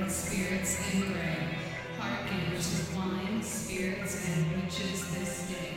by 0.00 0.06
spirits 0.06 0.94
in 0.94 1.00
gray. 1.12 1.58
Hearken 1.98 2.60
to 2.60 2.96
wine, 2.96 3.42
spirits, 3.42 4.28
and 4.28 4.62
witches 4.62 5.14
this 5.14 5.48
day. 5.48 5.72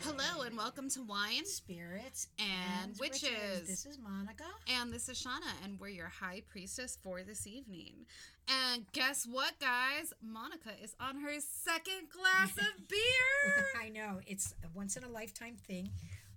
Hello 0.00 0.42
and 0.42 0.56
welcome 0.56 0.88
to 0.90 1.02
Wine 1.02 1.44
spirits 1.44 2.28
and 2.38 2.96
Witches. 2.98 3.66
This 3.66 3.86
is 3.86 3.98
Monica. 3.98 4.44
and 4.68 4.92
this 4.92 5.08
is 5.08 5.22
Shauna 5.22 5.52
and 5.62 5.78
we're 5.78 5.88
your 5.88 6.08
high 6.08 6.42
priestess 6.48 6.98
for 7.02 7.22
this 7.22 7.46
evening. 7.46 8.06
And 8.48 8.86
guess 8.92 9.26
what 9.30 9.52
guys? 9.60 10.12
Monica 10.20 10.70
is 10.82 10.96
on 10.98 11.20
her 11.20 11.34
second 11.38 12.08
glass 12.10 12.50
of 12.58 12.88
beer. 12.88 13.66
I 13.80 13.88
know 13.88 14.20
it's 14.26 14.54
a 14.64 14.68
once 14.74 14.96
in 14.96 15.04
a 15.04 15.08
lifetime 15.08 15.56
thing, 15.56 15.90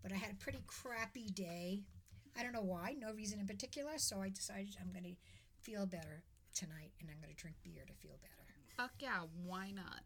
but 0.03 0.11
I 0.11 0.15
had 0.15 0.31
a 0.31 0.35
pretty 0.35 0.61
crappy 0.67 1.29
day. 1.29 1.81
I 2.37 2.43
don't 2.43 2.53
know 2.53 2.61
why, 2.61 2.95
no 2.99 3.11
reason 3.13 3.39
in 3.39 3.47
particular. 3.47 3.97
So 3.97 4.21
I 4.21 4.29
decided 4.29 4.77
I'm 4.79 4.91
going 4.91 5.15
to 5.15 5.15
feel 5.63 5.87
better 5.87 6.23
tonight, 6.55 6.91
and 6.99 7.09
I'm 7.11 7.19
going 7.21 7.33
to 7.33 7.39
drink 7.39 7.57
beer 7.63 7.83
to 7.85 7.93
feel 8.01 8.17
better. 8.21 8.33
Fuck 8.77 8.91
yeah, 8.99 9.21
why 9.45 9.71
not? 9.71 10.01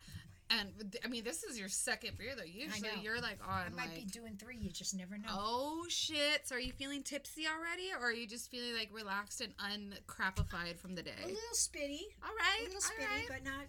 And 0.52 0.95
I 1.05 1.08
mean 1.08 1.23
this 1.23 1.44
is 1.44 1.59
your 1.59 1.70
second 1.70 2.17
beer 2.17 2.34
though. 2.35 2.44
Usually 2.44 2.89
you're 3.03 3.22
like 3.22 3.38
on. 3.48 3.66
I 3.67 3.70
might 3.70 3.89
like 3.89 3.95
be 3.95 4.05
doing 4.05 4.35
three. 4.35 4.58
You 4.58 4.72
just 4.72 4.95
never 4.98 5.16
know. 5.17 5.30
Oh 5.30 5.85
shit. 5.89 6.48
So 6.48 6.55
are 6.55 6.59
you 6.59 6.72
feeling 6.73 7.03
tipsy 7.03 7.44
already 7.45 7.91
or 7.94 8.09
are 8.09 8.13
you 8.13 8.25
just 8.25 8.49
feeling 8.49 8.73
like 8.75 8.89
relaxed 8.91 9.41
and 9.41 9.53
uncrapified 9.58 10.80
from 10.80 10.95
the 10.95 11.03
day? 11.03 11.12
A 11.23 11.27
little 11.27 11.39
spinny, 11.53 12.08
All 12.23 12.34
right. 12.35 12.61
a 12.61 12.66
little 12.66 12.81
spinny, 12.81 13.05
right. 13.05 13.25
but 13.30 13.44
not. 13.44 13.66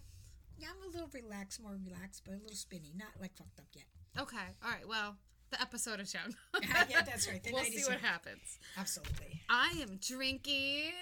Yeah, 0.58 0.68
I'm 0.74 0.88
a 0.88 0.92
little 0.92 1.10
relaxed, 1.12 1.62
more 1.62 1.76
relaxed, 1.84 2.22
but 2.24 2.32
a 2.32 2.38
little 2.38 2.56
spinny. 2.56 2.92
Not 2.96 3.08
like 3.20 3.36
fucked 3.36 3.58
up 3.58 3.66
yet. 3.74 3.84
Okay. 4.18 4.36
All 4.64 4.70
right. 4.70 4.88
Well, 4.88 5.16
the 5.50 5.60
episode 5.60 6.00
is 6.00 6.14
young. 6.14 6.34
yeah, 6.88 7.02
that's 7.02 7.28
right. 7.28 7.42
The 7.42 7.52
we'll 7.52 7.64
see 7.64 7.84
what 7.84 8.00
happens. 8.00 8.58
Absolutely. 8.78 9.42
I 9.50 9.72
am 9.82 9.98
drinking 10.00 10.92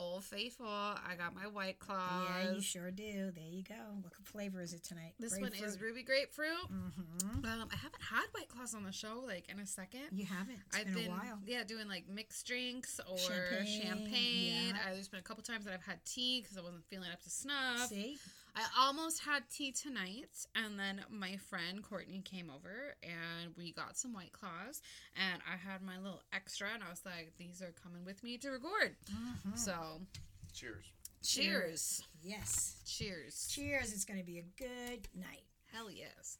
Old 0.00 0.24
Faithful. 0.24 0.66
I 0.66 1.14
got 1.18 1.34
my 1.34 1.46
White 1.46 1.78
Claws. 1.78 2.28
Yeah, 2.44 2.52
you 2.54 2.60
sure 2.62 2.90
do. 2.90 3.30
There 3.34 3.44
you 3.50 3.62
go. 3.62 3.74
What 4.02 4.12
flavor 4.24 4.60
is 4.62 4.72
it 4.72 4.82
tonight? 4.82 5.12
This 5.18 5.38
one 5.38 5.52
is 5.52 5.80
ruby 5.80 6.02
grapefruit. 6.02 6.48
Mhm. 6.72 7.44
Um, 7.44 7.68
I 7.72 7.76
haven't 7.76 8.02
had 8.02 8.24
White 8.32 8.48
Claws 8.48 8.74
on 8.74 8.84
the 8.84 8.92
show 8.92 9.22
like 9.26 9.48
in 9.48 9.58
a 9.58 9.66
second. 9.66 10.08
You 10.12 10.24
haven't. 10.24 10.58
It's 10.68 10.76
I've 10.78 10.86
been, 10.86 10.94
been, 10.94 11.06
a 11.06 11.10
while. 11.10 11.38
yeah, 11.46 11.64
doing 11.64 11.88
like 11.88 12.08
mixed 12.08 12.46
drinks 12.46 13.00
or 13.10 13.18
Champagne, 13.18 13.82
champagne. 13.82 14.74
yeah. 14.74 14.90
Uh, 14.90 14.94
there's 14.94 15.08
been 15.08 15.20
a 15.20 15.22
couple 15.22 15.42
times 15.42 15.64
that 15.66 15.74
I've 15.74 15.84
had 15.84 16.04
tea 16.04 16.40
because 16.40 16.56
I 16.56 16.62
wasn't 16.62 16.84
feeling 16.86 17.10
up 17.12 17.22
to 17.22 17.30
snuff. 17.30 17.88
See? 17.88 18.18
I 18.56 18.62
almost 18.78 19.20
had 19.20 19.42
tea 19.50 19.72
tonight, 19.72 20.46
and 20.54 20.78
then 20.78 21.02
my 21.10 21.36
friend 21.36 21.82
Courtney 21.82 22.20
came 22.24 22.50
over, 22.50 22.94
and 23.02 23.54
we 23.56 23.72
got 23.72 23.96
some 23.96 24.12
White 24.12 24.32
Claws, 24.32 24.82
and 25.16 25.40
I 25.50 25.56
had 25.56 25.82
my 25.82 25.98
little 25.98 26.22
extra, 26.32 26.68
and 26.74 26.82
I 26.82 26.90
was 26.90 27.02
like, 27.04 27.32
"These 27.38 27.62
are 27.62 27.72
coming 27.72 28.04
with 28.04 28.22
me 28.22 28.38
to 28.38 28.50
record." 28.50 28.96
Mhm. 29.10 29.58
So, 29.58 30.06
Cheers. 30.52 30.84
cheers, 31.22 32.02
Yes. 32.22 32.76
cheers, 32.84 33.46
Cheers. 33.48 33.92
It's 33.92 34.04
going 34.04 34.18
to 34.20 34.26
be 34.26 34.38
a 34.38 34.42
good 34.42 35.08
night. 35.14 35.44
hell 35.72 35.90
yes. 35.90 36.38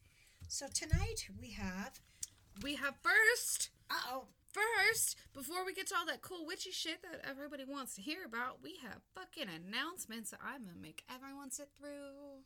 So 0.49 0.67
tonight 0.69 1.29
we 1.41 1.51
have. 1.53 2.01
We 2.63 2.75
have 2.75 2.97
first, 3.03 3.71
Uh 3.89 4.01
oh. 4.09 4.29
First, 4.53 5.17
before 5.35 5.65
we 5.65 5.75
get 5.75 5.87
to 5.89 5.95
all 5.97 6.07
that 6.07 6.23
cool 6.23 6.47
witchy 6.47 6.71
shit 6.71 7.03
that 7.03 7.29
everybody 7.29 7.65
wants 7.65 7.95
to 7.95 8.03
hear 8.03 8.25
about, 8.25 8.63
we 8.63 8.77
have 8.83 9.01
fucking 9.15 9.49
announcements 9.49 10.31
that 10.31 10.41
I'm 10.45 10.65
gonna 10.65 10.79
make 10.81 11.05
everyone 11.13 11.51
sit 11.51 11.69
through. 11.79 12.43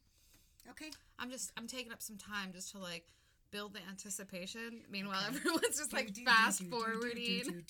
Okay. 0.70 0.90
I'm 1.18 1.30
just 1.30 1.52
I'm 1.56 1.66
taking 1.66 1.92
up 1.92 2.02
some 2.02 2.16
time 2.16 2.52
just 2.52 2.72
to 2.72 2.78
like 2.78 3.06
build 3.54 3.72
the 3.72 3.80
anticipation. 3.88 4.80
Meanwhile, 4.90 5.22
Okay. 5.28 5.36
everyone's 5.36 5.78
just 5.78 5.92
like 5.92 6.14
fast 6.24 6.62
forwarding. 6.64 7.64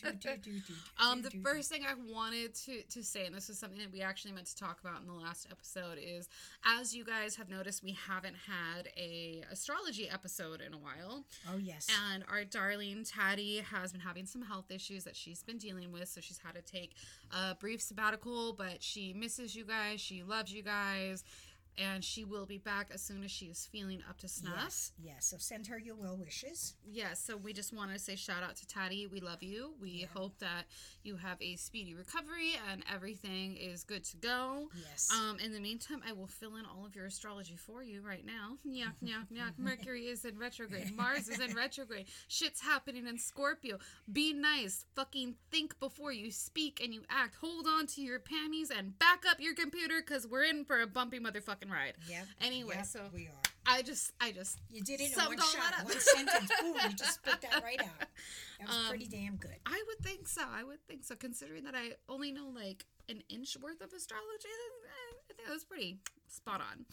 Um, 0.99 1.21
the 1.23 1.31
first 1.43 1.69
thing 1.71 1.83
I 1.87 1.95
wanted 2.11 2.55
to 2.65 2.83
to 2.83 3.03
say, 3.05 3.27
and 3.27 3.35
this 3.35 3.51
is 3.51 3.59
something 3.59 3.79
that 3.81 3.93
we 3.93 4.01
actually 4.01 4.33
meant 4.33 4.47
to 4.47 4.57
talk 4.57 4.81
about 4.81 5.01
in 5.01 5.07
the 5.07 5.13
last 5.13 5.47
episode, 5.51 5.99
is 6.03 6.29
as 6.65 6.95
you 6.95 7.05
guys 7.05 7.37
have 7.37 7.49
noticed, 7.51 7.83
we 7.85 7.93
haven't 7.93 8.37
had 8.37 8.89
a 8.97 9.43
astrology 9.53 10.09
episode 10.09 10.61
in 10.67 10.73
a 10.73 10.79
while, 10.79 11.25
Oh, 11.53 11.57
yes. 11.59 11.87
and 12.11 12.25
our 12.31 12.45
darling 12.45 13.05
Taddy 13.05 13.59
has 13.59 13.93
been 13.93 14.01
having 14.01 14.25
some 14.27 14.43
health 14.43 14.71
issues 14.71 15.05
that 15.05 15.17
she's 15.17 15.43
been 15.43 15.59
dealing 15.59 15.93
with, 15.93 16.09
so 16.09 16.21
she's 16.21 16.39
had 16.39 16.55
to 16.55 16.63
take 16.63 16.95
a 17.31 17.55
brief 17.55 17.83
sabbatical. 17.83 18.53
But 18.55 18.83
she 18.83 19.13
misses 19.13 19.55
you 19.55 19.65
guys, 19.65 20.01
she 20.01 20.23
loves 20.23 20.53
you 20.53 20.63
guys, 20.63 21.25
and 21.79 22.05
she 22.05 22.25
will 22.25 22.47
be 22.47 22.59
back 22.59 22.91
as 22.93 23.03
soon 23.03 23.25
as 23.25 23.31
she 23.31 23.47
is 23.47 23.67
feeling 23.71 24.01
up 24.09 24.19
to 24.19 24.29
snuff. 24.29 24.55
Yes. 24.65 24.93
Yes. 25.03 25.27
So 25.27 25.37
send 25.39 25.67
her 25.69 25.79
your 25.79 25.97
well 25.97 26.17
wishes. 26.17 26.75
Yes, 26.85 27.21
so 27.21 27.37
we 27.37 27.53
just 27.53 27.73
want 27.73 27.93
to 27.93 27.99
say 27.99 28.17
shout 28.17 28.43
out 28.43 28.57
to 28.57 28.67
Taddy. 28.67 29.07
We 29.07 29.21
love 29.21 29.43
you. 29.43 29.75
We 29.81 29.91
Yeah. 29.91 30.07
hope 30.15 30.39
that 30.39 30.65
you 31.03 31.17
have 31.17 31.37
a 31.41 31.57
speedy 31.57 31.95
recovery 31.95 32.53
and 32.71 32.85
everything 32.93 33.57
is 33.57 33.85
good 33.85 34.05
to 34.05 34.17
go. 34.17 34.71
Yes. 34.91 35.11
Um, 35.13 35.39
in 35.41 35.53
the 35.53 35.61
meantime, 35.61 36.03
I 36.07 36.13
will 36.13 36.27
fill 36.27 36.57
in 36.57 36.65
all 36.65 36.85
of 36.87 36.95
your 36.95 37.07
astrology 37.07 37.57
for 37.57 37.83
you 37.83 38.01
right 38.03 38.25
now. 38.25 38.59
Yuck, 38.67 38.95
yuck, 39.03 39.29
yuck. 39.33 39.53
Mercury 39.59 40.07
is 40.07 40.25
in 40.25 40.39
retrograde. 40.39 40.95
Mars 40.97 41.29
is 41.29 41.41
in 41.41 41.55
retrograde. 41.57 42.07
Shit's 42.29 42.61
happening 42.61 43.07
in 43.07 43.19
Scorpio. 43.19 43.79
Be 44.11 44.33
nice. 44.33 44.85
Fucking 44.95 45.37
think 45.51 45.79
before 45.81 46.13
you 46.13 46.31
speak 46.31 46.81
and 46.83 46.93
you 46.95 47.03
act. 47.11 47.37
Hold 47.41 47.67
on 47.67 47.87
to 47.89 48.01
your 48.03 48.19
panties 48.19 48.71
and 48.71 48.99
back 48.99 49.25
up 49.29 49.41
your 49.41 49.55
computer 49.55 50.01
because 50.01 50.27
we're 50.27 50.45
in 50.45 50.65
for 50.65 50.81
a 50.81 50.87
bumpy 50.87 51.19
motherfucking 51.67 51.73
ride. 51.73 51.95
Yep. 52.09 52.27
Anyway, 52.43 52.75
Yep, 52.77 52.87
so 52.87 53.01
we 53.13 53.27
are. 53.27 53.33
I 53.67 53.81
just, 53.83 54.13
I 54.21 54.31
just 54.33 54.59
You 54.71 54.83
did 54.83 55.01
it 55.01 55.13
in 55.13 55.19
one 55.25 55.39
shot, 55.39 55.85
one 55.85 55.99
sentence. 55.99 56.51
Boom! 56.61 56.75
You 56.83 56.95
just 56.97 57.15
spit 57.15 57.41
that 57.41 57.63
right 57.63 57.81
out. 57.81 58.09
That 58.61 58.69
was 58.69 58.77
Um, 58.77 58.89
pretty 58.91 59.07
damn 59.07 59.37
good. 59.37 59.57
I 59.65 59.83
would 59.89 59.99
think 60.05 60.29
so. 60.29 60.43
I 60.47 60.63
would 60.65 60.87
think 60.87 61.03
so, 61.05 61.15
considering 61.17 61.65
that 61.65 61.75
I 61.75 61.93
only 62.09 62.31
know 62.31 62.49
like 62.55 62.85
an 63.09 63.23
inch 63.31 63.57
worth 63.63 63.81
of 63.81 63.93
astrology. 63.93 64.49
eh, 64.49 65.17
I 65.19 65.33
think 65.35 65.47
that 65.47 65.53
was 65.53 65.65
pretty 65.65 65.99
spot 66.29 66.61
on. 66.61 66.85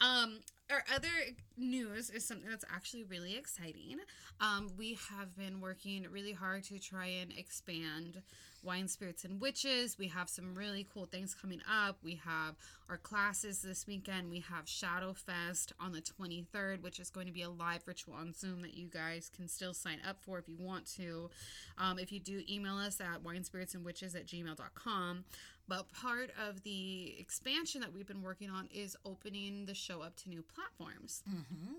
Um, 0.00 0.40
our 0.70 0.82
other 0.94 1.08
news 1.56 2.10
is 2.10 2.24
something 2.26 2.48
that's 2.48 2.64
actually 2.70 3.04
really 3.04 3.36
exciting. 3.36 3.98
Um, 4.40 4.70
we 4.78 4.98
have 5.10 5.36
been 5.36 5.60
working 5.60 6.06
really 6.10 6.32
hard 6.32 6.64
to 6.64 6.78
try 6.78 7.06
and 7.06 7.32
expand 7.36 8.22
wine, 8.62 8.88
spirits, 8.88 9.24
and 9.24 9.40
witches. 9.40 9.98
We 9.98 10.08
have 10.08 10.28
some 10.28 10.54
really 10.54 10.86
cool 10.92 11.06
things 11.06 11.34
coming 11.34 11.60
up. 11.70 11.98
We 12.02 12.20
have 12.24 12.56
our 12.88 12.98
classes 12.98 13.62
this 13.62 13.86
weekend. 13.86 14.30
We 14.30 14.40
have 14.40 14.68
Shadow 14.68 15.14
Fest 15.14 15.72
on 15.80 15.92
the 15.92 16.00
23rd, 16.00 16.82
which 16.82 16.98
is 16.98 17.10
going 17.10 17.26
to 17.26 17.32
be 17.32 17.42
a 17.42 17.50
live 17.50 17.82
ritual 17.86 18.14
on 18.14 18.34
Zoom 18.34 18.62
that 18.62 18.74
you 18.74 18.88
guys 18.88 19.30
can 19.34 19.48
still 19.48 19.74
sign 19.74 19.98
up 20.08 20.18
for 20.20 20.38
if 20.38 20.48
you 20.48 20.56
want 20.58 20.86
to. 20.96 21.30
Um, 21.78 21.98
if 21.98 22.12
you 22.12 22.20
do, 22.20 22.42
email 22.48 22.76
us 22.76 23.00
at 23.00 23.22
winespiritsandwitches 23.22 24.14
at 24.14 24.26
gmail.com. 24.26 25.24
But 25.68 25.92
part 25.92 26.30
of 26.48 26.62
the 26.64 27.14
expansion 27.18 27.80
that 27.80 27.92
we've 27.92 28.06
been 28.06 28.22
working 28.22 28.50
on 28.50 28.68
is 28.74 28.96
opening 29.04 29.66
the 29.66 29.74
show 29.74 30.02
up 30.02 30.16
to 30.16 30.28
new 30.28 30.42
platforms. 30.42 31.22
Mm-hmm. 31.28 31.74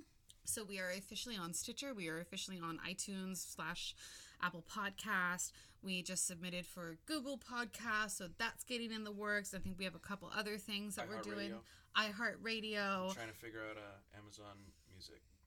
So 0.46 0.64
we 0.64 0.80
are 0.80 0.90
officially 0.90 1.36
on 1.38 1.54
Stitcher. 1.54 1.94
We 1.94 2.08
are 2.08 2.20
officially 2.20 2.60
on 2.62 2.80
iTunes 2.90 3.38
slash 3.38 3.96
Apple 4.42 4.64
Podcast. 4.70 5.52
We 5.84 6.04
just 6.04 6.28
submitted 6.28 6.66
for 6.66 6.98
Google 7.08 7.38
Podcast, 7.40 8.12
so 8.12 8.28
that's 8.38 8.64
getting 8.64 8.92
in 8.92 9.04
the 9.04 9.12
works. 9.12 9.54
I 9.54 9.58
think 9.60 9.78
we 9.80 9.86
have 9.86 9.96
a 9.96 10.00
couple 10.00 10.32
other 10.36 10.58
things 10.58 10.96
that 10.96 11.08
we're 11.10 11.22
doing. 11.22 11.54
iHeartRadio. 11.98 13.14
Trying 13.14 13.28
to 13.28 13.34
figure 13.34 13.62
out 13.70 13.78
uh, 13.78 14.18
Amazon. 14.18 14.58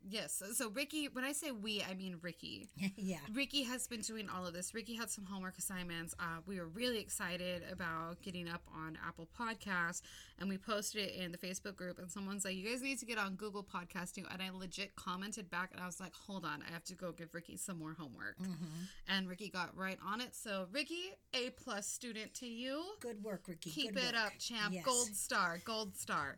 Yes. 0.08 0.34
So, 0.34 0.52
so 0.52 0.70
Ricky, 0.70 1.08
when 1.08 1.24
I 1.24 1.32
say 1.32 1.50
we, 1.50 1.82
I 1.88 1.94
mean 1.94 2.18
Ricky. 2.20 2.68
yeah. 2.96 3.18
Ricky 3.32 3.62
has 3.62 3.86
been 3.86 4.00
doing 4.00 4.28
all 4.28 4.46
of 4.46 4.52
this. 4.52 4.74
Ricky 4.74 4.94
had 4.94 5.10
some 5.10 5.24
homework 5.24 5.56
assignments. 5.58 6.14
Uh, 6.18 6.40
we 6.46 6.58
were 6.58 6.68
really 6.68 6.98
excited 6.98 7.62
about 7.72 8.20
getting 8.22 8.48
up 8.48 8.62
on 8.74 8.98
Apple 9.06 9.28
Podcasts, 9.38 10.02
and 10.38 10.48
we 10.48 10.58
posted 10.58 11.08
it 11.08 11.14
in 11.14 11.32
the 11.32 11.38
Facebook 11.38 11.76
group. 11.76 11.98
And 11.98 12.10
someone's 12.10 12.44
like, 12.44 12.54
"You 12.54 12.68
guys 12.68 12.82
need 12.82 12.98
to 13.00 13.06
get 13.06 13.18
on 13.18 13.34
Google 13.36 13.64
Podcast 13.64 14.14
too." 14.14 14.24
And 14.30 14.42
I 14.42 14.50
legit 14.50 14.94
commented 14.96 15.50
back, 15.50 15.70
and 15.72 15.80
I 15.80 15.86
was 15.86 16.00
like, 16.00 16.12
"Hold 16.26 16.44
on, 16.44 16.62
I 16.68 16.72
have 16.72 16.84
to 16.84 16.94
go 16.94 17.12
give 17.12 17.32
Ricky 17.34 17.56
some 17.56 17.78
more 17.78 17.94
homework." 17.98 18.38
Mm-hmm. 18.38 18.64
And 19.08 19.28
Ricky 19.28 19.48
got 19.48 19.76
right 19.76 19.98
on 20.04 20.20
it. 20.20 20.34
So, 20.34 20.66
Ricky, 20.70 21.12
A 21.32 21.50
plus 21.50 21.86
student 21.86 22.34
to 22.34 22.46
you. 22.46 22.82
Good 23.00 23.22
work, 23.24 23.48
Ricky. 23.48 23.70
Keep 23.70 23.94
Good 23.94 24.02
it 24.02 24.14
work. 24.14 24.26
up, 24.26 24.32
champ. 24.38 24.74
Yes. 24.74 24.84
Gold 24.84 25.14
star, 25.14 25.60
gold 25.64 25.96
star. 25.96 26.36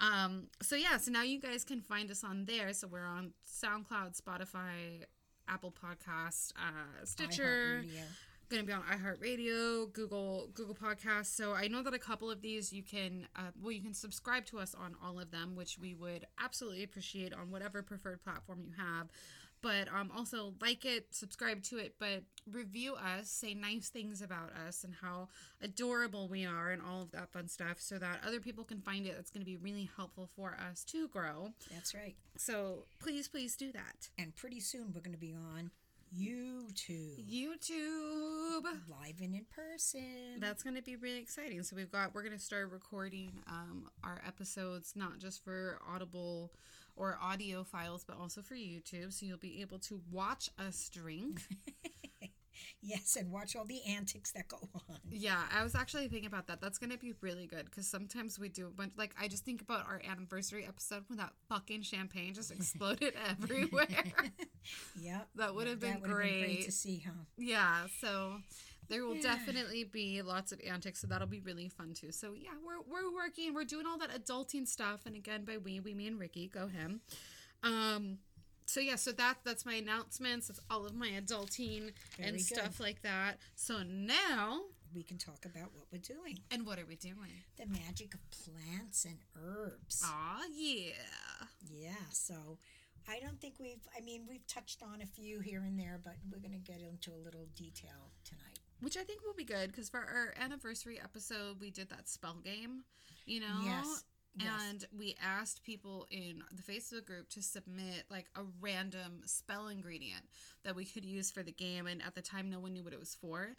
Um, 0.00 0.44
so 0.62 0.76
yeah, 0.76 0.96
so 0.98 1.10
now 1.10 1.22
you 1.22 1.40
guys 1.40 1.64
can 1.64 1.80
find 1.80 2.10
us 2.10 2.22
on 2.22 2.44
there. 2.44 2.72
So 2.72 2.86
we're 2.86 3.07
on 3.08 3.32
SoundCloud, 3.46 4.20
Spotify, 4.20 5.04
Apple 5.48 5.72
Podcast, 5.72 6.52
uh, 6.56 7.04
Stitcher. 7.04 7.82
Going 8.50 8.62
to 8.62 8.66
be 8.66 8.72
on 8.72 8.82
iHeartRadio, 8.82 9.92
Google 9.92 10.48
Google 10.54 10.74
Podcasts. 10.74 11.26
So 11.26 11.52
I 11.52 11.68
know 11.68 11.82
that 11.82 11.92
a 11.92 11.98
couple 11.98 12.30
of 12.30 12.40
these 12.40 12.72
you 12.72 12.82
can, 12.82 13.26
uh, 13.36 13.50
well, 13.60 13.72
you 13.72 13.82
can 13.82 13.92
subscribe 13.92 14.46
to 14.46 14.58
us 14.58 14.74
on 14.74 14.96
all 15.04 15.20
of 15.20 15.30
them, 15.30 15.54
which 15.54 15.78
we 15.78 15.92
would 15.94 16.26
absolutely 16.42 16.82
appreciate 16.82 17.34
on 17.34 17.50
whatever 17.50 17.82
preferred 17.82 18.22
platform 18.24 18.60
you 18.62 18.72
have. 18.78 19.08
But 19.60 19.88
um, 19.92 20.10
also 20.16 20.54
like 20.60 20.84
it, 20.84 21.06
subscribe 21.10 21.62
to 21.64 21.78
it, 21.78 21.94
but 21.98 22.22
review 22.50 22.94
us, 22.94 23.28
say 23.28 23.54
nice 23.54 23.88
things 23.88 24.22
about 24.22 24.52
us 24.66 24.84
and 24.84 24.94
how 25.02 25.28
adorable 25.60 26.28
we 26.28 26.46
are, 26.46 26.70
and 26.70 26.80
all 26.80 27.02
of 27.02 27.10
that 27.12 27.32
fun 27.32 27.48
stuff, 27.48 27.80
so 27.80 27.98
that 27.98 28.20
other 28.26 28.40
people 28.40 28.64
can 28.64 28.80
find 28.80 29.06
it. 29.06 29.14
That's 29.16 29.30
going 29.30 29.42
to 29.42 29.50
be 29.50 29.56
really 29.56 29.90
helpful 29.96 30.28
for 30.36 30.56
us 30.70 30.84
to 30.84 31.08
grow. 31.08 31.52
That's 31.72 31.94
right. 31.94 32.14
So 32.36 32.84
please, 33.00 33.28
please 33.28 33.56
do 33.56 33.72
that. 33.72 34.08
And 34.18 34.34
pretty 34.36 34.60
soon 34.60 34.92
we're 34.94 35.00
going 35.00 35.12
to 35.12 35.18
be 35.18 35.34
on 35.34 35.70
YouTube. 36.16 37.18
YouTube. 37.28 38.64
Live 38.88 39.20
and 39.20 39.34
in 39.34 39.44
person. 39.54 40.40
That's 40.40 40.62
going 40.62 40.76
to 40.76 40.82
be 40.82 40.96
really 40.96 41.18
exciting. 41.18 41.62
So 41.62 41.76
we've 41.76 41.92
got 41.92 42.14
we're 42.14 42.22
going 42.22 42.36
to 42.36 42.42
start 42.42 42.70
recording 42.70 43.32
um, 43.46 43.88
our 44.02 44.20
episodes 44.26 44.94
not 44.96 45.18
just 45.18 45.44
for 45.44 45.78
Audible 45.86 46.50
or 46.98 47.18
audio 47.22 47.64
files, 47.64 48.04
but 48.04 48.18
also 48.18 48.42
for 48.42 48.54
YouTube. 48.54 49.12
So 49.12 49.26
you'll 49.26 49.38
be 49.38 49.60
able 49.60 49.78
to 49.80 50.00
watch 50.10 50.50
us 50.58 50.88
drink. 50.92 51.42
yes, 52.82 53.16
and 53.16 53.30
watch 53.30 53.56
all 53.56 53.64
the 53.64 53.82
antics 53.88 54.32
that 54.32 54.48
go 54.48 54.58
on. 54.74 54.98
Yeah, 55.10 55.42
I 55.54 55.62
was 55.62 55.74
actually 55.74 56.08
thinking 56.08 56.26
about 56.26 56.46
that. 56.48 56.60
That's 56.60 56.78
gonna 56.78 56.96
be 56.96 57.14
really 57.20 57.46
good 57.46 57.66
because 57.66 57.86
sometimes 57.86 58.38
we 58.38 58.48
do 58.48 58.66
a 58.66 58.70
bunch. 58.70 58.92
Like 58.96 59.14
I 59.20 59.28
just 59.28 59.44
think 59.44 59.60
about 59.60 59.86
our 59.86 60.00
anniversary 60.08 60.64
episode 60.66 61.04
when 61.08 61.18
that 61.18 61.32
fucking 61.48 61.82
champagne 61.82 62.34
just 62.34 62.50
exploded 62.50 63.14
everywhere. 63.30 63.86
Yep. 65.00 65.28
That 65.36 65.54
would 65.54 65.66
have 65.66 65.80
been 65.80 65.94
that 65.94 66.02
been 66.02 66.10
great 66.12 66.44
great. 66.44 66.64
to 66.64 66.72
see, 66.72 67.02
huh? 67.06 67.12
yeah, 67.36 67.86
so 68.00 68.38
there 68.88 69.04
will 69.04 69.16
Yeah. 69.16 69.22
definitely 69.22 69.84
be 69.84 70.20
lots 70.22 70.50
of 70.52 70.60
antics, 70.60 71.00
so 71.00 71.06
that'll 71.06 71.26
be 71.28 71.40
really 71.40 71.68
fun 71.68 71.94
too. 71.94 72.10
So 72.12 72.32
yeah, 72.32 72.50
we're 72.64 72.80
we're 72.80 73.12
working, 73.14 73.54
we're 73.54 73.64
doing 73.64 73.86
all 73.86 73.98
that 73.98 74.10
adulting 74.10 74.66
stuff, 74.66 75.06
and 75.06 75.14
again 75.16 75.44
by 75.44 75.58
we 75.58 75.80
we 75.80 75.94
mean 75.94 76.16
Ricky, 76.18 76.48
go 76.48 76.66
him. 76.68 77.00
Um, 77.62 78.18
so 78.66 78.80
yeah, 78.80 78.96
so 78.96 79.12
that 79.12 79.38
that's 79.44 79.64
my 79.66 79.74
announcements. 79.74 80.48
That's 80.48 80.60
all 80.70 80.86
of 80.86 80.94
my 80.94 81.08
adulting 81.10 81.92
Very 82.16 82.28
and 82.28 82.36
good. 82.36 82.44
stuff 82.46 82.80
like 82.80 83.02
that. 83.02 83.38
So 83.56 83.82
now, 83.82 84.62
We 84.94 85.02
can 85.02 85.18
talk 85.18 85.44
about 85.44 85.74
what 85.74 85.86
we're 85.92 85.98
doing. 86.00 86.38
and 86.50 86.64
what 86.64 86.78
are 86.78 86.86
we 86.86 86.96
doing? 86.96 87.42
The 87.58 87.66
magic 87.66 88.14
of 88.14 88.20
plants 88.30 89.04
and 89.04 89.18
herbs. 89.36 90.02
Aw, 90.04 90.44
yeah. 90.50 90.92
Yeah, 91.70 91.94
so 92.10 92.58
I 93.06 93.20
don't 93.20 93.38
think 93.40 93.54
we've, 93.58 93.86
I 93.96 94.00
mean, 94.00 94.26
we've 94.26 94.46
touched 94.46 94.82
on 94.82 95.02
a 95.02 95.06
few 95.06 95.40
here 95.40 95.62
and 95.62 95.78
there, 95.78 96.00
but 96.02 96.16
we're 96.30 96.38
going 96.40 96.52
to 96.52 96.72
get 96.72 96.80
into 96.80 97.12
a 97.12 97.20
little 97.22 97.46
detail 97.54 98.12
tonight. 98.24 98.57
Which 98.80 98.96
I 98.96 99.02
think 99.02 99.24
will 99.24 99.34
be 99.34 99.44
good 99.44 99.70
because 99.70 99.88
for 99.88 99.98
our 99.98 100.34
anniversary 100.40 101.00
episode, 101.02 101.60
we 101.60 101.70
did 101.70 101.90
that 101.90 102.08
spell 102.08 102.36
game, 102.44 102.84
you 103.26 103.40
know? 103.40 103.60
Yes. 103.64 104.04
Yes. 104.36 104.52
And 104.68 104.86
we 104.96 105.16
asked 105.20 105.64
people 105.64 106.06
in 106.10 106.42
the 106.54 106.62
Facebook 106.62 107.06
group 107.06 107.28
to 107.30 107.42
submit 107.42 108.04
like 108.08 108.26
a 108.36 108.42
random 108.60 109.22
spell 109.24 109.66
ingredient 109.66 110.22
that 110.64 110.76
we 110.76 110.84
could 110.84 111.04
use 111.04 111.30
for 111.30 111.42
the 111.42 111.50
game. 111.50 111.88
And 111.88 112.02
at 112.06 112.14
the 112.14 112.22
time, 112.22 112.48
no 112.48 112.60
one 112.60 112.72
knew 112.72 112.84
what 112.84 112.92
it 112.92 113.00
was 113.00 113.16
for. 113.16 113.56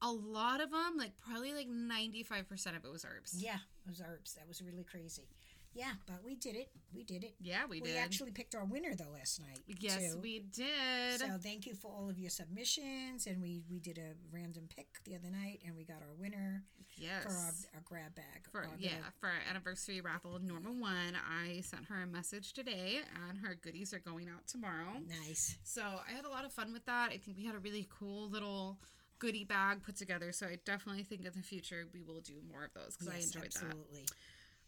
A 0.00 0.10
lot 0.10 0.60
of 0.60 0.70
them, 0.70 0.96
like 0.96 1.12
probably 1.18 1.52
like 1.52 1.68
95% 1.68 2.76
of 2.76 2.84
it 2.84 2.90
was 2.90 3.04
herbs. 3.04 3.34
Yeah, 3.36 3.56
it 3.84 3.88
was 3.88 4.00
herbs. 4.00 4.34
That 4.34 4.48
was 4.48 4.62
really 4.62 4.84
crazy. 4.84 5.28
Yeah, 5.74 5.92
but 6.06 6.22
we 6.24 6.34
did 6.34 6.54
it. 6.56 6.68
We 6.94 7.02
did 7.02 7.24
it. 7.24 7.34
Yeah, 7.40 7.62
we, 7.68 7.80
We, 7.80 7.88
did. 7.88 7.96
actually 7.96 8.30
picked 8.30 8.54
our 8.54 8.64
winner 8.64 8.94
though 8.94 9.10
last 9.14 9.40
night. 9.40 9.60
yes, 9.80 10.12
too. 10.14 10.20
we 10.20 10.40
did. 10.40 11.18
So 11.20 11.38
thank 11.42 11.66
you 11.66 11.74
for 11.74 11.90
all 11.90 12.10
of 12.10 12.18
your 12.18 12.30
submissions, 12.30 13.26
and 13.26 13.40
we 13.40 13.62
we 13.70 13.78
did 13.80 13.98
a 13.98 14.12
random 14.30 14.68
pick 14.74 14.88
the 15.04 15.14
other 15.14 15.30
night, 15.30 15.60
and 15.66 15.74
we 15.74 15.84
got 15.84 16.02
our 16.02 16.14
winner 16.18 16.62
yes. 16.98 17.22
for 17.24 17.30
our, 17.30 17.52
our 17.74 17.80
grab 17.84 18.14
bag. 18.14 18.46
For 18.50 18.58
our 18.60 18.68
yeah, 18.78 18.90
little- 18.90 19.04
for 19.20 19.28
our 19.28 19.40
anniversary 19.48 20.00
raffle, 20.02 20.38
Norma 20.42 20.72
won. 20.72 21.16
I 21.16 21.60
sent 21.62 21.86
her 21.86 22.02
a 22.02 22.06
message 22.06 22.52
today, 22.52 23.00
and 23.28 23.38
her 23.38 23.54
goodies 23.54 23.94
are 23.94 23.98
going 24.00 24.28
out 24.28 24.46
tomorrow. 24.46 25.00
nice. 25.26 25.56
So 25.64 25.82
I 25.82 26.12
had 26.14 26.24
a 26.26 26.30
lot 26.30 26.44
of 26.44 26.52
fun 26.52 26.72
with 26.72 26.84
that. 26.86 27.10
I 27.12 27.16
think 27.16 27.36
we 27.38 27.44
had 27.46 27.54
a 27.54 27.58
really 27.60 27.88
cool 27.98 28.28
little 28.28 28.78
goodie 29.18 29.44
bag 29.44 29.82
put 29.84 29.96
together. 29.96 30.32
So 30.32 30.46
I 30.46 30.58
definitely 30.64 31.04
think 31.04 31.24
in 31.24 31.32
the 31.34 31.42
future 31.42 31.86
we 31.94 32.02
will 32.02 32.20
do 32.20 32.34
more 32.50 32.64
of 32.64 32.74
those 32.74 32.96
because 32.96 33.08
I 33.08 33.16
Yes, 33.18 33.26
enjoyed 33.26 33.44
absolutely. 33.46 34.02
that. 34.02 34.12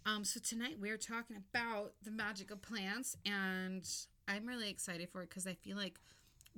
Um, 0.06 0.24
so 0.24 0.38
tonight 0.38 0.76
we're 0.80 0.98
talking 0.98 1.36
about 1.36 1.92
the 2.02 2.10
magic 2.10 2.50
of 2.50 2.60
plants, 2.60 3.16
and 3.24 3.88
I'm 4.28 4.46
really 4.46 4.68
excited 4.68 5.08
for 5.10 5.22
it 5.22 5.30
because 5.30 5.46
I 5.46 5.54
feel 5.54 5.76
like 5.76 5.98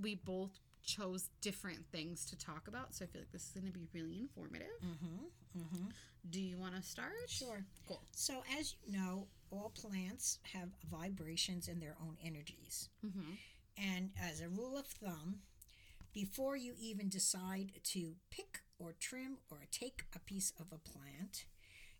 we 0.00 0.16
both 0.16 0.58
chose 0.84 1.30
different 1.40 1.86
things 1.92 2.24
to 2.26 2.36
talk 2.36 2.66
about. 2.66 2.94
So 2.94 3.04
I 3.04 3.08
feel 3.08 3.20
like 3.20 3.30
this 3.30 3.46
is 3.46 3.52
going 3.52 3.66
to 3.66 3.72
be 3.72 3.86
really 3.92 4.18
informative. 4.18 4.68
Mm-hmm. 4.84 5.60
Mm-hmm. 5.60 5.86
Do 6.30 6.40
you 6.40 6.58
want 6.58 6.74
to 6.74 6.82
start? 6.82 7.12
Sure. 7.28 7.64
Cool. 7.86 8.02
So 8.12 8.42
as 8.58 8.74
you 8.84 8.98
know, 8.98 9.26
all 9.50 9.72
plants 9.80 10.38
have 10.52 10.68
vibrations 10.90 11.68
and 11.68 11.80
their 11.80 11.96
own 12.00 12.16
energies. 12.24 12.88
Mm-hmm. 13.04 13.32
And 13.78 14.10
as 14.20 14.40
a 14.40 14.48
rule 14.48 14.76
of 14.76 14.86
thumb, 14.86 15.40
before 16.12 16.56
you 16.56 16.74
even 16.80 17.08
decide 17.08 17.72
to 17.84 18.14
pick 18.30 18.62
or 18.78 18.94
trim 18.98 19.38
or 19.50 19.58
take 19.70 20.04
a 20.14 20.18
piece 20.18 20.52
of 20.58 20.66
a 20.72 20.78
plant, 20.78 21.44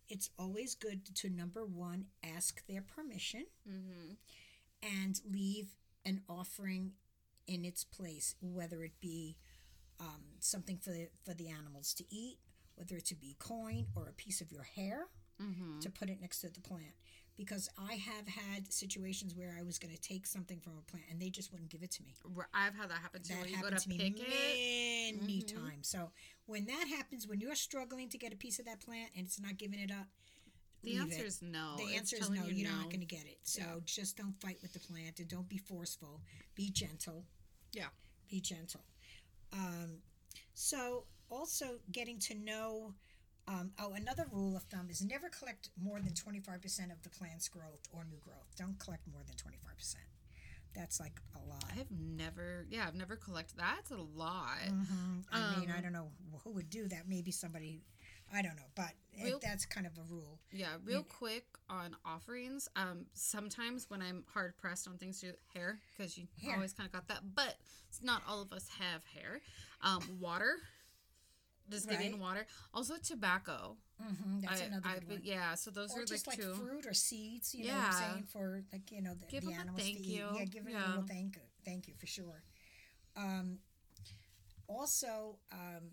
it's 0.09 0.29
always 0.39 0.75
good 0.75 1.13
to 1.15 1.29
number 1.29 1.65
one, 1.65 2.05
ask 2.23 2.65
their 2.67 2.81
permission 2.81 3.45
Mm-hmm. 3.69 4.13
and 5.05 5.19
leave 5.29 5.75
an 6.05 6.21
offering 6.29 6.91
in 7.47 7.65
its 7.65 7.83
place, 7.83 8.35
whether 8.41 8.83
it 8.83 8.99
be 9.01 9.37
um, 9.99 10.21
something 10.39 10.77
for 10.77 10.91
the, 10.91 11.07
for 11.25 11.33
the 11.33 11.49
animals 11.49 11.93
to 11.95 12.03
eat, 12.09 12.37
whether 12.75 12.95
it 12.97 13.05
to 13.05 13.15
be 13.15 13.35
coin 13.39 13.87
or 13.95 14.07
a 14.07 14.13
piece 14.13 14.41
of 14.41 14.51
your 14.51 14.63
hair 14.63 15.07
Mm-hmm. 15.41 15.79
to 15.81 15.89
put 15.91 16.09
it 16.09 16.19
next 16.19 16.39
to 16.41 16.49
the 16.49 16.59
plant. 16.61 16.95
Because 17.37 17.69
I 17.77 17.93
have 17.93 18.27
had 18.27 18.73
situations 18.73 19.35
where 19.35 19.55
I 19.57 19.61
was 19.61 19.77
going 19.77 19.93
to 19.93 20.01
take 20.01 20.25
something 20.25 20.59
from 20.59 20.73
a 20.77 20.81
plant 20.81 21.05
and 21.11 21.21
they 21.21 21.29
just 21.29 21.51
wouldn't 21.51 21.69
give 21.69 21.83
it 21.83 21.91
to 21.91 22.03
me. 22.03 22.15
I've 22.53 22.73
had 22.73 22.89
that 22.89 22.97
happen 22.99 23.21
too. 23.21 23.35
That 23.35 23.47
you 23.49 23.55
happened 23.57 23.77
to 23.77 23.83
to 23.83 23.89
me 23.89 23.97
many 25.21 25.41
Mhm. 25.43 25.47
times. 25.55 25.87
So 25.87 26.11
when 26.47 26.65
that 26.65 26.87
happens, 26.87 27.27
when 27.27 27.39
you're 27.39 27.55
struggling 27.55 28.09
to 28.09 28.17
get 28.17 28.33
a 28.33 28.35
piece 28.35 28.57
of 28.57 28.65
that 28.65 28.79
plant 28.79 29.11
and 29.15 29.27
it's 29.27 29.39
not 29.39 29.57
giving 29.57 29.79
it 29.79 29.91
up, 29.91 30.07
The 30.81 30.97
answer 30.97 31.19
it. 31.19 31.25
is 31.27 31.41
no. 31.43 31.75
the 31.77 31.83
It's 31.83 31.93
answer 32.13 32.15
is 32.17 32.29
no. 32.31 32.45
You 32.47 32.65
are 32.67 32.71
no. 32.71 32.77
not 32.77 32.85
going 32.89 33.01
to 33.01 33.05
get 33.05 33.25
it. 33.27 33.39
So 33.43 33.61
Yeah. 33.61 33.79
just 33.85 34.17
don't 34.17 34.33
fight 34.41 34.59
with 34.63 34.73
the 34.73 34.79
plant 34.79 35.19
and 35.19 35.27
don't 35.29 35.47
be 35.47 35.57
forceful. 35.59 36.23
Be 36.55 36.71
gentle. 36.71 37.27
Yeah. 37.71 37.89
Be 38.27 38.41
gentle. 38.41 38.83
Um, 39.51 40.01
so 40.55 41.05
also 41.29 41.79
getting 41.91 42.17
to 42.21 42.33
know. 42.33 42.95
Um, 43.47 43.71
oh, 43.79 43.93
another 43.93 44.25
rule 44.31 44.57
of 44.57 44.63
thumb 44.63 44.87
is 44.89 45.01
never 45.01 45.29
collect 45.29 45.69
more 45.81 45.99
than 46.01 46.11
25% 46.13 46.91
of 46.91 47.01
the 47.03 47.09
plant's 47.09 47.47
growth 47.47 47.87
or 47.93 48.03
new 48.03 48.17
growth. 48.23 48.53
Don't 48.57 48.77
collect 48.77 49.07
more 49.07 49.21
than 49.25 49.35
25%. 49.35 49.95
That's 50.73 50.99
like 50.99 51.21
a 51.35 51.39
lot. 51.49 51.63
I 51.71 51.75
have 51.77 51.89
never, 51.89 52.65
yeah, 52.69 52.85
I've 52.87 52.93
never 52.95 53.15
collected. 53.15 53.57
That's 53.57 53.89
a 53.91 53.95
lot. 53.97 54.59
Mhm. 54.67 55.23
I 55.31 55.59
mean, 55.59 55.71
I 55.71 55.77
Um, 55.77 55.83
don't 55.83 55.93
know 55.93 56.11
who 56.43 56.51
would 56.51 56.69
do 56.69 56.87
that. 56.89 57.07
Maybe 57.07 57.31
somebody, 57.31 57.81
I 58.31 58.41
don't 58.41 58.57
know, 58.57 58.69
but 58.75 58.93
Real- 59.23 59.39
that's 59.39 59.65
kind 59.65 59.87
of 59.87 59.97
a 59.97 60.03
rule. 60.03 60.39
Yeah, 60.51 60.77
real 60.83 61.03
quick 61.03 61.45
on 61.69 61.95
offerings. 62.05 62.67
Um, 62.75 63.07
sometimes 63.13 63.89
when 63.89 64.01
I'm 64.01 64.25
hard 64.33 64.57
pressed 64.57 64.87
on 64.89 64.97
things 64.97 65.21
to 65.21 65.31
do, 65.31 65.37
hair 65.53 65.79
because 65.95 66.17
you 66.17 66.27
Hair. 66.43 66.55
always 66.55 66.73
kind 66.73 66.85
of 66.85 66.91
got 66.93 67.07
that, 67.07 67.33
but 67.33 67.57
it's 67.87 68.03
not 68.03 68.21
all 68.27 68.41
of 68.41 68.51
us 68.51 68.67
have 68.67 69.03
hair. 69.05 69.39
Um, 69.81 70.19
water, 70.19 70.57
just 71.69 71.89
giving 71.89 72.11
Right. 72.13 72.19
water. 72.21 72.47
Also 72.73 72.95
tobacco. 72.97 73.77
hmm 73.99 74.39
That's 74.39 74.61
I, 74.61 74.65
another 74.65 74.87
good 74.99 75.09
one. 75.09 75.19
yeah. 75.23 75.55
So 75.55 75.71
those 75.71 75.91
or 75.95 76.01
are 76.01 76.05
just 76.05 76.27
like 76.27 76.37
like 76.37 76.47
two. 76.47 76.53
fruit 76.55 76.85
or 76.85 76.93
seeds, 76.93 77.53
you 77.55 77.65
know 77.67 77.73
what 77.73 77.85
I'm 77.85 77.91
saying? 77.93 78.23
For 78.25 78.63
like, 78.71 78.91
you 78.91 79.01
know, 79.01 79.13
the, 79.15 79.25
Give 79.27 79.43
the 79.45 79.51
a 79.51 79.55
animals 79.59 79.81
to 79.83 79.89
eat. 79.91 80.05
you. 80.05 80.25
Yeah, 80.35 80.45
give 80.45 80.65
it 80.67 80.69
a 80.69 80.71
Yeah. 80.73 80.87
little 80.89 81.03
thank 81.07 81.35
you. 81.35 81.41
Thank 81.65 81.87
you 81.87 81.93
for 81.99 82.05
sure. 82.07 82.43
Um, 83.15 83.59
also, 84.67 85.39
um, 85.51 85.91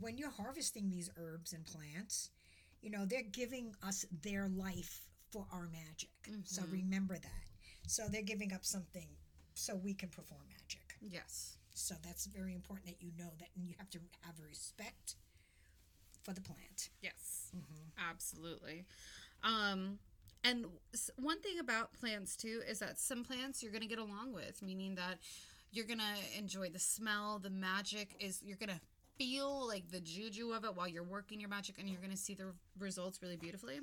when 0.00 0.16
you're 0.18 0.30
harvesting 0.30 0.90
these 0.90 1.10
herbs 1.16 1.52
and 1.52 1.64
plants, 1.64 2.30
you 2.80 2.90
know, 2.90 3.04
they're 3.04 3.22
giving 3.22 3.74
us 3.82 4.04
their 4.22 4.48
life 4.48 5.06
for 5.30 5.46
our 5.52 5.68
magic. 5.68 6.10
So 6.44 6.62
Mhm. 6.62 6.72
remember 6.72 7.18
that. 7.18 7.44
So 7.86 8.08
they're 8.08 8.22
giving 8.22 8.52
up 8.52 8.64
something 8.64 9.08
so 9.54 9.74
we 9.76 9.94
can 9.94 10.08
perform 10.10 10.46
magic. 10.48 10.96
Yes. 11.00 11.56
So 11.74 11.94
that's 12.02 12.26
very 12.26 12.54
important 12.54 12.86
that 12.86 13.02
you 13.02 13.12
know 13.18 13.30
that, 13.38 13.48
and 13.56 13.66
you 13.66 13.74
have 13.78 13.90
to 13.90 13.98
have 14.22 14.34
respect 14.46 15.16
for 16.22 16.32
the 16.32 16.40
plant. 16.40 16.90
Yes. 17.00 17.50
Mm-hmm. 17.56 18.10
Absolutely. 18.10 18.84
Um, 19.42 19.98
and 20.44 20.66
one 21.16 21.40
thing 21.40 21.58
about 21.60 21.92
plants 21.94 22.36
too 22.36 22.60
is 22.68 22.78
that 22.80 22.98
some 22.98 23.24
plants 23.24 23.62
you're 23.62 23.72
gonna 23.72 23.86
get 23.86 23.98
along 23.98 24.32
with, 24.32 24.62
meaning 24.62 24.94
that 24.96 25.18
you're 25.72 25.86
gonna 25.86 26.14
enjoy 26.36 26.68
the 26.70 26.78
smell. 26.78 27.38
The 27.38 27.50
magic 27.50 28.16
is 28.20 28.40
you're 28.44 28.56
gonna 28.58 28.80
feel 29.22 29.66
like 29.68 29.90
the 29.90 30.00
juju 30.00 30.52
of 30.52 30.64
it 30.64 30.74
while 30.76 30.88
you're 30.88 31.04
working 31.04 31.38
your 31.40 31.48
magic, 31.48 31.78
and 31.78 31.88
you're 31.88 32.00
gonna 32.00 32.16
see 32.16 32.34
the 32.34 32.46
results 32.78 33.20
really 33.22 33.36
beautifully. 33.36 33.78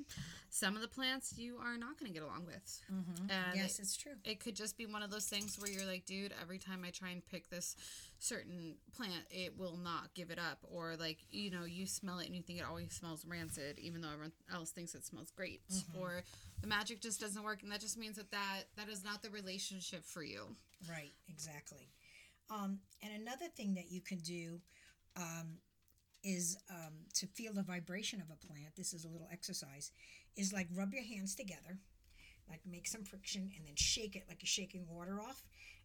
Some 0.50 0.76
of 0.76 0.82
the 0.82 0.88
plants 0.88 1.34
you 1.38 1.56
are 1.62 1.76
not 1.78 1.98
gonna 1.98 2.12
get 2.12 2.22
along 2.22 2.44
with, 2.46 2.80
Mm-hmm. 2.92 3.30
and 3.30 3.56
yes, 3.56 3.78
it's 3.78 3.96
true. 3.96 4.12
it 4.24 4.40
could 4.40 4.54
just 4.54 4.76
be 4.76 4.84
one 4.86 5.02
of 5.02 5.10
those 5.10 5.26
things 5.26 5.58
where 5.58 5.70
you're 5.70 5.86
like, 5.86 6.04
dude, 6.04 6.34
every 6.42 6.58
time 6.58 6.84
I 6.86 6.90
try 6.90 7.08
and 7.10 7.24
pick 7.24 7.48
this 7.48 7.74
certain 8.18 8.74
plant, 8.94 9.24
it 9.30 9.56
will 9.58 9.76
not 9.76 10.12
give 10.14 10.30
it 10.30 10.38
up. 10.38 10.58
Or 10.70 10.96
like, 10.98 11.18
you 11.30 11.50
know, 11.50 11.64
you 11.64 11.86
smell 11.86 12.18
it 12.18 12.26
and 12.26 12.36
you 12.36 12.42
think 12.42 12.58
it 12.58 12.66
always 12.68 12.92
smells 12.92 13.24
rancid, 13.26 13.78
even 13.78 14.02
though 14.02 14.08
everyone 14.12 14.32
else 14.52 14.70
thinks 14.70 14.94
it 14.94 15.04
smells 15.06 15.30
great. 15.34 15.62
Or 15.98 16.22
the 16.60 16.66
magic 16.66 17.00
just 17.00 17.18
doesn't 17.20 17.42
work, 17.42 17.62
and 17.62 17.72
that 17.72 17.80
just 17.80 17.96
means 17.96 18.16
that 18.16 18.30
that, 18.32 18.64
that 18.76 18.88
is 18.90 19.02
not 19.04 19.22
the 19.22 19.30
relationship 19.30 20.04
for 20.04 20.22
you. 20.22 20.54
Right, 20.88 21.12
exactly. 21.28 21.88
Um, 22.50 22.80
and 23.02 23.22
another 23.22 23.46
thing 23.56 23.74
that 23.74 23.90
you 23.92 24.00
can 24.00 24.18
do 24.18 24.60
um, 25.16 25.58
is 26.22 26.56
um, 26.70 26.94
to 27.14 27.26
feel 27.26 27.52
the 27.52 27.62
vibration 27.62 28.20
of 28.20 28.26
a 28.30 28.46
plant. 28.46 28.76
This 28.76 28.92
is 28.92 29.04
a 29.04 29.08
little 29.08 29.28
exercise. 29.32 29.90
Is 30.36 30.52
like 30.52 30.68
rub 30.74 30.92
your 30.92 31.02
hands 31.02 31.34
together, 31.34 31.78
like 32.48 32.60
make 32.66 32.86
some 32.86 33.04
friction, 33.04 33.50
and 33.56 33.66
then 33.66 33.74
shake 33.76 34.16
it 34.16 34.24
like 34.28 34.42
you're 34.42 34.46
shaking 34.48 34.86
water 34.88 35.20
off, 35.20 35.42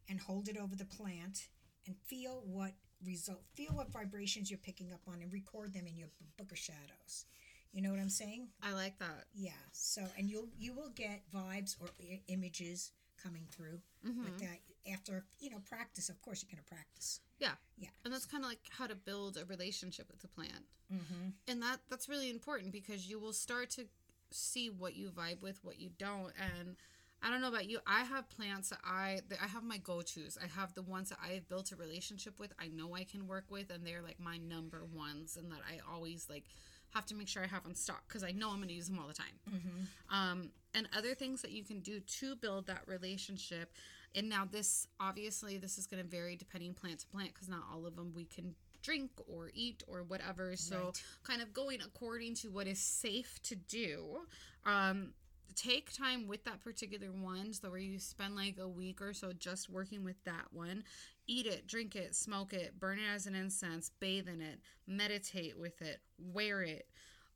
and 0.10 0.20
hold 0.20 0.48
it 0.48 0.58
over 0.58 0.75
the 0.75 0.86
plant, 0.86 1.48
and 1.88 1.96
feel 2.05 2.44
what 2.46 2.72
result, 3.03 3.41
feel 3.55 3.72
what 3.72 3.91
vibrations 3.91 4.50
you're 4.51 4.60
picking 4.60 4.91
up 4.94 5.01
on, 5.08 5.22
and 5.22 5.32
record 5.34 5.74
them 5.74 5.88
in 5.88 5.98
your 5.98 6.10
book 6.38 6.51
of 6.51 6.58
shadows. 6.58 7.25
You 7.72 7.82
know 7.82 7.89
what 7.89 8.00
I'm 8.00 8.10
saying? 8.10 8.48
I 8.63 8.72
like 8.74 8.98
that. 9.00 9.25
Yeah. 9.34 9.51
So, 9.74 10.01
and 10.17 10.29
you'll 10.29 10.48
you 10.58 10.74
will 10.74 10.91
get 10.96 11.24
vibes 11.34 11.75
or 11.82 11.88
I- 12.00 12.22
images 12.27 12.91
coming 13.22 13.48
through 13.51 13.79
Mm-hmm. 14.08 14.24
with 14.24 14.38
that 14.39 14.60
after 14.92 15.25
you 15.39 15.50
know 15.50 15.60
practice. 15.68 16.10
Of 16.10 16.22
course, 16.22 16.44
you're 16.44 16.56
gonna 16.56 16.68
practice. 16.68 17.20
Yeah. 17.39 17.51
Yeah. 17.77 17.89
And 18.04 18.13
that's 18.13 18.25
kind 18.25 18.44
of 18.44 18.50
like 18.50 18.60
how 18.70 18.88
to 18.88 18.96
build 18.96 19.38
a 19.38 19.46
relationship 19.46 20.08
with 20.10 20.22
the 20.22 20.27
plant. 20.27 20.65
Mm-hmm. 20.94 21.30
And 21.48 21.62
that 21.62 21.80
that's 21.89 22.08
really 22.08 22.30
important 22.30 22.72
because 22.72 23.10
you 23.10 23.20
will 23.20 23.34
start 23.34 23.70
to 23.72 23.86
see 24.32 24.70
what 24.70 24.96
you 24.96 25.10
vibe 25.10 25.42
with, 25.42 25.63
what 25.63 25.80
you 25.80 25.89
don't. 25.98 26.32
And 26.39 26.75
I 27.22 27.30
don't 27.30 27.42
know 27.42 27.48
about 27.48 27.70
you, 27.70 27.80
I 27.88 28.04
have 28.04 28.30
plants 28.30 28.70
that 28.70 28.80
I 28.86 29.22
that 29.30 29.39
I 29.42 29.48
have 29.48 29.63
my 29.63 29.77
go-tos. 29.77 30.38
I 30.42 30.48
have 30.60 30.74
the 30.74 30.84
ones 30.84 31.10
that 31.10 31.18
I 31.24 31.34
have 31.34 31.48
built 31.48 31.72
a 31.72 31.75
relationship 31.75 32.39
with. 32.39 32.54
I 32.60 32.68
know 32.68 32.96
I 32.96 33.04
can 33.04 33.27
work 33.27 33.46
with 33.50 33.72
and 33.72 33.86
they're 33.86 34.01
like 34.01 34.20
my 34.20 34.38
number 34.38 34.84
ones 34.94 35.38
and 35.38 35.51
that 35.51 35.62
I 35.68 35.80
always 35.92 36.27
like 36.30 36.46
have 36.94 37.06
to 37.08 37.15
make 37.15 37.27
sure 37.27 37.44
I 37.44 37.48
have 37.48 37.65
on 37.65 37.75
stock 37.75 38.04
because 38.08 38.24
I 38.24 38.32
know 38.32 38.50
I'm 38.50 38.58
going 38.58 38.70
to 38.70 38.74
use 38.74 38.88
them 38.88 39.00
all 39.00 39.08
the 39.08 39.13
time. 39.13 39.39
Mm-hmm. 39.50 40.15
um, 40.15 40.50
and 40.74 40.89
other 40.96 41.15
things 41.15 41.42
that 41.42 41.51
you 41.51 41.63
can 41.63 41.80
do 41.80 42.00
to 42.00 42.36
build 42.36 42.68
that 42.68 42.82
relationship. 42.86 43.72
And 44.15 44.29
now, 44.29 44.48
this 44.50 44.88
obviously 45.00 45.57
this 45.57 45.77
is 45.77 45.86
going 45.88 46.01
to 46.01 46.10
vary 46.10 46.36
depending 46.36 46.74
plant 46.74 47.00
to 47.00 47.07
plant 47.07 47.34
because 47.34 47.50
not 47.50 47.63
all 47.72 47.86
of 47.86 47.95
them 47.95 48.13
we 48.15 48.25
can 48.25 48.55
drink 48.81 49.12
or 49.27 49.51
eat 49.53 49.84
or 49.88 50.03
whatever. 50.03 50.55
So, 50.55 50.86
Right. 50.86 51.03
kind 51.24 51.41
of 51.41 51.53
going 51.53 51.81
according 51.81 52.36
to 52.36 52.50
what 52.50 52.67
is 52.67 52.79
safe 52.79 53.41
to 53.43 53.55
do. 53.55 54.22
Um, 54.63 55.13
take 55.55 55.93
time 55.93 56.27
with 56.27 56.43
that 56.43 56.60
particular 56.62 57.07
one 57.07 57.53
so 57.53 57.69
where 57.69 57.79
you 57.79 57.98
spend 57.98 58.36
like 58.36 58.57
a 58.60 58.67
week 58.67 59.01
or 59.01 59.13
so 59.13 59.31
just 59.31 59.69
working 59.69 60.03
with 60.03 60.22
that 60.25 60.45
one 60.51 60.84
eat 61.27 61.45
it 61.45 61.65
drink 61.65 61.95
it 61.95 62.13
smoke 62.13 62.51
it 62.51 62.77
burn 62.77 63.00
it 63.00 63.13
as 63.13 63.25
an 63.25 63.36
incense 63.36 63.89
bathe 64.01 64.27
in 64.27 64.41
it 64.41 64.60
meditate 64.86 65.57
with 65.57 65.81
it 65.81 66.01
wear 66.17 66.62
it 66.62 66.88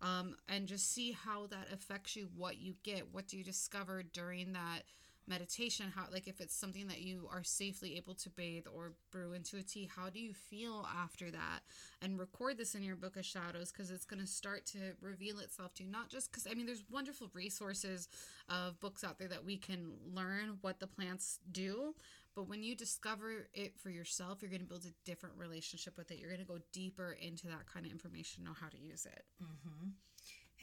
um, 0.02 0.36
and 0.50 0.68
just 0.68 0.92
see 0.94 1.14
how 1.14 1.48
that 1.48 1.68
affects 1.72 2.16
you 2.16 2.28
what 2.36 2.58
you 2.58 2.74
get 2.84 3.14
what 3.14 3.26
do 3.28 3.38
you 3.38 3.44
discover 3.44 4.04
during 4.04 4.52
that 4.52 4.82
meditation 5.30 5.92
how 5.96 6.04
like 6.12 6.28
if 6.28 6.42
it's 6.42 6.56
something 6.56 6.88
that 6.88 7.02
you 7.02 7.28
are 7.32 7.44
safely 7.44 7.96
able 7.96 8.14
to 8.16 8.30
bathe 8.30 8.66
or 8.76 8.94
brew 9.12 9.34
into 9.34 9.58
a 9.58 9.62
tea 9.62 9.90
how 9.96 10.10
do 10.10 10.20
you 10.20 10.34
feel 10.34 10.88
after 11.02 11.32
that? 11.32 11.60
And 12.02 12.18
record 12.18 12.58
this 12.58 12.76
in 12.76 12.84
your 12.84 12.96
book 12.96 13.18
of 13.18 13.26
shadows 13.26 13.72
because 13.72 13.92
it's 13.92 14.06
going 14.06 14.22
to 14.22 14.28
start 14.28 14.66
to 14.68 14.80
reveal 15.02 15.40
itself 15.40 15.74
to 15.76 15.84
you 15.84 15.92
not 15.92 16.10
just 16.10 16.32
because 16.32 16.48
i 16.50 16.54
mean 16.54 16.66
there's 16.66 16.84
wonderful 16.90 17.30
resources 17.34 18.08
of 18.50 18.80
books 18.80 19.04
out 19.04 19.20
there 19.20 19.28
that 19.28 19.46
we 19.46 19.58
can 19.58 19.92
learn 20.14 20.58
what 20.62 20.80
the 20.80 20.88
plants 20.88 21.40
do 21.52 21.94
but 22.36 22.48
when 22.48 22.64
you 22.64 22.76
discover 22.76 23.48
it 23.54 23.78
for 23.78 23.90
yourself 23.90 24.42
you're 24.42 24.50
going 24.50 24.62
to 24.62 24.68
build 24.68 24.86
a 24.86 24.94
different 25.06 25.36
relationship 25.38 25.98
with 25.98 26.12
it. 26.12 26.20
You're 26.20 26.30
going 26.30 26.40
to 26.40 26.48
go 26.48 26.60
deeper 26.72 27.18
into 27.22 27.48
that 27.48 27.66
kind 27.72 27.86
of 27.86 27.92
information 27.92 28.44
know 28.44 28.54
how 28.60 28.70
to 28.70 28.78
use 28.78 29.06
it. 29.06 29.24
Mm-hmm. 29.44 29.90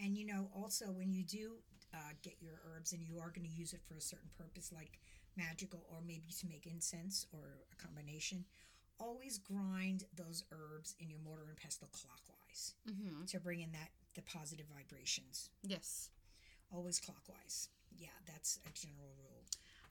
And 0.04 0.16
you 0.16 0.26
know, 0.26 0.49
also 0.54 0.87
when 0.87 1.12
you 1.12 1.25
do 1.25 1.56
uh, 1.95 2.12
get 2.23 2.35
your 2.40 2.61
herbs 2.66 2.93
and 2.93 3.02
you 3.02 3.19
are 3.19 3.31
going 3.31 3.47
to 3.47 3.55
use 3.55 3.73
it 3.73 3.81
for 3.87 3.97
a 3.97 4.00
certain 4.00 4.31
purpose, 4.37 4.73
like 4.73 4.99
magical 5.37 5.87
or 5.90 6.00
maybe 6.07 6.33
to 6.40 6.47
make 6.47 6.66
incense 6.66 7.26
or 7.33 7.64
a 7.73 7.76
combination, 7.76 8.45
always 8.99 9.38
grind 9.38 10.05
those 10.16 10.45
herbs 10.52 10.95
in 10.99 11.11
your 11.11 11.19
mortar 11.21 11.45
and 11.49 11.57
pestle 11.57 11.88
clockwise 11.93 12.75
mm-hmm. 12.88 13.25
to 13.26 13.40
bring 13.40 13.61
in 13.61 13.73
that 13.73 13.90
the 14.14 14.23
positive 14.23 14.66
vibrations. 14.75 15.50
yes 15.62 16.11
Always 16.73 16.99
clockwise. 16.99 17.69
Yeah, 17.97 18.16
that's 18.26 18.59
a 18.66 18.73
general 18.75 19.14
rule. 19.23 19.45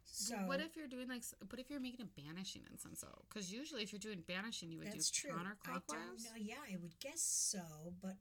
So 0.04 0.36
what 0.46 0.60
if 0.60 0.76
you're 0.78 0.88
doing 0.88 1.08
like 1.08 1.24
what 1.50 1.60
if 1.60 1.70
you're 1.70 1.80
making 1.80 2.06
a 2.06 2.22
banishing 2.22 2.62
incense 2.72 3.02
though 3.02 3.26
because 3.28 3.52
usually 3.52 3.82
if 3.82 3.92
you're 3.92 4.00
doing 4.00 4.24
banishing 4.28 4.72
you 4.72 4.80
would 4.80 4.88
that's 4.88 5.10
do 5.10 5.28
true. 5.28 5.32
Counterclockwise 5.32 6.24
don't. 6.32 6.42
Yeah, 6.42 6.62
I 6.72 6.78
would 6.82 6.98
guess 7.00 7.22
so, 7.22 7.60
but 8.02 8.16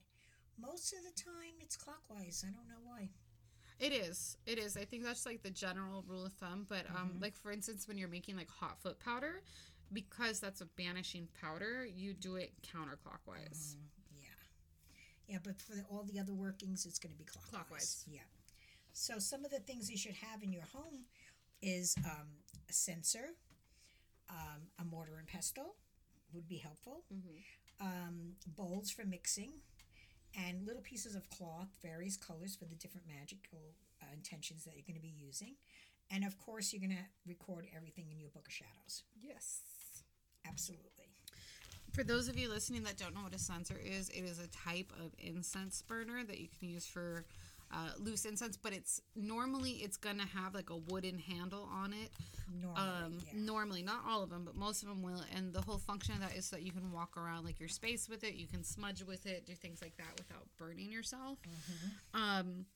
most 0.58 0.92
of 0.92 1.00
the 1.04 1.14
time 1.20 1.54
it's 1.60 1.76
clockwise. 1.76 2.44
I 2.46 2.50
don't 2.52 2.68
know 2.68 2.82
why. 2.82 3.10
It 3.80 3.92
is. 3.92 4.36
It 4.46 4.58
is. 4.58 4.76
I 4.76 4.84
think 4.84 5.04
that's 5.04 5.26
like 5.26 5.42
the 5.42 5.50
general 5.50 6.04
rule 6.06 6.24
of 6.26 6.32
thumb. 6.34 6.66
But 6.68 6.86
um, 6.90 7.14
Mhm. 7.16 7.22
like 7.22 7.34
for 7.36 7.50
instance, 7.52 7.86
when 7.88 7.98
you're 7.98 8.08
making 8.08 8.36
like 8.36 8.48
hot 8.50 8.78
foot 8.80 8.98
powder, 9.00 9.42
because 9.92 10.40
that's 10.40 10.60
a 10.60 10.66
banishing 10.66 11.28
powder, 11.40 11.84
you 11.84 12.14
do 12.14 12.36
it 12.36 12.52
counterclockwise. 12.62 13.76
Mhm, 13.76 13.88
Yeah. 14.20 14.28
Yeah, 15.26 15.38
but 15.42 15.60
for 15.60 15.74
the, 15.74 15.82
all 15.84 16.04
the 16.04 16.18
other 16.18 16.32
workings, 16.34 16.86
it's 16.86 16.98
going 16.98 17.12
to 17.12 17.18
be 17.18 17.24
clockwise. 17.24 17.50
Clockwise. 17.50 18.04
Yeah. 18.08 18.20
So 18.92 19.18
some 19.18 19.44
of 19.44 19.50
the 19.50 19.60
things 19.60 19.90
you 19.90 19.96
should 19.96 20.14
have 20.14 20.42
in 20.42 20.52
your 20.52 20.64
home 20.64 21.06
is 21.62 21.96
um, 22.04 22.28
a 22.68 22.72
censer, 22.72 23.34
um, 24.30 24.70
a 24.78 24.84
mortar 24.84 25.16
and 25.18 25.26
pestle 25.26 25.76
would 26.32 26.46
be 26.48 26.58
helpful, 26.58 27.04
Mm-hmm. 27.12 27.86
um, 27.86 28.36
bowls 28.46 28.90
for 28.90 29.04
mixing, 29.04 29.52
and 30.36 30.66
little 30.66 30.82
pieces 30.82 31.14
of 31.14 31.28
cloth, 31.30 31.68
various 31.82 32.16
colors 32.16 32.56
for 32.56 32.64
the 32.64 32.74
different 32.74 33.06
magical 33.06 33.74
uh, 34.02 34.06
intentions 34.12 34.64
that 34.64 34.74
you're 34.74 34.86
going 34.86 34.96
to 34.96 35.00
be 35.00 35.14
using. 35.16 35.54
And 36.10 36.24
of 36.24 36.38
course, 36.38 36.72
you're 36.72 36.80
going 36.80 36.96
to 36.96 37.04
record 37.26 37.66
everything 37.74 38.06
in 38.10 38.18
your 38.18 38.30
book 38.30 38.46
of 38.46 38.52
shadows. 38.52 39.02
Yes. 39.20 39.60
Absolutely. 40.46 41.08
For 41.92 42.02
those 42.04 42.28
of 42.28 42.36
you 42.36 42.48
listening 42.48 42.82
that 42.84 42.96
don't 42.96 43.14
know 43.14 43.22
what 43.22 43.34
a 43.34 43.38
censer 43.38 43.78
is, 43.82 44.08
it 44.10 44.22
is 44.22 44.38
a 44.38 44.48
type 44.48 44.92
of 45.00 45.12
incense 45.18 45.80
burner 45.82 46.24
that 46.24 46.38
you 46.40 46.48
can 46.48 46.68
use 46.68 46.86
for 46.86 47.24
uh, 47.74 47.90
loose 47.98 48.24
incense, 48.24 48.56
but 48.56 48.72
it's 48.72 49.00
normally 49.16 49.72
it's 49.72 49.96
gonna 49.96 50.24
have 50.26 50.54
like 50.54 50.70
a 50.70 50.76
wooden 50.76 51.18
handle 51.18 51.68
on 51.72 51.92
it. 51.92 52.10
Normally, 52.62 52.80
Um, 52.80 53.18
yeah. 53.26 53.32
normally, 53.34 53.82
not 53.82 54.02
all 54.06 54.22
of 54.22 54.30
them, 54.30 54.44
but 54.44 54.54
most 54.54 54.82
of 54.82 54.88
them 54.88 55.02
will. 55.02 55.24
And 55.34 55.52
the 55.52 55.60
whole 55.60 55.78
function 55.78 56.14
of 56.14 56.20
that 56.20 56.36
is 56.36 56.46
so 56.46 56.56
that 56.56 56.62
you 56.62 56.70
can 56.72 56.92
walk 56.92 57.16
around 57.16 57.44
like 57.44 57.58
your 57.58 57.68
space 57.68 58.08
with 58.08 58.22
it. 58.22 58.34
You 58.34 58.46
can 58.46 58.62
smudge 58.62 59.02
with 59.02 59.26
it, 59.26 59.44
do 59.46 59.54
things 59.54 59.82
like 59.82 59.96
that 59.96 60.16
without 60.18 60.46
burning 60.56 60.92
yourself. 60.92 61.38
Mhm. 61.42 62.20
Um, 62.20 62.66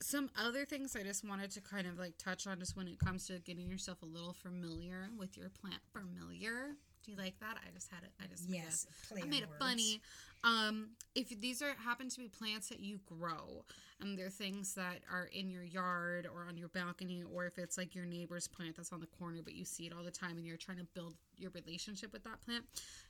some 0.00 0.30
other 0.36 0.64
things 0.66 0.94
I 0.94 1.02
just 1.02 1.24
wanted 1.24 1.50
to 1.52 1.60
kind 1.60 1.86
of 1.86 1.98
like 1.98 2.16
touch 2.18 2.46
on 2.46 2.58
just 2.60 2.76
when 2.76 2.86
it 2.88 2.98
comes 2.98 3.26
to 3.28 3.38
getting 3.40 3.68
yourself 3.70 4.02
a 4.02 4.06
little 4.06 4.34
familiar 4.34 5.08
with 5.16 5.36
your 5.36 5.48
plant 5.48 5.80
familiar. 5.92 6.76
Do 7.04 7.10
you 7.12 7.18
like 7.18 7.38
that? 7.40 7.58
I 7.66 7.70
just 7.74 7.90
had 7.90 8.02
it. 8.02 8.10
I 8.22 8.26
just 8.26 8.48
made 8.48 8.60
a- 8.60 8.64
Yes, 8.64 8.86
play 9.08 9.22
I 9.22 9.26
made 9.26 9.42
it 9.42 9.48
funny. 9.58 10.00
Um, 10.42 10.90
if 11.14 11.28
these 11.40 11.62
are 11.62 11.74
happen 11.74 12.08
to 12.10 12.18
be 12.18 12.28
plants 12.28 12.68
that 12.68 12.80
you 12.80 12.98
grow, 13.06 13.64
and 14.00 14.18
they're 14.18 14.30
things 14.30 14.74
that 14.74 15.02
are 15.10 15.26
in 15.26 15.50
your 15.50 15.62
yard 15.64 16.26
or 16.32 16.44
on 16.44 16.56
your 16.56 16.68
balcony, 16.68 17.22
or 17.22 17.46
if 17.46 17.58
it's 17.58 17.78
like 17.78 17.94
your 17.94 18.04
neighbor's 18.04 18.46
plant 18.46 18.76
that's 18.76 18.92
on 18.92 19.00
the 19.00 19.06
corner, 19.06 19.40
but 19.42 19.54
you 19.54 19.64
see 19.64 19.86
it 19.86 19.92
all 19.92 20.02
the 20.02 20.10
time, 20.10 20.36
and 20.36 20.46
you're 20.46 20.56
trying 20.58 20.78
to 20.78 20.84
build 20.84 21.14
your 21.36 21.50
relationship 21.52 22.12
with 22.12 22.24
that 22.24 22.40
plant, 22.42 22.64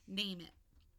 name 0.07 0.39
it. 0.41 0.51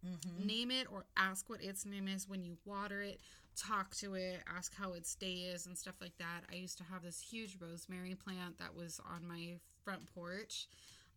Mhm. 0.06 0.44
Name 0.44 0.70
it 0.70 0.90
or 0.90 1.06
ask 1.16 1.48
what 1.48 1.62
its 1.62 1.84
name 1.86 2.06
is 2.08 2.28
when 2.28 2.42
you 2.44 2.58
water 2.64 3.00
it. 3.02 3.20
Talk 3.56 3.94
to 3.96 4.14
it. 4.14 4.42
Ask 4.46 4.74
how 4.74 4.92
its 4.92 5.14
day 5.14 5.44
is 5.44 5.66
and 5.66 5.76
stuff 5.76 5.94
like 6.02 6.16
that. 6.18 6.44
I 6.50 6.56
used 6.56 6.76
to 6.78 6.84
have 6.84 7.02
this 7.02 7.20
huge 7.20 7.56
rosemary 7.58 8.14
plant 8.14 8.58
that 8.58 8.74
was 8.74 9.00
on 9.00 9.26
my 9.26 9.58
front 9.82 10.04
porch, 10.14 10.68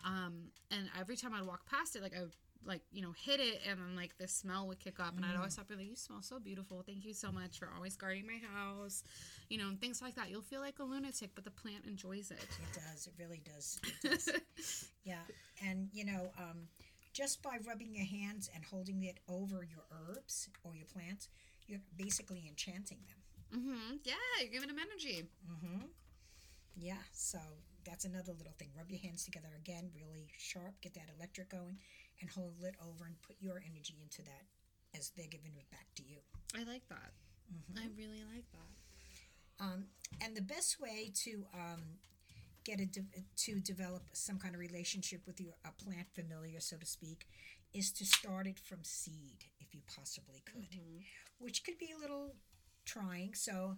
um, 0.05 0.51
and 0.71 0.89
every 0.99 1.15
time 1.15 1.33
I'd 1.33 1.45
walk 1.45 1.65
past 1.65 1.95
it, 1.95 2.01
like 2.01 2.15
I 2.15 2.21
would, 2.21 2.35
like 2.65 2.81
you 2.91 3.01
know 3.01 3.13
hit 3.17 3.39
it, 3.39 3.61
and 3.67 3.79
then 3.79 3.95
like 3.95 4.17
the 4.17 4.27
smell 4.27 4.67
would 4.67 4.79
kick 4.79 4.99
up, 4.99 5.15
and 5.15 5.25
I'd 5.25 5.35
always 5.37 5.53
stop 5.53 5.69
and 5.69 5.77
be 5.77 5.83
like, 5.83 5.89
"You 5.89 5.95
smell 5.95 6.21
so 6.21 6.39
beautiful. 6.39 6.83
Thank 6.85 7.05
you 7.05 7.13
so 7.13 7.31
much 7.31 7.57
for 7.59 7.69
always 7.75 7.95
guarding 7.95 8.27
my 8.27 8.39
house," 8.53 9.03
you 9.49 9.57
know, 9.57 9.67
and 9.69 9.79
things 9.79 10.01
like 10.01 10.15
that. 10.15 10.29
You'll 10.29 10.41
feel 10.41 10.59
like 10.59 10.79
a 10.79 10.83
lunatic, 10.83 11.31
but 11.35 11.45
the 11.45 11.51
plant 11.51 11.85
enjoys 11.85 12.31
it. 12.31 12.37
It 12.43 12.73
does. 12.73 13.07
It 13.07 13.13
really 13.17 13.41
does. 13.45 13.79
It 14.03 14.09
does. 14.09 14.29
yeah. 15.03 15.21
And, 15.65 15.89
you 15.93 16.05
know, 16.05 16.31
um, 16.37 16.67
just 17.13 17.41
by 17.41 17.57
rubbing 17.67 17.93
your 17.93 18.05
hands 18.05 18.49
and 18.53 18.63
holding 18.63 19.03
it 19.03 19.19
over 19.27 19.63
your 19.69 19.83
herbs 19.91 20.49
or 20.63 20.75
your 20.75 20.85
plants, 20.85 21.29
you're 21.67 21.81
basically 21.97 22.43
enchanting 22.47 22.99
them. 23.07 23.59
mm-hmm. 23.61 23.95
Yeah, 24.03 24.13
you're 24.41 24.51
giving 24.51 24.67
them 24.69 24.77
energy. 24.79 25.23
Mm-hmm. 25.49 25.85
Yeah. 26.75 26.93
So 27.11 27.39
that's 27.85 28.05
another 28.05 28.33
little 28.33 28.53
thing. 28.57 28.69
Rub 28.77 28.89
your 28.89 28.99
hands 28.99 29.23
together 29.25 29.49
again, 29.57 29.91
really 29.95 30.27
sharp. 30.37 30.79
Get 30.81 30.93
that 30.95 31.09
electric 31.15 31.49
going 31.49 31.77
and 32.21 32.29
hold 32.29 32.63
it 32.63 32.75
over 32.81 33.05
and 33.05 33.21
put 33.21 33.37
your 33.39 33.61
energy 33.65 33.95
into 34.01 34.21
that 34.23 34.45
as 34.97 35.11
they're 35.15 35.27
giving 35.27 35.55
it 35.57 35.69
back 35.71 35.87
to 35.95 36.03
you. 36.03 36.17
I 36.55 36.63
like 36.63 36.87
that. 36.89 37.13
Mhm. 37.51 37.77
I 37.79 37.87
really 37.97 38.23
like 38.23 38.49
that. 38.51 39.63
Um, 39.63 39.89
and 40.21 40.35
the 40.35 40.41
best 40.41 40.79
way 40.79 41.11
to 41.23 41.45
um, 41.53 41.99
get 42.63 42.79
a 42.79 42.85
de- 42.85 43.25
to 43.35 43.59
develop 43.59 44.03
some 44.13 44.39
kind 44.39 44.53
of 44.55 44.59
relationship 44.61 45.25
with 45.25 45.39
your 45.41 45.53
a 45.65 45.71
plant 45.71 46.07
familiar, 46.13 46.59
so 46.59 46.77
to 46.77 46.85
speak, 46.85 47.27
is 47.73 47.91
to 47.93 48.05
start 48.05 48.47
it 48.47 48.59
from 48.59 48.83
seed 48.83 49.45
if 49.59 49.73
you 49.73 49.81
possibly 49.87 50.41
could, 50.45 50.71
Mhm. 50.71 51.03
which 51.39 51.63
could 51.63 51.77
be 51.77 51.91
a 51.91 51.97
little 51.97 52.35
trying. 52.85 53.33
So 53.35 53.77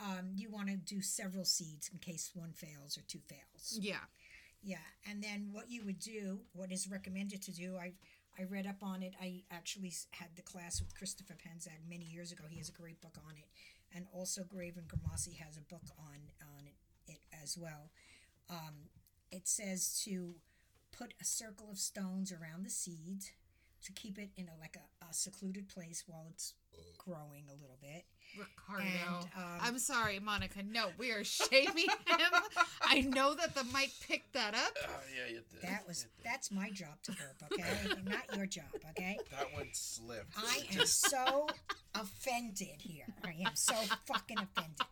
um, 0.00 0.30
you 0.34 0.50
want 0.50 0.68
to 0.68 0.76
do 0.76 1.00
several 1.00 1.44
seeds 1.44 1.88
in 1.92 1.98
case 1.98 2.30
one 2.34 2.52
fails 2.52 2.98
or 2.98 3.02
two 3.08 3.20
fails. 3.26 3.78
Yeah. 3.80 4.04
Yeah, 4.62 4.78
and 5.08 5.22
then 5.22 5.50
what 5.52 5.70
you 5.70 5.84
would 5.84 6.00
do, 6.00 6.40
what 6.52 6.72
is 6.72 6.90
recommended 6.90 7.40
to 7.42 7.52
do, 7.52 7.76
I 7.76 7.92
I 8.38 8.44
read 8.44 8.66
up 8.66 8.82
on 8.82 9.02
it. 9.02 9.14
I 9.20 9.44
actually 9.50 9.92
had 10.10 10.28
the 10.34 10.42
class 10.42 10.80
with 10.80 10.94
Christopher 10.94 11.34
Penczak 11.34 11.88
many 11.88 12.04
years 12.04 12.32
ago. 12.32 12.44
He 12.50 12.58
has 12.58 12.68
a 12.68 12.72
great 12.72 13.00
book 13.00 13.16
on 13.26 13.36
it, 13.36 13.46
and 13.94 14.06
also 14.12 14.42
Raven 14.52 14.84
Grimassi 14.88 15.36
has 15.38 15.56
a 15.56 15.60
book 15.60 15.84
on 15.98 16.18
on 16.56 16.66
it, 16.66 16.74
it 17.06 17.20
as 17.42 17.56
well. 17.56 17.90
Um, 18.50 18.90
it 19.30 19.46
says 19.46 20.02
to 20.04 20.34
put 20.90 21.14
a 21.20 21.24
circle 21.24 21.68
of 21.70 21.78
stones 21.78 22.32
around 22.32 22.64
the 22.64 22.70
seeds 22.70 23.30
to 23.84 23.92
keep 23.92 24.18
it 24.18 24.30
in 24.36 24.48
a 24.48 24.60
like 24.60 24.76
a, 24.76 25.04
a 25.04 25.12
secluded 25.12 25.68
place 25.68 26.04
while 26.06 26.26
it's 26.30 26.54
growing 26.98 27.44
a 27.48 27.52
little 27.52 27.78
bit. 27.80 28.04
Ricardo. 28.38 28.84
And, 28.84 29.24
um, 29.36 29.60
I'm 29.62 29.78
sorry, 29.78 30.18
Monica. 30.18 30.62
No, 30.62 30.88
we 30.98 31.12
are 31.12 31.24
shaming 31.24 31.86
him. 31.86 32.40
I 32.82 33.00
know 33.02 33.34
that 33.34 33.54
the 33.54 33.64
mic 33.64 33.90
picked 34.06 34.32
that 34.34 34.54
up. 34.54 34.76
Oh, 34.84 35.00
yeah, 35.16 35.32
you 35.32 35.42
did. 35.50 35.62
That 35.70 35.86
was 35.86 36.02
did. 36.02 36.10
that's 36.24 36.50
my 36.50 36.70
job 36.70 37.00
to 37.04 37.12
burp, 37.12 37.52
okay? 37.52 37.94
Not 38.04 38.36
your 38.36 38.46
job, 38.46 38.64
okay? 38.90 39.18
That 39.30 39.52
one 39.54 39.68
slipped. 39.72 40.34
I 40.36 40.66
am 40.78 40.86
so 40.86 41.46
offended 41.94 42.80
here. 42.80 43.06
I 43.24 43.34
am 43.46 43.54
so 43.54 43.74
fucking 44.04 44.38
offended. 44.38 44.86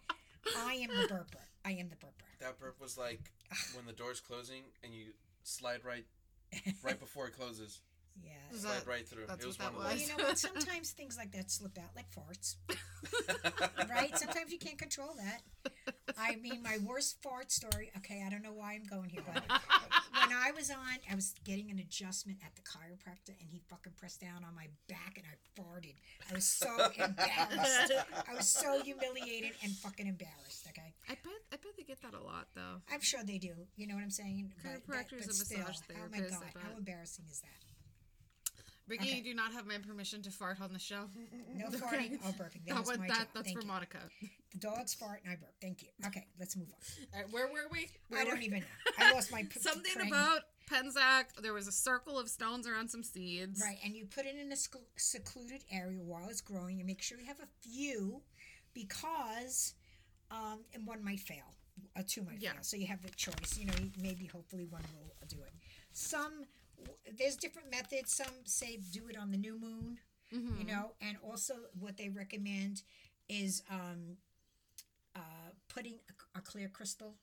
I 0.56 0.74
am 0.74 0.88
the 0.88 1.08
burper. 1.08 1.44
I 1.64 1.72
am 1.72 1.88
the 1.88 1.96
burper. 1.96 2.24
That 2.40 2.58
burp 2.58 2.80
was 2.80 2.96
like 2.96 3.32
when 3.74 3.86
the 3.86 3.92
door's 3.92 4.20
closing 4.20 4.62
and 4.82 4.94
you 4.94 5.06
slide 5.42 5.84
right 5.84 6.04
right 6.82 7.00
before 7.00 7.26
it 7.26 7.36
closes. 7.36 7.80
Yeah. 8.22 8.30
Is 8.52 8.60
Slide 8.62 8.80
that- 8.80 8.86
right 8.86 9.08
through. 9.08 9.26
that's 9.26 9.44
it 9.44 9.46
was 9.46 9.58
what 9.58 9.64
that 9.66 9.74
one 9.74 9.84
Well, 9.84 9.92
of 9.94 10.00
you 10.00 10.08
know 10.08 10.24
what? 10.24 10.38
Sometimes 10.48 10.90
things 10.92 11.16
like 11.16 11.32
that 11.32 11.50
slip 11.50 11.76
out 11.78 11.90
like 11.96 12.06
farts, 12.14 12.56
right? 13.90 14.16
Sometimes 14.16 14.52
you 14.52 14.58
can't 14.58 14.78
control 14.78 15.14
that. 15.16 15.42
I 16.16 16.36
mean, 16.36 16.62
my 16.62 16.78
worst 16.86 17.20
fart 17.22 17.50
story. 17.50 17.90
Okay, 17.98 18.22
I 18.24 18.30
don't 18.30 18.42
know 18.42 18.52
why 18.52 18.74
I'm 18.74 18.84
going 18.84 19.10
here, 19.10 19.22
but 19.26 19.42
when 19.48 20.32
I 20.36 20.52
was 20.56 20.70
on, 20.70 20.78
I 21.10 21.14
was 21.16 21.34
getting 21.44 21.70
an 21.70 21.80
adjustment 21.80 22.38
at 22.44 22.54
the 22.54 22.62
chiropractor, 22.62 23.34
and 23.40 23.50
he 23.50 23.60
fucking 23.68 23.94
pressed 23.98 24.20
down 24.20 24.44
on 24.46 24.54
my 24.54 24.68
back, 24.88 25.16
and 25.16 25.26
I 25.26 25.60
farted. 25.60 25.94
I 26.30 26.34
was 26.34 26.44
so 26.46 26.68
embarrassed. 26.96 27.92
I 28.30 28.34
was 28.36 28.48
so 28.48 28.80
humiliated 28.82 29.52
and 29.64 29.72
fucking 29.72 30.06
embarrassed. 30.06 30.66
Okay, 30.68 30.94
I 31.08 31.14
bet 31.14 31.32
I 31.52 31.56
bet 31.56 31.72
they 31.76 31.82
get 31.82 32.00
that 32.02 32.14
a 32.14 32.22
lot 32.22 32.46
though. 32.54 32.80
I'm 32.92 33.00
sure 33.00 33.20
they 33.24 33.38
do. 33.38 33.54
You 33.76 33.88
know 33.88 33.94
what 33.94 34.04
I'm 34.04 34.10
saying? 34.10 34.52
But, 34.62 34.62
that, 34.70 34.86
Chiropractors 34.86 35.10
but 35.10 35.24
and 35.26 35.34
still, 35.34 35.58
massage 35.58 35.76
oh 35.90 36.08
my 36.12 36.20
god, 36.20 36.44
how 36.62 36.76
embarrassing 36.78 37.24
is 37.30 37.40
that? 37.40 37.63
Ricky, 38.86 39.08
Okay. 39.08 39.16
you 39.18 39.24
do 39.24 39.34
not 39.34 39.52
have 39.52 39.66
my 39.66 39.78
permission 39.78 40.20
to 40.22 40.30
fart 40.30 40.60
on 40.60 40.72
the 40.72 40.78
show. 40.78 41.04
No 41.56 41.66
Okay. 41.68 41.78
farting, 41.78 42.18
oh 42.24 42.28
burping. 42.32 42.64
That 42.66 42.74
That 42.74 42.86
was 42.86 42.98
my 42.98 43.06
that- 43.08 43.28
that's 43.32 43.46
Thank 43.46 43.56
for 43.58 43.62
you. 43.62 43.68
Monica. 43.68 43.98
The 44.52 44.58
dogs 44.58 44.92
fart 44.94 45.20
and 45.24 45.32
I 45.32 45.36
burp. 45.36 45.54
Thank 45.60 45.82
you. 45.82 45.88
Okay, 46.06 46.26
let's 46.38 46.56
move 46.56 46.68
on. 46.70 47.18
Right, 47.20 47.30
where 47.32 47.46
were 47.48 47.68
we? 47.72 47.88
Where 48.08 48.20
I 48.20 48.24
were- 48.24 48.30
don't 48.32 48.42
even 48.42 48.60
know. 48.60 48.92
I 48.98 49.12
lost 49.12 49.32
my 49.32 49.42
p- 49.50 49.58
Something 49.60 49.92
train. 49.94 50.08
about 50.08 50.42
Penczak. 50.70 51.24
There 51.42 51.52
was 51.54 51.66
a 51.68 51.72
circle 51.72 52.18
of 52.18 52.28
stones 52.28 52.66
around 52.66 52.88
some 52.90 53.02
seeds. 53.02 53.60
right, 53.62 53.78
and 53.84 53.94
you 53.96 54.04
put 54.06 54.26
it 54.26 54.36
in 54.36 54.50
a 54.52 54.56
sc- 54.56 54.76
secluded 54.96 55.62
area 55.72 56.02
while 56.02 56.28
it's 56.28 56.40
growing. 56.40 56.78
You 56.78 56.84
make 56.84 57.00
sure 57.02 57.18
you 57.18 57.26
have 57.26 57.40
a 57.40 57.48
few 57.68 58.22
because, 58.74 59.74
um, 60.30 60.60
and 60.74 60.86
one 60.86 61.02
might 61.02 61.20
fail. 61.20 61.54
Uh, 61.96 62.02
two 62.06 62.22
might 62.22 62.40
Yeah. 62.40 62.52
fail. 62.52 62.62
So 62.62 62.76
you 62.76 62.86
have 62.86 63.02
the 63.02 63.10
choice. 63.10 63.56
You 63.58 63.66
know, 63.66 63.74
maybe 63.98 64.26
hopefully 64.26 64.64
one 64.66 64.82
will 64.94 65.14
do 65.28 65.42
it. 65.42 65.52
Some 65.92 66.44
there's 67.18 67.36
different 67.36 67.70
methods. 67.70 68.12
Some 68.14 68.34
say 68.44 68.78
do 68.92 69.08
it 69.08 69.16
on 69.16 69.30
the 69.30 69.38
new 69.38 69.58
moon. 69.58 69.98
Mhm. 70.32 70.58
you 70.58 70.64
know 70.64 70.92
and 71.00 71.16
also 71.22 71.54
what 71.78 71.96
they 71.96 72.08
recommend 72.08 72.82
is 73.28 73.62
um 73.70 74.16
uh 75.14 75.20
putting 75.68 75.94
a, 76.34 76.38
a 76.38 76.42
clear 76.42 76.68
crystal 76.68 77.14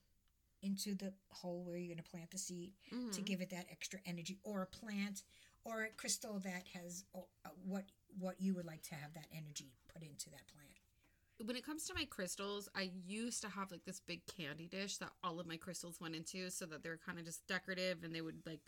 into 0.62 0.94
the 0.94 1.12
hole 1.30 1.62
where 1.64 1.76
you're 1.76 1.88
going 1.94 2.02
to 2.02 2.10
plant 2.10 2.30
the 2.30 2.38
seed 2.38 2.72
to 2.90 3.20
Mhm. 3.20 3.24
give 3.26 3.40
it 3.42 3.50
that 3.50 3.66
extra 3.70 3.98
energy 4.06 4.38
or 4.44 4.62
a 4.62 4.66
plant 4.66 5.24
or 5.64 5.82
a 5.82 5.88
crystal 5.90 6.38
that 6.40 6.66
has 6.68 7.04
uh, 7.14 7.48
what 7.64 7.84
what 8.18 8.40
you 8.40 8.54
would 8.54 8.64
like 8.66 8.82
to 8.82 8.94
have 8.94 9.12
that 9.14 9.26
energy 9.36 9.72
put 9.92 10.02
into 10.02 10.30
that 10.30 10.46
plant 10.46 10.78
when 11.44 11.56
it 11.56 11.64
comes 11.64 11.84
to 11.86 11.94
my 11.94 12.04
crystals, 12.04 12.68
I 12.72 12.92
used 13.04 13.42
to 13.42 13.48
have 13.48 13.72
like 13.72 13.84
this 13.84 13.98
big 13.98 14.24
candy 14.26 14.68
dish 14.68 14.98
that 14.98 15.10
all 15.24 15.40
of 15.40 15.46
my 15.46 15.56
crystals 15.56 16.00
went 16.00 16.14
into 16.14 16.48
so 16.50 16.66
that 16.66 16.84
they 16.84 16.88
were 16.88 16.98
kind 17.04 17.18
of 17.18 17.24
just 17.24 17.44
decorative 17.48 18.04
and 18.04 18.14
they 18.14 18.20
would 18.20 18.46
like 18.46 18.60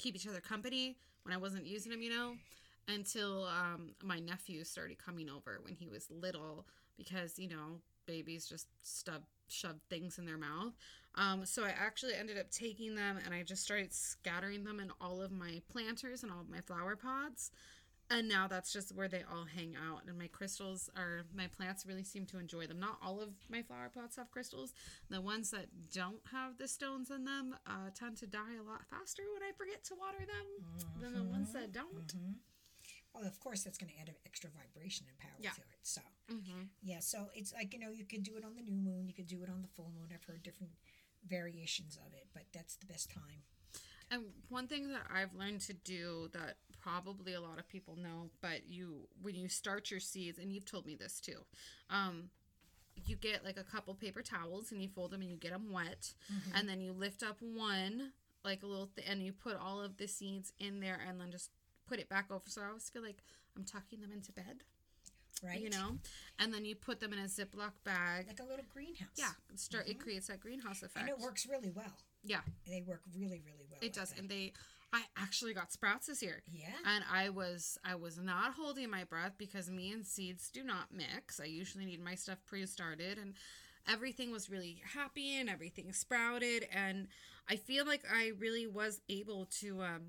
keep 0.00 0.16
each 0.16 0.26
other 0.26 0.40
company 0.40 0.96
when 1.22 1.34
I 1.34 1.36
wasn't 1.36 1.66
using 1.66 1.92
them, 1.92 2.02
you 2.02 2.10
know, 2.10 2.34
until 2.88 3.44
um, 3.44 3.90
my 4.02 4.18
nephew 4.18 4.64
started 4.64 4.98
coming 4.98 5.28
over 5.28 5.60
when 5.62 5.74
he 5.74 5.88
was 5.88 6.08
little 6.10 6.66
because, 6.96 7.38
you 7.38 7.48
know, 7.48 7.80
babies 8.06 8.46
just 8.46 8.66
stub 8.82 9.22
shove 9.48 9.80
things 9.88 10.18
in 10.18 10.24
their 10.24 10.38
mouth. 10.38 10.72
Um, 11.16 11.44
so 11.44 11.64
I 11.64 11.70
actually 11.70 12.14
ended 12.14 12.38
up 12.38 12.50
taking 12.50 12.94
them 12.94 13.18
and 13.24 13.34
I 13.34 13.42
just 13.42 13.62
started 13.62 13.92
scattering 13.92 14.64
them 14.64 14.78
in 14.78 14.92
all 15.00 15.20
of 15.20 15.32
my 15.32 15.60
planters 15.70 16.22
and 16.22 16.30
all 16.30 16.40
of 16.40 16.48
my 16.48 16.60
flower 16.60 16.94
pots. 16.94 17.50
And 18.12 18.28
now 18.28 18.48
that's 18.48 18.72
just 18.72 18.94
where 18.96 19.06
they 19.06 19.22
all 19.30 19.44
hang 19.44 19.76
out. 19.76 20.02
And 20.08 20.18
my 20.18 20.26
crystals 20.26 20.90
are, 20.96 21.22
my 21.32 21.46
plants 21.46 21.86
really 21.86 22.02
seem 22.02 22.26
to 22.26 22.38
enjoy 22.38 22.66
them. 22.66 22.80
Not 22.80 22.98
all 23.00 23.20
of 23.20 23.28
my 23.48 23.62
flower 23.62 23.88
pots 23.94 24.16
have 24.16 24.32
crystals. 24.32 24.72
The 25.08 25.20
ones 25.20 25.50
that 25.52 25.66
don't 25.94 26.18
have 26.32 26.58
the 26.58 26.66
stones 26.66 27.10
in 27.10 27.24
them 27.24 27.54
uh, 27.68 27.90
tend 27.94 28.16
to 28.18 28.26
die 28.26 28.56
a 28.60 28.68
lot 28.68 28.80
faster 28.90 29.22
when 29.32 29.42
I 29.48 29.52
forget 29.56 29.84
to 29.84 29.94
water 29.94 30.24
them 30.26 30.66
than 31.00 31.14
the 31.14 31.22
ones 31.22 31.52
that 31.52 31.70
don't. 31.72 32.08
mm-hmm. 32.08 32.32
well 33.14 33.24
of 33.26 33.38
course 33.38 33.62
that's 33.62 33.78
going 33.78 33.92
to 33.92 33.98
add 34.00 34.08
an 34.08 34.16
extra 34.26 34.50
vibration 34.50 35.06
and 35.08 35.16
power 35.18 35.38
Yeah. 35.38 35.50
to 35.50 35.60
it 35.60 35.80
so 35.82 36.00
Mm-hmm. 36.30 36.62
yeah 36.82 37.00
so 37.00 37.26
it's 37.34 37.52
like 37.52 37.72
you 37.74 37.80
know 37.80 37.90
you 37.90 38.04
could 38.04 38.22
do 38.22 38.36
it 38.36 38.44
on 38.44 38.54
the 38.54 38.62
new 38.62 38.76
moon 38.76 39.08
you 39.08 39.14
could 39.14 39.26
do 39.26 39.42
it 39.42 39.48
on 39.50 39.62
the 39.62 39.68
full 39.74 39.90
moon 39.98 40.10
i've 40.14 40.22
heard 40.22 40.44
different 40.44 40.70
variations 41.26 41.98
of 42.06 42.12
it 42.14 42.26
but 42.32 42.44
that's 42.54 42.76
the 42.76 42.86
best 42.86 43.10
time 43.10 43.42
And 44.12 44.22
one 44.48 44.66
thing 44.68 44.88
that 44.88 45.06
I've 45.12 45.34
learned 45.34 45.60
to 45.62 45.72
do 45.72 46.28
that 46.32 46.56
probably 46.82 47.34
a 47.34 47.40
lot 47.40 47.58
of 47.58 47.68
people 47.68 47.96
know, 47.96 48.30
but 48.40 48.68
you 48.68 49.08
when 49.22 49.34
you 49.34 49.48
start 49.48 49.90
your 49.90 50.00
seeds, 50.00 50.38
and 50.38 50.52
you've 50.52 50.64
told 50.64 50.86
me 50.86 50.94
this 50.94 51.20
too, 51.20 51.38
um, 51.90 52.30
you 53.06 53.16
get 53.16 53.44
like 53.44 53.56
a 53.58 53.64
couple 53.64 53.94
paper 53.94 54.22
towels 54.22 54.72
and 54.72 54.82
you 54.82 54.88
fold 54.88 55.10
them 55.10 55.20
and 55.22 55.30
you 55.30 55.36
get 55.36 55.52
them 55.52 55.72
wet, 55.72 56.14
and 56.54 56.68
then 56.68 56.80
you 56.80 56.92
lift 56.92 57.22
up 57.22 57.36
one 57.40 58.12
like 58.44 58.62
a 58.62 58.66
little 58.66 58.88
th- 58.94 59.06
and 59.08 59.22
you 59.22 59.32
put 59.32 59.56
all 59.56 59.80
of 59.80 59.96
the 59.98 60.06
seeds 60.08 60.52
in 60.58 60.80
there 60.80 60.98
and 61.06 61.20
then 61.20 61.30
just 61.30 61.50
put 61.86 61.98
it 61.98 62.08
back 62.08 62.30
over. 62.30 62.44
So 62.46 62.62
I 62.62 62.68
always 62.68 62.88
feel 62.88 63.02
like 63.02 63.22
I'm 63.56 63.64
tucking 63.64 64.00
them 64.00 64.12
into 64.12 64.32
bed, 64.32 64.64
right 65.42 65.60
you 65.60 65.70
know, 65.70 65.98
and 66.38 66.52
then 66.52 66.64
you 66.64 66.74
put 66.74 67.00
them 67.00 67.12
in 67.12 67.18
a 67.18 67.24
Ziploc 67.24 67.72
bag. 67.84 68.26
like 68.28 68.40
a 68.40 68.44
little 68.44 68.64
greenhouse 68.72 69.08
yeah, 69.16 69.30
start. 69.56 69.88
It 69.88 69.98
creates 70.00 70.26
that 70.28 70.40
greenhouse 70.40 70.82
effect. 70.82 70.98
and 70.98 71.08
it 71.08 71.18
works 71.18 71.46
really 71.50 71.70
well 71.70 71.92
Yeah, 72.24 72.40
they 72.68 72.82
work 72.86 73.00
really 73.14 73.40
really 73.44 73.66
well 73.70 73.78
it 73.80 73.84
like 73.86 73.92
does, 73.94 74.10
that. 74.10 74.20
and 74.20 74.28
they. 74.28 74.52
I 74.92 75.02
actually 75.16 75.54
got 75.54 75.70
sprouts 75.70 76.08
this 76.08 76.20
year. 76.20 76.42
yeah 76.52 76.66
and 76.84 77.04
I 77.12 77.28
was 77.28 77.78
I 77.84 77.94
was 77.94 78.18
not 78.18 78.54
holding 78.54 78.90
my 78.90 79.04
breath 79.04 79.34
because 79.38 79.70
me 79.70 79.92
and 79.92 80.04
seeds 80.04 80.50
do 80.50 80.64
not 80.64 80.86
mix. 80.92 81.38
I 81.38 81.44
usually 81.44 81.84
need 81.86 82.02
my 82.02 82.16
stuff 82.16 82.38
pre-started 82.44 83.16
and 83.16 83.34
everything 83.88 84.32
was 84.32 84.50
really 84.50 84.82
happy 84.94 85.38
and 85.38 85.48
everything 85.48 85.92
sprouted 85.92 86.66
and 86.74 87.06
I 87.48 87.54
feel 87.56 87.86
like 87.86 88.02
I 88.12 88.32
really 88.38 88.66
was 88.66 89.00
able 89.08 89.46
to 89.60 89.80
um 89.82 90.02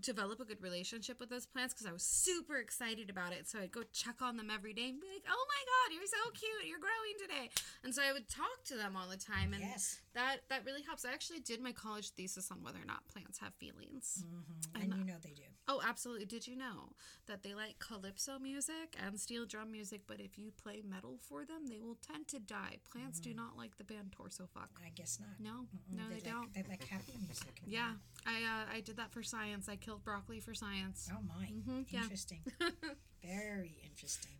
develop 0.00 0.40
a 0.40 0.44
good 0.44 0.62
relationship 0.62 1.20
with 1.20 1.28
those 1.30 1.46
plants 1.46 1.74
because 1.74 1.86
I 1.86 1.92
was 1.92 2.02
super 2.02 2.56
excited 2.56 3.10
about 3.10 3.32
it. 3.32 3.48
So 3.48 3.58
I'd 3.58 3.72
go 3.72 3.82
check 3.92 4.22
on 4.22 4.36
them 4.36 4.50
every 4.50 4.72
day 4.72 4.88
and 4.88 5.00
be 5.00 5.06
like, 5.06 5.24
"Oh 5.28 5.46
my 5.48 5.62
god, 5.66 5.94
you're 5.94 6.06
so 6.06 6.30
cute. 6.34 6.68
You're 6.68 6.78
growing 6.80 7.16
today." 7.20 7.50
And 7.84 7.94
so 7.94 8.02
I 8.02 8.12
would 8.12 8.28
talk 8.28 8.64
to 8.66 8.76
them 8.76 8.96
all 8.96 9.08
the 9.08 9.16
time 9.16 9.52
and 9.52 9.62
yes 9.62 10.00
that 10.14 10.38
that 10.48 10.64
really 10.64 10.82
helps. 10.82 11.04
I 11.04 11.12
actually 11.12 11.40
did 11.40 11.60
my 11.60 11.72
college 11.72 12.10
thesis 12.10 12.50
on 12.50 12.62
whether 12.62 12.78
or 12.80 12.86
not 12.86 13.06
plants 13.08 13.38
have 13.38 13.54
feelings. 13.54 14.24
hmm 14.26 14.40
And 14.74 14.92
and 14.92 15.00
you 15.00 15.04
know 15.04 15.18
they 15.22 15.30
do 15.30 15.42
Oh, 15.70 15.82
absolutely. 15.86 16.24
Did 16.24 16.46
you 16.46 16.56
know 16.56 16.92
that 17.26 17.42
they 17.42 17.54
like 17.54 17.78
calypso 17.78 18.38
music 18.38 18.96
and 19.04 19.20
steel 19.20 19.44
drum 19.44 19.70
music, 19.70 20.02
but 20.06 20.18
if 20.18 20.38
you 20.38 20.50
play 20.50 20.82
metal 20.82 21.18
for 21.28 21.44
them, 21.44 21.66
they 21.68 21.78
will 21.78 21.98
tend 22.10 22.26
to 22.28 22.38
die. 22.38 22.78
Plants 22.90 23.20
do 23.20 23.34
not 23.34 23.56
like 23.56 23.76
the 23.76 23.84
band 23.84 24.12
Torso 24.12 24.48
Fuck. 24.54 24.70
i 24.84 24.88
guess 24.94 25.18
not 25.20 25.38
No, 25.38 25.66
Mm-mm, 25.68 25.96
no, 25.96 26.04
they 26.08 26.14
like, 26.16 26.24
don't. 26.24 26.54
they 26.54 26.64
like 26.68 26.84
happy 26.88 27.12
music 27.20 27.60
Yeah, 27.66 27.92
I 28.26 28.36
uh, 28.44 28.76
I 28.76 28.80
did 28.80 28.96
that 28.96 29.12
for 29.12 29.22
science. 29.22 29.68
I 29.68 29.76
killed 29.88 30.04
broccoli 30.04 30.38
for 30.38 30.52
science. 30.52 31.08
oh 31.10 31.22
my 31.26 31.46
Mhm, 31.46 31.86
yeah. 31.90 32.02
interesting 32.02 32.40
very 33.24 33.78
interesting 33.82 34.36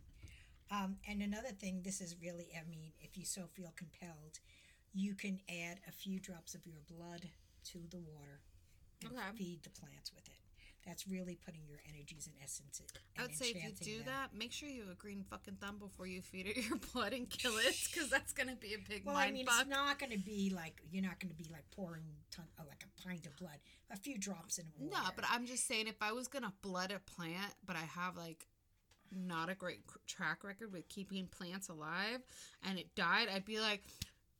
um, 0.69 0.97
and 1.09 1.23
another 1.23 1.49
thing 1.59 1.81
this 1.83 2.01
is 2.01 2.15
really 2.21 2.49
i 2.55 2.69
mean 2.69 2.91
if 3.01 3.17
you 3.17 3.25
so 3.25 3.47
feel 3.55 3.73
compelled 3.75 4.37
you 4.93 5.15
can 5.15 5.39
add 5.49 5.79
a 5.87 5.91
few 5.91 6.19
drops 6.19 6.53
of 6.53 6.67
your 6.67 6.81
blood 6.87 7.29
to 7.71 7.79
the 7.89 7.97
water 7.97 8.41
and 9.01 9.11
Okay. 9.11 9.31
feed 9.37 9.63
the 9.63 9.69
plants 9.71 10.11
with 10.13 10.27
it 10.27 10.37
that's 10.89 11.07
really 11.07 11.37
putting 11.45 11.61
your 11.69 11.77
energies 11.87 12.25
and 12.27 12.35
essence 12.43 12.81
I 13.17 13.21
would 13.21 13.35
say 13.35 13.49
if 13.51 13.63
you 13.63 13.71
do 13.79 13.97
them. 13.97 14.07
that, 14.07 14.33
make 14.37 14.51
sure 14.51 14.67
you 14.67 14.81
have 14.81 14.89
a 14.91 14.95
green 14.95 15.23
fucking 15.29 15.57
thumb 15.61 15.77
before 15.77 16.07
you 16.07 16.21
feed 16.21 16.47
it 16.47 16.57
your 16.57 16.77
blood 16.93 17.13
and 17.13 17.29
kill 17.29 17.53
it, 17.57 17.75
because 17.91 18.09
that's 18.09 18.33
gonna 18.33 18.55
be 18.55 18.73
a 18.73 18.77
big 18.89 19.05
Well, 19.05 19.13
mind 19.13 19.29
I 19.29 19.33
mean, 19.33 19.45
fuck. 19.45 19.61
it's 19.61 19.69
not 19.69 19.99
going 19.99 20.11
to 20.11 20.17
be 20.17 20.51
like 20.55 20.81
you're 20.91 21.03
not 21.03 21.19
going 21.19 21.29
to 21.29 21.35
be 21.37 21.47
like 21.51 21.63
pouring 21.71 22.03
ton, 22.31 22.45
oh, 22.59 22.63
like 22.67 22.83
a 22.83 23.07
pint 23.07 23.25
of 23.27 23.35
blood, 23.35 23.59
a 23.91 23.97
few 23.97 24.17
drops 24.17 24.57
in 24.57 24.65
water. 24.79 24.95
No, 25.03 25.09
but 25.15 25.25
I'm 25.29 25.45
just 25.45 25.67
saying 25.67 25.87
if 25.87 26.01
I 26.01 26.11
was 26.11 26.27
gonna 26.27 26.53
blood 26.63 26.91
a 26.91 26.99
plant, 26.99 27.53
but 27.65 27.75
I 27.75 27.85
have 27.99 28.17
like 28.17 28.47
not 29.11 29.49
a 29.49 29.55
great 29.55 29.81
track 30.07 30.43
record 30.43 30.71
with 30.73 30.87
keeping 30.89 31.27
plants 31.27 31.69
alive, 31.69 32.19
and 32.67 32.79
it 32.79 32.95
died, 32.95 33.27
I'd 33.33 33.45
be 33.45 33.59
like, 33.59 33.83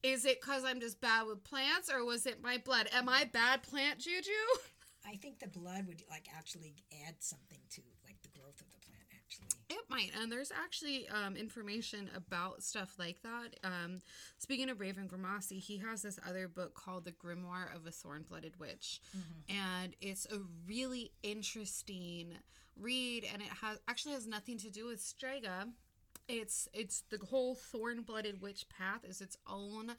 is 0.04 0.26
it 0.26 0.40
because 0.42 0.64
I'm 0.66 0.80
just 0.80 1.00
bad 1.02 1.28
with 1.28 1.44
plants, 1.44 1.92
or 1.92 2.04
was 2.06 2.26
it 2.26 2.42
my 2.42 2.58
blood? 2.58 2.88
Am 2.94 3.08
I 3.10 3.26
bad 3.32 3.62
plant 3.64 4.00
juju? 4.00 4.32
I 5.08 5.16
think 5.16 5.40
the 5.40 5.48
blood 5.48 5.88
would 5.88 6.04
like 6.10 6.28
actually 6.36 6.76
add 7.08 7.16
something 7.20 7.60
to 7.72 7.82
like 8.06 8.22
the 8.22 8.30
growth 8.30 8.60
of 8.62 8.70
the 8.72 8.78
plant. 8.80 8.96
Actually, 9.16 9.48
It 9.70 9.86
might, 9.90 10.12
and 10.20 10.32
there's 10.32 10.52
actually 10.52 11.08
um, 11.10 11.36
information 11.36 12.10
about 12.16 12.64
stuff 12.64 12.96
like 12.98 13.22
that. 13.22 13.60
Um, 13.64 14.00
speaking 14.40 14.70
of 14.70 14.80
Raven 14.80 15.08
Grimassi, 15.08 15.60
he 15.60 15.78
has 15.78 16.02
this 16.02 16.20
other 16.28 16.48
book 16.48 16.74
called 16.74 17.06
The 17.06 17.12
Grimoire 17.12 17.76
of 17.76 17.86
a 17.86 17.92
Thorn-Blooded 17.92 18.60
Witch, 18.60 19.02
and 19.48 19.96
it's 20.02 20.26
a 20.32 20.40
really 20.68 21.12
interesting 21.22 22.34
read, 22.76 23.26
and 23.32 23.42
it 23.42 23.50
has 23.62 23.78
actually 23.88 24.14
has 24.14 24.26
nothing 24.26 24.58
to 24.60 24.72
do 24.72 24.88
with 24.88 25.00
Strega. 25.00 25.68
It's 26.28 26.68
it's 26.74 27.04
the 27.10 27.20
whole 27.24 27.54
Thorn-Blooded 27.56 28.42
Witch 28.42 28.66
path 28.70 29.04
is 29.08 29.22
its 29.22 29.38
own 29.48 29.92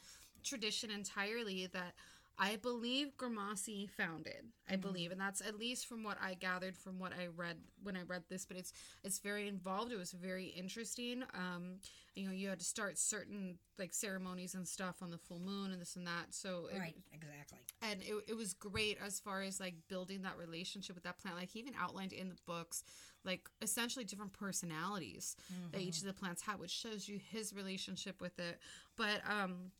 tradition 0.42 0.90
entirely 0.90 1.68
that 1.72 1.94
I 2.42 2.56
believe 2.56 3.16
Grimassi 3.18 3.88
founded. 3.90 4.46
I 4.68 4.76
believe, 4.76 5.10
and 5.10 5.20
that's 5.20 5.40
at 5.40 5.58
least 5.58 5.86
from 5.86 6.04
what 6.04 6.16
I 6.22 6.34
gathered 6.34 6.76
from 6.76 6.98
what 7.00 7.12
I 7.12 7.26
read 7.36 7.56
when 7.82 7.96
I 7.96 8.02
read 8.02 8.22
this. 8.28 8.46
But 8.46 8.56
it's 8.56 8.72
it's 9.04 9.18
very 9.18 9.46
involved. 9.48 9.92
It 9.92 9.98
was 9.98 10.12
very 10.12 10.46
interesting. 10.46 11.24
Um, 11.34 11.80
you 12.14 12.26
know, 12.26 12.32
you 12.32 12.48
had 12.48 12.60
to 12.60 12.64
start 12.64 12.96
certain 12.96 13.58
like 13.78 13.92
ceremonies 13.92 14.54
and 14.54 14.66
stuff 14.66 15.02
on 15.02 15.10
the 15.10 15.18
full 15.18 15.40
moon 15.40 15.72
and 15.72 15.80
this 15.80 15.96
and 15.96 16.06
that. 16.06 16.26
So 16.30 16.68
it, 16.72 16.78
right? 16.78 16.96
Exactly. 17.12 17.58
and 17.82 18.00
it, 18.02 18.14
it 18.28 18.36
was 18.36 18.54
great 18.54 18.98
as 19.04 19.18
far 19.20 19.42
as 19.42 19.58
like 19.60 19.74
building 19.88 20.22
that 20.22 20.38
relationship 20.38 20.94
with 20.94 21.04
that 21.04 21.18
plant 21.18 21.36
like 21.36 21.50
he 21.50 21.58
even 21.58 21.74
outlined 21.80 22.12
in 22.12 22.28
the 22.28 22.36
books 22.46 22.84
like 23.24 23.48
essentially 23.60 24.04
different 24.04 24.32
personalities 24.32 25.36
that 25.72 25.80
each 25.80 25.98
of 25.98 26.04
the 26.04 26.12
plants 26.12 26.42
had 26.42 26.58
which 26.58 26.70
shows 26.70 27.08
you 27.08 27.18
his 27.30 27.52
relationship 27.54 28.20
with 28.20 28.38
it 28.38 28.58
but 28.96 29.20
um 29.28 29.70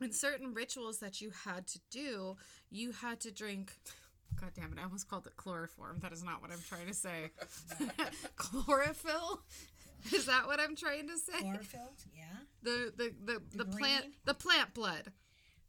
in 0.00 0.12
certain 0.12 0.54
rituals 0.54 0.98
that 0.98 1.20
you 1.20 1.30
had 1.44 1.66
to 1.66 1.80
do 1.90 2.36
you 2.70 2.92
had 2.92 3.20
to 3.20 3.30
drink 3.30 3.72
god 4.40 4.50
damn 4.54 4.72
it 4.72 4.78
i 4.78 4.84
almost 4.84 5.08
called 5.08 5.26
it 5.26 5.36
chloroform. 5.36 5.98
That 6.00 6.12
is 6.12 6.22
not 6.24 6.42
what 6.42 6.50
i'm 6.50 6.62
trying 6.68 6.86
to 6.88 6.94
say. 6.94 7.30
Chlorophyll? 8.36 9.42
Is 10.12 10.26
that 10.26 10.46
what 10.46 10.60
i'm 10.60 10.76
trying 10.76 11.08
to 11.08 11.16
say? 11.16 11.40
Chlorophyll. 11.40 11.92
Yeah. 12.14 12.24
the 12.62 12.92
the 12.96 13.14
the, 13.24 13.42
the, 13.56 13.64
plant 13.64 14.06
the 14.24 14.34
plant 14.34 14.74
blood 14.74 15.12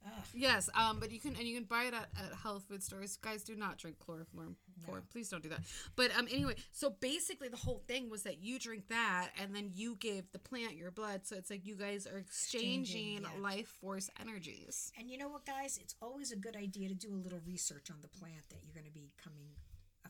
Ugh. 0.06 0.12
Yes, 0.34 0.70
um, 0.76 1.00
but 1.00 1.12
you 1.12 1.20
can 1.20 1.36
and 1.36 1.44
you 1.48 1.56
can 1.56 1.64
buy 1.66 1.86
it 1.86 1.94
at, 1.94 2.08
at 2.24 2.34
health 2.42 2.64
food 2.70 2.84
stores. 2.84 3.18
Guys, 3.18 3.44
do 3.44 3.56
not 3.56 3.78
drink 3.78 3.98
chloroform. 4.00 4.56
For 4.86 5.02
please 5.12 5.30
don't 5.30 5.42
do 5.42 5.50
that. 5.50 5.62
But 5.96 6.16
um, 6.18 6.28
anyway, 6.32 6.56
so 6.72 6.92
basically 7.00 7.48
the 7.48 7.58
whole 7.58 7.82
thing 7.88 8.10
was 8.10 8.24
that 8.24 8.40
you 8.44 8.60
drink 8.60 8.88
that, 8.90 9.30
and 9.42 9.56
then 9.56 9.72
you 9.74 9.96
gave 9.96 10.32
the 10.32 10.40
plant 10.40 10.76
your 10.76 10.92
blood. 10.92 11.26
So 11.26 11.36
it's 11.36 11.50
like 11.50 11.66
you 11.66 11.76
guys 11.76 12.06
are 12.06 12.18
exchanging 12.20 12.82
Exchanging, 12.82 13.22
yeah. 13.24 13.42
life 13.42 13.68
force 13.68 14.10
energies. 14.22 14.92
And 15.00 15.10
you 15.10 15.18
know 15.18 15.30
what, 15.30 15.46
guys? 15.46 15.80
It's 15.82 15.96
always 16.02 16.32
a 16.32 16.36
good 16.36 16.56
idea 16.56 16.88
to 16.90 16.96
do 16.96 17.14
a 17.14 17.22
little 17.22 17.40
research 17.46 17.90
on 17.90 17.98
the 18.02 18.08
plant 18.08 18.48
that 18.50 18.60
you're 18.64 18.74
going 18.74 18.86
to 18.86 18.92
be 18.92 19.12
coming 19.24 19.48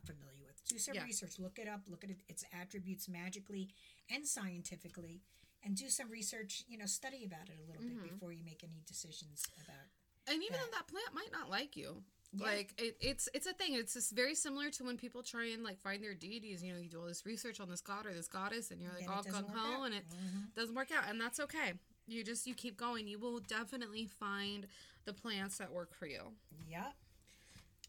familiar 0.05 0.43
with. 0.45 0.61
Do 0.67 0.77
some 0.77 0.95
Yeah. 0.95 1.03
research. 1.03 1.39
Look 1.39 1.57
it 1.57 1.67
up. 1.67 1.81
Look 1.87 2.03
at 2.03 2.09
it, 2.09 2.17
its 2.27 2.43
attributes 2.53 3.07
magically 3.07 3.69
and 4.13 4.27
scientifically, 4.27 5.21
and 5.65 5.75
do 5.75 5.89
some 5.89 6.09
research. 6.09 6.63
You 6.69 6.77
know, 6.77 6.85
study 6.85 7.25
about 7.25 7.49
it 7.49 7.57
a 7.61 7.67
little 7.67 7.83
Mm-hmm. 7.83 8.01
bit 8.03 8.11
before 8.13 8.31
you 8.31 8.43
make 8.45 8.63
any 8.63 8.81
decisions 8.85 9.43
about. 9.63 9.75
And 10.27 10.41
even 10.41 10.53
Yeah. 10.53 10.59
though 10.65 10.71
that 10.77 10.87
plant 10.87 11.13
might 11.13 11.31
not 11.31 11.49
like 11.49 11.75
you. 11.75 12.03
Yeah. 12.31 12.45
Like 12.47 12.73
it, 12.77 12.97
it's 12.99 13.29
it's 13.33 13.47
a 13.47 13.53
thing. 13.53 13.73
It's 13.75 13.93
just 13.93 14.11
very 14.11 14.35
similar 14.35 14.69
to 14.71 14.83
when 14.83 14.97
people 14.97 15.23
try 15.23 15.45
and 15.51 15.63
like 15.63 15.79
find 15.79 16.03
their 16.03 16.13
deities. 16.13 16.63
You 16.63 16.73
know, 16.73 16.79
you 16.79 16.89
do 16.89 16.99
all 16.99 17.05
this 17.07 17.25
research 17.25 17.59
on 17.59 17.69
this 17.69 17.81
god 17.81 18.05
or 18.05 18.13
this 18.13 18.27
goddess, 18.27 18.71
and 18.71 18.81
you're 18.81 18.91
like 18.93 19.09
all 19.09 19.23
doesn't 19.23 19.45
gung 19.47 19.49
work 19.49 19.57
ho, 19.57 19.81
out. 19.81 19.85
and 19.85 19.93
it 19.95 20.05
Mhm. 20.09 20.53
doesn't 20.55 20.75
work 20.75 20.91
out, 20.91 21.05
and 21.07 21.19
that's 21.21 21.39
okay. 21.39 21.73
You 22.07 22.23
just 22.23 22.45
you 22.45 22.53
keep 22.53 22.75
going. 22.77 23.07
You 23.07 23.19
will 23.19 23.39
definitely 23.39 24.05
find 24.07 24.67
the 25.05 25.13
plants 25.13 25.57
that 25.59 25.71
work 25.71 25.93
for 25.93 26.07
you. 26.07 26.33
Yeah. 26.67 26.91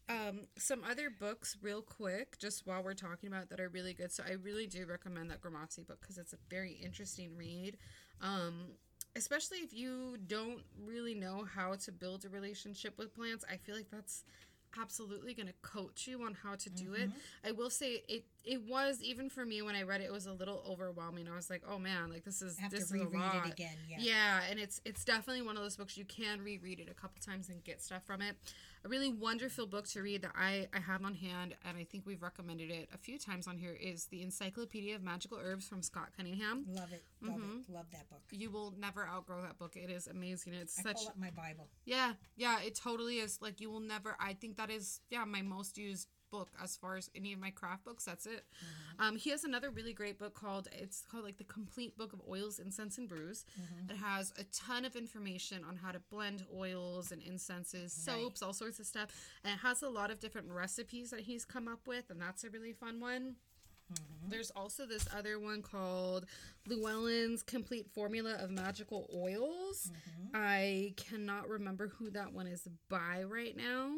Um, 0.09 0.47
some 0.57 0.83
other 0.89 1.09
books, 1.09 1.57
real 1.61 1.81
quick, 1.81 2.37
just 2.39 2.65
while 2.65 2.81
we're 2.81 2.93
talking 2.93 3.27
about 3.27 3.49
that 3.49 3.59
are 3.59 3.67
really 3.67 3.93
good. 3.93 4.11
So 4.11 4.23
I 4.27 4.33
really 4.33 4.65
do 4.65 4.85
recommend 4.85 5.29
that 5.31 5.41
Grimassi 5.41 5.85
book 5.85 5.99
because 5.99 6.17
it's 6.17 6.33
a 6.33 6.37
very 6.49 6.79
interesting 6.81 7.35
read. 7.35 7.77
Um, 8.21 8.67
especially 9.17 9.57
if 9.59 9.73
you 9.73 10.17
don't 10.27 10.61
really 10.85 11.13
know 11.13 11.45
how 11.53 11.75
to 11.75 11.91
build 11.91 12.23
a 12.23 12.29
relationship 12.29 12.97
with 12.97 13.13
plants, 13.13 13.43
I 13.51 13.57
feel 13.57 13.75
like 13.75 13.89
that's 13.91 14.23
absolutely 14.79 15.33
going 15.33 15.47
to 15.47 15.53
coach 15.61 16.07
you 16.07 16.23
on 16.23 16.37
how 16.41 16.55
to 16.55 16.69
do 16.69 16.93
it. 16.93 17.09
I 17.45 17.51
will 17.51 17.69
say 17.69 18.03
it 18.07 18.25
it 18.47 18.61
was 18.67 19.01
even 19.03 19.29
for 19.29 19.45
me 19.45 19.61
when 19.61 19.75
I 19.75 19.83
read 19.83 20.01
it, 20.01 20.05
it 20.05 20.11
was 20.11 20.25
a 20.25 20.33
little 20.33 20.63
overwhelming. 20.69 21.27
I 21.27 21.35
was 21.35 21.49
like, 21.49 21.63
oh 21.69 21.77
man, 21.77 22.09
like 22.09 22.23
this 22.23 22.41
is 22.41 22.57
Have 22.57 22.71
this 22.71 22.89
to 22.89 22.95
is 22.95 23.01
a 23.01 23.17
lot. 23.17 23.45
it 23.47 23.53
again. 23.53 23.75
Yeah. 23.89 23.97
Yeah, 23.99 24.39
and 24.49 24.59
it's 24.59 24.81
it's 24.85 25.03
definitely 25.05 25.41
one 25.43 25.57
of 25.57 25.63
those 25.63 25.75
books 25.77 25.97
you 25.97 26.05
can 26.05 26.41
reread 26.41 26.79
it 26.79 26.87
a 26.89 26.93
couple 26.93 27.19
times 27.21 27.49
and 27.49 27.63
get 27.63 27.81
stuff 27.81 28.03
from 28.05 28.21
it. 28.21 28.35
A 28.85 28.89
really 28.89 29.09
wonderful 29.11 29.65
book 29.65 29.87
to 29.89 30.01
read 30.01 30.21
that 30.21 30.31
I, 30.35 30.67
I 30.73 30.79
have 30.79 31.03
on 31.03 31.15
hand, 31.15 31.55
and 31.67 31.77
I 31.77 31.83
think 31.83 32.05
we've 32.05 32.21
recommended 32.21 32.69
it 32.69 32.87
a 32.93 32.97
few 32.97 33.17
times 33.17 33.47
on 33.47 33.57
here, 33.57 33.73
is 33.81 34.05
the 34.05 34.21
Encyclopedia 34.21 34.95
of 34.95 35.01
Magical 35.03 35.39
Herbs 35.43 35.67
from 35.67 35.81
Scott 35.81 36.09
Cunningham. 36.15 36.63
Love 36.69 36.93
it. 36.93 37.03
Love 37.21 37.37
Mm-hmm. 37.39 37.59
it. 37.67 37.73
Love 37.73 37.85
that 37.91 38.07
book. 38.09 38.21
You 38.31 38.51
will 38.51 38.73
never 38.79 39.05
outgrow 39.07 39.41
that 39.41 39.57
book. 39.57 39.75
It 39.75 39.89
is 39.89 40.05
amazing. 40.07 40.53
It's 40.53 40.77
I 40.79 40.83
such 40.83 40.97
call 40.97 41.07
it 41.09 41.17
my 41.19 41.31
Bible. 41.31 41.67
yeah, 41.85 42.13
yeah, 42.37 42.61
it 42.61 42.75
totally 42.75 43.17
is. 43.17 43.39
Like 43.41 43.59
you 43.59 43.69
will 43.71 43.79
never. 43.81 44.15
I 44.19 44.33
think 44.33 44.55
that 44.57 44.69
is 44.69 45.01
yeah 45.09 45.25
my 45.25 45.41
most 45.41 45.77
used 45.77 46.07
book 46.29 46.49
as 46.61 46.75
far 46.75 46.97
as 46.97 47.09
any 47.15 47.33
of 47.33 47.39
my 47.39 47.49
craft 47.49 47.85
books. 47.85 48.05
That's 48.05 48.25
it. 48.25 48.43
Mm-hmm. 48.43 49.03
Um, 49.03 49.15
he 49.15 49.29
has 49.29 49.43
another 49.43 49.69
really 49.69 49.93
great 49.93 50.17
book 50.19 50.33
called 50.33 50.67
it's 50.71 51.03
called 51.09 51.23
like 51.23 51.37
the 51.37 51.43
Complete 51.43 51.97
Book 51.97 52.13
of 52.13 52.21
Oils, 52.29 52.59
Incense, 52.59 52.97
and 52.97 53.07
Brews. 53.07 53.45
Mm-hmm. 53.59 53.91
It 53.91 53.97
has 53.97 54.33
a 54.39 54.43
ton 54.45 54.85
of 54.85 54.95
information 54.95 55.63
on 55.67 55.75
how 55.75 55.91
to 55.91 55.99
blend 56.11 56.43
oils 56.55 57.11
and 57.11 57.21
incenses, 57.21 57.93
soaps, 57.93 58.41
all 58.41 58.53
sorts 58.53 58.79
of 58.79 58.85
stuff, 58.85 59.09
and 59.43 59.53
it 59.53 59.59
has 59.59 59.81
a 59.81 59.89
lot 59.89 60.11
of 60.11 60.19
different 60.19 60.49
recipes 60.49 61.09
that 61.11 61.21
he's 61.21 61.45
come 61.45 61.67
up 61.67 61.87
with, 61.87 62.09
and 62.09 62.21
that's 62.21 62.43
a 62.43 62.49
really 62.49 62.73
fun 62.73 62.99
one. 62.99 63.35
Mm-hmm. 63.93 64.29
There's 64.29 64.51
also 64.51 64.85
this 64.85 65.07
other 65.15 65.39
one 65.39 65.61
called 65.61 66.25
Llewellyn's 66.67 67.41
Complete 67.41 67.87
Formula 67.93 68.35
of 68.39 68.49
Magical 68.49 69.09
Oils. 69.15 69.91
I 70.33 70.93
cannot 70.97 71.47
remember 71.47 71.87
who 71.87 72.09
that 72.11 72.33
one 72.33 72.47
is 72.47 72.67
by 72.89 73.23
right 73.23 73.55
now. 73.55 73.91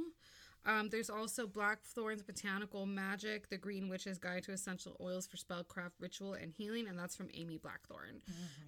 Um, 0.65 0.89
there's 0.89 1.10
also 1.10 1.48
Blackthorn's 1.48 2.22
Botanical 2.22 2.86
Magic, 2.86 3.50
The 3.50 3.58
Green 3.58 3.88
Witch's 3.89 4.17
Guide 4.19 4.43
to 4.43 4.52
Essential 4.52 4.95
Oils 5.00 5.26
for 5.26 5.38
Spellcraft, 5.38 5.91
Ritual, 6.00 6.34
and 6.34 6.52
Healing, 6.52 6.88
and 6.88 7.00
that's 7.00 7.15
from 7.15 7.30
Amy 7.34 7.58
Blackthorn. 7.58 8.22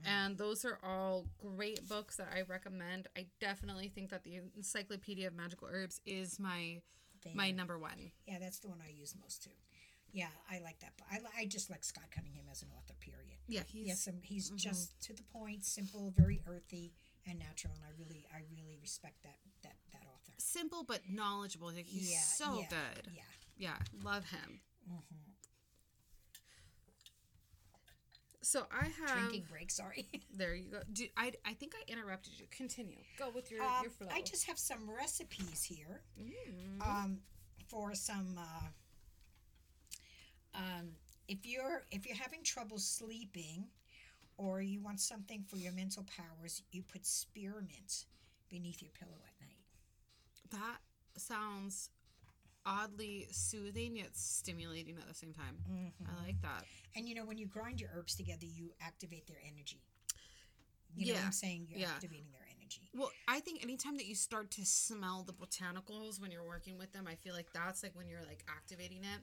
And 0.06 0.38
those 0.38 0.64
are 0.66 0.80
all 0.84 1.26
great 1.38 1.88
books 1.90 2.16
that 2.16 2.30
I 2.34 2.42
recommend. 2.48 3.08
I 3.18 3.28
definitely 3.40 3.90
think 3.90 4.10
that 4.12 4.24
the 4.24 4.40
Encyclopedia 4.56 5.28
of 5.28 5.36
Magical 5.36 5.68
Herbs 5.72 6.00
is 6.06 6.40
my 6.40 6.82
my 7.36 7.52
number 7.52 7.78
one. 7.78 8.12
Yeah, 8.26 8.40
that's 8.40 8.60
the 8.60 8.68
one 8.70 8.80
I 8.84 8.90
use 8.92 9.14
most 9.22 9.44
too. 9.44 9.52
Yeah, 10.14 10.28
I 10.50 10.60
like 10.60 10.80
that. 10.80 10.94
I, 11.12 11.20
I 11.42 11.46
just 11.46 11.70
like 11.70 11.84
Scott 11.84 12.06
Cunningham 12.14 12.46
as 12.52 12.64
an 12.64 12.70
author. 12.78 12.96
Period. 13.00 13.38
Yeah, 13.48 13.62
he's 13.68 13.88
Yes, 13.88 14.10
he's 14.24 14.48
Mm-hmm. 14.48 14.58
just 14.58 15.00
to 15.02 15.14
the 15.14 15.24
point, 15.24 15.64
simple, 15.64 16.14
very 16.18 16.42
earthy 16.48 16.94
and 17.28 17.38
natural, 17.38 17.74
and 17.76 17.84
I 17.86 17.92
really, 18.00 18.26
I 18.34 18.40
really 18.52 18.78
respect 18.82 19.22
that 19.24 19.36
that. 19.64 19.76
Simple 20.42 20.84
but 20.84 21.02
knowledgeable. 21.10 21.68
Like 21.68 21.86
he's 21.88 22.12
Yeah, 22.12 22.18
so 22.20 22.60
yeah, 22.60 22.68
good. 22.70 23.08
Yeah. 23.14 23.22
Yeah, 23.58 23.76
love 24.04 24.26
him. 24.30 24.60
Mm-hmm. 24.90 25.16
So 28.44 28.64
I 28.72 28.86
have 29.08 29.18
Drinking 29.20 29.46
break. 29.50 29.70
Sorry. 29.70 30.08
there 30.36 30.56
you 30.56 30.70
go. 30.72 30.80
Do, 30.92 31.06
I 31.16 31.32
I 31.46 31.54
think 31.54 31.74
I 31.76 31.92
interrupted 31.92 32.34
you. 32.40 32.48
Continue. 32.50 32.98
Go 33.18 33.30
with 33.30 33.52
your 33.52 33.62
Um, 33.64 33.84
your 33.84 33.92
flow. 33.92 34.08
I 34.12 34.22
just 34.22 34.46
have 34.48 34.58
some 34.58 34.90
recipes 34.90 35.64
here 35.64 36.02
Mm. 36.20 36.82
um, 36.86 37.22
for 37.68 37.94
some. 37.94 38.38
Uh, 38.40 38.68
um, 40.56 40.96
if 41.28 41.46
you're 41.46 41.84
if 41.92 42.06
you're 42.08 42.18
having 42.18 42.44
trouble 42.44 42.80
sleeping, 42.80 43.68
or 44.38 44.62
you 44.62 44.82
want 44.82 45.00
something 45.00 45.44
for 45.48 45.58
your 45.58 45.72
mental 45.72 46.04
powers, 46.18 46.64
you 46.72 46.82
put 46.82 47.06
spearmint 47.06 48.06
beneath 48.50 48.82
your 48.82 48.92
pillow. 48.92 49.22
That 50.52 50.78
sounds 51.18 51.90
oddly 52.66 53.28
soothing 53.32 53.96
yet 53.96 54.16
stimulating 54.16 54.96
at 54.98 55.08
the 55.08 55.14
same 55.14 55.34
time. 55.34 55.58
Mm-hmm. 55.70 56.04
I 56.10 56.26
like 56.26 56.42
that. 56.42 56.66
And 56.96 57.08
you 57.08 57.16
know, 57.16 57.26
when 57.26 57.38
you 57.38 57.48
grind 57.48 57.82
your 57.82 57.90
herbs 57.96 58.16
together, 58.16 58.46
you 58.46 58.72
activate 58.82 59.28
their 59.28 59.40
energy. 59.46 59.82
You 60.96 61.08
know 61.08 61.14
what 61.14 61.20
Yeah, 61.22 61.26
I'm 61.26 61.32
saying? 61.32 61.68
You're 61.70 61.80
yeah. 61.80 61.88
activating 61.88 62.32
their 62.32 62.46
energy. 62.60 62.90
Well, 62.94 63.12
I 63.28 63.40
think 63.40 63.64
anytime 63.64 63.98
that 63.98 64.06
you 64.06 64.16
start 64.16 64.52
to 64.52 64.66
smell 64.66 65.26
the 65.26 65.34
botanicals 65.34 66.22
when 66.22 66.32
you're 66.32 66.46
working 66.46 66.78
with 66.78 66.92
them, 66.94 67.08
I 67.08 67.16
feel 67.16 67.34
like 67.34 67.52
that's 67.54 67.82
like 67.82 67.96
when 67.96 68.08
you're 68.08 68.24
like 68.28 68.44
activating 68.50 69.00
it. 69.00 69.22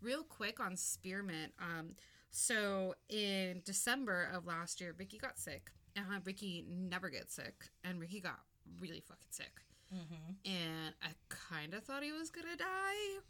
Real 0.00 0.22
quick 0.22 0.60
on 0.60 0.76
spearmint. 0.76 1.52
Um, 1.60 1.90
so 2.30 2.94
in 3.08 3.60
December 3.64 4.30
of 4.34 4.46
last 4.46 4.80
year, 4.80 4.94
Ricky 4.98 5.18
got 5.18 5.38
sick. 5.38 5.70
And 5.96 6.06
Ricky 6.24 6.64
never 6.68 7.10
gets 7.10 7.34
sick, 7.34 7.68
and 7.82 7.98
Ricky 8.00 8.20
got 8.20 8.38
really 8.78 9.00
fucking 9.00 9.30
sick. 9.30 9.50
Mm-hmm. 9.94 10.32
and 10.44 10.94
I 11.02 11.08
kind 11.28 11.74
of 11.74 11.82
thought 11.82 12.02
he 12.02 12.12
was 12.12 12.30
gonna 12.30 12.56
die, 12.56 13.20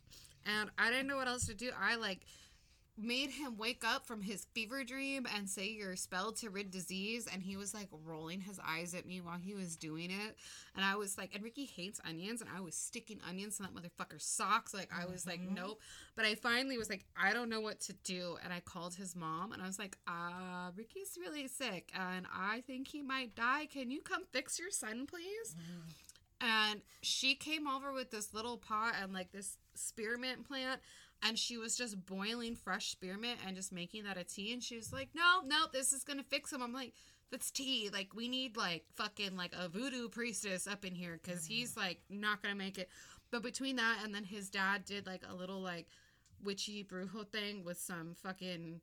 and 0.44 0.70
I 0.78 0.90
didn't 0.90 1.06
know 1.06 1.16
what 1.16 1.28
else 1.28 1.46
to 1.46 1.54
do. 1.54 1.70
I 1.80 1.96
like 1.96 2.20
made 3.02 3.30
him 3.30 3.56
wake 3.56 3.82
up 3.84 4.06
from 4.06 4.20
his 4.20 4.46
fever 4.52 4.84
dream 4.84 5.26
and 5.34 5.48
say 5.48 5.68
your 5.68 5.96
spell 5.96 6.32
to 6.32 6.50
rid 6.50 6.70
disease. 6.70 7.26
And 7.32 7.42
he 7.42 7.56
was 7.56 7.72
like 7.72 7.88
rolling 8.04 8.40
his 8.40 8.60
eyes 8.66 8.94
at 8.94 9.06
me 9.06 9.20
while 9.20 9.38
he 9.38 9.54
was 9.54 9.76
doing 9.76 10.10
it. 10.10 10.36
And 10.76 10.84
i 10.84 10.96
was 10.96 11.16
like 11.16 11.34
and 11.34 11.42
ricky 11.42 11.64
hates 11.64 12.00
onions 12.06 12.40
and 12.40 12.50
i 12.54 12.60
was 12.60 12.74
sticking 12.74 13.20
onions 13.28 13.58
in 13.58 13.64
that 13.64 13.74
motherfucker's 13.74 14.24
socks. 14.24 14.74
Like 14.74 14.90
i 14.94 15.06
was 15.06 15.26
like 15.26 15.40
nope. 15.40 15.80
But 16.14 16.26
i 16.26 16.34
finally 16.34 16.76
was 16.76 16.90
like 16.90 17.04
i 17.20 17.32
don't 17.32 17.48
know 17.48 17.60
what 17.60 17.80
to 17.82 17.94
do. 18.04 18.36
And 18.44 18.52
i 18.52 18.60
called 18.60 18.94
his 18.94 19.16
mom 19.16 19.52
and 19.52 19.62
i 19.62 19.66
was 19.66 19.78
like 19.78 19.96
uh 20.06 20.70
ricky's 20.76 21.16
really 21.18 21.48
sick 21.48 21.90
and 21.94 22.26
i 22.34 22.62
think 22.66 22.88
he 22.88 23.02
might 23.02 23.34
die. 23.34 23.66
Can 23.66 23.90
you 23.90 24.02
come 24.02 24.24
fix 24.32 24.58
your 24.58 24.70
son 24.70 25.06
please 25.06 25.56
and 26.40 26.81
she 27.03 27.35
came 27.35 27.66
over 27.68 27.92
with 27.92 28.11
this 28.11 28.33
little 28.35 28.57
pot 28.57 28.94
and 29.03 29.12
like 29.12 29.33
this 29.33 29.59
spearmint 29.74 30.46
plant 30.46 30.81
and 31.22 31.38
she 31.38 31.59
was 31.59 31.76
just 31.76 32.05
boiling 32.07 32.55
fresh 32.55 32.90
spearmint 32.90 33.38
and 33.46 33.57
just 33.57 33.72
making 33.72 34.05
that 34.05 34.16
a 34.16 34.24
tea 34.24 34.53
and 34.53 34.62
she 34.62 34.76
was 34.76 34.92
like 34.92 35.09
no 35.14 35.40
no 35.46 35.66
this 35.72 35.92
is 35.92 36.03
gonna 36.05 36.22
fix 36.22 36.53
him 36.53 36.62
i'm 36.62 36.72
like 36.72 36.92
that's 37.31 37.50
tea. 37.50 37.90
Like 37.92 38.14
we 38.14 38.29
need 38.29 38.57
like 38.57 38.85
fucking 38.96 39.37
like 39.37 39.55
a 39.59 39.68
voodoo 39.68 40.09
priestess 40.09 40.66
up 40.66 40.85
in 40.85 40.94
here 40.94 41.18
because 41.22 41.44
he's 41.44 41.76
like 41.76 42.00
not 42.09 42.42
gonna 42.42 42.55
make 42.55 42.79
it. 42.79 42.88
But 43.31 43.42
between 43.42 43.76
that 43.76 43.98
and 44.05 44.14
then 44.14 44.24
his 44.24 44.50
dad 44.50 44.85
did 44.85 45.07
like 45.07 45.22
a 45.29 45.35
little 45.35 45.61
like 45.61 45.87
witchy 46.42 46.85
brujo 46.85 47.29
thing 47.29 47.64
with 47.64 47.79
some 47.79 48.14
fucking 48.22 48.81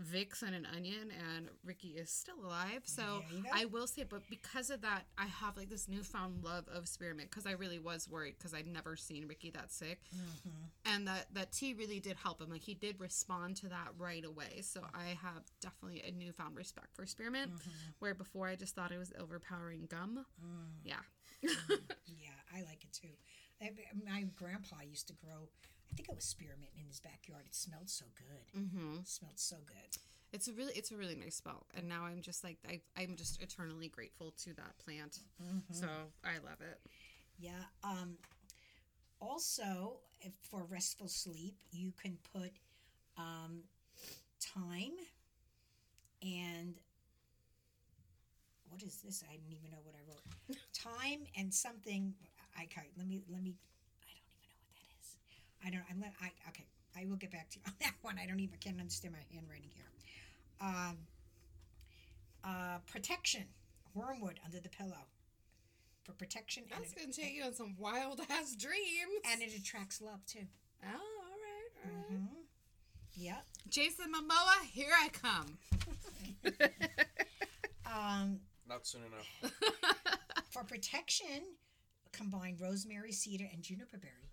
Vicks 0.00 0.42
and 0.42 0.54
an 0.54 0.66
onion, 0.74 1.12
and 1.36 1.48
Ricky 1.64 1.90
is 1.90 2.10
still 2.10 2.44
alive. 2.44 2.82
So 2.84 3.22
you 3.30 3.42
go. 3.42 3.48
I 3.52 3.66
will 3.66 3.86
say, 3.86 4.04
but 4.08 4.22
because 4.28 4.70
of 4.70 4.80
that, 4.80 5.04
I 5.16 5.26
have 5.26 5.56
like 5.56 5.70
this 5.70 5.88
newfound 5.88 6.42
love 6.42 6.64
of 6.68 6.88
spearmint 6.88 7.30
because 7.30 7.46
I 7.46 7.52
really 7.52 7.78
was 7.78 8.08
worried 8.08 8.34
because 8.36 8.54
I'd 8.54 8.66
never 8.66 8.96
seen 8.96 9.28
Ricky 9.28 9.50
that 9.50 9.72
sick, 9.72 10.00
mm-hmm. 10.14 10.92
and 10.92 11.06
that 11.06 11.26
that 11.34 11.52
tea 11.52 11.74
really 11.74 12.00
did 12.00 12.16
help 12.16 12.40
him. 12.40 12.50
Like 12.50 12.62
he 12.62 12.74
did 12.74 12.98
respond 12.98 13.56
to 13.58 13.68
that 13.68 13.88
right 13.96 14.24
away. 14.24 14.62
So 14.62 14.80
I 14.94 15.16
have 15.22 15.44
definitely 15.60 16.02
a 16.06 16.10
newfound 16.10 16.56
respect 16.56 16.88
for 16.94 17.06
spearmint, 17.06 17.52
mm-hmm. 17.52 17.70
where 18.00 18.14
before 18.14 18.48
I 18.48 18.56
just 18.56 18.74
thought 18.74 18.90
it 18.90 18.98
was 18.98 19.12
overpowering 19.20 19.86
gum. 19.88 20.24
Mm. 20.44 20.84
Yeah. 20.84 20.94
Mm. 21.44 21.78
Yeah, 22.06 22.30
I 22.54 22.62
like 22.62 22.84
it 22.84 22.92
too. 22.92 23.08
My 24.04 24.24
grandpa 24.34 24.76
used 24.88 25.08
to 25.08 25.14
grow, 25.14 25.48
I 25.94 25.96
think 25.96 26.08
it 26.08 26.16
was 26.16 26.24
spearmint 26.24 26.72
in 26.76 26.86
his 26.86 26.98
backyard. 26.98 27.44
It 27.46 27.54
smelled 27.54 27.88
so 27.88 28.04
good. 28.16 28.60
Mm-hmm. 28.60 29.00
It 29.00 29.08
smelled 29.08 29.38
so 29.38 29.56
good. 29.66 29.98
It's 30.32 30.48
a 30.48 30.52
really 30.52 30.72
it's 30.74 30.90
a 30.90 30.96
really 30.96 31.14
nice 31.14 31.36
smell. 31.36 31.66
and 31.76 31.88
now 31.88 32.04
I'm 32.04 32.20
just 32.20 32.42
like 32.42 32.58
I 32.68 32.80
I'm 33.00 33.14
just 33.14 33.40
eternally 33.40 33.88
grateful 33.88 34.34
to 34.42 34.52
that 34.54 34.76
plant. 34.78 35.20
So 35.70 35.86
I 36.24 36.38
love 36.44 36.60
it. 36.60 36.80
Yeah. 37.38 37.50
Um, 37.84 38.16
also, 39.20 39.98
if 40.20 40.32
for 40.42 40.64
restful 40.64 41.06
sleep, 41.06 41.54
you 41.70 41.92
can 42.02 42.18
put 42.32 42.50
um, 43.16 43.60
thyme 44.40 44.98
and 46.22 46.74
what 48.68 48.82
is 48.82 48.96
this? 49.04 49.22
I 49.30 49.34
didn't 49.36 49.52
even 49.52 49.70
know 49.70 49.78
what 49.84 49.94
I 49.94 50.02
wrote. 50.08 50.58
Thyme 50.74 51.26
and 51.38 51.54
something. 51.54 52.12
I 52.58 52.64
okay, 52.64 52.88
let 52.96 53.06
me 53.06 53.22
let 53.30 53.42
me. 53.42 53.54
I 54.02 54.10
don't 54.10 54.26
even 54.26 54.42
know 54.42 54.58
what 54.58 54.74
that 54.74 54.90
is. 54.98 55.06
I 55.64 55.70
don't. 55.70 55.82
I'm. 55.90 56.00
let- 56.00 56.12
I 56.20 56.30
okay. 56.48 56.66
I 56.96 57.06
will 57.06 57.16
get 57.16 57.30
back 57.32 57.50
to 57.50 57.58
you 57.58 57.62
on 57.66 57.72
that 57.80 57.94
one. 58.02 58.16
I 58.22 58.26
don't 58.26 58.40
even 58.40 58.56
can't 58.58 58.78
understand 58.78 59.14
my 59.14 59.20
handwriting 59.34 59.70
here. 59.74 59.84
Um, 60.60 60.98
uh, 62.44 62.78
protection. 62.90 63.44
Wormwood 63.94 64.40
under 64.44 64.58
the 64.60 64.68
pillow. 64.68 65.06
For 66.04 66.12
protection, 66.12 66.64
That's 66.68 66.92
it, 66.92 66.98
gonna 66.98 67.12
take 67.12 67.32
you 67.34 67.44
on 67.44 67.54
some 67.54 67.76
wild 67.78 68.20
ass 68.30 68.54
dreams. 68.56 69.22
and 69.30 69.40
it 69.40 69.56
attracts 69.56 70.00
love 70.02 70.24
too. 70.26 70.40
oh, 70.82 70.86
all 70.88 70.92
right, 70.92 71.70
all 71.86 71.90
right. 72.10 72.12
Mm-hmm. 72.12 72.34
Yep. 73.16 73.44
Jason 73.70 74.06
Momoa, 74.12 74.66
here 74.70 74.90
I 75.00 75.08
come. 75.08 75.56
Um, 77.86 78.40
Not 78.68 78.86
soon 78.86 79.02
enough. 79.02 79.52
for 80.50 80.64
protection, 80.64 81.42
combine 82.12 82.56
rosemary, 82.60 83.12
cedar, 83.12 83.48
and 83.52 83.62
juniper 83.62 83.98
berry. 83.98 84.32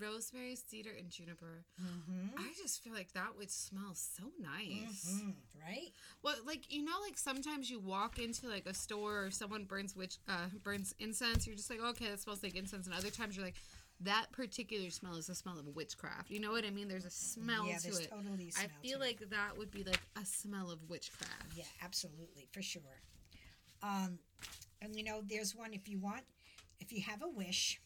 Rosemary, 0.00 0.56
cedar, 0.56 0.90
and 0.98 1.10
juniper. 1.10 1.64
Mm-hmm. 1.80 2.38
I 2.38 2.52
just 2.56 2.82
feel 2.82 2.92
like 2.92 3.12
that 3.12 3.36
would 3.36 3.50
smell 3.50 3.94
so 3.94 4.24
nice. 4.40 5.22
Right? 5.54 5.90
Well, 6.22 6.36
like 6.46 6.72
you 6.72 6.84
know, 6.84 6.96
like 7.04 7.18
sometimes 7.18 7.70
you 7.70 7.78
walk 7.78 8.18
into 8.18 8.48
like 8.48 8.66
a 8.66 8.74
store 8.74 9.24
or 9.24 9.30
someone 9.30 9.64
burns 9.64 9.94
witch 9.94 10.18
uh, 10.28 10.46
burns 10.62 10.94
incense. 10.98 11.46
You're 11.46 11.56
just 11.56 11.70
like, 11.70 11.80
okay, 11.80 12.06
that 12.08 12.20
smells 12.20 12.42
like 12.42 12.56
incense. 12.56 12.86
And 12.86 12.94
other 12.94 13.10
times 13.10 13.36
you're 13.36 13.44
like, 13.44 13.56
that 14.00 14.32
particular 14.32 14.90
smell 14.90 15.16
is 15.16 15.26
the 15.26 15.34
smell 15.34 15.58
of 15.58 15.66
witchcraft. 15.76 16.30
You 16.30 16.40
know 16.40 16.52
what 16.52 16.64
I 16.64 16.70
mean? 16.70 16.88
There's 16.88 17.04
a 17.04 17.10
smell 17.10 17.66
yeah, 17.66 17.76
to 17.76 17.82
there's 17.82 17.98
it. 18.00 18.10
totally 18.10 18.44
a 18.44 18.48
I 18.48 18.50
smell 18.50 18.68
feel 18.82 18.98
to 18.98 19.04
it. 19.04 19.06
like 19.20 19.30
that 19.30 19.58
would 19.58 19.70
be 19.70 19.84
like 19.84 20.00
a 20.20 20.24
smell 20.24 20.70
of 20.70 20.78
witchcraft. 20.88 21.52
Yeah, 21.54 21.64
absolutely, 21.82 22.48
for 22.52 22.62
sure. 22.62 23.02
Um, 23.82 24.18
and 24.82 24.96
you 24.96 25.04
know, 25.04 25.20
there's 25.28 25.54
one 25.54 25.74
if 25.74 25.88
you 25.88 25.98
want, 25.98 26.22
if 26.80 26.92
you 26.92 27.02
have 27.02 27.22
a 27.22 27.28
wish, 27.28 27.80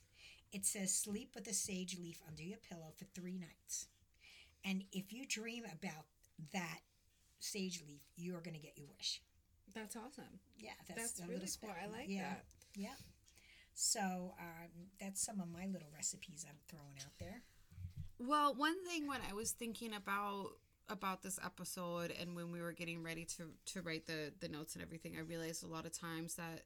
it 0.55 0.65
says 0.65 0.95
sleep 0.95 1.33
with 1.35 1.49
a 1.49 1.53
sage 1.53 1.99
leaf 1.99 2.23
under 2.29 2.43
your 2.43 2.59
pillow 2.59 2.93
for 2.97 3.05
three 3.07 3.37
nights. 3.37 3.89
And 4.65 4.85
if 4.93 5.13
you 5.13 5.27
dream 5.27 5.65
about 5.65 6.07
that 6.53 6.79
sage 7.41 7.83
leaf, 7.87 8.01
you're 8.17 8.41
going 8.41 8.55
to 8.55 8.61
get 8.61 8.79
your 8.79 8.87
wish. 8.97 9.21
That's 9.75 9.97
awesome. 9.97 10.41
Yeah, 10.57 10.71
that's, 10.89 11.01
That's 11.01 11.19
a 11.19 11.23
really 11.23 11.41
little 11.41 11.49
cool. 11.61 11.71
spe- 11.71 11.83
I 11.83 11.87
like 11.91 12.07
yeah, 12.09 12.23
that. 12.23 12.45
Yeah. 12.77 12.95
So 13.75 14.01
um, 14.01 14.71
that's 15.01 15.21
some 15.21 15.41
of 15.41 15.49
my 15.49 15.67
little 15.67 15.89
recipes 15.93 16.47
I'm 16.49 16.57
throwing 16.69 16.95
out 17.01 17.13
there. 17.19 17.43
Well, 18.19 18.55
one 18.55 18.77
thing 18.87 19.09
when 19.09 19.19
I 19.29 19.35
was 19.35 19.51
thinking 19.51 19.93
about 19.93 20.51
about 20.91 21.23
this 21.23 21.39
episode 21.43 22.13
and 22.21 22.37
when 22.37 22.53
we 22.53 22.61
were 22.61 22.73
getting 22.73 23.03
ready 23.03 23.25
to 23.25 23.51
to 23.73 23.83
write 23.83 24.07
the 24.07 24.33
the 24.39 24.49
notes 24.49 24.75
and 24.75 24.83
everything, 24.83 25.17
I 25.19 25.23
realized 25.23 25.65
a 25.65 25.67
lot 25.67 25.85
of 25.85 25.99
times 25.99 26.37
that 26.37 26.63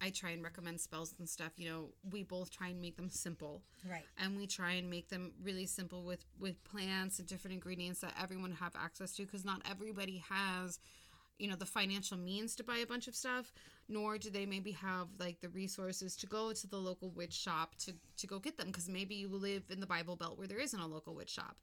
I 0.00 0.10
try 0.10 0.30
and 0.30 0.42
recommend 0.42 0.80
spells 0.80 1.14
and 1.18 1.28
stuff. 1.28 1.52
You 1.56 1.68
know, 1.70 1.88
we 2.10 2.22
both 2.22 2.50
try 2.50 2.68
and 2.68 2.80
make 2.80 2.96
them 2.96 3.08
simple, 3.10 3.62
Right. 3.88 4.04
and 4.18 4.36
we 4.36 4.46
try 4.46 4.72
and 4.72 4.90
make 4.90 5.08
them 5.08 5.32
really 5.42 5.66
simple 5.66 6.02
with 6.04 6.24
with 6.38 6.62
plants 6.64 7.18
and 7.18 7.28
different 7.28 7.54
ingredients 7.54 8.00
that 8.00 8.14
everyone 8.20 8.52
have 8.52 8.74
access 8.76 9.12
to 9.16 9.22
because 9.24 9.44
not 9.44 9.62
everybody 9.70 10.22
has 10.28 10.78
you 11.38 11.48
know 11.48 11.56
the 11.56 11.66
financial 11.66 12.16
means 12.16 12.54
to 12.54 12.62
buy 12.62 12.76
a 12.78 12.86
bunch 12.86 13.08
of 13.08 13.14
stuff 13.16 13.52
nor 13.88 14.18
do 14.18 14.30
they 14.30 14.46
maybe 14.46 14.70
have 14.70 15.08
like 15.18 15.40
the 15.40 15.48
resources 15.48 16.14
to 16.14 16.26
go 16.28 16.52
to 16.52 16.68
the 16.68 16.76
local 16.76 17.10
witch 17.10 17.32
shop 17.32 17.74
to 17.76 17.92
to 18.16 18.28
go 18.28 18.38
get 18.38 18.56
them 18.56 18.68
because 18.68 18.88
maybe 18.88 19.16
you 19.16 19.26
live 19.28 19.64
in 19.68 19.80
the 19.80 19.86
bible 19.86 20.14
belt 20.14 20.38
where 20.38 20.46
there 20.46 20.60
isn't 20.60 20.78
a 20.78 20.86
local 20.86 21.12
witch 21.12 21.30
shop 21.30 21.56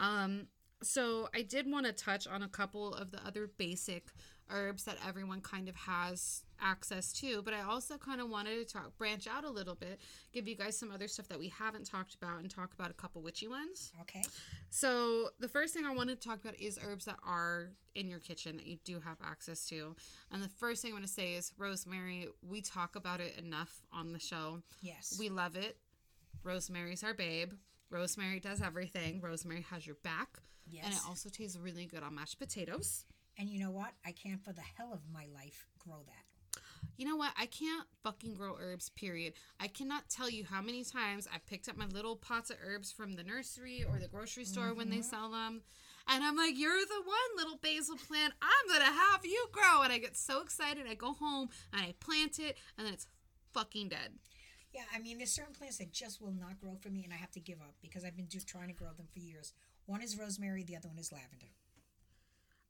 um 0.00 0.46
so 0.82 1.28
i 1.34 1.42
did 1.42 1.70
want 1.70 1.86
to 1.86 1.92
touch 1.92 2.26
on 2.26 2.42
a 2.42 2.48
couple 2.48 2.94
of 2.94 3.10
the 3.10 3.18
other 3.26 3.50
basic 3.58 4.06
herbs 4.52 4.82
that 4.84 4.96
everyone 5.06 5.40
kind 5.40 5.68
of 5.68 5.76
has 5.76 6.42
access 6.60 7.12
to 7.12 7.40
but 7.42 7.54
i 7.54 7.60
also 7.60 7.96
kind 7.96 8.20
of 8.20 8.28
wanted 8.28 8.66
to 8.66 8.72
talk 8.72 8.96
branch 8.98 9.26
out 9.28 9.44
a 9.44 9.48
little 9.50 9.76
bit 9.76 10.00
give 10.32 10.48
you 10.48 10.56
guys 10.56 10.76
some 10.76 10.90
other 10.90 11.06
stuff 11.06 11.28
that 11.28 11.38
we 11.38 11.48
haven't 11.48 11.86
talked 11.86 12.14
about 12.14 12.40
and 12.40 12.50
talk 12.50 12.72
about 12.74 12.90
a 12.90 12.94
couple 12.94 13.22
witchy 13.22 13.46
ones 13.46 13.92
Okay. 14.00 14.22
so 14.70 15.28
the 15.38 15.46
first 15.48 15.72
thing 15.72 15.84
I 15.86 15.94
wanted 15.94 16.20
to 16.20 16.28
talk 16.28 16.40
about 16.40 16.58
is 16.58 16.78
herbs 16.84 17.04
that 17.04 17.16
are 17.24 17.70
in 17.94 18.08
your 18.08 18.18
kitchen 18.18 18.56
that 18.56 18.66
you 18.66 18.78
do 18.84 19.00
have 19.00 19.16
access 19.24 19.66
to. 19.68 19.96
And 20.30 20.40
the 20.42 20.48
first 20.48 20.80
thing 20.80 20.92
I 20.92 20.94
want 20.94 21.06
to 21.06 21.12
say 21.12 21.34
is 21.34 21.52
rosemary. 21.58 22.28
We 22.48 22.60
talk 22.60 22.94
about 22.94 23.20
it 23.20 23.36
enough 23.36 23.82
on 23.92 24.12
the 24.12 24.20
show. 24.20 24.62
Yes. 24.80 25.16
We 25.18 25.28
love 25.28 25.56
it. 25.56 25.76
Rosemary's 26.44 27.02
our 27.02 27.14
babe. 27.14 27.52
Rosemary 27.90 28.38
does 28.38 28.62
everything. 28.62 29.20
Rosemary 29.20 29.66
has 29.70 29.86
your 29.86 29.96
back. 30.04 30.38
Yes. 30.70 30.84
And 30.84 30.94
it 30.94 31.00
also 31.08 31.28
tastes 31.28 31.58
really 31.58 31.86
good 31.86 32.02
on 32.02 32.14
mashed 32.14 32.38
potatoes. 32.38 33.04
and 33.38 33.48
you 33.48 33.58
know 33.58 33.70
what? 33.70 33.90
I 34.04 34.12
can't 34.12 34.42
for 34.44 34.52
the 34.52 34.62
hell 34.76 34.92
of 34.92 35.00
my 35.12 35.26
life 35.34 35.66
grow 35.78 35.98
that. 36.06 36.24
You 36.96 37.06
know 37.06 37.16
what? 37.16 37.32
I 37.38 37.46
can't 37.46 37.86
fucking 38.02 38.34
grow 38.34 38.56
herbs, 38.60 38.90
period. 38.90 39.34
I 39.58 39.68
cannot 39.68 40.10
tell 40.10 40.28
you 40.28 40.44
how 40.44 40.60
many 40.60 40.84
times 40.84 41.26
I've 41.32 41.46
picked 41.46 41.68
up 41.68 41.76
my 41.76 41.86
little 41.86 42.16
pots 42.16 42.50
of 42.50 42.58
herbs 42.62 42.92
from 42.92 43.14
the 43.14 43.22
nursery 43.22 43.84
or 43.88 43.98
the 43.98 44.08
grocery 44.08 44.44
store 44.44 44.74
when 44.74 44.90
they 44.90 44.96
mm-hmm. 44.96 45.04
sell 45.04 45.30
them. 45.30 45.62
And 46.08 46.22
I'm 46.24 46.36
like, 46.36 46.58
you're 46.58 46.72
the 46.72 47.02
one 47.04 47.36
little 47.36 47.58
basil 47.62 47.96
plant. 47.96 48.34
I'm 48.42 48.68
going 48.68 48.80
to 48.80 48.98
have 48.98 49.24
you 49.24 49.46
grow. 49.52 49.82
And 49.82 49.92
I 49.92 49.98
get 49.98 50.16
so 50.16 50.42
excited. 50.42 50.86
I 50.88 50.94
go 50.94 51.14
home 51.14 51.48
and 51.72 51.82
I 51.82 51.94
plant 52.00 52.38
it, 52.38 52.58
and 52.76 52.86
then 52.86 52.92
it's 52.92 53.06
fucking 53.54 53.88
dead. 53.88 54.12
Yeah, 54.72 54.82
I 54.94 55.00
mean, 55.00 55.18
there's 55.18 55.32
certain 55.32 55.54
plants 55.54 55.78
that 55.78 55.92
just 55.92 56.20
will 56.20 56.32
not 56.32 56.60
grow 56.60 56.76
for 56.80 56.90
me, 56.90 57.02
and 57.04 57.12
I 57.12 57.16
have 57.16 57.32
to 57.32 57.40
give 57.40 57.60
up 57.60 57.74
because 57.82 58.04
I've 58.04 58.16
been 58.16 58.28
just 58.28 58.46
trying 58.46 58.68
to 58.68 58.74
grow 58.74 58.92
them 58.96 59.08
for 59.12 59.18
years. 59.18 59.52
One 59.90 60.02
is 60.02 60.16
rosemary, 60.16 60.62
the 60.62 60.76
other 60.76 60.88
one 60.88 60.98
is 60.98 61.10
lavender. 61.10 61.48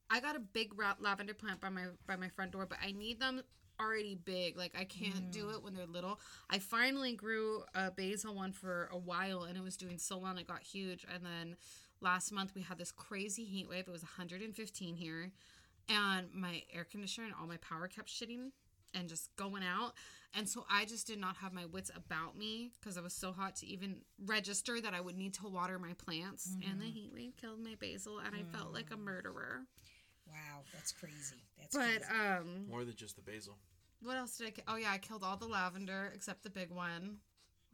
I 0.09 0.19
got 0.21 0.35
a 0.35 0.39
big 0.39 0.73
lavender 0.99 1.35
plant 1.35 1.61
by 1.61 1.69
my 1.69 1.83
by 2.07 2.15
my 2.15 2.29
front 2.29 2.51
door, 2.51 2.65
but 2.65 2.79
I 2.83 2.93
need 2.93 3.19
them 3.19 3.43
already 3.79 4.15
big. 4.15 4.57
Like 4.57 4.75
I 4.75 4.85
can't 4.85 5.31
do 5.31 5.45
mm. 5.45 5.53
it 5.53 5.63
when 5.63 5.75
they're 5.75 5.85
little. 5.85 6.19
I 6.49 6.57
finally 6.57 7.13
grew 7.13 7.61
a 7.75 7.91
basil 7.91 8.33
one 8.33 8.51
for 8.53 8.89
a 8.91 8.97
while, 8.97 9.43
and 9.43 9.55
it 9.55 9.61
was 9.61 9.77
doing 9.77 9.99
so 9.99 10.17
well, 10.17 10.31
and 10.31 10.39
it 10.39 10.47
got 10.47 10.63
huge. 10.63 11.05
And 11.13 11.23
then 11.23 11.57
last 12.01 12.31
month 12.31 12.55
we 12.55 12.63
had 12.63 12.79
this 12.79 12.91
crazy 12.91 13.43
heat 13.45 13.69
wave. 13.69 13.87
It 13.87 13.91
was 13.91 14.01
115 14.01 14.95
here, 14.95 15.31
and 15.89 16.27
my 16.33 16.63
air 16.73 16.85
conditioner 16.85 17.27
and 17.27 17.35
all 17.39 17.45
my 17.45 17.57
power 17.57 17.87
kept 17.87 18.09
shitting. 18.09 18.49
And 18.93 19.07
just 19.09 19.35
going 19.35 19.63
out. 19.63 19.93
And 20.33 20.47
so 20.47 20.65
I 20.69 20.85
just 20.85 21.07
did 21.07 21.19
not 21.19 21.35
have 21.37 21.51
my 21.53 21.65
wits 21.65 21.91
about 21.95 22.37
me 22.37 22.71
because 22.79 22.95
it 22.95 23.03
was 23.03 23.13
so 23.13 23.31
hot 23.33 23.55
to 23.57 23.67
even 23.67 23.97
register 24.25 24.79
that 24.79 24.93
I 24.93 25.01
would 25.01 25.17
need 25.17 25.33
to 25.35 25.47
water 25.47 25.77
my 25.77 25.93
plants. 25.93 26.55
And 26.69 26.79
the 26.81 26.85
heat 26.85 27.11
wave 27.13 27.35
killed 27.35 27.59
my 27.63 27.75
basil, 27.79 28.19
and 28.19 28.33
I 28.33 28.43
felt 28.57 28.73
like 28.73 28.91
a 28.91 28.97
murderer. 28.97 29.63
Wow, 30.27 30.61
that's 30.73 30.93
crazy. 30.93 31.43
That's 31.59 31.75
But 31.75 32.07
crazy. 32.07 32.21
um, 32.21 32.67
More 32.69 32.85
than 32.85 32.95
just 32.95 33.17
the 33.17 33.21
basil. 33.21 33.57
what 34.01 34.15
else 34.15 34.37
did 34.37 34.47
I? 34.47 34.51
Ki- 34.51 34.61
oh 34.69 34.75
yeah, 34.77 34.91
I 34.91 34.97
killed 34.99 35.23
all 35.23 35.35
the 35.35 35.47
lavender 35.47 36.11
except 36.15 36.43
the 36.43 36.49
big 36.49 36.71
one. 36.71 37.17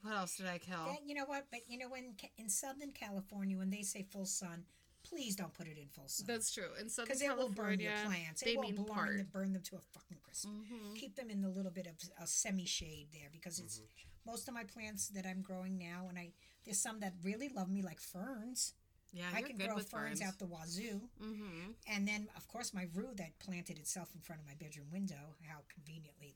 What 0.01 0.15
else 0.15 0.37
did 0.37 0.47
I 0.47 0.57
kill? 0.57 0.85
Yeah, 0.87 0.95
you 1.05 1.13
know 1.13 1.25
what? 1.25 1.45
But 1.51 1.61
you 1.67 1.77
know 1.77 1.89
when 1.89 2.15
in 2.39 2.49
Southern 2.49 2.91
California, 2.91 3.57
when 3.57 3.69
they 3.69 3.81
say 3.83 4.03
full 4.11 4.25
sun, 4.25 4.63
please 5.03 5.35
don't 5.35 5.53
put 5.53 5.67
it 5.67 5.77
in 5.77 5.87
full 5.87 6.07
sun 6.07 6.25
That's 6.27 6.51
true. 6.53 6.69
In 6.79 6.89
Southern 6.89 7.07
because 7.07 7.21
it 7.21 7.29
will 7.37 7.49
burn 7.49 7.77
California, 7.79 7.89
your 7.89 8.05
plants. 8.05 8.41
they 8.41 8.51
It 8.51 8.57
will 8.57 8.63
mean 8.63 8.75
burn, 8.85 9.17
them, 9.17 9.27
burn 9.31 9.53
them 9.53 9.63
to 9.63 9.75
a 9.77 9.79
fucking 9.93 10.17
crisp. 10.23 10.47
Mhm. 10.47 10.95
Keep 10.95 11.15
them 11.15 11.29
in 11.29 11.43
a 11.43 11.49
little 11.49 11.71
bit 11.71 11.87
of 11.87 11.95
a 12.19 12.27
semi 12.27 12.65
shade 12.65 13.07
there 13.13 13.29
because 13.31 13.59
it's 13.59 13.79
Mm-hmm. 13.79 14.09
most 14.31 14.47
of 14.47 14.53
my 14.53 14.63
plants 14.65 15.07
that 15.09 15.25
I'm 15.25 15.41
growing 15.41 15.77
now, 15.77 16.07
and 16.09 16.17
I 16.19 16.33
there's 16.65 16.79
some 16.79 16.99
that 16.99 17.13
really 17.23 17.47
love 17.49 17.69
me 17.69 17.81
like 17.81 18.01
ferns. 18.01 18.73
Yeah, 19.13 19.23
I 19.33 19.39
you're 19.39 19.47
can 19.47 19.57
good 19.57 19.67
grow 19.67 19.75
with 19.77 19.89
ferns, 19.89 20.19
ferns. 20.19 20.21
out 20.33 20.37
the 20.39 20.45
wazoo, 20.47 21.09
Mm-hmm. 21.21 21.71
and 21.87 22.05
then 22.07 22.27
of 22.35 22.47
course 22.49 22.73
my 22.73 22.87
rue 22.93 23.13
that 23.15 23.39
planted 23.39 23.79
itself 23.79 24.13
in 24.13 24.19
front 24.21 24.41
of 24.41 24.47
my 24.47 24.55
bedroom 24.55 24.91
window. 24.91 25.35
How 25.47 25.59
conveniently, 25.73 26.35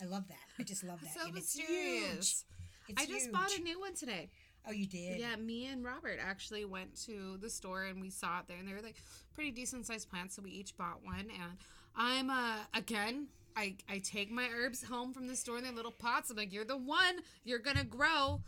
I 0.00 0.04
love 0.04 0.28
that. 0.28 0.44
I 0.58 0.62
just 0.64 0.84
love 0.84 1.00
that. 1.00 1.14
So 1.18 1.26
and 1.26 1.36
it's 1.38 1.54
huge. 1.54 1.68
mysterious. 1.70 2.44
It's 2.88 3.00
I 3.02 3.06
just 3.06 3.22
huge. 3.26 3.32
bought 3.32 3.56
a 3.56 3.62
new 3.62 3.78
one 3.80 3.94
today. 3.94 4.28
Oh, 4.66 4.72
you 4.72 4.86
did? 4.86 5.18
Yeah, 5.18 5.36
me 5.36 5.66
and 5.66 5.84
Robert 5.84 6.18
actually 6.20 6.64
went 6.64 6.94
to 7.06 7.36
the 7.40 7.50
store 7.50 7.84
and 7.84 8.00
we 8.00 8.10
saw 8.10 8.40
it 8.40 8.44
there, 8.48 8.56
and 8.58 8.68
they 8.68 8.74
were 8.74 8.80
like 8.80 8.96
pretty 9.34 9.50
decent 9.50 9.86
sized 9.86 10.08
plants. 10.08 10.36
So 10.36 10.42
we 10.42 10.50
each 10.50 10.76
bought 10.76 11.04
one, 11.04 11.28
and 11.30 11.58
I'm 11.96 12.30
uh 12.30 12.58
again. 12.74 13.28
I, 13.54 13.76
I 13.86 13.98
take 13.98 14.30
my 14.30 14.48
herbs 14.50 14.82
home 14.82 15.12
from 15.12 15.28
the 15.28 15.36
store 15.36 15.58
in 15.58 15.64
their 15.64 15.74
little 15.74 15.92
pots. 15.92 16.30
I'm 16.30 16.38
like, 16.38 16.54
you're 16.54 16.64
the 16.64 16.78
one. 16.78 17.16
You're 17.44 17.58
gonna 17.58 17.84
grow. 17.84 18.40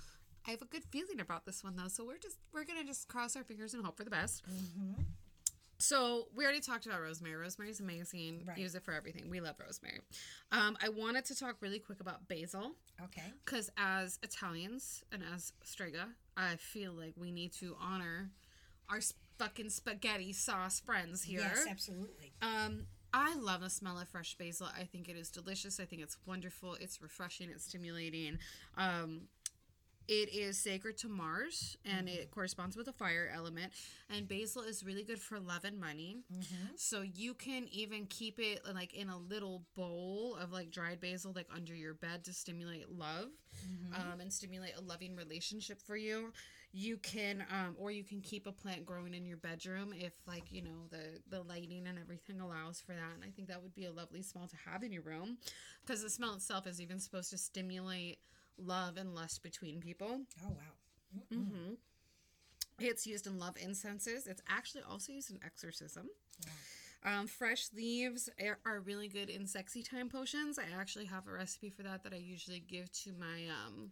I 0.47 0.51
have 0.51 0.63
a 0.63 0.65
good 0.65 0.85
feeling 0.85 1.21
about 1.21 1.45
this 1.45 1.63
one 1.63 1.77
though, 1.77 1.89
so 1.89 2.07
we're 2.07 2.17
just 2.17 2.39
we're 2.55 2.65
gonna 2.65 2.85
just 2.85 3.07
cross 3.09 3.37
our 3.37 3.45
fingers 3.45 3.75
and 3.75 3.85
hope 3.85 3.99
for 3.99 4.05
the 4.05 4.11
best. 4.11 4.45
Mm-hmm. 4.47 5.03
So 5.85 6.29
we 6.35 6.45
already 6.45 6.61
talked 6.61 6.87
about 6.87 7.03
rosemary. 7.03 7.37
Rosemary's 7.37 7.81
amazing. 7.81 8.45
Right. 8.47 8.57
Use 8.57 8.75
it 8.75 8.83
for 8.83 8.93
everything. 8.93 9.29
We 9.29 9.41
love 9.41 9.57
rosemary. 9.61 10.01
Um, 10.51 10.79
I 10.83 10.89
wanted 10.89 11.27
to 11.27 11.39
talk 11.39 11.57
really 11.61 11.79
quick 11.79 12.01
about 12.01 12.27
basil. 12.27 12.73
Okay. 13.03 13.33
Because 13.45 13.71
as 13.77 14.19
Italians 14.23 15.05
and 15.13 15.23
as 15.35 15.53
Strega, 15.63 16.09
I 16.37 16.57
feel 16.57 16.93
like 16.93 17.13
we 17.17 17.31
need 17.31 17.53
to 17.55 17.77
honor 17.81 18.31
our 18.89 19.01
fucking 19.39 19.69
spaghetti 19.69 20.33
sauce 20.33 20.81
friends 20.81 21.23
here. 21.23 21.41
Yes, 21.41 21.67
absolutely. 21.69 22.33
Um, 22.41 22.87
I 23.13 23.37
love 23.37 23.61
the 23.61 23.71
smell 23.71 23.99
of 23.99 24.09
fresh 24.09 24.37
basil. 24.37 24.69
I 24.77 24.85
think 24.85 25.09
it 25.09 25.17
is 25.17 25.31
delicious. 25.31 25.79
I 25.79 25.85
think 25.85 26.03
it's 26.03 26.17
wonderful. 26.27 26.77
It's 26.81 27.03
refreshing. 27.03 27.51
It's 27.51 27.65
stimulating. 27.65 28.39
Um, 28.77 29.29
it 30.09 30.33
is 30.35 30.59
sacred 30.59 30.97
to 30.99 31.09
Mars 31.09 31.77
and 31.85 32.09
it 32.09 32.31
corresponds 32.31 32.77
with 32.77 32.87
the 32.87 32.93
fire 32.93 33.31
element. 33.35 33.73
And 34.11 34.29
basil 34.29 34.63
is 34.63 34.85
really 34.85 35.03
good 35.03 35.21
for 35.21 35.41
love 35.41 35.65
and 35.65 35.79
money. 35.79 36.19
Mm-hmm. 36.33 36.75
So 36.77 37.03
you 37.03 37.35
can 37.35 37.67
even 37.73 38.07
keep 38.07 38.39
it 38.39 38.61
like 38.75 38.95
in 38.95 39.09
a 39.09 39.17
little 39.17 39.63
bowl 39.75 40.37
of 40.41 40.53
like 40.53 40.71
dried 40.71 41.01
basil, 41.01 41.33
like 41.35 41.49
under 41.55 41.75
your 41.75 41.95
bed 41.95 42.25
to 42.25 42.33
stimulate 42.33 42.91
love 42.91 43.29
um, 43.95 44.21
and 44.21 44.33
stimulate 44.33 44.75
a 44.77 44.83
loving 44.83 45.17
relationship 45.17 45.81
for 45.81 45.97
you. 45.97 46.33
You 46.77 46.97
can, 46.97 47.45
um, 47.53 47.77
or 47.79 47.93
you 47.93 48.03
can 48.03 48.21
keep 48.21 48.49
a 48.49 48.53
plant 48.53 48.85
growing 48.85 49.15
in 49.15 49.25
your 49.25 49.37
bedroom 49.37 49.95
if, 49.97 50.13
like, 50.27 50.51
you 50.51 50.61
know, 50.61 50.89
the 50.91 51.21
the 51.31 51.41
lighting 51.41 51.87
and 51.87 51.97
everything 52.01 52.41
allows 52.41 52.81
for 52.81 52.95
that. 52.95 53.15
And 53.15 53.23
I 53.23 53.31
think 53.31 53.47
that 53.47 53.63
would 53.63 53.77
be 53.77 53.85
a 53.85 53.93
lovely 53.93 54.23
smell 54.23 54.49
to 54.49 54.57
have 54.69 54.83
in 54.83 54.91
your 54.91 55.03
room, 55.03 55.39
because 55.87 56.03
the 56.03 56.11
smell 56.11 56.35
itself 56.35 56.67
is 56.67 56.81
even 56.81 56.99
supposed 56.99 57.31
to 57.31 57.39
stimulate 57.39 58.19
love 58.59 58.97
and 58.97 59.15
lust 59.15 59.43
between 59.43 59.81
people. 59.81 60.21
Oh 60.45 60.51
wow. 60.51 61.33
Mm-hmm. 61.33 61.75
It's 62.81 63.07
used 63.07 63.27
in 63.27 63.39
love 63.39 63.57
incenses. 63.57 64.27
It's 64.27 64.43
actually 64.49 64.83
also 64.89 65.13
used 65.13 65.31
in 65.31 65.39
exorcism. 65.45 66.09
Um, 67.05 67.27
fresh 67.27 67.69
leaves 67.75 68.29
are, 68.41 68.59
are 68.65 68.81
really 68.81 69.09
good 69.09 69.29
in 69.29 69.47
sexy 69.47 69.83
time 69.83 70.09
potions. 70.09 70.59
I 70.59 70.65
actually 70.79 71.05
have 71.05 71.29
a 71.29 71.33
recipe 71.33 71.71
for 71.71 71.83
that 71.83 72.03
that 72.03 72.13
I 72.13 72.17
usually 72.17 72.61
give 72.61 72.91
to 73.05 73.13
my 73.13 73.49
um, 73.67 73.91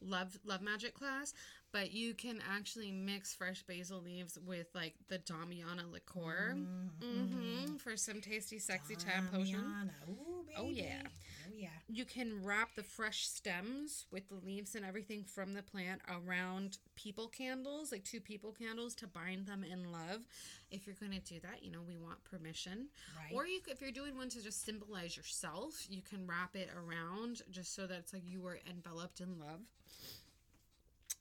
love 0.00 0.38
love 0.44 0.60
magic 0.60 0.94
class. 0.94 1.32
But 1.72 1.92
you 1.92 2.14
can 2.14 2.40
actually 2.54 2.92
mix 2.92 3.34
fresh 3.34 3.62
basil 3.62 4.00
leaves 4.00 4.38
with 4.46 4.68
like 4.74 4.94
the 5.08 5.18
Damiana 5.18 5.90
liqueur 5.90 6.56
hmm 7.02 7.76
for 7.78 7.96
some 7.96 8.20
tasty 8.20 8.58
sexy 8.58 8.94
time 8.94 9.28
potion. 9.32 9.90
Ooh. 10.08 10.44
Oh, 10.56 10.68
yeah. 10.70 11.02
Oh 11.46 11.52
yeah. 11.56 11.68
You 11.88 12.04
can 12.04 12.44
wrap 12.44 12.74
the 12.74 12.82
fresh 12.82 13.26
stems 13.26 14.06
with 14.10 14.28
the 14.28 14.36
leaves 14.44 14.74
and 14.74 14.84
everything 14.84 15.24
from 15.24 15.54
the 15.54 15.62
plant 15.62 16.00
around 16.08 16.78
people 16.96 17.28
candles, 17.28 17.92
like 17.92 18.04
two 18.04 18.20
people 18.20 18.52
candles, 18.52 18.94
to 18.96 19.06
bind 19.06 19.46
them 19.46 19.64
in 19.64 19.90
love. 19.92 20.22
If 20.70 20.86
you're 20.86 20.96
going 20.98 21.12
to 21.12 21.20
do 21.20 21.40
that, 21.40 21.62
you 21.62 21.70
know, 21.70 21.82
we 21.86 21.96
want 21.96 22.24
permission. 22.24 22.88
Right. 23.16 23.34
Or 23.34 23.46
you, 23.46 23.60
if 23.68 23.80
you're 23.80 23.90
doing 23.90 24.16
one 24.16 24.28
to 24.30 24.42
just 24.42 24.64
symbolize 24.64 25.16
yourself, 25.16 25.86
you 25.88 26.02
can 26.02 26.26
wrap 26.26 26.56
it 26.56 26.70
around 26.74 27.42
just 27.50 27.74
so 27.74 27.86
that 27.86 27.98
it's 27.98 28.12
like 28.12 28.22
you 28.26 28.40
were 28.40 28.58
enveloped 28.68 29.20
in 29.20 29.38
love. 29.38 29.60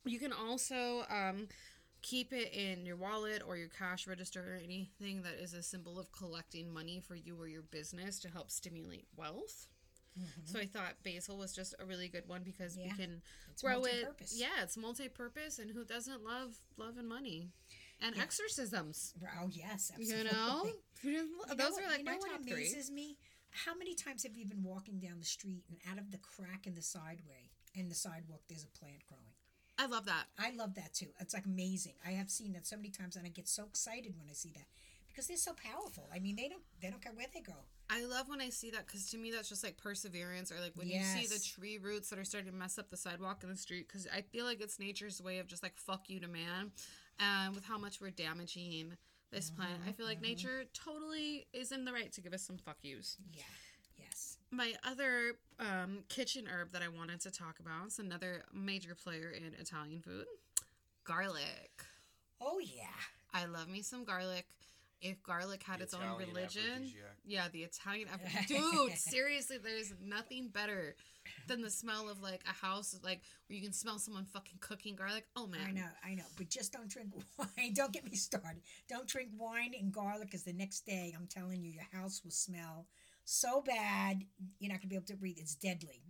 You 0.06 0.20
can 0.20 0.34
also 0.34 1.06
um, 1.10 1.48
keep 2.02 2.34
it 2.34 2.54
in 2.54 2.86
your 2.86 2.98
wallet 2.98 3.42
or 3.48 3.56
your 3.58 3.70
cash 3.70 4.06
register 4.08 4.42
or 4.42 4.62
anything 4.64 5.22
that 5.24 5.36
is 5.42 5.54
a 5.54 5.64
symbol 5.64 5.98
of 5.98 6.12
collecting 6.12 6.72
money 6.72 7.00
for 7.00 7.16
you 7.16 7.40
or 7.40 7.48
your 7.48 7.62
business 7.62 8.20
to 8.20 8.30
help 8.30 8.52
stimulate 8.52 9.06
wealth. 9.16 9.68
So 10.46 10.60
I 10.60 10.66
thought 10.68 10.94
basil 11.04 11.38
was 11.38 11.54
just 11.56 11.74
a 11.80 11.86
really 11.86 12.08
good 12.08 12.28
one 12.28 12.44
because 12.44 12.74
Mm-hmm. 12.78 12.88
Yeah. 12.88 12.94
we 12.98 13.04
can 13.04 13.22
It's 13.52 13.62
grow 13.62 13.78
it. 13.84 14.04
multi-purpose. 14.04 14.36
Yeah, 14.40 14.62
it's 14.64 14.78
multi-purpose, 14.78 15.60
and 15.60 15.72
who 15.72 15.84
doesn't 15.86 16.24
love 16.24 16.56
love 16.78 16.98
and 16.98 17.08
money, 17.08 17.50
and 18.02 18.18
exorcisms? 18.18 19.14
Oh 19.42 19.48
yes. 19.52 19.92
You 19.98 20.24
know, 20.24 20.68
You 21.04 21.12
know 21.14 21.26
those 21.56 21.72
what- 21.74 21.84
are 21.84 21.88
like 21.90 22.00
you 22.00 22.06
know 22.06 22.12
my 22.12 22.18
what 22.18 22.32
top 22.32 22.42
three. 22.48 22.74
me? 22.94 23.18
How 23.66 23.76
many 23.76 23.94
times 23.96 24.24
have 24.24 24.36
you 24.36 24.46
been 24.48 24.64
walking 24.64 25.00
down 25.00 25.20
the 25.20 25.26
street 25.26 25.64
and 25.70 25.78
out 25.92 26.00
of 26.00 26.10
the 26.12 26.18
crack 26.18 26.66
in 26.66 26.74
the 26.74 26.82
sideway 26.82 27.52
in 27.76 27.88
the 27.90 27.96
sidewalk 27.96 28.42
there's 28.50 28.64
a 28.64 28.78
plant 28.80 29.04
growing? 29.08 29.34
I 29.78 29.88
love 29.88 30.06
that. 30.06 30.26
I 30.40 30.52
love 30.52 30.76
that 30.76 30.94
too. 30.94 31.08
It's 31.20 31.34
like 31.34 31.46
amazing. 31.46 31.94
I 32.06 32.12
have 32.12 32.30
seen 32.30 32.54
that 32.54 32.66
so 32.68 32.76
many 32.78 32.90
times, 32.90 33.16
and 33.16 33.26
I 33.26 33.30
get 33.30 33.48
so 33.48 33.64
excited 33.66 34.14
when 34.18 34.28
I 34.30 34.34
see 34.34 34.52
that 34.56 34.68
because 35.08 35.28
they're 35.28 35.38
so 35.38 35.54
powerful. 35.54 36.10
I 36.14 36.20
mean, 36.20 36.36
they 36.36 36.48
don't 36.50 36.64
they 36.82 36.90
don't 36.90 37.02
care 37.02 37.14
where 37.14 37.28
they 37.34 37.42
go. 37.42 37.66
I 37.90 38.06
love 38.06 38.30
when 38.30 38.42
I 38.42 38.50
see 38.50 38.72
that 38.72 38.88
because 38.88 39.10
to 39.12 39.18
me 39.18 39.32
that's 39.32 39.50
just 39.50 39.64
like 39.64 39.78
perseverance, 39.78 40.52
or 40.52 40.60
like 40.60 40.74
when 40.76 40.88
you 40.88 41.02
see 41.04 41.28
the 41.28 41.40
tree 41.40 41.78
roots 41.78 42.10
that 42.10 42.20
are 42.20 42.24
starting 42.24 42.52
to 42.52 42.58
mess 42.58 42.80
up 42.80 42.90
the 42.90 42.98
sidewalk 42.98 43.44
in 43.44 43.50
the 43.50 43.58
street. 43.58 43.88
Because 43.88 44.08
I 44.16 44.22
feel 44.22 44.46
like 44.46 44.62
it's 44.62 44.80
nature's 44.80 45.22
way 45.22 45.40
of 45.40 45.48
just 45.48 45.64
like 45.64 45.78
fuck 45.78 46.10
you 46.10 46.20
to 46.20 46.28
man, 46.28 46.72
and 47.20 47.54
with 47.56 47.66
how 47.66 47.78
much 47.78 48.02
we're 48.02 48.10
damaging 48.12 48.94
this 49.32 49.50
planet, 49.50 49.78
I 49.88 49.92
feel 49.92 50.06
like 50.06 50.18
mm-hmm, 50.18 50.26
mm-hmm. 50.26 50.32
nature 50.32 50.64
totally 50.74 51.48
is 51.54 51.72
in 51.72 51.86
the 51.86 51.92
right 51.92 52.12
to 52.14 52.22
give 52.22 52.34
us 52.34 52.44
some 52.44 52.58
fuck 52.58 52.78
yous. 52.84 53.18
Yeah. 53.34 53.44
Yes. 53.98 54.38
My 54.52 54.74
other 54.84 55.34
um, 55.60 56.04
kitchen 56.10 56.46
herb 56.48 56.72
that 56.74 56.82
I 56.82 56.88
wanted 56.88 57.20
to 57.22 57.32
talk 57.32 57.60
about 57.60 57.88
is 57.88 58.00
another 58.00 58.44
major 58.54 58.96
player 58.96 59.32
in 59.36 59.54
Italian 59.60 60.02
food, 60.02 60.26
garlic. 61.04 61.84
Oh 62.40 62.60
yeah. 62.60 62.86
I 63.34 63.46
love 63.46 63.68
me 63.68 63.82
some 63.82 64.04
garlic. 64.04 64.46
If 65.04 65.22
garlic 65.22 65.62
had 65.64 65.80
The 65.80 65.84
its 65.84 65.94
own 65.94 66.18
religion, 66.18 66.92
yeah, 67.26 67.50
the 67.52 67.64
Italian 67.64 68.08
aphro- 68.14 68.48
dude, 68.48 68.98
seriously, 68.98 69.58
there's 69.58 69.94
nothing 70.02 70.48
better 70.48 70.96
than 71.48 71.62
the 71.62 71.70
smell 71.70 72.10
of 72.10 72.22
like 72.22 72.42
a 72.50 72.54
house, 72.54 72.98
like 73.04 73.22
where 73.48 73.58
you 73.58 73.62
can 73.62 73.74
smell 73.74 74.00
someone 74.00 74.26
fucking 74.26 74.60
cooking 74.62 74.96
garlic. 74.96 75.26
Oh 75.36 75.46
man, 75.46 75.60
I 75.68 75.72
know, 75.72 75.88
I 76.06 76.14
know, 76.16 76.24
but 76.38 76.50
just 76.50 76.72
don't 76.72 76.90
drink 76.90 77.10
wine. 77.38 77.74
Don't 77.74 77.92
get 77.92 78.10
me 78.10 78.16
started. 78.16 78.62
Don't 78.88 79.08
drink 79.08 79.30
wine 79.38 79.74
and 79.78 79.92
garlic, 79.92 80.28
because 80.28 80.44
the 80.44 80.54
next 80.54 80.86
day, 80.86 81.14
I'm 81.16 81.28
telling 81.28 81.62
you, 81.62 81.72
your 81.72 81.88
house 81.92 82.22
will 82.24 82.32
smell 82.32 82.88
so 83.26 83.62
bad 83.62 84.24
you're 84.60 84.72
not 84.72 84.80
gonna 84.82 84.90
be 84.90 84.96
able 84.96 85.06
to 85.08 85.16
breathe. 85.16 85.38
It's 85.40 85.56
deadly. 85.56 86.02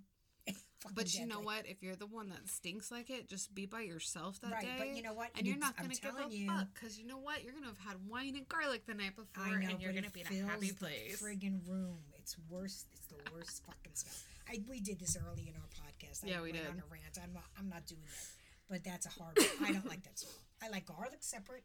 But 0.93 1.13
you 1.15 1.25
know 1.25 1.39
what? 1.39 1.65
If 1.67 1.81
you're 1.81 1.95
the 1.95 2.05
one 2.07 2.29
that 2.29 2.47
stinks 2.49 2.91
like 2.91 3.09
it, 3.09 3.27
just 3.29 3.53
be 3.55 3.65
by 3.65 3.81
yourself 3.81 4.39
that 4.41 4.51
Right, 4.51 4.61
day. 4.63 4.75
but 4.77 4.95
you 4.95 5.01
know 5.03 5.13
what? 5.13 5.29
And 5.37 5.47
you're 5.47 5.57
not 5.57 5.77
gonna 5.77 5.89
give 5.95 6.13
a 6.15 6.29
you. 6.29 6.47
fuck 6.47 6.67
because 6.73 6.99
you 6.99 7.05
know 7.07 7.17
what? 7.17 7.43
You're 7.43 7.53
gonna 7.53 7.67
have 7.67 7.77
had 7.77 7.95
wine 8.07 8.35
and 8.35 8.47
garlic 8.49 8.85
the 8.85 8.93
night 8.93 9.15
before, 9.15 9.45
know, 9.59 9.69
and 9.69 9.81
you're 9.81 9.93
gonna 9.93 10.07
it 10.07 10.13
be 10.13 10.21
in 10.37 10.43
a 10.43 10.47
happy 10.47 10.71
place. 10.73 11.21
Friggin' 11.21 11.67
room. 11.67 11.99
It's 12.17 12.35
worse. 12.49 12.85
It's 12.93 13.07
the 13.07 13.15
worst 13.33 13.63
fucking 13.65 13.93
smell. 13.95 14.13
I 14.49 14.61
we 14.69 14.79
did 14.81 14.99
this 14.99 15.15
early 15.17 15.47
in 15.47 15.55
our 15.55 15.69
podcast. 15.71 16.25
I 16.25 16.27
Yeah, 16.27 16.41
we 16.41 16.51
did. 16.51 16.67
On 16.67 16.73
a 16.79 16.83
rant. 16.91 17.17
I'm 17.21 17.33
not. 17.33 17.43
I'm 17.57 17.69
not 17.69 17.85
doing 17.85 18.01
that. 18.05 18.27
But 18.69 18.83
that's 18.83 19.05
a 19.05 19.09
hard. 19.09 19.37
I 19.61 19.71
don't 19.71 19.87
like 19.87 20.03
that 20.03 20.19
smell. 20.19 20.33
I 20.61 20.69
like 20.69 20.85
garlic 20.85 21.19
separate. 21.21 21.63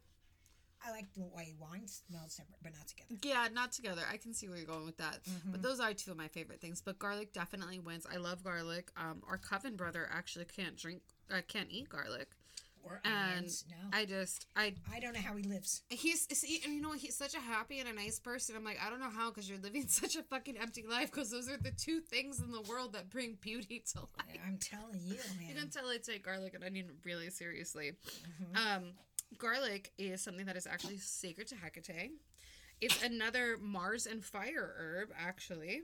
I 0.85 0.91
like 0.91 1.13
the 1.13 1.23
way 1.23 1.53
wine 1.59 1.87
smells 1.87 2.33
separate, 2.33 2.59
but 2.63 2.73
not 2.73 2.87
together. 2.87 3.15
Yeah, 3.21 3.47
not 3.53 3.71
together. 3.71 4.01
I 4.09 4.17
can 4.17 4.33
see 4.33 4.47
where 4.47 4.57
you're 4.57 4.65
going 4.65 4.85
with 4.85 4.97
that. 4.97 5.23
Mm-hmm. 5.29 5.51
But 5.51 5.61
those 5.61 5.79
are 5.79 5.93
two 5.93 6.11
of 6.11 6.17
my 6.17 6.27
favorite 6.27 6.61
things. 6.61 6.81
But 6.81 6.99
garlic 6.99 7.33
definitely 7.33 7.79
wins. 7.79 8.05
I 8.11 8.17
love 8.17 8.43
garlic. 8.43 8.89
Um, 8.95 9.21
our 9.27 9.37
coven 9.37 9.75
brother 9.75 10.09
actually 10.11 10.45
can't 10.45 10.77
drink, 10.77 11.01
uh, 11.31 11.41
can't 11.47 11.67
eat 11.69 11.89
garlic. 11.89 12.29
Or 12.81 13.01
And 13.03 13.31
onions. 13.39 13.65
No. 13.69 13.75
I 13.91 14.05
just 14.05 14.45
I 14.55 14.73
I 14.89 15.01
don't 15.01 15.13
know 15.13 15.19
how 15.19 15.35
he 15.35 15.43
lives. 15.43 15.81
He's 15.89 16.25
see, 16.31 16.61
you 16.65 16.81
know 16.81 16.93
he's 16.93 17.13
such 17.15 17.35
a 17.35 17.39
happy 17.39 17.79
and 17.79 17.89
a 17.89 17.93
nice 17.93 18.19
person. 18.19 18.55
I'm 18.55 18.63
like, 18.63 18.79
I 18.83 18.89
don't 18.89 19.01
know 19.01 19.09
how 19.09 19.29
because 19.29 19.49
you're 19.49 19.59
living 19.59 19.85
such 19.89 20.15
a 20.15 20.23
fucking 20.23 20.57
empty 20.57 20.85
life 20.89 21.11
because 21.11 21.29
those 21.29 21.49
are 21.49 21.57
the 21.57 21.71
two 21.71 21.99
things 21.99 22.39
in 22.39 22.51
the 22.51 22.61
world 22.61 22.93
that 22.93 23.09
bring 23.09 23.37
beauty 23.41 23.83
to 23.93 23.99
life. 23.99 24.39
I'm 24.47 24.57
telling 24.57 25.01
you, 25.03 25.17
man. 25.39 25.49
You 25.49 25.55
can 25.55 25.69
tell 25.69 25.89
I 25.89 25.97
take 25.97 26.23
garlic 26.23 26.53
and 26.53 26.63
onion 26.63 26.87
really 27.03 27.29
seriously. 27.29 27.93
Mhm. 28.53 28.57
Um, 28.77 28.83
garlic 29.37 29.91
is 29.97 30.21
something 30.21 30.45
that 30.45 30.57
is 30.57 30.67
actually 30.67 30.97
sacred 30.97 31.47
to 31.47 31.55
Hecate. 31.55 32.11
It's 32.81 33.03
another 33.03 33.57
Mars 33.61 34.05
and 34.05 34.23
fire 34.23 34.73
herb, 34.77 35.09
actually. 35.17 35.81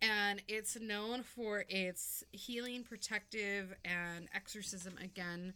And 0.00 0.42
it's 0.48 0.80
known 0.80 1.22
for 1.22 1.64
its 1.68 2.24
healing, 2.32 2.82
protective, 2.82 3.72
and 3.84 4.28
exorcism 4.34 4.98
again 5.02 5.54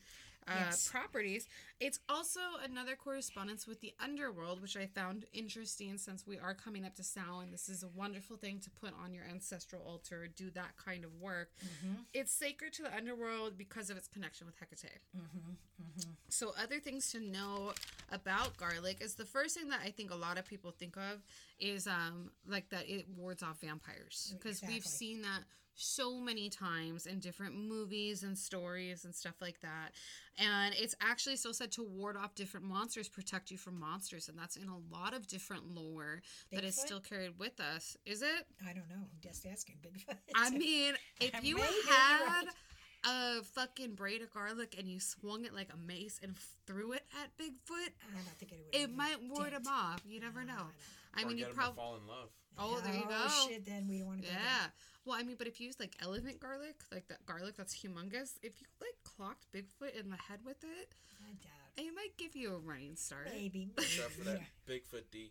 uh, 0.49 0.55
Yes. 0.55 0.89
properties. 0.89 1.49
It's 1.81 1.99
also 2.09 2.41
another 2.63 2.95
correspondence 2.97 3.67
with 3.67 3.81
the 3.81 3.93
underworld, 3.99 4.63
which 4.63 4.77
I 4.77 4.87
found 4.87 5.27
interesting 5.33 5.99
since 5.99 6.27
we 6.27 6.39
are 6.39 6.55
coming 6.55 6.85
up 6.85 6.95
to 6.97 7.03
Samhain. 7.03 7.51
This 7.51 7.69
is 7.69 7.83
a 7.83 7.89
wonderful 7.89 8.37
thing 8.37 8.61
to 8.61 8.71
put 8.71 8.95
on 9.03 9.13
your 9.13 9.25
ancestral 9.25 9.83
altar, 9.83 10.29
do 10.29 10.51
that 10.53 10.77
kind 10.77 11.05
of 11.05 11.15
work. 11.21 11.51
Mhm. 11.65 12.05
It's 12.13 12.33
sacred 12.33 12.73
to 12.75 12.83
the 12.83 12.95
underworld 12.95 13.59
because 13.59 13.91
of 13.91 13.97
its 13.97 14.09
connection 14.09 14.47
with 14.47 14.57
Hecate. 14.59 15.01
Mhm. 15.17 15.57
Mhm. 15.83 16.17
So, 16.29 16.51
other 16.51 16.81
things 16.81 17.11
to 17.11 17.21
know 17.21 17.75
about 18.11 18.57
garlic 18.57 19.01
is 19.01 19.17
the 19.17 19.27
first 19.27 19.57
thing 19.57 19.69
that 19.69 19.81
I 19.81 19.91
think 19.91 20.11
a 20.11 20.17
lot 20.17 20.39
of 20.39 20.45
people 20.47 20.71
think 20.71 20.97
of 20.97 21.23
is 21.59 21.87
um 21.87 22.31
like 22.47 22.69
that 22.71 22.89
it 22.89 23.09
wards 23.09 23.43
off 23.43 23.61
vampires 23.61 24.33
because 24.39 24.63
we've 24.63 24.87
seen 24.87 25.23
that 25.23 25.45
so 25.77 26.18
many 26.20 26.49
times 26.49 27.07
in 27.07 27.20
different 27.20 27.55
movies 27.55 28.22
and 28.22 28.37
stories 28.37 29.05
and 29.05 29.14
stuff 29.14 29.35
like 29.41 29.61
that. 29.61 29.93
And 30.39 30.74
it's 30.77 30.95
actually 31.01 31.37
still 31.37 31.55
said 31.55 31.72
to 31.72 31.83
ward 31.83 32.16
off 32.16 32.35
different 32.35 32.66
monsters, 32.66 33.09
protect 33.09 33.51
you 33.51 33.57
from 33.59 33.79
monsters, 33.81 34.29
and 34.29 34.39
that's 34.39 34.57
in 34.57 34.68
a 34.68 34.79
lot 34.95 35.14
of 35.14 35.27
different 35.27 35.74
lore 35.74 36.22
that 36.53 36.64
is 36.64 36.77
still 36.77 37.01
carried 37.01 37.39
with 37.39 37.59
us. 37.61 37.97
Is 38.05 38.22
it? 38.22 38.47
I 38.62 38.72
don't 38.72 38.89
know. 38.89 38.97
I'm 38.97 39.20
just 39.22 39.47
asking. 39.47 39.77
Bigfoot. 39.83 40.16
I 40.35 40.51
mean, 40.51 40.95
if 41.20 41.33
you 41.45 41.57
Maybe, 41.57 41.68
you're 41.87 41.95
had 41.95 42.45
right. 42.45 43.39
a 43.41 43.43
fucking 43.45 43.95
braid 43.95 44.20
of 44.22 44.31
garlic 44.33 44.74
and 44.79 44.89
you 44.89 45.01
swung 45.01 45.45
it 45.45 45.55
like 45.55 45.68
a 45.72 45.77
mace 45.77 46.18
and 46.22 46.35
threw 46.66 46.93
it 46.93 47.05
at 47.22 47.31
Bigfoot, 47.39 47.91
I 48.03 48.14
don't 48.14 48.39
think 48.39 48.53
it 48.53 48.59
would. 48.59 48.83
it 48.83 48.95
might 48.95 49.16
ward 49.29 49.53
him 49.53 49.66
off. 49.68 50.01
You 50.07 50.20
never 50.20 50.45
No, 50.45 50.53
I 50.53 50.57
know. 50.57 50.62
don't 50.62 50.72
I 51.14 51.22
or 51.22 51.27
mean, 51.29 51.37
get 51.37 51.39
you 51.39 51.45
him 51.47 51.51
to 51.53 51.57
probably. 51.57 51.77
fall 51.77 51.97
in 51.97 52.07
love. 52.07 52.29
Oh, 52.59 52.81
there 52.85 52.95
you 52.95 53.03
oh, 53.05 53.09
go. 53.09 53.14
Oh 53.27 53.47
shit! 53.49 53.64
Then 53.66 53.87
we 53.89 53.99
don't 53.99 54.07
want 54.09 54.22
to. 54.22 54.29
Yeah. 54.29 54.66
Well, 55.07 55.17
I 55.19 55.23
mean, 55.23 55.37
but 55.39 55.47
if 55.47 55.61
you 55.61 55.67
use 55.67 55.79
like 55.79 55.95
elephant 56.03 56.41
garlic, 56.41 56.75
like 56.93 57.07
that 57.09 57.25
garlic 57.27 57.57
that's 57.57 57.75
humongous, 57.77 58.33
if 58.43 58.61
you 58.61 58.67
like 58.81 58.97
clocked 59.05 59.47
Bigfoot 59.55 59.99
in 59.99 60.11
the 60.11 60.17
head 60.17 60.41
with 60.45 60.63
it, 60.65 60.89
I 61.23 61.31
doubt. 61.43 61.87
it 61.87 61.95
might 61.95 62.17
give 62.19 62.35
you 62.35 62.55
a 62.55 62.59
running 62.59 62.97
start. 62.97 63.29
Maybe. 63.33 63.69
Except 63.79 64.11
for 64.11 64.25
that 64.25 64.41
Yeah. 64.69 64.75
Bigfoot 64.75 65.05
D. 65.13 65.31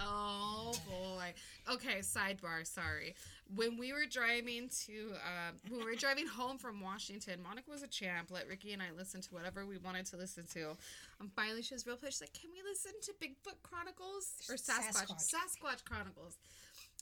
Oh 0.00 0.72
boy. 0.88 1.34
Okay, 1.74 1.98
sidebar. 1.98 2.64
Sorry. 2.64 3.16
When 3.56 3.76
we 3.76 3.92
were 3.92 4.06
driving 4.08 4.68
to, 4.86 5.10
um, 5.26 5.56
when 5.68 5.80
we 5.80 5.86
were 5.86 5.96
driving 5.96 6.28
home 6.28 6.56
from 6.58 6.80
Washington, 6.80 7.42
Monica 7.42 7.68
was 7.70 7.82
a 7.82 7.88
champ. 7.88 8.30
Let 8.30 8.46
Ricky 8.46 8.72
and 8.72 8.80
I 8.80 8.92
listen 8.96 9.20
to 9.22 9.34
whatever 9.34 9.66
we 9.66 9.78
wanted 9.78 10.06
to 10.06 10.16
listen 10.16 10.44
to. 10.52 10.76
And 11.18 11.32
finally, 11.34 11.62
she 11.62 11.74
was 11.74 11.84
real 11.84 11.96
pissed. 11.96 12.18
She's 12.18 12.20
like, 12.20 12.32
"Can 12.34 12.50
we 12.52 12.62
listen 12.62 12.92
to 13.02 13.12
Bigfoot 13.14 13.60
Chronicles 13.64 14.34
or 14.48 14.54
Sasquatch? 14.54 15.08
Sasquatch. 15.08 15.34
Sasquatch 15.34 15.84
Chronicles?" 15.84 16.36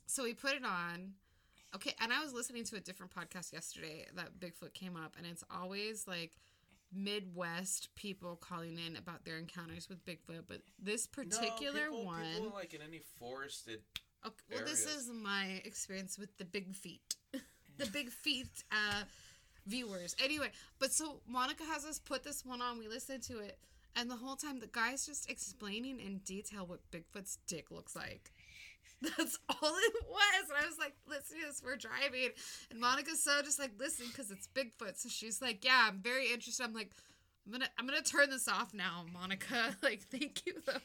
So 0.07 0.23
we 0.23 0.33
put 0.33 0.55
it 0.55 0.64
on. 0.64 1.12
Okay, 1.77 1.95
and 2.01 2.11
I 2.11 2.22
was 2.22 2.33
listening 2.33 2.64
to 2.64 2.77
a 2.77 2.81
different 2.81 3.14
podcast 3.14 3.53
yesterday 3.53 4.07
that 4.14 4.41
Bigfoot 4.41 4.72
came 4.72 4.97
up, 4.97 5.14
and 5.18 5.27
it's 5.27 5.45
always 5.55 6.09
like 6.09 6.33
Midwest 6.91 7.95
people 7.95 8.37
calling 8.37 8.79
in 8.79 8.97
about 8.97 9.27
their 9.27 9.37
encounters 9.37 9.87
with 9.87 10.03
Bigfoot, 10.07 10.45
but 10.49 10.62
this 10.83 11.07
particular 11.07 11.91
no, 11.91 11.99
people, 11.99 12.07
one. 12.07 12.24
People 12.35 12.53
like 12.55 12.72
in 12.72 12.81
any 12.81 13.03
forested. 13.18 13.81
Okay, 14.24 14.35
well, 14.55 14.64
this 14.64 14.87
is 14.87 15.11
my 15.11 15.61
experience 15.66 16.18
with 16.18 16.35
the 16.39 16.47
big 16.47 16.74
feet, 16.74 17.14
the 17.77 17.87
big 17.93 18.09
feet 18.09 18.64
uh, 18.72 19.03
viewers. 19.66 20.16
Anyway, 20.24 20.53
but 20.79 20.93
so 20.93 21.20
Monica 21.29 21.64
has 21.64 21.85
us 21.85 21.99
put 21.99 22.24
this 22.24 22.43
one 22.43 22.62
on. 22.62 22.79
We 22.79 22.89
listen 22.89 23.20
to 23.20 23.41
it, 23.41 23.59
and 23.95 24.11
the 24.11 24.16
whole 24.16 24.37
time 24.37 24.61
the 24.61 24.66
guy's 24.68 25.05
just 25.05 25.31
explaining 25.31 26.01
in 26.01 26.20
detail 26.24 26.64
what 26.64 26.81
Bigfoot's 26.91 27.37
dick 27.47 27.70
looks 27.70 27.95
like. 27.95 28.33
That's 29.03 29.38
all 29.49 29.74
it 29.76 29.94
was. 30.09 30.49
And 30.49 30.59
I 30.62 30.66
was 30.66 30.78
like, 30.78 30.94
listen 31.09 31.38
to 31.38 31.47
this, 31.47 31.62
we're 31.64 31.76
driving. 31.76 32.30
And 32.70 32.80
Monica's 32.80 33.22
so 33.22 33.42
just 33.42 33.59
like, 33.59 33.72
listen, 33.78 34.07
because 34.09 34.30
it's 34.30 34.49
Bigfoot. 34.55 34.97
So 34.97 35.09
she's 35.09 35.42
like, 35.42 35.64
yeah, 35.64 35.88
I'm 35.88 36.01
very 36.01 36.32
interested. 36.32 36.64
I'm 36.64 36.72
like, 36.72 36.90
I'm 37.47 37.53
gonna 37.53 37.68
I'm 37.78 37.86
gonna 37.86 38.03
turn 38.03 38.30
this 38.30 38.49
off 38.49 38.74
now, 38.74 39.05
Monica. 39.12 39.76
Like, 39.82 40.03
thank 40.11 40.44
you 40.47 40.55
though. 40.66 40.72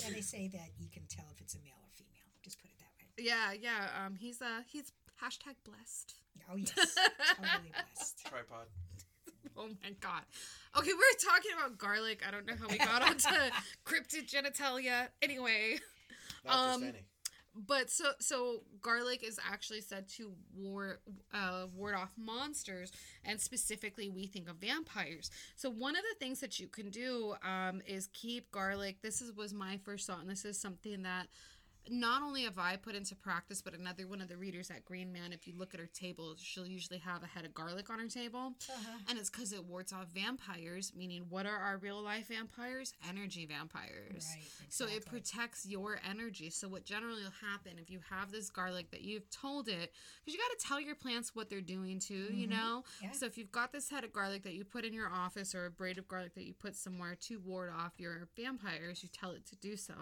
Yeah, 0.00 0.14
they 0.14 0.22
say 0.22 0.48
that 0.48 0.70
you 0.80 0.88
can 0.88 1.02
tell 1.06 1.26
if 1.34 1.40
it's 1.42 1.54
a 1.54 1.58
male 1.58 1.76
or 1.76 1.90
female. 1.92 2.24
Just 2.42 2.58
put 2.58 2.70
it 2.70 2.78
that 2.78 2.88
way. 2.96 3.28
Yeah, 3.28 3.52
yeah. 3.52 4.06
Um, 4.06 4.14
he's 4.14 4.40
uh 4.40 4.62
he's 4.66 4.90
hashtag 5.22 5.56
blessed. 5.64 6.14
Oh 6.50 6.56
yes, 6.56 6.72
totally 6.72 7.72
blessed. 7.94 8.26
Tripod. 8.26 8.66
Oh 9.54 9.68
my 9.82 9.90
god. 10.00 10.22
Okay, 10.78 10.88
we 10.88 10.94
were 10.94 11.30
talking 11.30 11.50
about 11.58 11.76
garlic. 11.76 12.22
I 12.26 12.30
don't 12.30 12.46
know 12.46 12.54
how 12.58 12.68
we 12.68 12.78
got 12.78 13.02
onto 13.02 13.28
cryptid 13.84 14.32
genitalia. 14.32 15.08
Anyway, 15.20 15.78
Not 16.44 16.58
Um, 16.74 16.82
any. 16.82 17.06
but 17.54 17.90
so 17.90 18.12
so 18.20 18.64
garlic 18.80 19.22
is 19.22 19.38
actually 19.46 19.80
said 19.82 20.08
to 20.08 20.32
ward 20.54 20.98
uh, 21.32 21.66
ward 21.74 21.94
off 21.94 22.12
monsters, 22.16 22.90
and 23.24 23.40
specifically 23.40 24.08
we 24.08 24.26
think 24.26 24.48
of 24.48 24.56
vampires. 24.56 25.30
So 25.56 25.70
one 25.70 25.96
of 25.96 26.02
the 26.02 26.18
things 26.24 26.40
that 26.40 26.58
you 26.58 26.68
can 26.68 26.90
do 26.90 27.34
um, 27.42 27.82
is 27.86 28.08
keep 28.12 28.50
garlic. 28.50 29.02
This 29.02 29.20
is 29.20 29.32
was 29.32 29.52
my 29.52 29.78
first 29.84 30.06
thought, 30.06 30.20
and 30.20 30.30
this 30.30 30.44
is 30.44 30.58
something 30.58 31.02
that 31.02 31.28
not 31.90 32.22
only 32.22 32.44
have 32.44 32.58
I 32.58 32.76
put 32.76 32.94
into 32.94 33.14
practice, 33.14 33.60
but 33.60 33.74
another 33.74 34.06
one 34.06 34.20
of 34.20 34.28
the 34.28 34.36
readers 34.36 34.70
at 34.70 34.84
Green 34.84 35.12
Man. 35.12 35.32
If 35.32 35.46
you 35.46 35.54
look 35.56 35.74
at 35.74 35.80
her 35.80 35.88
table, 35.92 36.34
she'll 36.38 36.66
usually 36.66 36.98
have 36.98 37.22
a 37.22 37.26
head 37.26 37.44
of 37.44 37.54
garlic 37.54 37.90
on 37.90 37.98
her 37.98 38.08
table. 38.08 38.54
Uh-huh. 38.68 38.98
And 39.08 39.18
it's 39.18 39.30
because 39.30 39.52
it 39.52 39.64
wards 39.64 39.92
off 39.92 40.06
vampires, 40.14 40.92
meaning 40.96 41.24
what 41.28 41.46
are 41.46 41.56
our 41.56 41.78
real 41.78 42.00
life 42.00 42.28
vampires? 42.28 42.94
Energy 43.08 43.46
vampires. 43.46 44.28
Right, 44.34 44.44
So 44.68 44.86
it 44.86 45.06
protects 45.06 45.66
your 45.66 45.98
energy. 46.08 46.50
So 46.50 46.68
what 46.68 46.84
generally 46.84 47.22
will 47.22 47.48
happen 47.50 47.72
if 47.80 47.90
you 47.90 48.00
have 48.10 48.30
this 48.30 48.48
garlic 48.50 48.90
that 48.90 49.02
you've 49.02 49.28
told 49.30 49.68
it, 49.68 49.92
because 50.24 50.34
you 50.34 50.38
got 50.38 50.58
to 50.58 50.66
tell 50.66 50.80
your 50.80 50.94
plants 50.94 51.34
what 51.34 51.50
they're 51.50 51.60
doing 51.60 51.98
too, 51.98 52.28
you 52.32 52.46
know? 52.46 52.84
Yeah. 53.02 53.12
So 53.12 53.26
if 53.26 53.36
you've 53.36 53.52
got 53.52 53.72
this 53.72 53.90
head 53.90 54.04
of 54.04 54.12
garlic 54.12 54.44
that 54.44 54.54
you 54.54 54.64
put 54.64 54.84
in 54.84 54.92
your 54.92 55.08
office 55.08 55.54
or 55.54 55.66
a 55.66 55.70
braid 55.70 55.98
of 55.98 56.06
garlic 56.06 56.34
that 56.34 56.44
you 56.44 56.54
put 56.54 56.76
somewhere 56.76 57.16
to 57.22 57.40
ward 57.40 57.70
off 57.76 57.92
your 57.98 58.28
vampires, 58.36 59.02
you 59.02 59.08
tell 59.08 59.32
it 59.32 59.46
to 59.46 59.56
do 59.56 59.76
so. 59.76 59.94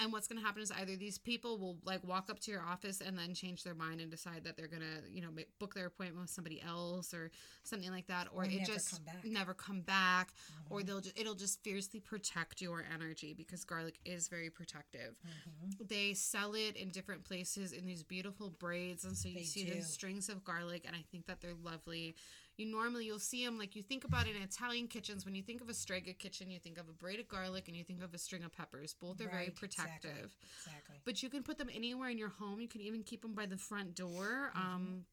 And 0.00 0.12
what's 0.12 0.28
going 0.28 0.40
to 0.40 0.44
happen 0.46 0.62
is 0.62 0.70
either 0.70 0.96
these 0.96 1.18
people 1.18 1.58
will 1.58 1.76
like 1.84 2.06
walk 2.06 2.30
up 2.30 2.38
to 2.40 2.50
your 2.50 2.62
office 2.62 3.00
and 3.00 3.18
then 3.18 3.34
change 3.34 3.64
their 3.64 3.74
mind 3.74 4.00
and 4.00 4.10
decide 4.10 4.44
that 4.44 4.56
they're 4.56 4.68
going 4.68 4.82
to, 4.82 5.10
you 5.12 5.20
know, 5.20 5.30
make, 5.30 5.48
book 5.58 5.74
their 5.74 5.86
appointment 5.86 6.20
with 6.22 6.30
somebody 6.30 6.62
else 6.62 7.12
or 7.12 7.30
something 7.64 7.90
like 7.90 8.06
that, 8.06 8.28
or, 8.32 8.42
Or 8.42 8.44
it 8.44 8.52
never 8.52 8.64
just 8.64 8.92
come 8.92 9.04
back. 9.04 9.16
Mm-hmm. 9.18 9.32
never 9.32 9.54
come 9.54 9.80
back, 9.80 10.32
or 10.70 10.82
they'll 10.82 11.00
just 11.00 11.18
it'll 11.18 11.34
just 11.34 11.62
fiercely 11.64 12.00
protect 12.00 12.60
your 12.60 12.84
energy 12.94 13.34
because 13.34 13.64
garlic 13.64 13.98
is 14.04 14.28
very 14.28 14.50
protective. 14.50 15.16
Mm-hmm. 15.26 15.84
They 15.88 16.14
sell 16.14 16.54
it 16.54 16.76
in 16.76 16.90
different 16.90 17.24
places 17.24 17.72
in 17.72 17.84
these 17.84 18.02
beautiful 18.02 18.50
braids, 18.50 19.04
and 19.04 19.16
so 19.16 19.28
you 19.28 19.36
They 19.38 19.42
see 19.44 19.64
do. 19.64 19.74
the 19.74 19.82
strings 19.82 20.28
of 20.28 20.44
garlic, 20.44 20.84
and 20.86 20.94
I 20.94 21.04
think 21.10 21.26
that 21.26 21.40
they're 21.40 21.54
lovely. 21.62 22.14
You 22.58 22.66
normally 22.66 23.06
you'll 23.06 23.20
see 23.20 23.44
them 23.44 23.56
like 23.56 23.76
you 23.76 23.82
think 23.82 24.04
about 24.04 24.26
it 24.26 24.34
in 24.34 24.42
Italian 24.42 24.88
kitchens. 24.88 25.24
When 25.24 25.34
you 25.34 25.42
think 25.42 25.60
of 25.60 25.68
a 25.68 25.74
strega 25.74 26.12
kitchen, 26.12 26.50
you 26.50 26.58
think 26.58 26.76
of 26.76 26.88
a 26.88 26.92
braid 26.92 27.20
of 27.20 27.28
garlic 27.28 27.68
and 27.68 27.76
you 27.76 27.84
think 27.84 28.02
of 28.02 28.12
a 28.12 28.18
string 28.18 28.42
of 28.42 28.52
peppers. 28.52 28.94
Both 29.00 29.20
are 29.20 29.28
very 29.28 29.50
protective. 29.50 30.10
Exactly. 30.10 30.66
exactly. 30.66 30.96
But 31.04 31.22
you 31.22 31.30
can 31.30 31.44
put 31.44 31.56
them 31.56 31.70
anywhere 31.72 32.10
in 32.10 32.18
your 32.18 32.30
home. 32.30 32.60
You 32.60 32.68
can 32.68 32.80
even 32.80 33.04
keep 33.04 33.22
them 33.22 33.32
by 33.32 33.46
the 33.46 33.56
front 33.56 33.94
door. 33.94 34.52
Mm-hmm. 34.56 34.74
Um, 34.74 35.04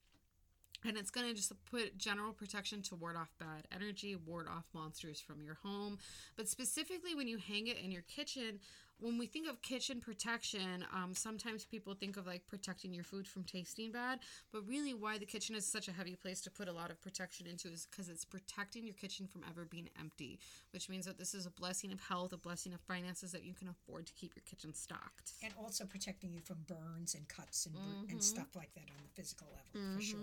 and 0.87 0.97
it's 0.97 1.09
going 1.09 1.27
to 1.27 1.33
just 1.33 1.51
put 1.65 1.97
general 1.97 2.31
protection 2.33 2.81
to 2.83 2.95
ward 2.95 3.15
off 3.15 3.31
bad 3.39 3.67
energy, 3.73 4.15
ward 4.15 4.47
off 4.47 4.65
monsters 4.73 5.19
from 5.19 5.41
your 5.41 5.57
home. 5.63 5.97
But 6.35 6.47
specifically, 6.47 7.15
when 7.15 7.27
you 7.27 7.37
hang 7.37 7.67
it 7.67 7.77
in 7.77 7.91
your 7.91 8.03
kitchen, 8.03 8.59
when 8.99 9.17
we 9.17 9.25
think 9.27 9.47
of 9.49 9.61
kitchen 9.61 9.99
protection, 9.99 10.85
um, 10.93 11.13
sometimes 11.13 11.65
people 11.65 11.93
think 11.93 12.15
of 12.17 12.25
like 12.25 12.47
protecting 12.47 12.93
your 12.93 13.03
food 13.03 13.27
from 13.27 13.43
tasting 13.43 13.91
bad. 13.91 14.19
But 14.51 14.67
really, 14.67 14.93
why 14.93 15.17
the 15.17 15.25
kitchen 15.25 15.55
is 15.55 15.65
such 15.67 15.87
a 15.87 15.91
heavy 15.91 16.15
place 16.15 16.41
to 16.41 16.51
put 16.51 16.67
a 16.67 16.71
lot 16.71 16.91
of 16.91 17.01
protection 17.01 17.45
into 17.45 17.67
is 17.67 17.87
because 17.89 18.07
it's 18.09 18.23
protecting 18.25 18.85
your 18.85 18.93
kitchen 18.95 19.27
from 19.27 19.41
ever 19.49 19.65
being 19.65 19.89
empty, 19.99 20.39
which 20.71 20.89
means 20.89 21.05
that 21.05 21.17
this 21.17 21.33
is 21.33 21.45
a 21.45 21.51
blessing 21.51 21.91
of 21.91 21.99
health, 21.99 22.31
a 22.33 22.37
blessing 22.37 22.73
of 22.73 22.79
finances 22.81 23.31
that 23.33 23.43
you 23.43 23.53
can 23.53 23.67
afford 23.67 24.05
to 24.07 24.13
keep 24.13 24.33
your 24.35 24.43
kitchen 24.49 24.73
stocked. 24.73 25.33
and 25.43 25.53
also 25.61 25.85
protecting 25.85 26.31
you 26.31 26.39
from 26.41 26.57
burns 26.67 27.15
and 27.15 27.27
cuts 27.27 27.65
and, 27.65 27.75
Mm-hmm. 27.75 28.09
and 28.11 28.23
stuff 28.23 28.47
like 28.55 28.73
that 28.75 28.83
on 28.95 29.03
the 29.03 29.21
physical 29.21 29.47
level 29.51 29.95
for 29.95 30.01
sure. 30.01 30.19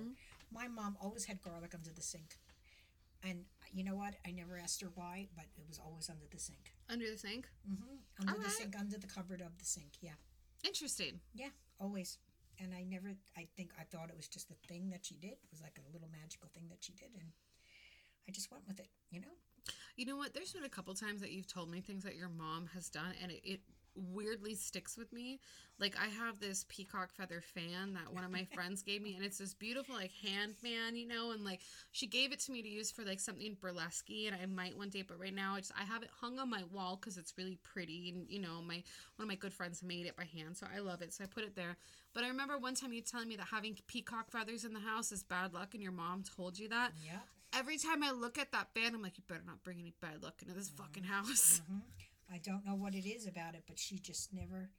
My 0.51 0.67
mom 0.69 0.97
always 1.01 1.25
had 1.27 1.41
garlic 1.43 1.75
under 1.75 1.91
the 1.91 2.03
sink, 2.03 2.37
and 3.23 3.45
you 3.73 3.85
know 3.85 3.95
what? 3.97 4.15
I 4.27 4.31
never 4.31 4.59
asked 4.59 4.81
her 4.83 4.89
why, 4.95 5.29
but 5.35 5.47
it 5.57 5.65
was 5.67 5.79
always 5.85 6.09
under 6.11 6.27
the 6.31 6.39
sink. 6.39 6.73
Under 6.89 7.11
the 7.11 7.17
sink? 7.19 7.49
hmm 7.67 7.97
Under 8.21 8.33
the 8.33 8.39
Alright. 8.39 8.53
sink, 8.53 8.75
under 8.79 8.99
the 8.99 9.07
cupboard 9.07 9.41
of 9.41 9.59
the 9.59 9.65
sink. 9.65 9.93
Yeah, 10.01 10.19
Interesting. 10.65 11.21
yeah, 11.35 11.49
always. 11.81 12.19
And 12.61 12.75
I 12.75 12.85
never, 12.85 13.15
I 13.37 13.49
think 13.57 13.71
I 13.81 13.85
thought 13.85 14.11
it 14.11 14.17
was 14.17 14.29
just 14.29 14.51
a 14.51 14.69
thing 14.69 14.91
that 14.91 15.07
she 15.07 15.17
did. 15.17 15.33
It 15.33 15.51
was 15.51 15.61
like 15.63 15.79
a 15.79 15.93
little 15.93 16.09
magical 16.13 16.49
thing 16.55 16.69
that 16.69 16.79
she 16.85 16.93
did, 16.93 17.09
and 17.19 17.33
I 18.29 18.33
just 18.33 18.51
went 18.53 18.65
with 18.69 18.79
it. 18.79 18.89
You 19.11 19.21
know. 19.21 19.35
You 19.97 20.07
know 20.07 20.17
what? 20.17 20.35
There's 20.35 20.53
been 20.53 20.65
a 20.65 20.69
couple 20.69 20.93
times 20.95 21.21
that 21.21 21.33
you've 21.33 21.47
told 21.47 21.71
me 21.71 21.81
things 21.81 22.05
that 22.05 22.17
your 22.17 22.29
mom 22.29 22.69
has 22.75 22.89
done, 22.89 23.15
and 23.23 23.31
it, 23.33 23.41
it 23.45 23.61
weirdly 23.95 24.55
sticks 24.55 24.97
with 24.97 25.13
me. 25.13 25.41
Like 25.79 25.97
I 26.01 26.07
have 26.07 26.39
this 26.41 26.65
peacock 26.69 27.13
feather 27.13 27.41
fan 27.41 27.95
that 27.95 28.13
one 28.13 28.25
of 28.25 28.31
my 28.31 28.45
friends 28.55 28.83
gave 28.83 29.03
me, 29.03 29.15
and 29.15 29.25
it's 29.25 29.39
this 29.39 29.55
beautiful 29.55 29.95
like 29.95 30.13
hand 30.25 30.57
fan, 30.57 30.97
you 30.97 31.07
know, 31.07 31.33
and 31.33 31.45
like 31.45 31.61
she 31.91 32.07
gave 32.07 32.33
it 32.33 32.41
to 32.41 32.53
me 32.53 32.63
to 32.63 32.69
use 32.69 32.91
for 32.91 33.03
like 33.05 33.21
something 33.21 33.57
burlesque, 33.61 34.09
and 34.11 34.37
I 34.41 34.47
might 34.47 34.77
one 34.77 34.91
day, 34.91 35.03
but 35.03 35.19
right 35.19 35.35
now 35.35 35.55
I 35.55 35.61
just 35.61 35.73
I 35.79 35.85
have 35.85 36.03
it 36.03 36.11
hung 36.21 36.39
on 36.39 36.51
my 36.51 36.63
wall 36.73 36.97
because 37.01 37.17
it's 37.17 37.35
really 37.37 37.59
pretty, 37.63 38.11
and 38.15 38.27
you 38.29 38.41
know 38.41 38.63
my 38.63 38.83
one 39.17 39.25
of 39.25 39.29
my 39.29 39.35
good 39.35 39.53
friends 39.53 39.83
made 39.83 40.07
it 40.07 40.17
by 40.17 40.25
hand, 40.25 40.57
so 40.57 40.67
I 40.75 40.81
love 40.81 41.03
it, 41.03 41.13
so 41.13 41.25
I 41.25 41.27
put 41.27 41.45
it 41.45 41.57
there. 41.57 41.77
But 42.15 42.25
I 42.25 42.29
remember 42.29 42.59
one 42.59 42.75
time 42.75 42.93
you 42.93 43.01
telling 43.03 43.29
me 43.29 43.37
that 43.37 43.47
having 43.51 43.77
peacock 43.87 44.31
feathers 44.31 44.65
in 44.65 44.73
the 44.73 44.81
house 44.81 45.13
is 45.13 45.23
bad 45.23 45.55
luck, 45.55 45.75
and 45.75 45.83
your 45.83 45.93
mom 45.93 46.23
told 46.23 46.59
you 46.59 46.69
that. 46.69 46.93
Yeah. 47.05 47.19
Every 47.55 47.77
time 47.77 48.03
I 48.03 48.13
look 48.13 48.39
at 48.39 48.51
that 48.53 48.69
fan, 48.75 48.95
I'm 48.95 49.03
like, 49.03 49.19
you 49.19 49.25
better 49.29 49.43
not 49.47 49.63
bring 49.63 49.79
any 49.79 49.93
bad 50.01 50.23
luck 50.23 50.41
into 50.41 50.55
this 50.55 50.71
fucking 50.71 51.05
house. 51.05 51.61
hmm 51.69 51.81
I 52.33 52.39
don't 52.39 52.65
know 52.65 52.75
what 52.75 52.95
it 52.95 53.07
is 53.09 53.27
about 53.27 53.55
it, 53.55 53.65
but 53.67 53.79
she 53.79 53.99
just 53.99 54.33
never. 54.33 54.71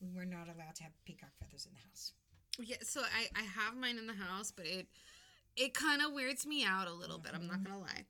We 0.00 0.08
were 0.14 0.24
not 0.24 0.48
allowed 0.48 0.74
to 0.76 0.82
have 0.82 0.92
peacock 1.04 1.30
feathers 1.38 1.66
in 1.66 1.72
the 1.72 1.88
house. 1.88 2.12
Yeah, 2.58 2.76
so 2.82 3.00
I 3.02 3.28
I 3.38 3.42
have 3.42 3.76
mine 3.76 3.98
in 3.98 4.06
the 4.06 4.14
house, 4.14 4.50
but 4.50 4.66
it 4.66 4.88
it 5.56 5.74
kind 5.74 6.02
of 6.02 6.12
weirds 6.12 6.46
me 6.46 6.64
out 6.64 6.88
a 6.88 6.92
little 6.92 7.18
bit. 7.18 7.32
I'm 7.34 7.46
not 7.46 7.62
gonna 7.62 7.78
lie. 7.80 8.04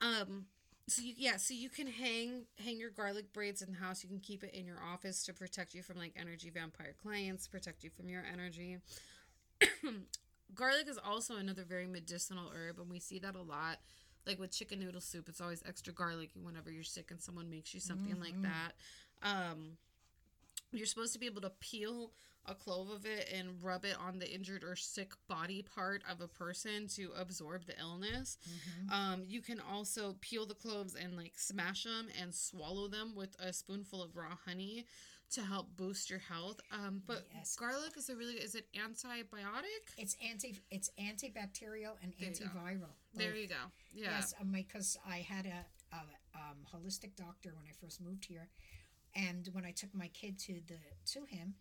Um, 0.00 0.46
so 0.88 1.02
you 1.02 1.14
yeah, 1.16 1.36
so 1.36 1.54
you 1.54 1.68
can 1.68 1.86
hang 1.86 2.44
hang 2.64 2.78
your 2.78 2.90
garlic 2.90 3.32
braids 3.32 3.62
in 3.62 3.72
the 3.72 3.78
house. 3.78 4.02
You 4.02 4.08
can 4.08 4.20
keep 4.20 4.42
it 4.42 4.54
in 4.54 4.66
your 4.66 4.82
office 4.82 5.24
to 5.24 5.34
protect 5.34 5.74
you 5.74 5.82
from 5.82 5.98
like 5.98 6.14
energy 6.16 6.50
vampire 6.50 6.94
clients, 7.00 7.46
protect 7.46 7.84
you 7.84 7.90
from 7.90 8.08
your 8.08 8.24
energy. 8.30 8.78
garlic 10.54 10.88
is 10.88 10.98
also 10.98 11.36
another 11.36 11.64
very 11.64 11.86
medicinal 11.86 12.50
herb, 12.54 12.78
and 12.78 12.90
we 12.90 13.00
see 13.00 13.18
that 13.18 13.34
a 13.34 13.42
lot. 13.42 13.78
Like 14.26 14.38
with 14.38 14.50
chicken 14.52 14.80
noodle 14.80 15.00
soup, 15.00 15.28
it's 15.28 15.40
always 15.40 15.62
extra 15.66 15.92
garlicky 15.92 16.40
whenever 16.40 16.70
you're 16.70 16.82
sick 16.84 17.10
and 17.10 17.20
someone 17.20 17.48
makes 17.50 17.72
you 17.72 17.80
something 17.80 18.18
like 18.20 18.34
that. 18.42 18.72
Um, 19.22 19.78
you're 20.72 20.86
supposed 20.86 21.12
to 21.14 21.18
be 21.18 21.26
able 21.26 21.40
to 21.42 21.50
peel 21.60 22.12
a 22.46 22.54
clove 22.54 22.90
of 22.90 23.04
it 23.04 23.28
and 23.34 23.62
rub 23.62 23.84
it 23.84 23.96
on 23.98 24.18
the 24.18 24.30
injured 24.30 24.64
or 24.64 24.74
sick 24.76 25.12
body 25.28 25.62
part 25.62 26.02
of 26.10 26.20
a 26.20 26.28
person 26.28 26.86
to 26.88 27.10
absorb 27.18 27.64
the 27.66 27.78
illness. 27.78 28.38
Um, 28.90 29.24
you 29.26 29.40
can 29.42 29.60
also 29.60 30.16
peel 30.20 30.46
the 30.46 30.54
cloves 30.54 30.94
and 30.94 31.16
like 31.16 31.32
smash 31.36 31.84
them 31.84 32.08
and 32.20 32.34
swallow 32.34 32.88
them 32.88 33.14
with 33.14 33.36
a 33.40 33.52
spoonful 33.52 34.02
of 34.02 34.16
raw 34.16 34.36
honey 34.46 34.86
to 35.30 35.42
help 35.42 35.68
boost 35.76 36.08
your 36.08 36.20
health. 36.20 36.60
Um, 36.72 37.02
but 37.06 37.26
Yes. 37.34 37.54
garlic 37.56 37.96
is 37.96 38.08
a 38.08 38.16
really 38.16 38.34
is 38.36 38.54
it 38.54 38.66
antibiotic? 38.72 39.92
It's 39.98 40.16
anti. 40.26 40.58
It's 40.70 40.90
antibacterial 40.98 41.96
and 42.02 42.14
antiviral. 42.16 42.94
There 43.14 43.34
you 43.34 43.48
go. 43.48 43.72
Yeah. 43.92 44.10
Yes, 44.12 44.34
um, 44.40 44.52
because 44.52 44.96
I 45.06 45.18
had 45.18 45.46
a, 45.46 45.66
a 45.96 46.00
um, 46.34 46.58
holistic 46.72 47.16
doctor 47.16 47.54
when 47.56 47.66
I 47.66 47.72
first 47.80 48.00
moved 48.00 48.24
here, 48.26 48.48
and 49.16 49.48
when 49.52 49.64
I 49.64 49.72
took 49.72 49.94
my 49.94 50.08
kid 50.08 50.38
to 50.40 50.60
the 50.66 50.78
to 51.12 51.24
him 51.26 51.54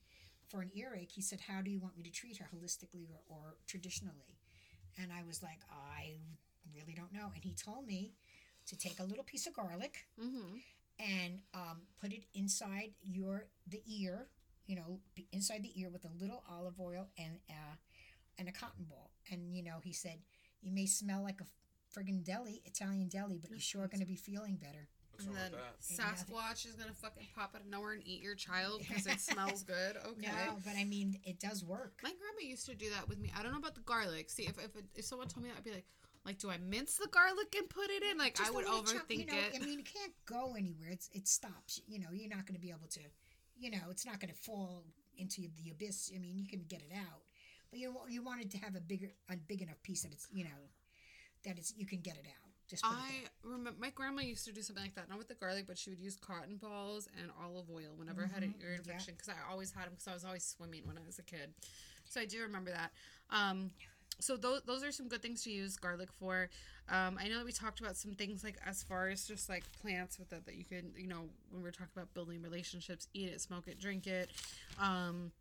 for 0.47 0.61
an 0.61 0.71
earache, 0.75 1.11
he 1.11 1.21
said, 1.21 1.41
"How 1.41 1.61
do 1.61 1.71
you 1.71 1.79
want 1.79 1.97
me 1.97 2.03
to 2.03 2.11
treat 2.11 2.37
her, 2.37 2.49
holistically 2.53 3.07
or, 3.09 3.21
or 3.27 3.55
traditionally?" 3.67 4.37
And 4.97 5.11
I 5.11 5.23
was 5.23 5.41
like, 5.43 5.61
"I 5.71 6.17
really 6.75 6.93
don't 6.95 7.13
know." 7.13 7.31
And 7.35 7.43
he 7.43 7.53
told 7.53 7.85
me 7.87 8.13
to 8.67 8.77
take 8.77 8.99
a 8.99 9.03
little 9.03 9.23
piece 9.23 9.47
of 9.47 9.53
garlic 9.55 10.07
Mm-hmm. 10.19 10.57
and 10.99 11.39
um, 11.53 11.81
put 11.99 12.11
it 12.11 12.25
inside 12.33 12.91
your 13.01 13.47
the 13.67 13.81
ear, 13.87 14.27
you 14.65 14.75
know, 14.75 14.99
inside 15.31 15.63
the 15.63 15.79
ear 15.79 15.89
with 15.89 16.05
a 16.05 16.11
little 16.21 16.43
olive 16.49 16.79
oil 16.79 17.07
and 17.17 17.39
uh, 17.49 17.75
and 18.37 18.47
a 18.49 18.51
cotton 18.51 18.85
ball. 18.89 19.11
And 19.31 19.55
you 19.55 19.63
know, 19.63 19.79
he 19.83 19.93
said 19.93 20.19
you 20.61 20.71
may 20.71 20.85
smell 20.85 21.23
like 21.23 21.41
a 21.41 21.45
friggin' 21.97 22.23
deli, 22.23 22.61
Italian 22.65 23.07
deli, 23.07 23.37
but 23.39 23.49
you're 23.49 23.59
sure 23.59 23.87
going 23.87 23.99
to 24.01 24.05
be 24.05 24.15
feeling 24.15 24.57
better. 24.57 24.87
What's 25.11 25.25
And 25.25 25.35
wrong 25.35 25.43
then 25.51 25.51
with 25.51 25.97
that? 25.97 26.27
Sasquatch 26.27 26.67
is 26.67 26.75
gonna 26.75 26.93
fucking 26.93 27.25
pop 27.35 27.55
out 27.55 27.61
of 27.61 27.67
nowhere 27.67 27.93
and 27.93 28.03
eat 28.05 28.21
your 28.21 28.35
child 28.35 28.81
because 28.87 29.07
it 29.07 29.19
smells 29.31 29.63
good. 29.63 29.97
Okay. 30.05 30.27
No, 30.27 30.57
but 30.63 30.75
I 30.77 30.83
mean, 30.83 31.19
it 31.23 31.39
does 31.39 31.63
work. 31.63 31.93
My 32.03 32.09
grandma 32.11 32.47
used 32.47 32.67
to 32.67 32.75
do 32.75 32.91
that 32.91 33.09
with 33.09 33.17
me. 33.19 33.31
I 33.35 33.41
don't 33.41 33.51
know 33.51 33.57
about 33.57 33.73
the 33.73 33.81
garlic. 33.81 34.29
See, 34.29 34.43
if 34.43 34.59
if, 34.59 34.71
if 34.93 35.05
someone 35.05 35.27
told 35.27 35.43
me 35.43 35.49
that, 35.49 35.57
I'd 35.57 35.63
be 35.63 35.71
like, 35.71 35.85
like, 36.23 36.37
do 36.37 36.51
I 36.51 36.57
mince 36.59 36.97
the 36.97 37.07
garlic 37.07 37.55
and 37.57 37.67
put 37.67 37.89
it 37.89 38.03
in? 38.03 38.17
Like, 38.19 38.35
Just 38.35 38.51
I 38.51 38.53
a 38.53 38.55
would 38.57 38.65
overthink 38.67 38.93
chunk, 38.93 39.09
you 39.09 39.25
know, 39.25 39.33
it. 39.33 39.55
I 39.55 39.65
mean, 39.65 39.79
it 39.79 39.85
can't 39.91 40.13
go 40.27 40.53
anywhere. 40.55 40.89
It's 40.91 41.09
it 41.13 41.27
stops. 41.27 41.81
You 41.87 41.99
know, 41.99 42.09
you're 42.11 42.29
not 42.29 42.45
going 42.45 42.55
to 42.55 42.61
be 42.61 42.69
able 42.69 42.87
to. 42.91 42.99
You 43.57 43.71
know, 43.71 43.89
it's 43.89 44.05
not 44.05 44.19
going 44.19 44.31
to 44.31 44.37
fall 44.39 44.83
into 45.17 45.47
the 45.63 45.71
abyss. 45.71 46.11
I 46.15 46.19
mean, 46.19 46.37
you 46.37 46.47
can 46.47 46.63
get 46.67 46.81
it 46.81 46.91
out, 46.93 47.23
but 47.69 47.79
you 47.79 47.95
you 48.09 48.23
wanted 48.23 48.51
to 48.51 48.57
have 48.59 48.75
a 48.75 48.81
bigger, 48.81 49.11
a 49.29 49.35
big 49.35 49.61
enough 49.61 49.81
piece 49.83 50.03
that 50.03 50.11
it's 50.11 50.27
you 50.31 50.43
know, 50.43 50.61
that 51.45 51.57
it's 51.57 51.73
you 51.77 51.85
can 51.85 51.99
get 51.99 52.15
it 52.15 52.25
out. 52.27 52.51
Just 52.67 52.85
it 52.85 52.91
I 52.91 53.23
remember 53.43 53.79
my 53.79 53.89
grandma 53.91 54.21
used 54.21 54.45
to 54.45 54.51
do 54.51 54.61
something 54.61 54.83
like 54.83 54.95
that, 54.95 55.09
not 55.09 55.17
with 55.17 55.29
the 55.29 55.35
garlic, 55.35 55.65
but 55.67 55.77
she 55.77 55.89
would 55.89 55.99
use 55.99 56.17
cotton 56.17 56.57
balls 56.57 57.07
and 57.17 57.31
olive 57.43 57.69
oil 57.69 57.93
whenever 57.95 58.23
I 58.29 58.33
had 58.33 58.43
an 58.43 58.55
ear 58.61 58.73
infection 58.73 59.13
because 59.15 59.29
I 59.29 59.51
always 59.51 59.71
had 59.71 59.85
them 59.85 59.93
because 59.93 60.07
I 60.07 60.13
was 60.13 60.25
always 60.25 60.43
swimming 60.43 60.81
when 60.85 60.97
I 60.97 61.01
was 61.05 61.17
a 61.19 61.23
kid. 61.23 61.53
So 62.05 62.19
I 62.19 62.25
do 62.25 62.41
remember 62.41 62.71
that. 62.71 62.91
Um, 63.29 63.71
so 64.19 64.35
those 64.35 64.61
those 64.65 64.83
are 64.83 64.91
some 64.91 65.07
good 65.07 65.21
things 65.21 65.43
to 65.43 65.51
use 65.51 65.77
garlic 65.77 66.09
for. 66.19 66.49
Um, 66.89 67.17
I 67.21 67.27
know 67.27 67.37
that 67.37 67.45
we 67.45 67.51
talked 67.51 67.79
about 67.79 67.95
some 67.95 68.13
things 68.13 68.43
like 68.43 68.57
as 68.65 68.81
far 68.83 69.09
as 69.09 69.25
just 69.25 69.49
like 69.49 69.63
plants 69.81 70.17
with 70.17 70.31
it 70.33 70.45
that 70.45 70.55
you 70.55 70.63
can 70.63 70.91
you 70.97 71.07
know 71.07 71.25
when 71.51 71.61
we're 71.61 71.71
talking 71.71 71.91
about 71.95 72.13
building 72.13 72.41
relationships, 72.41 73.07
eat 73.13 73.29
it, 73.29 73.41
smoke 73.41 73.67
it, 73.67 73.79
drink 73.79 74.07
it. 74.07 74.29
Um, 74.79 75.31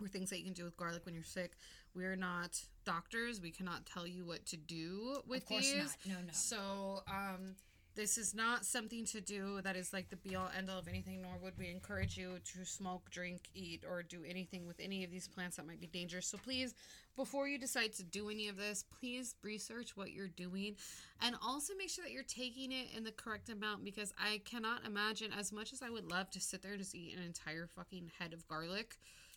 or 0.00 0.08
things 0.08 0.30
that 0.30 0.38
you 0.38 0.44
can 0.44 0.52
do 0.52 0.64
with 0.64 0.76
garlic 0.76 1.04
when 1.04 1.14
you're 1.14 1.22
sick. 1.24 1.52
We're 1.94 2.16
not 2.16 2.60
doctors. 2.84 3.40
We 3.40 3.50
cannot 3.50 3.86
tell 3.86 4.06
you 4.06 4.24
what 4.24 4.44
to 4.46 4.56
do 4.56 5.16
with 5.26 5.42
Of 5.42 5.48
course 5.48 5.72
these. 5.72 5.96
not. 6.06 6.06
No, 6.06 6.14
no. 6.14 6.32
So, 6.32 7.02
um, 7.08 7.54
this 7.96 8.18
is 8.18 8.34
not 8.34 8.64
something 8.64 9.04
to 9.06 9.20
do 9.20 9.60
that 9.62 9.76
is 9.76 9.92
like 9.92 10.10
the 10.10 10.16
be 10.16 10.34
all 10.34 10.50
end 10.58 10.68
all 10.68 10.80
of 10.80 10.88
anything, 10.88 11.22
nor 11.22 11.30
would 11.40 11.56
we 11.56 11.70
encourage 11.70 12.16
you 12.16 12.38
to 12.52 12.64
smoke, 12.64 13.08
drink, 13.10 13.42
eat, 13.54 13.84
or 13.88 14.02
do 14.02 14.24
anything 14.28 14.66
with 14.66 14.80
any 14.80 15.04
of 15.04 15.12
these 15.12 15.28
plants 15.28 15.58
that 15.58 15.66
might 15.66 15.80
be 15.80 15.86
dangerous. 15.86 16.26
So, 16.26 16.36
please, 16.36 16.74
before 17.14 17.46
you 17.46 17.56
decide 17.56 17.92
to 17.92 18.02
do 18.02 18.28
any 18.30 18.48
of 18.48 18.56
this, 18.56 18.84
please 18.98 19.36
research 19.44 19.96
what 19.96 20.10
you're 20.10 20.26
doing 20.26 20.74
and 21.22 21.36
also 21.46 21.72
make 21.78 21.88
sure 21.88 22.04
that 22.04 22.10
you're 22.10 22.24
taking 22.24 22.72
it 22.72 22.88
in 22.96 23.04
the 23.04 23.12
correct 23.12 23.48
amount 23.48 23.84
because 23.84 24.12
I 24.18 24.40
cannot 24.44 24.84
imagine, 24.84 25.30
as 25.32 25.52
much 25.52 25.72
as 25.72 25.80
I 25.80 25.90
would 25.90 26.10
love 26.10 26.28
to 26.30 26.40
sit 26.40 26.62
there 26.62 26.72
and 26.72 26.80
just 26.80 26.96
eat 26.96 27.16
an 27.16 27.22
entire 27.22 27.68
fucking 27.68 28.10
head 28.18 28.32
of 28.32 28.44
garlic 28.48 28.96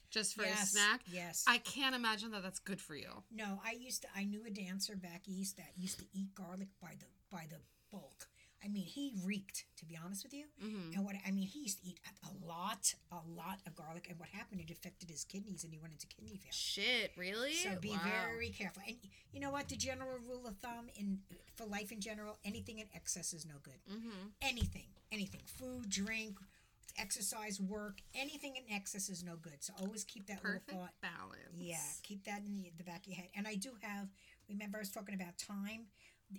just 0.09 0.35
for 0.35 0.43
a 0.43 0.55
snack, 0.55 1.01
Yes. 1.11 1.43
I 1.47 1.57
can't 1.59 1.95
imagine 1.95 2.31
that 2.31 2.43
that's 2.43 2.59
good 2.59 2.81
for 2.81 2.95
you. 2.95 3.23
no, 3.31 3.59
I 3.65 3.71
used 3.73 4.01
to. 4.03 4.07
I 4.15 4.23
knew 4.25 4.43
a 4.45 4.49
dancer 4.49 4.95
back 4.95 5.23
east 5.27 5.57
that 5.57 5.71
used 5.75 5.99
to 5.99 6.05
eat 6.13 6.33
garlic 6.35 6.69
by 6.81 6.93
the 6.99 7.05
by 7.31 7.45
the 7.49 7.57
bulk. 7.91 8.27
I 8.65 8.69
mean, 8.69 8.85
he 8.85 9.13
reeked. 9.23 9.65
To 9.77 9.85
be 9.85 9.95
honest 10.03 10.23
with 10.23 10.33
you, 10.33 10.45
Mm-hmm. 10.63 10.93
and 10.95 11.05
what 11.05 11.15
I 11.25 11.29
mean, 11.31 11.45
he 11.47 11.59
used 11.61 11.79
to 11.81 11.87
eat 11.87 11.99
a, 12.07 12.27
a 12.29 12.33
lot, 12.47 12.95
a 13.11 13.19
lot 13.35 13.59
of 13.67 13.75
garlic. 13.75 14.07
And 14.09 14.17
what 14.19 14.29
happened? 14.29 14.61
It 14.61 14.71
affected 14.71 15.09
his 15.11 15.23
kidneys, 15.23 15.63
and 15.63 15.71
he 15.71 15.77
went 15.79 15.93
into 15.93 16.07
kidney 16.07 16.37
failure. 16.37 16.51
Shit, 16.51 17.11
really? 17.15 17.53
So 17.53 17.77
be 17.79 17.89
Wow. 17.91 17.99
very 18.03 18.49
careful. 18.49 18.81
And 18.87 18.97
you 19.31 19.39
know 19.39 19.51
what? 19.51 19.67
The 19.69 19.75
general 19.75 20.17
rule 20.27 20.47
of 20.47 20.57
thumb 20.57 20.87
in 20.95 21.19
for 21.55 21.65
life 21.65 21.91
in 21.91 21.99
general, 22.01 22.39
anything 22.45 22.79
in 22.79 22.87
excess 22.95 23.31
is 23.33 23.45
no 23.45 23.55
good. 23.61 23.79
Mm-hmm. 23.91 24.27
Anything, 24.41 24.87
anything, 25.11 25.41
food, 25.45 25.89
drink, 25.89 26.37
exercise, 26.97 27.59
work, 27.59 27.99
anything 28.15 28.55
in 28.55 28.63
excess 28.75 29.09
is 29.09 29.23
no 29.23 29.35
good. 29.35 29.61
So 29.63 29.73
always 29.81 30.03
keep 30.03 30.27
that 30.27 30.41
Perfect 30.41 30.67
little 30.69 30.83
thought. 30.83 30.93
balance. 31.01 31.57
Yeah, 31.59 31.77
keep 32.03 32.23
that 32.25 32.39
in 32.45 32.55
the, 32.55 32.71
the 32.77 32.83
back 32.83 33.01
of 33.05 33.07
your 33.07 33.17
head. 33.17 33.29
And 33.35 33.47
I 33.47 33.55
do 33.55 33.71
have. 33.81 34.07
Remember, 34.49 34.77
I 34.77 34.81
was 34.81 34.91
talking 34.91 35.15
about 35.15 35.35
thyme. 35.39 35.87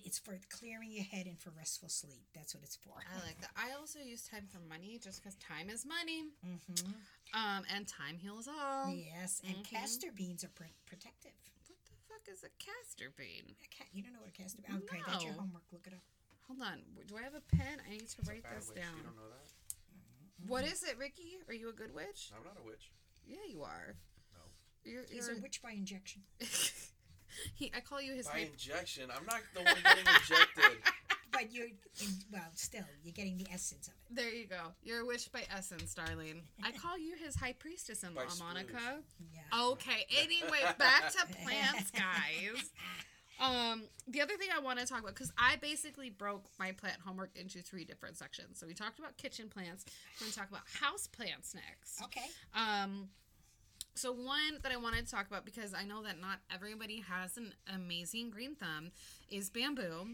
It's 0.05 0.19
for 0.19 0.39
clearing 0.51 0.93
your 0.93 1.05
head 1.05 1.27
and 1.27 1.39
for 1.41 1.49
restful 1.57 1.89
sleep. 1.89 2.25
That's 2.35 2.55
what 2.55 2.63
it's 2.63 2.77
for. 2.77 2.93
I 3.09 3.25
like 3.25 3.41
that. 3.41 3.51
I 3.57 3.73
also 3.73 4.01
use 4.01 4.21
thyme 4.29 4.45
for 4.53 4.61
money 4.69 4.99
just 5.03 5.23
because 5.23 5.35
time 5.37 5.71
is 5.71 5.87
money. 5.87 6.29
hmm 6.45 6.93
Um, 7.33 7.65
and 7.75 7.89
time 7.89 8.19
heals 8.19 8.49
all. 8.49 8.93
Yes, 8.93 9.41
and 9.47 9.57
Mhm. 9.57 9.65
castor 9.65 10.13
beans 10.13 10.45
are 10.45 10.49
pr- 10.53 10.77
protective. 10.87 11.33
What 11.67 11.79
the 11.89 11.97
fuck 12.09 12.25
is 12.29 12.45
a 12.45 12.51
castor 12.61 13.13
bean? 13.17 13.57
A 13.65 13.69
ca- 13.77 13.89
You 13.93 14.03
don't 14.03 14.13
know 14.13 14.21
what 14.21 14.29
a 14.29 14.33
castor 14.33 14.61
bean? 14.63 14.77
Okay, 14.85 15.01
that's 15.07 15.25
your 15.25 15.33
homework. 15.35 15.65
Look 15.73 15.87
it 15.87 15.93
up. 15.95 16.05
Hold 16.49 16.61
on. 16.63 16.81
Do 17.07 17.17
I 17.17 17.23
have 17.23 17.35
a 17.35 17.41
pen? 17.57 17.81
I 17.87 17.91
need 17.91 18.09
to 18.09 18.21
It's 18.21 18.29
write 18.29 18.45
this 18.49 18.69
down. 18.69 18.97
You 18.97 19.03
don't 19.05 19.17
know 19.17 19.29
that? 19.29 19.49
What 20.47 20.64
is 20.64 20.82
it, 20.82 20.97
Ricky? 20.99 21.39
Are 21.49 21.55
you 21.55 21.68
a 21.68 21.72
good 21.72 21.95
witch? 21.95 22.30
I'm 22.36 22.45
not 22.45 22.57
a 22.62 22.66
witch. 22.66 22.91
Yeah, 23.26 23.36
you 23.49 23.62
are. 23.62 23.97
No. 24.32 24.91
You're, 24.91 25.03
He's 25.11 25.26
you're 25.28 25.36
a 25.36 25.41
witch 25.41 25.61
by 25.62 25.72
injection. 25.72 26.22
he, 27.55 27.70
I 27.76 27.80
call 27.80 28.01
you 28.01 28.14
his 28.14 28.26
By 28.26 28.41
hype. 28.41 28.53
injection. 28.53 29.11
I'm 29.14 29.26
not 29.26 29.41
the 29.55 29.62
one 29.62 29.74
getting 29.82 30.05
injected. 30.07 30.82
But 31.30 31.53
you're, 31.53 31.66
in, 31.66 31.74
well, 32.32 32.41
still, 32.55 32.82
you're 33.05 33.12
getting 33.12 33.36
the 33.36 33.47
essence 33.53 33.86
of 33.86 33.93
it. 33.95 34.16
There 34.16 34.34
you 34.34 34.47
go. 34.47 34.72
You're 34.82 35.03
a 35.03 35.07
witch 35.07 35.30
by 35.30 35.45
essence, 35.55 35.95
darling. 35.95 36.43
I 36.64 36.72
call 36.72 36.99
you 36.99 37.14
his 37.16 37.36
high 37.36 37.53
priestess 37.53 38.03
in 38.03 38.14
law, 38.14 38.22
By 38.22 38.45
Monica. 38.45 39.03
Yeah. 39.32 39.61
Okay. 39.72 40.05
Anyway, 40.20 40.59
back 40.78 41.12
to 41.12 41.26
plants, 41.45 41.93
guys. 41.93 42.70
Um, 43.41 43.84
the 44.09 44.20
other 44.20 44.36
thing 44.36 44.49
I 44.55 44.61
want 44.61 44.78
to 44.80 44.86
talk 44.86 45.01
about 45.01 45.14
because 45.14 45.32
I 45.39 45.57
basically 45.57 46.11
broke 46.11 46.47
my 46.59 46.72
plant 46.72 46.97
homework 47.05 47.30
into 47.36 47.62
three 47.62 47.84
different 47.84 48.16
sections. 48.16 48.59
So 48.59 48.66
we 48.66 48.74
talked 48.74 48.99
about 48.99 49.16
kitchen 49.16 49.49
plants. 49.49 49.84
We're 50.20 50.24
going 50.24 50.32
to 50.32 50.39
talk 50.39 50.49
about 50.51 50.62
house 50.80 51.07
plants 51.07 51.55
next. 51.55 52.03
Okay. 52.03 52.26
Um, 52.55 53.09
so 53.95 54.12
one 54.12 54.59
that 54.62 54.72
I 54.72 54.76
wanted 54.76 55.07
to 55.07 55.11
talk 55.12 55.26
about 55.28 55.45
because 55.45 55.74
I 55.74 55.84
know 55.84 56.03
that 56.03 56.20
not 56.20 56.39
everybody 56.55 57.01
has 57.09 57.36
an 57.36 57.53
amazing 57.72 58.30
green 58.30 58.55
thumb 58.55 58.91
is 59.30 59.51
bamboo. 59.51 60.07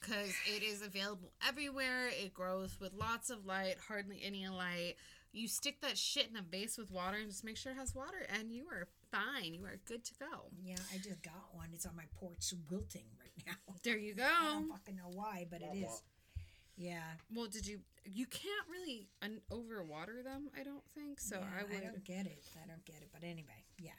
because 0.00 0.34
it 0.46 0.62
is 0.62 0.82
available 0.82 1.30
everywhere. 1.46 2.08
It 2.08 2.34
grows 2.34 2.76
with 2.80 2.92
lots 2.92 3.30
of 3.30 3.46
light, 3.46 3.76
hardly 3.88 4.20
any 4.24 4.48
light. 4.48 4.94
You 5.32 5.48
stick 5.48 5.80
that 5.80 5.96
shit 5.96 6.28
in 6.30 6.36
a 6.36 6.42
vase 6.42 6.76
with 6.76 6.90
water 6.90 7.16
and 7.18 7.30
just 7.30 7.44
make 7.44 7.56
sure 7.56 7.72
it 7.72 7.78
has 7.78 7.94
water, 7.94 8.26
and 8.28 8.52
you 8.52 8.66
are 8.70 8.88
fine. 9.12 9.54
You 9.54 9.64
are 9.66 9.78
good 9.86 10.04
to 10.04 10.14
go. 10.18 10.50
Yeah, 10.64 10.76
I 10.92 10.96
just 10.96 11.22
got 11.22 11.54
one. 11.54 11.68
It's 11.72 11.86
on 11.86 11.94
my 11.96 12.04
porch 12.18 12.52
wilting 12.70 13.06
right 13.20 13.46
now. 13.46 13.74
There 13.84 13.98
you 13.98 14.14
go. 14.14 14.24
I 14.24 14.52
don't 14.54 14.68
fucking 14.70 14.96
know 14.96 15.10
why, 15.12 15.46
but 15.50 15.60
it 15.60 15.76
is. 15.76 16.02
Yeah. 16.76 17.02
Well, 17.34 17.46
did 17.46 17.66
you? 17.66 17.80
You 18.04 18.26
can't 18.26 18.66
really 18.70 19.08
un- 19.22 19.42
overwater 19.50 20.24
them. 20.24 20.50
I 20.58 20.62
don't 20.64 20.82
think 20.94 21.20
so. 21.20 21.36
yeah, 21.38 21.46
I 21.60 21.62
would. 21.64 21.82
don't 21.82 22.04
get 22.04 22.26
it. 22.26 22.42
I 22.62 22.66
don't 22.66 22.84
get 22.84 22.96
it. 23.02 23.10
But 23.12 23.22
anyway, 23.22 23.64
yeah. 23.78 23.90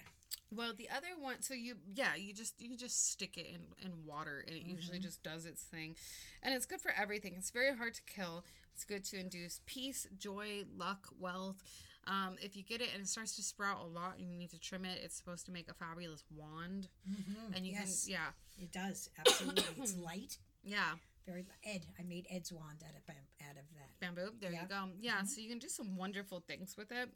Well, 0.56 0.74
the 0.78 0.90
other 0.90 1.08
one, 1.20 1.42
so 1.42 1.54
you, 1.56 1.76
yeah, 1.96 2.16
you 2.16 2.34
just 2.34 2.62
you 2.62 2.76
just 2.78 3.12
stick 3.12 3.38
it 3.38 3.48
in 3.48 3.62
in 3.86 3.92
water, 4.06 4.44
and 4.48 4.56
it 4.56 4.64
usually 4.64 4.98
Mm-hmm. 4.98 5.04
just 5.06 5.24
does 5.24 5.46
its 5.46 5.64
thing, 5.64 5.96
and 6.42 6.54
it's 6.54 6.66
good 6.66 6.82
for 6.82 6.92
everything. 7.00 7.34
It's 7.38 7.52
very 7.52 7.76
hard 7.76 7.94
to 7.96 8.02
kill. 8.04 8.44
It's 8.74 8.84
good 8.86 9.04
to 9.06 9.20
induce 9.20 9.62
peace, 9.66 10.08
joy, 10.18 10.64
luck, 10.76 11.08
wealth. 11.20 11.62
Um, 12.06 12.36
if 12.42 12.56
you 12.58 12.64
get 12.64 12.82
it 12.82 12.90
and 12.94 13.04
it 13.04 13.08
starts 13.08 13.36
to 13.38 13.42
sprout 13.44 13.80
a 13.82 13.88
lot, 13.88 14.16
and 14.20 14.30
you 14.30 14.38
need 14.38 14.50
to 14.52 14.60
trim 14.60 14.84
it. 14.86 15.00
It's 15.04 15.16
supposed 15.16 15.46
to 15.46 15.52
make 15.52 15.70
a 15.70 15.74
fabulous 15.74 16.24
wand, 16.36 16.90
Mm-hmm. 17.10 17.54
and 17.56 17.66
you 17.66 17.74
yes, 17.74 18.04
can, 18.06 18.14
yeah, 18.14 18.28
it 18.62 18.72
does 18.72 19.10
absolutely. 19.20 19.64
it's 19.82 19.96
light. 20.10 20.38
yeah, 20.64 20.96
Very 21.26 21.46
Ed. 21.64 21.86
I 22.00 22.04
made 22.04 22.28
Ed's 22.30 22.52
wand 22.52 22.84
out 22.88 22.96
of 22.96 23.06
bam- 23.06 23.16
out 23.50 23.58
of 23.58 23.64
that. 23.76 24.00
bamboo. 24.00 24.34
There 24.42 24.52
Yeah. 24.52 24.64
you 24.64 24.68
go. 24.68 24.90
Yeah, 25.00 25.24
so 25.24 25.40
you 25.40 25.50
can 25.50 25.60
do 25.60 25.70
some 25.70 25.96
wonderful 25.96 26.42
things 26.42 26.76
with 26.78 26.92
it. 26.92 27.10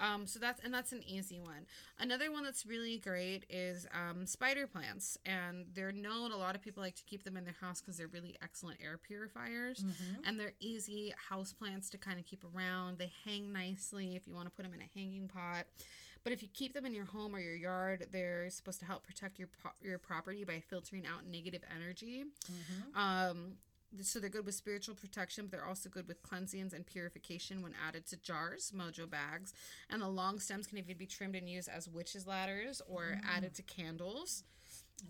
Um, 0.00 0.28
so 0.28 0.38
that's 0.38 0.60
and 0.62 0.72
that's 0.72 0.92
an 0.92 1.02
easy 1.04 1.40
one. 1.40 1.66
Another 1.98 2.30
one 2.30 2.44
that's 2.44 2.64
really 2.64 2.98
great 2.98 3.44
is 3.50 3.84
um, 3.92 4.26
spider 4.26 4.68
plants, 4.68 5.18
and 5.26 5.66
they're 5.74 5.90
known. 5.90 6.30
A 6.30 6.36
lot 6.36 6.54
of 6.54 6.62
people 6.62 6.82
like 6.84 6.94
to 6.96 7.02
keep 7.04 7.24
them 7.24 7.36
in 7.36 7.42
their 7.44 7.56
house 7.60 7.80
because 7.80 7.96
they're 7.96 8.06
really 8.06 8.36
excellent 8.40 8.78
air 8.80 8.96
purifiers, 8.96 9.82
Mm-hmm. 9.82 10.22
and 10.24 10.38
they're 10.38 10.54
easy 10.60 11.12
house 11.28 11.52
plants 11.52 11.90
to 11.90 11.98
kind 11.98 12.20
of 12.20 12.26
keep 12.26 12.44
around. 12.54 12.98
They 12.98 13.10
hang 13.24 13.52
nicely 13.52 14.14
if 14.14 14.28
you 14.28 14.34
want 14.34 14.46
to 14.46 14.52
put 14.52 14.62
them 14.64 14.72
in 14.74 14.80
a 14.80 14.88
hanging 14.94 15.26
pot. 15.26 15.66
But 16.24 16.32
if 16.32 16.42
you 16.42 16.48
keep 16.52 16.74
them 16.74 16.84
in 16.84 16.94
your 16.94 17.04
home 17.04 17.34
or 17.34 17.40
your 17.40 17.54
yard, 17.54 18.06
they're 18.12 18.50
supposed 18.50 18.80
to 18.80 18.86
help 18.86 19.04
protect 19.04 19.38
your 19.38 19.48
pro- 19.60 19.70
your 19.80 19.98
property 19.98 20.44
by 20.44 20.60
filtering 20.60 21.06
out 21.06 21.26
negative 21.26 21.62
energy. 21.74 22.24
Mm-hmm. 22.50 22.98
Um, 22.98 23.52
so 24.02 24.20
they're 24.20 24.28
good 24.28 24.44
with 24.44 24.54
spiritual 24.54 24.94
protection, 24.94 25.46
but 25.46 25.52
they're 25.52 25.66
also 25.66 25.88
good 25.88 26.06
with 26.06 26.22
cleansings 26.22 26.74
and 26.74 26.84
purification 26.86 27.62
when 27.62 27.72
added 27.86 28.06
to 28.08 28.16
jars, 28.18 28.72
mojo 28.76 29.08
bags, 29.08 29.54
and 29.88 30.02
the 30.02 30.08
long 30.08 30.38
stems 30.38 30.66
can 30.66 30.78
even 30.78 30.96
be 30.96 31.06
trimmed 31.06 31.36
and 31.36 31.48
used 31.48 31.68
as 31.68 31.88
witches' 31.88 32.26
ladders 32.26 32.82
or 32.86 33.18
added 33.26 33.54
to 33.54 33.62
candles. 33.62 34.44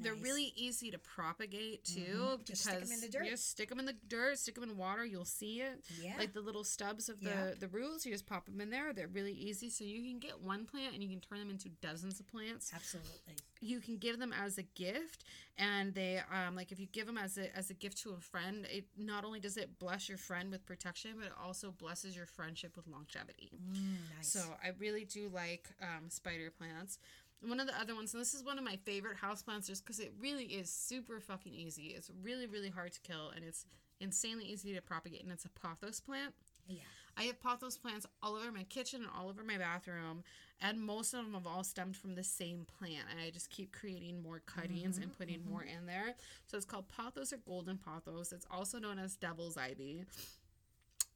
They're 0.00 0.14
really 0.14 0.52
easy 0.54 0.90
to 0.90 0.98
propagate 0.98 1.84
too 1.84 2.00
Mhm. 2.00 2.38
because 2.38 2.46
Just 2.48 2.62
stick 2.62 2.82
'em 2.82 2.92
in 2.92 3.00
the 3.00 3.08
dirt. 3.08 3.24
you 3.24 3.30
just 3.30 3.48
stick 3.48 3.68
them 3.70 3.78
in 3.78 3.86
the 3.86 3.92
dirt, 3.94 4.38
stick 4.38 4.54
them 4.54 4.64
in 4.64 4.76
water, 4.76 5.04
you'll 5.04 5.24
see 5.24 5.60
it. 5.62 5.82
Yeah. 6.00 6.16
Like 6.18 6.32
the 6.34 6.40
little 6.42 6.62
stubs 6.64 7.08
of 7.08 7.20
the 7.20 7.30
Yeah. 7.30 7.54
the 7.54 7.68
roots, 7.68 8.04
you 8.06 8.12
just 8.12 8.26
pop 8.26 8.46
them 8.46 8.60
in 8.60 8.70
there. 8.70 8.92
They're 8.92 9.08
really 9.08 9.32
easy, 9.32 9.70
so 9.70 9.84
you 9.84 10.02
can 10.02 10.18
get 10.18 10.40
one 10.40 10.66
plant 10.66 10.94
and 10.94 11.02
you 11.02 11.08
can 11.08 11.20
turn 11.20 11.38
them 11.38 11.50
into 11.50 11.68
dozens 11.70 12.20
of 12.20 12.26
plants 12.26 12.72
absolutely. 12.74 13.36
you 13.60 13.80
can 13.80 13.98
give 13.98 14.18
them 14.20 14.32
as 14.32 14.56
a 14.58 14.62
gift 14.62 15.24
and 15.56 15.92
they 15.94 16.18
um 16.30 16.54
like 16.54 16.70
if 16.70 16.78
you 16.78 16.86
give 16.86 17.06
them 17.06 17.18
as 17.18 17.36
a 17.38 17.56
as 17.56 17.70
a 17.70 17.74
gift 17.74 17.98
to 17.98 18.10
a 18.12 18.20
friend 18.20 18.66
it 18.66 18.86
not 18.96 19.24
only 19.24 19.40
does 19.40 19.56
it 19.56 19.78
bless 19.80 20.08
your 20.08 20.16
friend 20.18 20.52
with 20.52 20.64
protection 20.64 21.16
but 21.18 21.26
it 21.26 21.32
also 21.36 21.72
blesses 21.72 22.14
your 22.14 22.26
friendship 22.26 22.76
with 22.76 22.86
longevity 22.86 23.50
Mm, 23.72 23.96
nice. 24.16 24.28
so 24.28 24.56
i 24.62 24.68
really 24.78 25.04
do 25.04 25.28
like 25.30 25.68
um, 25.80 26.08
spider 26.08 26.50
plants 26.52 26.98
one 27.46 27.60
of 27.60 27.66
the 27.66 27.80
other 27.80 27.94
ones 27.94 28.12
and 28.12 28.20
this 28.20 28.34
is 28.34 28.44
one 28.44 28.58
of 28.58 28.64
my 28.64 28.76
favorite 28.84 29.16
house 29.16 29.42
plants 29.42 29.66
just 29.66 29.84
because 29.84 30.00
it 30.00 30.12
really 30.20 30.44
is 30.44 30.70
super 30.70 31.20
fucking 31.20 31.54
easy 31.54 31.94
it's 31.96 32.10
really 32.22 32.46
really 32.46 32.70
hard 32.70 32.92
to 32.92 33.00
kill 33.00 33.30
and 33.34 33.44
it's 33.44 33.66
insanely 34.00 34.44
easy 34.44 34.74
to 34.74 34.80
propagate 34.80 35.22
and 35.22 35.32
it's 35.32 35.44
a 35.44 35.48
pothos 35.50 36.00
plant 36.00 36.34
yeah. 36.68 36.80
I 37.18 37.24
have 37.24 37.40
pothos 37.40 37.76
plants 37.76 38.06
all 38.22 38.36
over 38.36 38.52
my 38.52 38.62
kitchen 38.62 39.02
and 39.02 39.10
all 39.18 39.28
over 39.28 39.42
my 39.42 39.58
bathroom, 39.58 40.22
and 40.60 40.80
most 40.80 41.14
of 41.14 41.24
them 41.24 41.34
have 41.34 41.48
all 41.48 41.64
stemmed 41.64 41.96
from 41.96 42.14
the 42.14 42.22
same 42.22 42.64
plant. 42.78 43.06
And 43.10 43.18
I 43.18 43.30
just 43.30 43.50
keep 43.50 43.72
creating 43.72 44.22
more 44.22 44.40
cuttings 44.46 44.98
and 44.98 45.06
mm-hmm. 45.06 45.18
putting 45.18 45.40
mm-hmm. 45.40 45.50
more 45.50 45.62
in 45.62 45.86
there. 45.86 46.14
So 46.46 46.56
it's 46.56 46.64
called 46.64 46.84
pothos 46.88 47.32
or 47.32 47.38
golden 47.38 47.76
pothos. 47.76 48.32
It's 48.32 48.46
also 48.50 48.78
known 48.78 49.00
as 49.00 49.16
devil's 49.16 49.56
ivy. 49.56 50.04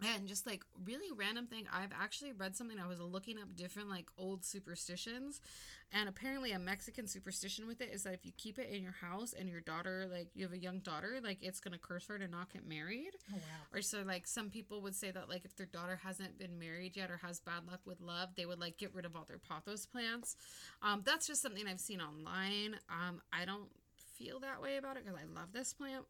And 0.04 0.26
just 0.26 0.46
like 0.46 0.64
really 0.84 1.12
random 1.14 1.46
thing, 1.46 1.66
I've 1.72 1.92
actually 1.98 2.32
read 2.32 2.56
something. 2.56 2.78
I 2.78 2.86
was 2.86 3.00
looking 3.00 3.38
up 3.38 3.54
different 3.56 3.88
like 3.88 4.06
old 4.16 4.44
superstitions, 4.44 5.40
and 5.92 6.08
apparently 6.08 6.52
a 6.52 6.58
Mexican 6.58 7.06
superstition 7.06 7.66
with 7.66 7.80
it 7.80 7.90
is 7.92 8.02
that 8.04 8.14
if 8.14 8.24
you 8.24 8.32
keep 8.36 8.58
it 8.58 8.70
in 8.70 8.82
your 8.82 8.92
house 9.00 9.34
and 9.38 9.48
your 9.48 9.60
daughter, 9.60 10.06
like 10.10 10.28
you 10.34 10.44
have 10.44 10.52
a 10.52 10.58
young 10.58 10.78
daughter, 10.80 11.18
like 11.22 11.38
it's 11.42 11.60
gonna 11.60 11.78
curse 11.78 12.06
her 12.08 12.18
to 12.18 12.26
not 12.26 12.52
get 12.52 12.66
married. 12.66 13.12
Oh 13.30 13.36
wow. 13.36 13.78
Or 13.78 13.82
so 13.82 14.02
like 14.02 14.26
some 14.26 14.50
people 14.50 14.80
would 14.82 14.94
say 14.94 15.10
that 15.10 15.28
like 15.28 15.44
if 15.44 15.54
their 15.56 15.66
daughter 15.66 16.00
hasn't 16.02 16.38
been 16.38 16.58
married 16.58 16.96
yet 16.96 17.10
or 17.10 17.18
has 17.18 17.40
bad 17.40 17.66
luck 17.70 17.80
with 17.84 18.00
love, 18.00 18.30
they 18.36 18.46
would 18.46 18.60
like 18.60 18.78
get 18.78 18.94
rid 18.94 19.04
of 19.04 19.14
all 19.14 19.24
their 19.28 19.38
pothos 19.38 19.86
plants. 19.86 20.36
Um, 20.82 21.02
that's 21.04 21.26
just 21.26 21.42
something 21.42 21.66
I've 21.66 21.80
seen 21.80 22.00
online. 22.00 22.76
Um, 22.88 23.20
I 23.32 23.44
don't 23.44 23.68
feel 24.22 24.40
that 24.40 24.62
way 24.62 24.76
about 24.76 24.96
it 24.96 25.04
because 25.04 25.18
I 25.18 25.38
love 25.38 25.52
this 25.52 25.72
plant. 25.72 26.04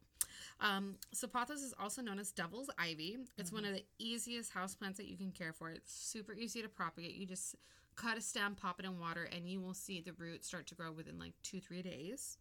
Um, 0.59 0.95
so 1.11 1.27
pothos 1.27 1.63
is 1.63 1.73
also 1.79 2.01
known 2.01 2.19
as 2.19 2.31
devil's 2.31 2.69
ivy. 2.77 3.17
It's 3.37 3.51
one 3.51 3.65
of 3.65 3.73
the 3.73 3.83
easiest 3.99 4.51
house 4.51 4.75
plants 4.75 4.97
that 4.97 5.07
you 5.07 5.17
can 5.17 5.31
care 5.31 5.53
for. 5.53 5.69
It's 5.69 5.93
super 5.93 6.33
easy 6.33 6.61
to 6.61 6.69
propagate. 6.69 7.15
You 7.15 7.25
just 7.25 7.55
cut 7.95 8.17
a 8.17 8.21
stem, 8.21 8.55
pop 8.55 8.79
it 8.79 8.85
in 8.85 8.99
water, 8.99 9.27
and 9.35 9.47
you 9.47 9.61
will 9.61 9.73
see 9.73 10.01
the 10.01 10.13
roots 10.13 10.47
start 10.47 10.67
to 10.67 10.75
grow 10.75 10.91
within 10.91 11.19
like 11.19 11.33
two, 11.43 11.59
three 11.59 11.81
days. 11.81 12.37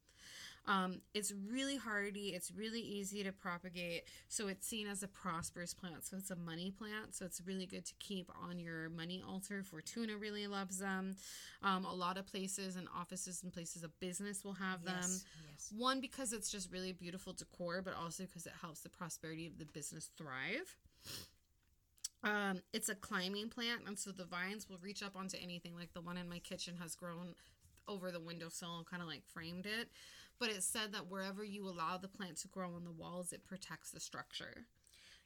Um, 0.66 1.00
it's 1.12 1.32
really 1.50 1.76
hardy. 1.76 2.28
It's 2.28 2.52
really 2.52 2.80
easy 2.80 3.24
to 3.24 3.32
propagate. 3.32 4.04
So 4.28 4.48
it's 4.48 4.66
seen 4.66 4.86
as 4.86 5.02
a 5.02 5.08
prosperous 5.08 5.74
plant. 5.74 6.04
So 6.04 6.16
it's 6.16 6.30
a 6.30 6.36
money 6.36 6.70
plant. 6.70 7.14
So 7.14 7.24
it's 7.24 7.40
really 7.44 7.66
good 7.66 7.84
to 7.86 7.94
keep 7.98 8.30
on 8.48 8.58
your 8.58 8.88
money 8.90 9.22
altar. 9.28 9.62
Fortuna 9.62 10.16
really 10.16 10.46
loves 10.46 10.78
them. 10.78 11.16
Um, 11.62 11.84
a 11.84 11.94
lot 11.94 12.16
of 12.16 12.26
places 12.26 12.76
and 12.76 12.86
offices 12.96 13.42
and 13.42 13.52
places 13.52 13.82
of 13.82 13.98
business 13.98 14.44
will 14.44 14.54
have 14.54 14.84
them. 14.84 14.94
Yes. 15.00 15.24
Yes. 15.50 15.72
One 15.76 16.00
because 16.00 16.32
it's 16.32 16.50
just 16.50 16.72
really 16.72 16.92
beautiful 16.92 17.32
decor, 17.32 17.82
but 17.82 17.94
also 18.00 18.24
because 18.24 18.46
it 18.46 18.52
helps 18.60 18.80
the 18.80 18.88
prosperity 18.88 19.46
of 19.46 19.58
the 19.58 19.64
business 19.64 20.10
thrive. 20.16 20.76
Um, 22.24 22.62
it's 22.72 22.88
a 22.88 22.94
climbing 22.94 23.48
plant, 23.48 23.82
and 23.86 23.98
so 23.98 24.12
the 24.12 24.24
vines 24.24 24.68
will 24.68 24.78
reach 24.80 25.02
up 25.02 25.16
onto 25.16 25.36
anything. 25.42 25.74
Like 25.74 25.92
the 25.92 26.00
one 26.00 26.16
in 26.16 26.28
my 26.28 26.38
kitchen 26.38 26.76
has 26.80 26.94
grown 26.94 27.34
over 27.88 28.12
the 28.12 28.20
windowsill 28.20 28.76
and 28.76 28.86
kind 28.86 29.02
of 29.02 29.08
like 29.08 29.22
framed 29.24 29.66
it. 29.66 29.88
But 30.38 30.50
it 30.50 30.62
said 30.62 30.92
that 30.92 31.08
wherever 31.08 31.44
you 31.44 31.68
allow 31.68 31.98
the 31.98 32.08
plant 32.08 32.36
to 32.38 32.48
grow 32.48 32.74
on 32.74 32.84
the 32.84 32.90
walls, 32.90 33.32
it 33.32 33.44
protects 33.44 33.90
the 33.90 34.00
structure 34.00 34.66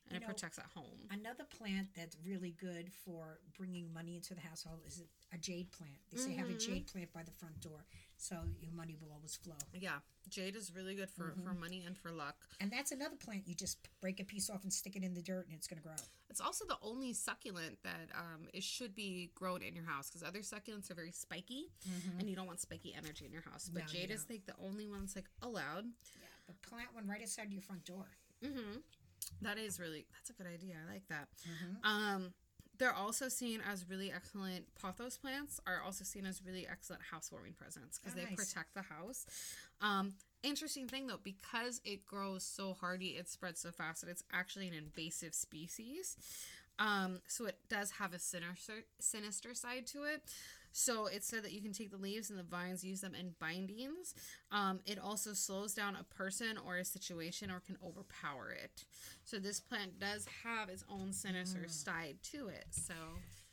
and 0.09 0.13
You 0.13 0.17
it 0.17 0.21
know, 0.21 0.27
protects 0.27 0.59
at 0.59 0.67
home. 0.75 1.09
Another 1.11 1.45
plant 1.45 1.89
that's 1.97 2.17
really 2.25 2.55
good 2.61 2.91
for 3.05 3.41
bringing 3.57 3.93
money 3.93 4.17
into 4.17 4.35
the 4.35 4.41
household 4.41 4.81
is 4.87 5.03
a 5.33 5.39
jade 5.39 5.73
plant. 5.73 5.97
They 6.13 6.19
say 6.19 6.35
have 6.35 6.49
a 6.49 6.53
Mm-hmm. 6.53 6.59
jade 6.73 6.87
plant 6.87 7.13
by 7.13 7.23
the 7.23 7.33
front 7.33 7.61
door, 7.61 7.85
so 8.17 8.37
your 8.61 8.73
money 8.73 8.97
will 9.01 9.13
always 9.13 9.37
flow. 9.37 9.55
Yeah, 9.75 9.99
jade 10.29 10.57
is 10.57 10.73
really 10.75 10.95
good 10.95 11.11
for, 11.11 11.35
for 11.45 11.51
Mm-hmm. 11.51 11.61
money 11.61 11.85
and 11.87 11.97
for 11.97 12.11
luck. 12.11 12.37
And 12.61 12.71
that's 12.71 12.93
another 12.93 13.17
plant 13.17 13.43
you 13.47 13.55
just 13.55 13.79
break 14.01 14.21
a 14.21 14.25
piece 14.25 14.49
off 14.51 14.63
and 14.63 14.73
stick 14.73 14.97
it 14.97 15.03
in 15.03 15.15
the 15.15 15.23
dirt, 15.23 15.47
and 15.47 15.55
it's 15.55 15.67
going 15.67 15.79
to 15.81 15.83
grow. 15.87 15.95
It's 16.31 16.41
also 16.41 16.65
the 16.67 16.77
only 16.83 17.13
succulent 17.13 17.79
that 17.85 18.09
um, 18.15 18.49
it 18.53 18.63
should 18.63 18.95
be 18.95 19.31
grown 19.35 19.63
in 19.63 19.75
your 19.75 19.85
house 19.87 20.09
because 20.09 20.23
other 20.23 20.41
succulents 20.41 20.91
are 20.91 20.95
very 20.95 21.13
spiky, 21.13 21.67
and 22.19 22.29
you 22.29 22.35
don't 22.37 22.47
want 22.47 22.61
spiky 22.61 22.95
energy 22.97 23.25
in 23.27 23.33
your 23.33 23.43
house. 23.43 23.71
But 23.73 23.85
Mm-hmm. 23.85 23.95
No, 23.95 24.01
jade 24.01 24.11
is 24.11 24.27
like 24.29 24.47
the 24.47 24.55
only 24.65 24.87
one 24.89 25.01
that's 25.01 25.17
like 25.17 25.29
allowed. 25.43 25.85
Yeah, 26.21 26.29
but 26.47 26.61
plant 26.63 26.89
one 26.95 27.07
right 27.07 27.21
outside 27.23 27.53
your 27.53 27.63
front 27.63 27.85
door. 27.85 28.07
Mm-hmm. 28.45 28.79
That 29.43 29.59
is 29.59 29.79
really 29.81 30.07
that's 30.13 30.31
a 30.31 30.33
good 30.33 30.47
idea. 30.47 30.77
I 30.89 30.93
like 30.93 31.07
that. 31.09 31.29
Mm-hmm. 31.49 31.87
Um, 31.91 32.33
they're 32.79 32.95
also 32.95 33.29
seen 33.29 33.61
as 33.71 33.89
really 33.89 34.13
excellent 34.13 34.67
pothos 34.81 35.17
plants. 35.19 35.61
Are 35.67 35.81
also 35.85 36.05
seen 36.05 36.27
as 36.27 36.43
really 36.45 36.67
excellent 36.71 37.03
housewarming 37.11 37.55
presents 37.55 37.99
because 37.99 38.15
Oh, 38.15 38.21
they 38.21 38.27
nice. 38.27 38.37
protect 38.37 38.75
the 38.75 38.83
house. 38.83 39.27
Um, 39.81 40.15
interesting 40.43 40.87
thing 40.89 41.07
though, 41.07 41.21
because 41.23 41.81
it 41.85 42.05
grows 42.07 42.45
so 42.45 42.75
hardy, 42.75 43.17
it 43.17 43.29
spreads 43.29 43.61
so 43.61 43.71
fast 43.71 44.03
that 44.03 44.11
it's 44.11 44.25
actually 44.33 44.69
an 44.69 44.75
invasive 44.75 45.35
species. 45.35 46.17
Um, 46.79 47.21
so 47.27 47.47
it 47.47 47.59
does 47.69 47.93
have 47.93 48.13
a 48.13 48.19
sinister 48.19 48.85
sinister 49.01 49.55
side 49.55 49.87
to 49.89 50.05
it. 50.05 50.23
So 50.79 51.07
it 51.07 51.25
said 51.25 51.43
that 51.43 51.53
you 51.53 51.63
can 51.63 51.73
take 51.73 51.91
the 51.91 51.97
leaves 51.97 52.29
and 52.29 52.39
the 52.39 52.43
vines, 52.43 52.85
use 52.85 53.01
them 53.01 53.15
in 53.15 53.35
bindings. 53.41 54.15
Um, 54.53 54.81
it 54.85 54.99
also 54.99 55.33
slows 55.33 55.73
down 55.73 55.97
a 55.97 56.05
person 56.05 56.59
or 56.67 56.77
a 56.77 56.85
situation 56.85 57.51
or 57.51 57.61
can 57.61 57.79
overpower 57.83 58.51
it. 58.51 58.85
So 59.25 59.39
this 59.39 59.59
plant 59.59 59.99
does 59.99 60.27
have 60.45 60.69
its 60.69 60.85
own 60.91 61.15
sinister 61.15 61.67
side 61.69 62.17
to 62.33 62.49
it. 62.49 62.67
So 62.73 62.93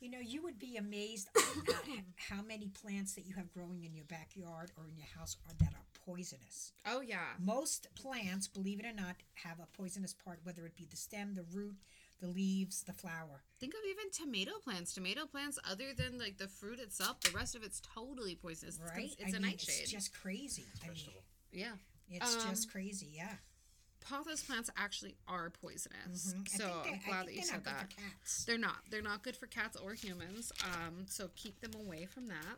You 0.02 0.12
know, 0.12 0.20
you 0.20 0.44
would 0.44 0.60
be 0.60 0.76
amazed 0.76 1.30
at 1.34 1.76
how 2.18 2.42
many 2.42 2.68
plants 2.68 3.14
that 3.14 3.26
you 3.26 3.36
have 3.36 3.54
growing 3.54 3.86
in 3.86 3.96
your 3.96 4.04
backyard 4.06 4.72
or 4.78 4.86
in 4.90 4.98
your 4.98 5.08
house 5.18 5.38
are 5.48 5.54
that 5.60 5.74
are 5.74 5.86
poisonous. 6.06 6.74
oh 6.86 7.00
yeah, 7.00 7.38
Most 7.40 7.88
plants, 7.96 8.50
believe 8.50 8.82
it 8.82 8.86
or 8.86 8.92
not, 8.94 9.16
have 9.36 9.60
a 9.62 9.78
poisonous 9.78 10.14
part, 10.14 10.40
whether 10.44 10.66
it 10.66 10.76
be 10.76 10.86
the 10.90 10.98
stem, 10.98 11.36
the 11.36 11.46
root, 11.58 11.78
the 12.24 12.30
leaves, 12.30 12.84
the 12.84 12.94
flower. 12.94 13.42
think 13.60 13.74
of 13.74 13.80
even 13.90 14.10
tomato 14.12 14.52
plants. 14.64 14.94
Tomato 14.94 15.26
plants, 15.26 15.60
other 15.70 15.94
than 15.96 16.18
like 16.18 16.38
the 16.38 16.48
fruit 16.48 16.80
itself, 16.80 17.20
the 17.22 17.32
rest 17.32 17.54
of 17.56 17.64
it's 17.64 17.82
totally 17.82 18.36
poisonous. 18.36 18.80
Right? 18.96 19.14
It's, 19.20 19.34
I 19.34 19.38
a 19.38 19.42
mean, 19.42 19.52
nightshade. 19.52 19.82
It's 19.82 19.92
just 19.92 20.14
crazy. 20.14 20.66
I 20.84 20.90
mean, 20.90 21.10
yeah. 21.52 21.74
it's 22.10 22.34
Um, 22.36 22.50
just 22.50 22.72
crazy. 22.72 23.10
Yeah. 23.14 23.36
pothos 24.02 24.44
plants 24.46 24.70
actually 24.78 25.16
are 25.28 25.50
poisonous. 25.50 26.34
Mhm. 26.34 26.48
So 26.50 26.66
I 26.66 26.72
I'm 26.78 26.84
think 26.84 27.02
I 27.06 27.10
glad 27.10 27.26
think 27.26 27.28
that 27.28 27.36
you 27.36 27.44
said 27.44 27.54
not 27.56 27.64
good 27.66 27.74
that. 27.74 27.94
For 27.94 28.00
cats. 28.02 28.46
They're 28.46 28.58
not. 28.58 28.78
They're 28.90 29.02
not 29.02 29.24
good 29.24 29.36
for 29.36 29.48
cats 29.48 29.78
or 29.78 29.94
humans. 29.94 30.52
Um, 30.66 31.06
so 31.08 31.30
keep 31.36 31.60
them 31.62 31.72
away 31.80 32.06
from 32.06 32.28
that. 32.28 32.58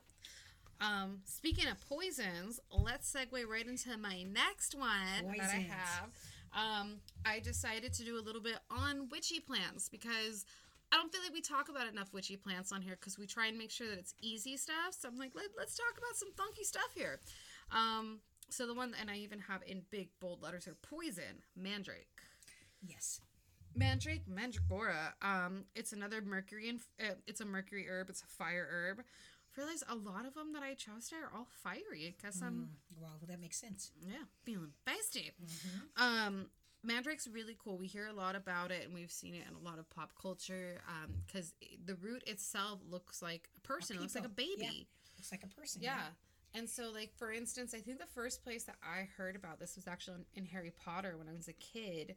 Um, 0.81 1.21
speaking 1.25 1.67
of 1.67 1.79
poisons, 1.87 2.59
let's 2.71 3.11
segue 3.13 3.47
right 3.47 3.65
into 3.65 3.95
my 3.97 4.23
next 4.23 4.75
one 4.75 5.37
that 5.37 5.49
I 5.49 5.59
have. 5.69 6.09
Um, 6.55 7.01
I 7.25 7.39
decided 7.39 7.93
to 7.93 8.03
do 8.05 8.17
a 8.17 8.23
little 8.23 8.41
bit 8.41 8.57
on 8.71 9.09
witchy 9.11 9.39
plants 9.41 9.89
because 9.89 10.45
I 10.91 10.97
don't 10.97 11.11
feel 11.11 11.21
like 11.21 11.33
we 11.33 11.41
talk 11.41 11.67
about 11.69 11.87
enough 11.87 12.13
witchy 12.13 12.37
plants 12.37 12.71
on 12.71 12.81
here 12.81 12.97
because 12.99 13.19
we 13.19 13.27
try 13.27 13.47
and 13.47 13.57
make 13.57 13.71
sure 13.71 13.87
that 13.87 13.99
it's 13.99 14.13
easy 14.21 14.55
stuff. 14.55 14.95
So 14.97 15.09
I'm 15.09 15.17
like, 15.17 15.31
Let, 15.35 15.47
let's 15.57 15.75
talk 15.75 15.97
about 15.97 16.15
some 16.15 16.31
funky 16.37 16.63
stuff 16.63 16.89
here. 16.95 17.19
Um, 17.71 18.19
so 18.49 18.65
the 18.65 18.73
one, 18.73 18.93
and 18.99 19.09
I 19.09 19.17
even 19.17 19.39
have 19.39 19.61
in 19.67 19.81
big 19.91 20.09
bold 20.21 20.41
letters 20.41 20.65
here, 20.65 20.77
poison, 20.81 21.43
mandrake. 21.55 22.07
Yes. 22.87 23.19
Mandrake, 23.75 24.23
mandragora. 24.29 25.13
Um, 25.21 25.65
it's 25.75 25.91
another 25.91 26.21
mercury 26.21 26.69
and 26.69 26.79
uh, 27.01 27.15
it's 27.27 27.41
a 27.41 27.45
mercury 27.45 27.87
herb. 27.89 28.09
It's 28.09 28.21
a 28.21 28.27
fire 28.27 28.67
herb. 28.71 29.03
Realize 29.57 29.83
a 29.87 29.95
lot 29.95 30.25
of 30.25 30.33
them 30.33 30.53
that 30.53 30.63
I 30.63 30.73
chose 30.73 31.07
today 31.09 31.21
are 31.21 31.31
all 31.37 31.47
fiery 31.63 32.15
because 32.17 32.41
I'm 32.41 32.69
Mm, 32.91 33.01
well, 33.01 33.19
that 33.27 33.39
makes 33.39 33.57
sense. 33.57 33.91
yeah 34.01 34.23
feeling 34.43 34.73
feisty. 34.85 35.31
Mhm. 35.41 36.01
Um, 36.01 36.49
mandrake's 36.83 37.27
really 37.27 37.55
cool. 37.57 37.77
We 37.77 37.87
hear 37.87 38.07
a 38.07 38.13
lot 38.13 38.35
about 38.35 38.71
it 38.71 38.83
and 38.85 38.93
we've 38.93 39.11
seen 39.11 39.33
it 39.33 39.47
in 39.47 39.53
a 39.53 39.59
lot 39.59 39.79
of 39.79 39.89
pop 39.89 40.13
culture. 40.21 40.81
Um, 40.87 41.23
because 41.25 41.53
the 41.85 41.95
root 41.95 42.23
itself 42.27 42.81
looks 42.89 43.21
like 43.21 43.49
a 43.55 43.59
person. 43.61 43.95
It 43.95 44.01
looks 44.01 44.15
like 44.15 44.25
a 44.25 44.29
people, 44.29 44.55
yeah. 44.57 44.69
baby. 44.69 44.87
Looks 45.17 45.31
like 45.31 45.43
a 45.43 45.47
person. 45.47 45.81
Yeah. 45.81 46.07
And 46.53 46.69
so, 46.69 46.91
like 46.91 47.13
for 47.17 47.31
instance, 47.31 47.73
I 47.73 47.79
think 47.81 47.99
the 47.99 48.05
first 48.05 48.43
place 48.43 48.63
that 48.65 48.77
I 48.83 49.07
heard 49.17 49.35
about 49.35 49.59
this 49.59 49.75
was 49.75 49.87
actually 49.87 50.25
in 50.35 50.45
Harry 50.45 50.71
Potter 50.71 51.17
when 51.17 51.27
I 51.29 51.33
was 51.33 51.47
a 51.47 51.53
kid. 51.53 52.15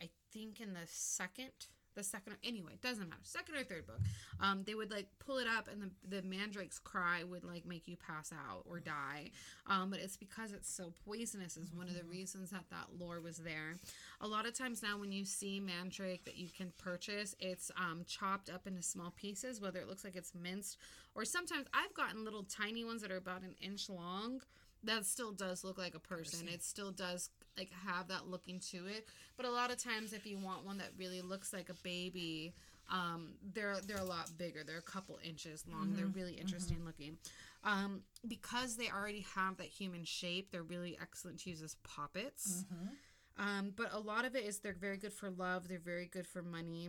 I 0.00 0.10
think 0.32 0.60
in 0.60 0.72
the 0.74 0.86
second, 0.86 1.52
the 1.98 2.04
second, 2.04 2.36
anyway, 2.44 2.72
it 2.74 2.80
doesn't 2.80 3.08
matter, 3.08 3.20
second 3.24 3.56
or 3.56 3.64
third 3.64 3.86
book. 3.86 4.00
Um, 4.40 4.62
they 4.64 4.74
would 4.74 4.90
like 4.90 5.08
pull 5.18 5.38
it 5.38 5.46
up, 5.46 5.68
and 5.70 5.82
the 5.82 6.16
the 6.16 6.22
mandrake's 6.22 6.78
cry 6.78 7.24
would 7.24 7.44
like 7.44 7.66
make 7.66 7.86
you 7.86 7.96
pass 7.96 8.32
out 8.32 8.62
or 8.64 8.80
die. 8.80 9.30
Um, 9.66 9.90
but 9.90 10.00
it's 10.00 10.16
because 10.16 10.52
it's 10.52 10.72
so 10.72 10.92
poisonous 11.04 11.56
is 11.56 11.72
one 11.72 11.88
of 11.88 11.94
the 11.94 12.04
reasons 12.04 12.50
that 12.50 12.64
that 12.70 12.86
lore 12.98 13.20
was 13.20 13.38
there. 13.38 13.74
A 14.20 14.26
lot 14.26 14.46
of 14.46 14.56
times 14.56 14.82
now, 14.82 14.98
when 14.98 15.12
you 15.12 15.24
see 15.24 15.60
mandrake 15.60 16.24
that 16.24 16.36
you 16.36 16.48
can 16.56 16.72
purchase, 16.78 17.34
it's 17.40 17.70
um, 17.76 18.04
chopped 18.06 18.48
up 18.48 18.66
into 18.66 18.82
small 18.82 19.10
pieces, 19.10 19.60
whether 19.60 19.80
it 19.80 19.88
looks 19.88 20.04
like 20.04 20.16
it's 20.16 20.34
minced 20.34 20.78
or 21.18 21.24
sometimes 21.24 21.66
I've 21.74 21.92
gotten 21.94 22.24
little 22.24 22.44
tiny 22.44 22.84
ones 22.84 23.02
that 23.02 23.10
are 23.10 23.16
about 23.16 23.42
an 23.42 23.56
inch 23.60 23.88
long. 23.90 24.40
That 24.84 25.04
still 25.04 25.32
does 25.32 25.64
look 25.64 25.76
like 25.76 25.96
a. 25.96 25.98
Person. 25.98 26.46
It 26.48 26.62
still 26.62 26.92
does 26.92 27.30
like 27.58 27.70
have 27.86 28.08
that 28.08 28.28
looking 28.28 28.60
to 28.70 28.86
it. 28.86 29.06
But 29.36 29.46
a 29.46 29.50
lot 29.50 29.70
of 29.70 29.82
times, 29.82 30.12
if 30.12 30.26
you 30.26 30.38
want 30.38 30.64
one 30.64 30.78
that 30.78 30.90
really 30.96 31.20
looks 31.20 31.52
like 31.52 31.68
a 31.68 31.74
baby, 31.82 32.54
um, 32.90 33.34
they're 33.52 33.76
they're 33.86 33.98
a 33.98 34.04
lot 34.04 34.30
bigger. 34.38 34.62
They're 34.64 34.78
a 34.78 34.82
couple 34.82 35.18
inches 35.22 35.64
long. 35.70 35.94
They're 35.96 36.06
really 36.06 36.34
interesting 36.34 36.84
looking. 36.84 37.18
Um, 37.64 38.02
because 38.26 38.76
they 38.76 38.88
already 38.88 39.26
have 39.34 39.56
that 39.56 39.66
human 39.66 40.04
shape, 40.04 40.52
they're 40.52 40.62
really 40.62 40.96
excellent 41.00 41.40
to 41.40 41.50
use 41.50 41.60
as 41.60 41.74
poppets. 41.82 42.64
Mhm. 42.72 42.88
Um, 43.36 43.72
but 43.76 43.92
a 43.92 43.98
lot 43.98 44.24
of 44.24 44.34
it 44.36 44.44
is 44.44 44.60
they're 44.60 44.72
very 44.72 44.96
good 44.96 45.12
for 45.12 45.30
love. 45.30 45.68
They're 45.68 45.78
very 45.78 46.06
good 46.06 46.26
for 46.26 46.42
money. 46.42 46.88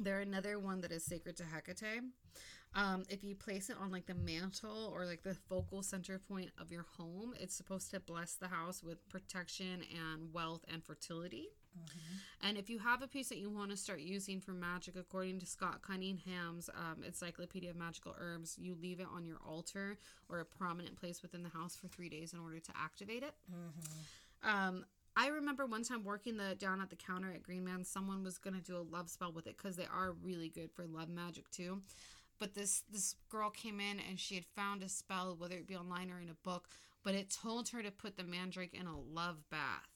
They're 0.00 0.20
another 0.20 0.58
one 0.58 0.80
that 0.82 0.92
is 0.92 1.04
sacred 1.04 1.36
to 1.36 1.44
Hecate. 1.44 2.02
Um, 2.74 3.04
if 3.08 3.24
you 3.24 3.34
place 3.34 3.70
it 3.70 3.76
on 3.80 3.90
like 3.90 4.06
the 4.06 4.14
mantle 4.14 4.90
or 4.94 5.04
like 5.06 5.22
the 5.22 5.34
focal 5.34 5.82
center 5.82 6.18
point 6.18 6.50
of 6.60 6.70
your 6.70 6.86
home, 6.96 7.34
it's 7.40 7.54
supposed 7.54 7.90
to 7.92 8.00
bless 8.00 8.34
the 8.34 8.48
house 8.48 8.82
with 8.82 9.08
protection 9.08 9.82
and 9.92 10.32
wealth 10.32 10.64
and 10.72 10.84
fertility. 10.84 11.48
And 12.42 12.56
if 12.58 12.68
you 12.68 12.78
have 12.80 13.02
a 13.02 13.06
piece 13.08 13.28
that 13.28 13.38
you 13.38 13.50
want 13.50 13.70
to 13.70 13.76
start 13.76 14.00
using 14.00 14.40
for 14.40 14.52
magic, 14.52 14.96
according 14.96 15.38
to 15.40 15.46
Scott 15.46 15.80
Cunningham's 15.82 16.68
um, 16.74 17.02
Encyclopedia 17.04 17.70
of 17.70 17.76
Magical 17.76 18.14
Herbs, 18.18 18.56
you 18.58 18.74
leave 18.80 19.00
it 19.00 19.06
on 19.14 19.24
your 19.24 19.38
altar 19.46 19.98
or 20.28 20.40
a 20.40 20.44
prominent 20.44 20.96
place 20.96 21.22
within 21.22 21.42
the 21.42 21.48
house 21.50 21.76
for 21.76 21.88
three 21.88 22.08
days 22.08 22.32
in 22.32 22.40
order 22.40 22.58
to 22.58 22.72
activate 22.76 23.22
it. 23.22 23.34
Um, 24.42 24.84
I 25.16 25.28
remember 25.28 25.66
one 25.66 25.82
time 25.82 26.04
working 26.04 26.36
the 26.36 26.54
down 26.54 26.80
at 26.80 26.90
the 26.90 26.96
counter 26.96 27.32
at 27.32 27.42
Green 27.42 27.64
Man, 27.64 27.84
someone 27.84 28.22
was 28.22 28.38
gonna 28.38 28.60
do 28.60 28.76
a 28.76 28.86
love 28.88 29.10
spell 29.10 29.32
with 29.32 29.46
it 29.48 29.56
because 29.56 29.74
they 29.76 29.86
are 29.86 30.12
really 30.22 30.48
good 30.48 30.70
for 30.70 30.84
love 30.86 31.08
magic 31.08 31.50
too. 31.50 31.82
But 32.38 32.54
this 32.54 32.82
this 32.90 33.16
girl 33.28 33.50
came 33.50 33.80
in 33.80 34.00
and 34.00 34.18
she 34.18 34.34
had 34.34 34.44
found 34.56 34.82
a 34.82 34.88
spell, 34.88 35.36
whether 35.38 35.56
it 35.56 35.66
be 35.66 35.76
online 35.76 36.10
or 36.10 36.20
in 36.20 36.28
a 36.28 36.34
book, 36.34 36.68
but 37.02 37.14
it 37.14 37.30
told 37.30 37.68
her 37.70 37.82
to 37.82 37.90
put 37.90 38.16
the 38.16 38.24
mandrake 38.24 38.74
in 38.74 38.86
a 38.86 38.98
love 38.98 39.38
bath. 39.50 39.88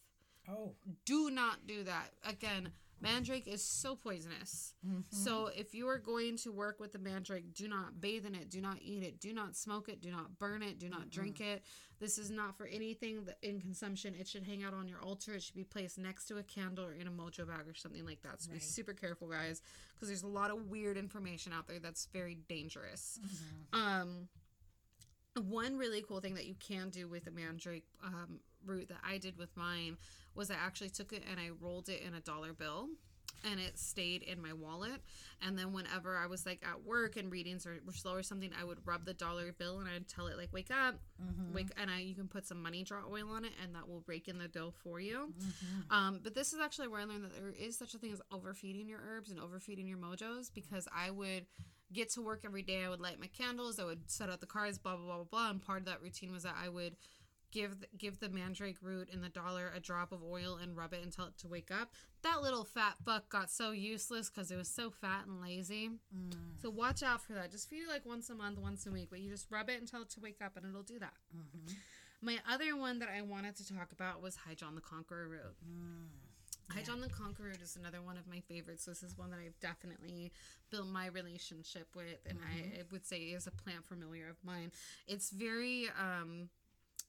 Oh. 0.49 0.75
Do 1.05 1.31
not 1.31 1.67
do 1.67 1.85
that. 1.85 2.11
Again, 2.25 2.73
mandrake 3.03 3.47
is 3.47 3.63
so 3.63 3.97
poisonous. 3.97 4.75
So 5.11 5.51
if 5.55 5.75
you 5.75 5.89
are 5.89 5.99
going 5.99 6.37
to 6.39 6.53
work 6.53 6.81
with 6.81 6.93
the 6.93 6.99
mandrake, 6.99 7.53
do 7.53 7.69
not 7.69 8.01
bathe 8.01 8.25
in 8.25 8.35
it, 8.35 8.49
do 8.49 8.61
not 8.61 8.79
eat 8.81 9.03
it, 9.03 9.21
do 9.21 9.33
not 9.35 9.57
smoke 9.57 9.89
it, 9.89 10.01
do 10.01 10.11
not 10.11 10.39
burn 10.39 10.63
it, 10.63 10.79
do 10.79 10.89
not 10.89 11.11
drink 11.11 11.41
it. 11.41 11.63
This 12.01 12.19
is 12.19 12.31
not 12.31 12.57
for 12.57 12.67
anything 12.67 13.29
in 13.43 13.61
consumption. 13.61 14.15
It 14.19 14.27
should 14.27 14.45
hang 14.45 14.65
out 14.65 14.75
on 14.75 14.89
your 14.89 15.01
altar. 15.03 15.35
It 15.35 15.43
should 15.43 15.55
be 15.55 15.65
placed 15.65 15.99
next 15.99 16.27
to 16.27 16.39
a 16.39 16.43
candle 16.43 16.85
or 16.85 16.93
in 16.95 17.07
a 17.07 17.11
mojo 17.11 17.47
bag 17.47 17.69
or 17.69 17.75
something 17.75 18.05
like 18.05 18.23
that. 18.23 18.41
So 18.43 18.51
be 18.51 18.59
super 18.61 18.93
careful, 18.93 19.29
guys, 19.29 19.63
because 19.95 20.09
there's 20.09 20.23
a 20.25 20.29
lot 20.29 20.51
of 20.51 20.69
weird 20.69 20.97
information 20.97 21.53
out 21.53 21.69
there 21.69 21.79
that's 21.79 22.07
very 22.13 22.39
dangerous. 22.49 23.19
Um, 23.73 24.29
one 25.49 25.79
really 25.79 26.03
cool 26.07 26.21
thing 26.21 26.35
that 26.35 26.47
you 26.47 26.55
can 26.61 26.91
do 26.91 27.09
with 27.09 27.25
the 27.25 27.31
mandrake 27.31 27.85
um, 28.05 28.41
root 28.67 28.89
that 28.89 29.01
I 29.07 29.19
did 29.19 29.39
with 29.39 29.57
mine 29.57 29.97
was 30.35 30.51
I 30.51 30.55
actually 30.55 30.91
took 30.91 31.13
it 31.13 31.23
and 31.31 31.39
I 31.39 31.51
rolled 31.61 31.89
it 31.89 32.03
in 32.07 32.15
a 32.15 32.21
dollar 32.21 32.53
bill 32.53 32.89
and 33.51 33.59
it 33.59 33.79
stayed 33.79 34.23
in 34.23 34.41
my 34.41 34.53
wallet. 34.53 35.01
And 35.45 35.59
then 35.59 35.73
whenever 35.73 36.17
I 36.17 36.27
was 36.27 36.47
like 36.47 36.63
at 36.65 36.85
work 36.85 37.17
and 37.17 37.31
readings 37.31 37.67
or 37.67 37.77
were 37.85 37.93
slow 37.93 38.15
or 38.15 38.23
something, 38.23 38.51
I 38.59 38.65
would 38.65 38.79
rub 38.87 39.05
the 39.05 39.15
dollar 39.15 39.53
bill 39.53 39.81
and 39.81 39.89
I'd 39.89 40.07
tell 40.09 40.29
it 40.29 40.37
like 40.37 40.53
wake 40.53 40.71
up, 40.71 40.95
wake, 41.53 41.71
and 41.77 41.91
I 41.91 42.01
you 42.01 42.15
can 42.15 42.29
put 42.29 42.47
some 42.47 42.63
money 42.63 42.85
draw 42.85 43.01
oil 43.11 43.29
on 43.31 43.45
it 43.45 43.53
and 43.63 43.75
that 43.75 43.89
will 43.89 44.05
rake 44.07 44.29
in 44.29 44.39
the 44.39 44.49
dough 44.49 44.73
for 44.83 45.01
you. 45.01 45.33
Um, 45.91 46.21
but 46.23 46.35
this 46.35 46.53
is 46.53 46.61
actually 46.61 46.89
where 46.89 47.01
I 47.01 47.05
learned 47.05 47.25
that 47.25 47.35
there 47.35 47.53
is 47.59 47.77
such 47.77 47.95
a 47.95 47.99
thing 47.99 48.13
as 48.13 48.23
overfeeding 48.33 48.89
your 48.89 49.01
herbs 49.07 49.31
and 49.31 49.41
overfeeding 49.41 49.87
your 49.89 49.99
mojos 49.99 50.51
because 50.55 50.87
I 50.95 51.11
would 51.11 51.47
get 51.93 52.11
to 52.13 52.23
work 52.23 52.43
every 52.45 52.63
day. 52.63 52.85
I 52.85 52.89
would 52.89 53.01
light 53.01 53.21
my 53.21 53.27
candles. 53.27 53.79
I 53.79 53.85
would 53.85 54.11
set 54.11 54.31
out 54.31 54.41
the 54.41 54.47
cards. 54.47 54.79
Blah 54.79 54.97
blah 54.97 55.05
blah 55.05 55.17
blah 55.17 55.25
blah. 55.25 55.51
And 55.51 55.61
part 55.61 55.81
of 55.81 55.87
that 55.87 56.01
routine 56.01 56.33
was 56.33 56.45
that 56.45 56.55
I 56.63 56.69
would 56.69 56.97
give 57.53 57.81
the, 57.81 57.87
give 57.97 58.19
the 58.19 58.29
mandrake 58.29 58.79
root 58.83 59.09
in 59.13 59.21
the 59.21 59.29
dollar 59.29 59.71
a 59.77 59.81
drop 59.81 60.11
of 60.11 60.23
oil 60.25 60.59
and 60.61 60.77
rub 60.77 60.93
it 60.93 61.05
until 61.05 61.27
it 61.27 61.39
to 61.39 61.49
wake 61.49 61.71
up. 61.71 61.93
That 62.23 62.43
little 62.43 62.65
fat 62.65 62.95
buck 63.05 63.29
got 63.29 63.51
so 63.51 63.71
useless 63.71 64.29
because 64.29 64.51
it 64.51 64.57
was 64.57 64.69
so 64.69 64.91
fat 64.91 65.27
and 65.27 65.41
lazy. 65.41 65.91
Mm. 66.17 66.33
So 66.61 66.71
watch 66.71 67.03
out 67.03 67.23
for 67.23 67.35
that. 67.35 67.51
Just 67.51 67.69
feed 67.71 67.83
it 67.83 67.89
like 67.89 68.05
once 68.05 68.31
a 68.31 68.35
month, 68.35 68.59
once 68.59 68.87
a 68.87 68.91
week, 68.91 69.09
but 69.11 69.21
you 69.21 69.31
just 69.31 69.47
rub 69.51 69.69
it 69.69 69.81
until 69.81 70.03
it 70.03 70.11
to 70.11 70.21
wake 70.21 70.39
up 70.45 70.57
and 70.57 70.67
it'll 70.67 70.83
do 70.83 70.99
that. 70.99 71.15
Mm-hmm. 71.37 71.75
My 72.23 72.39
other 72.51 72.77
one 72.77 73.01
that 73.01 73.09
I 73.09 73.23
wanted 73.23 73.57
to 73.57 73.75
talk 73.75 73.93
about 73.93 74.23
was 74.23 74.37
High 74.37 74.55
John 74.55 74.75
the 74.75 74.81
Conqueror 74.81 75.29
root. 75.29 75.57
High 76.71 76.83
John 76.83 77.01
the 77.01 77.09
Conqueror 77.09 77.53
is 77.61 77.77
another 77.77 78.01
one 78.01 78.17
of 78.17 78.27
my 78.27 78.41
favorites. 78.41 78.87
This 78.87 79.03
is 79.03 79.19
one 79.19 79.31
that 79.31 79.41
I've 79.45 79.59
definitely 79.61 80.33
built 80.71 80.87
my 80.87 81.09
relationship 81.09 81.89
with, 81.95 82.19
and 82.27 82.39
I, 82.39 82.61
mm-hmm. 82.61 82.81
I 82.81 82.83
would 82.93 83.05
say 83.05 83.19
is 83.19 83.47
a 83.47 83.51
plant 83.51 83.85
familiar 83.85 84.29
of 84.29 84.37
mine. 84.45 84.71
It's 85.07 85.31
very, 85.31 85.89
um, 86.01 86.49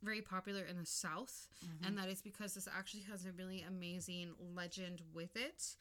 very 0.03 0.21
popular 0.21 0.63
in 0.63 0.77
the 0.77 0.85
South, 0.85 1.47
and 1.85 1.97
that 1.97 2.09
is 2.09 2.21
because 2.21 2.53
this 2.53 2.67
actually 2.77 3.03
has 3.09 3.25
a 3.25 3.31
really 3.31 3.63
amazing 3.67 4.33
legend 4.55 5.01
with 5.13 5.35
it. 5.35 5.75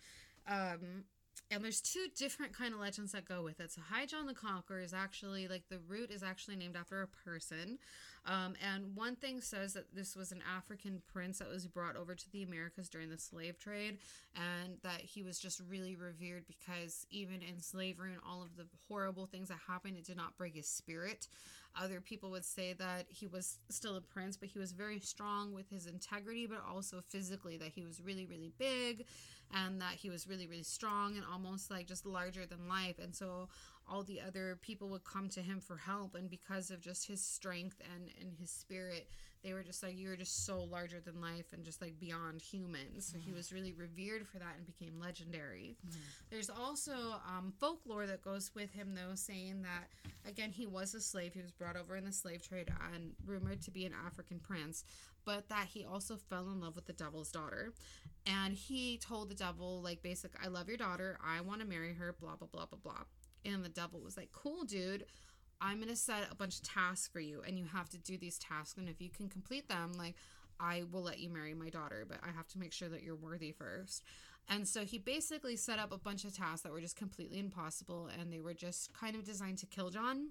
Um, 0.49 1.05
and 1.51 1.63
there's 1.63 1.81
two 1.81 2.07
different 2.17 2.57
kind 2.57 2.73
of 2.73 2.81
legends 2.81 3.13
that 3.13 3.27
go 3.27 3.43
with 3.43 3.61
it. 3.61 3.71
So 3.73 3.83
High 3.83 4.07
John 4.07 4.27
the 4.27 4.35
Conqueror 4.35 4.81
is 4.81 4.95
actually 4.95 5.49
like 5.49 5.65
the 5.69 5.81
root 5.87 6.11
is 6.11 6.23
actually 6.23 6.57
named 6.57 6.77
after 6.77 7.03
a 7.03 7.07
person. 7.07 7.79
Um, 8.25 8.55
and 8.67 8.95
one 8.95 9.17
thing 9.17 9.41
says 9.41 9.75
that 9.75 9.95
this 9.95 10.15
was 10.15 10.31
an 10.33 10.43
African 10.57 11.03
prince 11.13 11.41
that 11.41 11.49
was 11.51 11.67
brought 11.67 11.97
over 11.97 12.15
to 12.15 12.31
the 12.31 12.43
Americas 12.43 12.89
during 12.89 13.11
the 13.11 13.19
slave 13.19 13.59
trade, 13.59 13.99
and 14.37 14.77
that 14.83 15.01
he 15.01 15.23
was 15.23 15.39
just 15.39 15.61
really 15.69 15.97
revered 15.97 16.45
because 16.47 17.05
even 17.11 17.43
in 17.43 17.61
slavery 17.61 18.13
and 18.13 18.21
all 18.27 18.43
of 18.43 18.57
the 18.57 18.67
horrible 18.89 19.27
things 19.27 19.49
that 19.49 19.59
happened, 19.67 19.97
it 19.99 20.05
did 20.05 20.17
not 20.17 20.39
break 20.39 20.55
his 20.55 20.69
spirit. 20.69 21.27
Other 21.81 22.01
people 22.01 22.31
would 22.31 22.45
say 22.45 22.75
that 22.75 23.07
he 23.09 23.27
was 23.27 23.59
still 23.71 23.97
a 23.97 24.01
prince, 24.01 24.37
but 24.37 24.49
he 24.49 24.59
was 24.59 24.73
very 24.73 25.01
strong 25.01 25.53
with 25.53 25.69
his 25.71 25.87
integrity, 25.87 26.47
but 26.47 26.63
also 26.71 27.03
physically, 27.09 27.57
that 27.57 27.69
he 27.69 27.83
was 27.83 28.01
really, 28.01 28.27
really 28.27 28.53
big 28.59 29.07
and 29.55 29.81
that 29.81 29.95
he 29.95 30.11
was 30.11 30.27
really, 30.27 30.47
really 30.47 30.63
strong 30.63 31.17
and 31.17 31.25
almost 31.31 31.71
like 31.71 31.87
just 31.87 32.07
larger 32.07 32.47
than 32.47 32.69
life. 32.69 32.99
And 32.99 33.15
so 33.15 33.49
all 33.89 34.03
the 34.03 34.21
other 34.21 34.59
people 34.63 34.89
would 34.89 35.05
come 35.05 35.29
to 35.29 35.41
him 35.41 35.61
for 35.61 35.77
help 35.77 36.15
and 36.15 36.31
because 36.31 36.71
of 36.71 36.81
just 36.81 37.07
his 37.07 37.23
strength 37.23 37.81
and 37.95 38.11
and 38.21 38.33
his 38.39 38.51
spirit 38.51 39.09
they 39.43 39.53
were 39.53 39.63
just 39.63 39.83
like 39.83 39.99
you're 39.99 40.17
just 40.17 40.47
so 40.47 40.63
larger 40.63 41.01
than 41.01 41.21
life 41.21 41.53
and 41.53 41.65
just 41.65 41.83
like 41.83 41.99
beyond 41.99 42.41
human 42.41 43.01
so 43.01 43.19
he 43.19 43.33
was 43.33 43.53
really 43.53 43.73
revered 43.73 44.27
for 44.27 44.39
that 44.39 44.55
and 44.57 44.67
became 44.67 45.01
legendary. 45.01 45.77
There's 46.31 46.49
also 46.49 46.93
um, 47.27 47.53
folklore 47.59 48.07
that 48.07 48.23
goes 48.23 48.53
with 48.55 48.73
him 48.73 48.95
though 48.95 49.15
saying 49.15 49.63
that 49.63 49.89
again 50.29 50.51
he 50.51 50.67
was 50.67 50.95
a 50.95 51.01
slave. 51.01 51.35
He 51.35 51.43
was 51.43 51.51
brought 51.51 51.77
over 51.77 51.97
in 51.97 52.05
the 52.05 52.13
slave 52.13 52.47
trade 52.47 52.73
and 52.95 53.13
rumored 53.27 53.63
to 53.63 53.71
be 53.71 53.85
an 53.85 53.93
african 54.07 54.39
prince 54.39 54.85
but 55.25 55.49
that 55.49 55.67
he 55.73 55.85
also 55.85 56.17
fell 56.17 56.49
in 56.51 56.61
love 56.61 56.75
with 56.75 56.87
the 56.87 56.93
devil's 56.93 57.31
daughter. 57.31 57.73
And 58.27 58.55
he 58.55 58.99
told 58.99 59.29
the 59.29 59.35
devil 59.35 59.81
like 59.83 60.03
basic 60.03 60.33
i 60.43 60.47
love 60.47 60.69
your 60.69 60.77
daughter. 60.77 61.19
I 61.25 61.41
want 61.41 61.61
to 61.61 61.67
marry 61.67 61.95
her 61.95 62.15
blah 62.21 62.37
blah 62.37 62.49
blah 62.53 62.67
blah 62.67 62.79
blah 62.83 63.05
and 63.45 63.65
the 63.65 63.69
devil 63.69 64.01
was 64.01 64.17
like 64.17 64.31
cool 64.33 64.65
dude 64.65 65.05
i'm 65.61 65.81
gonna 65.81 65.97
set 65.97 66.29
a 66.31 66.35
bunch 66.35 66.57
of 66.57 66.63
tasks 66.63 67.09
for 67.09 67.21
you 67.21 67.43
and 67.47 67.59
you 67.59 67.65
have 67.65 67.89
to 67.89 67.99
do 67.99 68.17
these 68.17 68.39
tasks 68.39 68.79
and 68.79 68.89
if 68.89 69.01
you 69.01 69.11
can 69.11 69.29
complete 69.29 69.69
them 69.69 69.93
like 69.99 70.15
i 70.61 70.83
will 70.91 71.03
let 71.03 71.19
you 71.19 71.29
marry 71.29 71.55
my 71.55 71.69
daughter 71.69 72.05
but 72.09 72.19
i 72.23 72.31
have 72.31 72.49
to 72.49 72.59
make 72.59 72.73
sure 72.73 72.89
that 72.89 73.03
you're 73.03 73.17
worthy 73.17 73.53
first 73.53 74.03
and 74.49 74.67
so 74.67 74.85
he 74.85 74.99
basically 74.99 75.55
set 75.55 75.79
up 75.79 75.93
a 75.93 75.99
bunch 75.99 76.25
of 76.25 76.37
tasks 76.37 76.63
that 76.63 76.73
were 76.73 76.81
just 76.81 76.97
completely 76.97 77.39
impossible 77.39 78.09
and 78.19 78.33
they 78.33 78.41
were 78.41 78.55
just 78.55 78.93
kind 78.93 79.15
of 79.15 79.25
designed 79.25 79.59
to 79.59 79.67
kill 79.67 79.91
john 79.91 80.29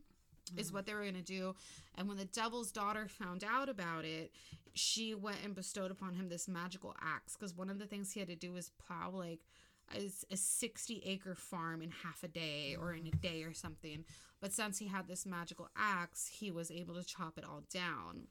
is 0.57 0.67
mm-hmm. 0.67 0.75
what 0.75 0.85
they 0.85 0.93
were 0.93 1.01
going 1.01 1.13
to 1.15 1.21
do. 1.21 1.55
And 1.95 2.07
when 2.07 2.17
the 2.17 2.25
devil's 2.25 2.71
daughter 2.71 3.07
found 3.07 3.43
out 3.43 3.69
about 3.69 4.05
it, 4.05 4.31
she 4.73 5.13
went 5.13 5.37
and 5.43 5.55
bestowed 5.55 5.91
upon 5.91 6.13
him 6.13 6.29
this 6.29 6.47
magical 6.47 6.95
axe. 7.01 7.35
Because 7.35 7.55
one 7.55 7.69
of 7.69 7.79
the 7.79 7.85
things 7.85 8.11
he 8.11 8.19
had 8.19 8.29
to 8.29 8.35
do 8.35 8.51
was 8.51 8.71
plow 8.85 9.11
like 9.11 9.41
a, 9.95 10.33
a 10.33 10.37
60 10.37 11.03
acre 11.05 11.35
farm 11.35 11.81
in 11.81 11.91
half 11.91 12.23
a 12.23 12.27
day 12.27 12.75
or 12.79 12.93
in 12.93 13.07
a 13.07 13.11
day 13.11 13.43
or 13.43 13.53
something. 13.53 14.05
But 14.39 14.53
since 14.53 14.79
he 14.79 14.87
had 14.87 15.07
this 15.07 15.25
magical 15.25 15.69
axe, 15.77 16.27
he 16.27 16.51
was 16.51 16.71
able 16.71 16.95
to 16.95 17.03
chop 17.03 17.37
it 17.37 17.45
all 17.45 17.63
down. 17.71 18.27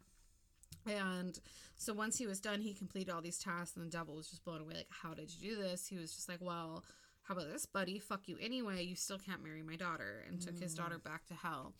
And 0.86 1.38
so 1.76 1.92
once 1.92 2.18
he 2.18 2.26
was 2.26 2.40
done, 2.40 2.60
he 2.60 2.74
completed 2.74 3.12
all 3.12 3.20
these 3.20 3.38
tasks, 3.38 3.76
and 3.76 3.86
the 3.86 3.90
devil 3.90 4.16
was 4.16 4.28
just 4.28 4.44
blown 4.44 4.60
away. 4.60 4.74
Like, 4.74 4.88
how 4.90 5.14
did 5.14 5.30
you 5.32 5.50
do 5.50 5.62
this? 5.62 5.86
He 5.86 5.96
was 5.96 6.14
just 6.14 6.28
like, 6.28 6.40
well, 6.40 6.84
how 7.22 7.34
about 7.34 7.50
this, 7.52 7.66
buddy? 7.66 7.98
Fuck 7.98 8.28
you 8.28 8.36
anyway. 8.40 8.82
You 8.82 8.96
still 8.96 9.18
can't 9.18 9.42
marry 9.42 9.62
my 9.62 9.76
daughter, 9.76 10.24
and 10.26 10.40
took 10.40 10.58
his 10.58 10.74
daughter 10.74 10.96
mm. 10.96 11.04
back 11.04 11.26
to 11.26 11.34
hell. 11.34 11.74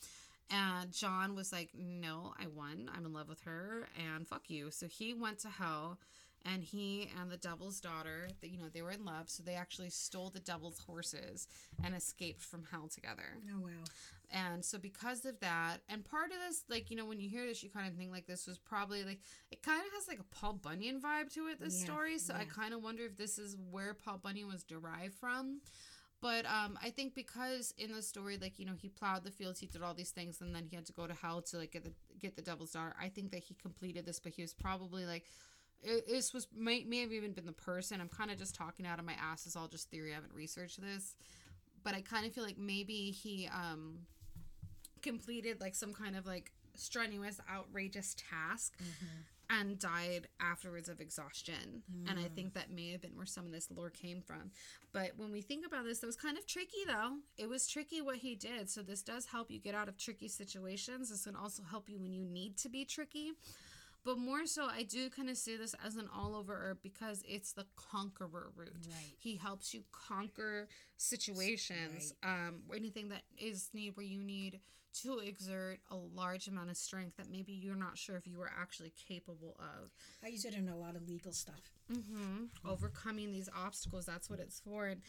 And 0.51 0.93
John 0.93 1.35
was 1.35 1.53
like, 1.53 1.71
no, 1.75 2.35
I 2.39 2.47
won. 2.49 2.91
I'm 2.95 3.07
in 3.07 3.13
love 3.13 3.29
with 3.29 3.41
her, 3.43 3.89
and 3.97 4.27
fuck 4.27 4.49
you. 4.49 4.71
So 4.71 4.87
he 4.87 5.15
went 5.15 5.39
to 5.41 5.49
hell. 5.49 5.99
And 6.45 6.63
he 6.65 7.11
and 7.21 7.31
the 7.31 7.37
devil's 7.37 7.81
daughter, 7.81 8.29
you 8.41 8.57
know, 8.57 8.69
they 8.73 8.81
were 8.81 8.93
in 8.93 9.05
love, 9.05 9.29
so 9.29 9.43
they 9.43 9.55
actually 9.55 9.91
stole 9.91 10.31
the 10.31 10.41
devil's 10.41 10.79
horses 10.79 11.47
and 11.85 11.95
escaped 11.95 12.43
from 12.43 12.65
hell 12.71 12.89
together. 12.89 13.37
Oh 13.55 13.61
wow. 13.61 13.69
And 14.33 14.65
so 14.65 14.79
because 14.79 15.25
of 15.27 15.39
that, 15.41 15.79
and 15.89 16.05
part 16.05 16.31
of 16.31 16.39
this, 16.47 16.65
like, 16.71 16.91
you 16.91 16.97
know, 16.97 17.05
when 17.05 17.21
you 17.21 17.29
hear 17.29 17.45
this, 17.45 17.63
you 17.63 17.69
kind 17.69 17.89
of 17.89 17.95
think 17.95 18.11
like 18.11 18.27
this 18.27 18.47
was 18.47 18.59
probably 18.59 19.05
like 19.05 19.21
it 19.51 19.63
kind 19.63 19.81
of 19.85 19.93
has 19.93 20.09
like 20.09 20.21
a 20.21 20.35
Paul 20.35 20.55
Bunyan 20.55 21.01
vibe 21.01 21.33
to 21.35 21.49
it, 21.49 21.61
this 21.61 21.79
Yeah, 21.79 21.85
story. 21.85 22.19
So 22.19 22.35
I 22.35 22.45
kind 22.45 22.73
of 22.73 22.83
wonder 22.83 23.05
if 23.05 23.17
this 23.19 23.39
is 23.39 23.57
where 23.71 23.93
Paul 23.93 24.19
Bunyan 24.19 24.49
was 24.49 24.63
derived 24.63 25.15
from. 25.15 25.61
But 26.23 26.45
um, 26.47 26.79
I 26.83 26.91
think 26.91 27.15
because 27.15 27.73
in 27.79 27.93
the 27.93 28.03
story, 28.03 28.37
like 28.41 28.59
you 28.59 28.67
know, 28.67 28.75
he 28.81 28.89
plowed 28.89 29.25
the 29.25 29.31
fields, 29.31 29.59
he 29.59 29.67
did 29.67 29.83
all 29.83 29.95
these 29.95 30.11
things, 30.11 30.41
and 30.43 30.55
then 30.55 30.65
he 30.69 30.77
had 30.77 30.85
to 30.87 30.93
go 30.93 31.07
to 31.07 31.15
hell 31.15 31.41
to 31.43 31.57
like 31.59 31.73
get 31.73 31.83
the 31.83 31.93
get 32.21 32.37
the 32.37 32.43
devil's 32.43 32.73
daughter. 32.73 32.95
I 33.01 33.09
think 33.09 33.31
that 33.33 33.41
he 33.41 33.55
completed 33.55 34.05
this, 34.05 34.21
but 34.21 34.33
he 34.33 34.43
was 34.43 34.53
probably 34.53 35.07
like, 35.07 35.25
it, 35.83 36.07
this 36.09 36.33
was 36.33 36.47
may 36.57 36.85
may 36.85 37.01
have 37.01 37.13
even 37.13 37.33
been 37.33 37.47
the 37.47 37.53
person. 37.53 38.01
I'm 38.01 38.09
kind 38.09 38.31
of 38.31 38.39
just 38.39 38.55
talking 38.55 38.87
out 38.87 38.99
of 38.99 39.05
my 39.05 39.15
ass. 39.21 39.47
It's 39.47 39.57
all 39.57 39.69
just 39.69 39.91
theory. 39.91 40.13
I 40.13 40.15
haven't 40.15 40.35
researched 40.35 40.81
this, 40.81 41.15
but 41.83 41.95
I 41.95 42.01
kind 42.01 42.27
of 42.27 42.33
feel 42.33 42.45
like 42.45 42.59
maybe 42.59 43.11
he 43.11 43.49
um 43.53 44.01
completed 45.03 45.61
like 45.61 45.75
some 45.75 45.93
kind 45.93 46.17
of 46.17 46.27
like 46.27 46.53
strenuous, 46.75 47.41
outrageous 47.51 48.15
task. 48.31 48.75
And 49.53 49.81
died 49.81 50.29
afterwards 50.41 50.89
of 50.89 51.01
exhaustion. 51.01 51.83
And 52.09 52.21
I 52.21 52.29
think 52.37 52.55
that 52.55 52.71
may 52.71 52.93
have 52.93 53.01
been 53.01 53.17
where 53.17 53.27
some 53.27 53.47
of 53.47 53.51
this 53.51 53.69
lore 53.69 53.91
came 53.91 54.23
from. 54.23 54.53
But 54.93 55.11
when 55.17 55.33
we 55.33 55.41
think 55.41 55.67
about 55.67 55.85
this, 55.85 56.05
it 56.05 56.07
was 56.07 56.15
kind 56.15 56.39
of 56.39 56.47
tricky 56.47 56.85
though. 56.87 57.17
It 57.37 57.49
was 57.49 57.67
tricky 57.67 58.01
what 58.01 58.19
he 58.19 58.37
did. 58.37 58.71
So 58.71 58.81
this 58.81 59.03
does 59.03 59.27
help 59.27 59.51
you 59.51 59.59
get 59.59 59.75
out 59.75 59.89
of 59.89 59.97
tricky 59.99 60.29
situations. 60.29 61.11
This 61.11 61.25
can 61.25 61.35
also 61.35 61.65
help 61.69 61.89
you 61.89 61.99
when 61.99 62.13
you 62.13 62.25
need 62.25 62.59
to 62.59 62.69
be 62.69 62.85
tricky. 62.85 63.33
But 64.05 64.19
more 64.19 64.47
so, 64.47 64.67
I 64.67 64.83
do 64.83 65.11
kind 65.11 65.29
of 65.29 65.37
see 65.37 65.57
this 65.57 65.75
as 65.85 65.97
an 65.97 66.09
all 66.15 66.35
over 66.35 66.55
herb 66.55 66.79
because 66.83 67.23
it's 67.29 67.53
the 67.53 67.67
conqueror 67.77 68.51
root. 68.57 68.75
Right. 68.89 69.15
He 69.19 69.37
helps 69.37 69.75
you 69.75 69.83
conquer 69.93 70.69
situations, 70.97 72.15
um, 72.23 72.63
or 72.69 72.77
anything 72.77 73.11
that 73.11 73.23
is 73.39 73.69
need 73.75 73.97
where 73.97 74.07
you 74.07 74.19
need 74.19 74.61
to 75.03 75.19
exert 75.19 75.79
a 75.91 75.97
large 75.97 76.49
amount 76.49 76.71
of 76.71 76.77
strength 76.77 77.17
that 77.17 77.31
maybe 77.31 77.53
you're 77.53 77.77
not 77.77 77.97
sure 77.97 78.17
if 78.17 78.27
you 78.27 78.41
are 78.41 78.51
actually 78.61 78.93
capable 79.09 79.57
of. 79.59 79.91
I 80.25 80.29
use 80.29 80.45
it 80.45 80.55
in 80.55 80.69
a 80.69 80.77
lot 80.77 80.97
of 80.97 81.09
legal 81.09 81.33
stuff. 81.33 81.71
Mm-hmm. 81.93 82.69
Overcoming 82.69 83.31
these 83.31 83.49
obstacles, 83.57 84.07
that's 84.07 84.29
what 84.29 84.41
it's 84.41 84.61
for. 84.61 84.87
And 84.87 85.03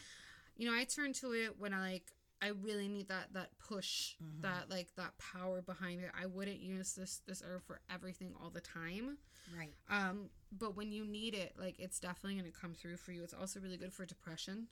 you 0.58 0.70
know, 0.70 0.78
I 0.78 0.84
turn 0.84 1.14
to 1.14 1.32
it 1.32 1.56
when 1.58 1.74
I 1.74 1.80
like 1.80 2.12
I 2.42 2.50
really 2.50 2.88
need 2.88 3.08
that 3.10 3.34
that 3.34 3.50
push, 3.60 4.16
that 4.42 4.70
like 4.70 4.88
that 4.98 5.14
power 5.18 5.62
behind 5.62 6.02
it. 6.02 6.10
I 6.20 6.26
wouldn't 6.26 6.60
use 6.60 6.94
this 6.94 7.22
this 7.28 7.44
herb 7.46 7.64
for 7.64 7.82
everything 7.94 8.34
all 8.42 8.50
the 8.50 8.62
time. 8.62 9.18
Right. 9.58 9.74
Um, 9.90 10.30
but 10.52 10.76
when 10.76 10.92
you 10.92 11.06
need 11.06 11.34
it, 11.36 11.54
like 11.60 11.80
it's 11.80 12.00
definitely 12.00 12.40
going 12.40 12.52
to 12.52 12.60
come 12.60 12.74
through 12.74 12.98
for 12.98 13.12
you. 13.12 13.24
It's 13.24 13.34
also 13.34 13.60
really 13.60 13.78
good 13.78 13.94
for 13.94 14.06
depression. 14.06 14.68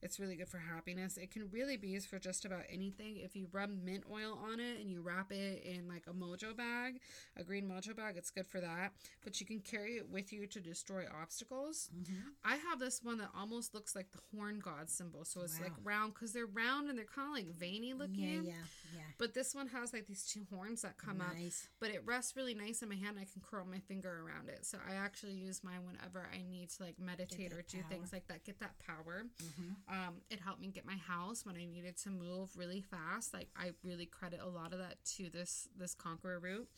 It's 0.00 0.20
really 0.20 0.36
good 0.36 0.48
for 0.48 0.58
happiness. 0.58 1.16
It 1.16 1.30
can 1.30 1.48
really 1.50 1.76
be 1.76 1.88
used 1.88 2.08
for 2.08 2.18
just 2.18 2.44
about 2.44 2.62
anything. 2.72 3.16
If 3.16 3.34
you 3.34 3.48
rub 3.52 3.70
mint 3.70 4.04
oil 4.10 4.38
on 4.50 4.60
it 4.60 4.80
and 4.80 4.88
you 4.90 5.00
wrap 5.02 5.32
it 5.32 5.64
in 5.64 5.88
like 5.88 6.04
a 6.06 6.12
mojo 6.12 6.56
bag, 6.56 7.00
a 7.36 7.42
green 7.42 7.68
mojo 7.68 7.96
bag, 7.96 8.16
it's 8.16 8.30
good 8.30 8.46
for 8.46 8.60
that. 8.60 8.92
But 9.24 9.40
you 9.40 9.46
can 9.46 9.60
carry 9.60 9.96
it 9.96 10.08
with 10.08 10.32
you 10.32 10.46
to 10.46 10.60
destroy 10.60 11.04
obstacles. 11.20 11.90
Mm-hmm. 11.96 12.14
I 12.44 12.56
have 12.56 12.78
this 12.78 13.00
one 13.02 13.18
that 13.18 13.30
almost 13.36 13.74
looks 13.74 13.96
like 13.96 14.12
the 14.12 14.20
horn 14.36 14.60
god 14.60 14.88
symbol. 14.88 15.24
So 15.24 15.40
it's 15.42 15.60
like 15.60 15.72
round 15.82 16.14
because 16.14 16.32
they're 16.32 16.46
round 16.46 16.88
and 16.88 16.96
they're 16.96 17.04
kind 17.04 17.28
of 17.28 17.34
like 17.34 17.48
veiny 17.58 17.92
looking. 17.92 18.44
Yeah, 18.44 18.52
yeah, 18.52 18.96
yeah. 18.96 19.02
But 19.18 19.34
this 19.34 19.54
one 19.54 19.66
has 19.68 19.92
like 19.92 20.06
these 20.06 20.24
two 20.24 20.46
horns 20.54 20.82
that 20.82 20.96
come 20.96 21.20
up 21.20 21.34
Nice. 21.36 21.66
but 21.80 21.90
it 21.90 22.02
rests 22.06 22.36
really 22.36 22.54
nice 22.54 22.82
in 22.82 22.88
my 22.88 22.94
hand. 22.94 23.16
I 23.20 23.24
can 23.24 23.42
curl 23.42 23.66
my 23.68 23.80
finger 23.80 24.22
around 24.24 24.48
it. 24.48 24.64
So 24.64 24.78
I 24.88 24.94
actually 24.94 25.32
use 25.34 25.64
mine 25.64 25.80
whenever 25.84 26.26
I 26.32 26.42
need 26.48 26.70
to 26.70 26.84
like 26.84 26.98
meditate 27.00 27.52
or 27.52 27.62
do 27.62 27.78
power. 27.78 27.90
things 27.90 28.12
like 28.12 28.28
that. 28.28 28.44
Get 28.44 28.60
that 28.60 28.78
power. 28.78 29.24
Mm-hmm. 29.42 29.72
Um, 29.90 30.16
it 30.30 30.40
helped 30.40 30.60
me 30.60 30.68
get 30.68 30.84
my 30.84 30.96
house 30.96 31.46
when 31.46 31.56
I 31.56 31.64
needed 31.64 31.96
to 32.02 32.10
move 32.10 32.50
really 32.56 32.82
fast. 32.82 33.32
Like 33.32 33.48
I 33.56 33.70
really 33.82 34.06
credit 34.06 34.40
a 34.42 34.48
lot 34.48 34.72
of 34.72 34.78
that 34.80 34.96
to 35.16 35.30
this 35.30 35.68
this 35.78 35.94
conqueror 35.94 36.38
root. 36.38 36.68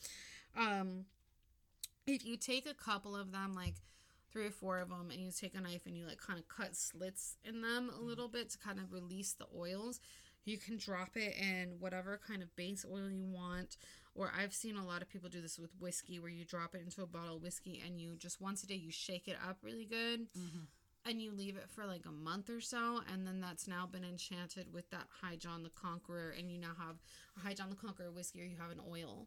Um, 0.56 1.06
if 2.06 2.24
you 2.24 2.36
take 2.36 2.68
a 2.68 2.74
couple 2.74 3.16
of 3.16 3.32
them, 3.32 3.54
like 3.54 3.74
three 4.32 4.46
or 4.46 4.50
four 4.50 4.78
of 4.78 4.88
them, 4.88 5.10
and 5.10 5.20
you 5.20 5.30
take 5.32 5.54
a 5.54 5.60
knife 5.60 5.86
and 5.86 5.96
you 5.96 6.06
like 6.06 6.18
kind 6.18 6.38
of 6.38 6.48
cut 6.48 6.76
slits 6.76 7.36
in 7.44 7.62
them 7.62 7.90
a 7.96 8.00
little 8.00 8.28
bit 8.28 8.50
to 8.50 8.58
kind 8.58 8.78
of 8.78 8.92
release 8.92 9.32
the 9.32 9.46
oils, 9.58 10.00
you 10.44 10.56
can 10.56 10.76
drop 10.76 11.16
it 11.16 11.34
in 11.36 11.74
whatever 11.80 12.20
kind 12.26 12.42
of 12.42 12.54
base 12.56 12.84
oil 12.90 13.10
you 13.10 13.24
want. 13.26 13.76
Or 14.14 14.32
I've 14.36 14.52
seen 14.52 14.76
a 14.76 14.84
lot 14.84 15.02
of 15.02 15.08
people 15.08 15.28
do 15.28 15.40
this 15.40 15.58
with 15.58 15.70
whiskey, 15.78 16.18
where 16.18 16.30
you 16.30 16.44
drop 16.44 16.74
it 16.74 16.80
into 16.80 17.02
a 17.02 17.06
bottle 17.06 17.36
of 17.36 17.42
whiskey 17.42 17.80
and 17.84 18.00
you 18.00 18.16
just 18.16 18.40
once 18.40 18.62
a 18.62 18.66
day 18.66 18.74
you 18.74 18.90
shake 18.90 19.28
it 19.28 19.36
up 19.48 19.58
really 19.62 19.84
good. 19.84 20.26
And 21.06 21.20
you 21.20 21.32
leave 21.32 21.56
it 21.56 21.68
for 21.70 21.86
like 21.86 22.04
a 22.06 22.12
month 22.12 22.50
or 22.50 22.60
so, 22.60 23.00
and 23.12 23.26
then 23.26 23.40
that's 23.40 23.66
now 23.66 23.86
been 23.90 24.04
enchanted 24.04 24.72
with 24.72 24.90
that 24.90 25.06
High 25.22 25.36
John 25.36 25.62
the 25.62 25.70
Conqueror, 25.70 26.34
and 26.38 26.50
you 26.50 26.58
now 26.58 26.72
have 26.78 26.96
a 27.36 27.40
High 27.40 27.54
John 27.54 27.70
the 27.70 27.76
Conqueror 27.76 28.10
whiskey, 28.10 28.42
or 28.42 28.44
you 28.44 28.56
have 28.60 28.70
an 28.70 28.80
oil 28.88 29.26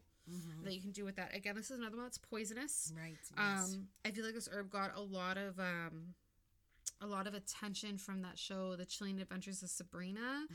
that 0.64 0.74
you 0.74 0.82
can 0.82 0.92
do 0.92 1.04
with 1.04 1.16
that. 1.16 1.36
Again, 1.36 1.56
this 1.56 1.72
is 1.72 1.80
another 1.80 1.98
one 1.98 2.06
that's 2.06 2.18
poisonous. 2.20 2.94
Right. 2.96 3.18
yes. 3.36 3.74
Um, 3.74 3.88
I 4.06 4.12
feel 4.12 4.24
like 4.24 4.36
this 4.36 4.48
herb 4.52 4.70
got 4.70 4.96
a 4.96 5.02
lot 5.02 5.38
of 5.38 5.60
um, 5.60 6.14
a 7.04 7.08
lot 7.08 7.28
of 7.28 7.34
attention 7.34 7.98
from 7.98 8.22
that 8.22 8.38
show, 8.40 8.76
The 8.76 8.86
Chilling 8.86 9.20
Adventures 9.20 9.62
of 9.62 9.70
Sabrina, 9.70 10.46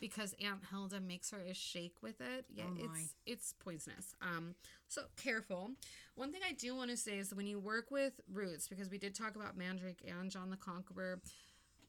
because 0.00 0.34
Aunt 0.42 0.60
Hilda 0.70 1.00
makes 1.00 1.30
her 1.30 1.38
a 1.40 1.54
shake 1.54 1.94
with 2.02 2.20
it. 2.20 2.44
Yeah, 2.52 2.64
Oh, 2.68 2.74
it's 2.96 3.14
it's 3.24 3.54
poisonous. 3.58 4.14
Um, 4.20 4.54
so 4.88 5.02
careful. 5.16 5.70
One 6.16 6.32
thing 6.32 6.42
I 6.48 6.52
do 6.52 6.74
want 6.74 6.90
to 6.90 6.96
say 6.96 7.18
is 7.18 7.32
when 7.34 7.46
you 7.46 7.58
work 7.58 7.90
with 7.90 8.20
roots, 8.32 8.68
because 8.68 8.90
we 8.90 8.98
did 8.98 9.14
talk 9.14 9.36
about 9.36 9.56
Mandrake 9.56 10.02
and 10.06 10.30
John 10.30 10.50
the 10.50 10.56
Conqueror. 10.56 11.20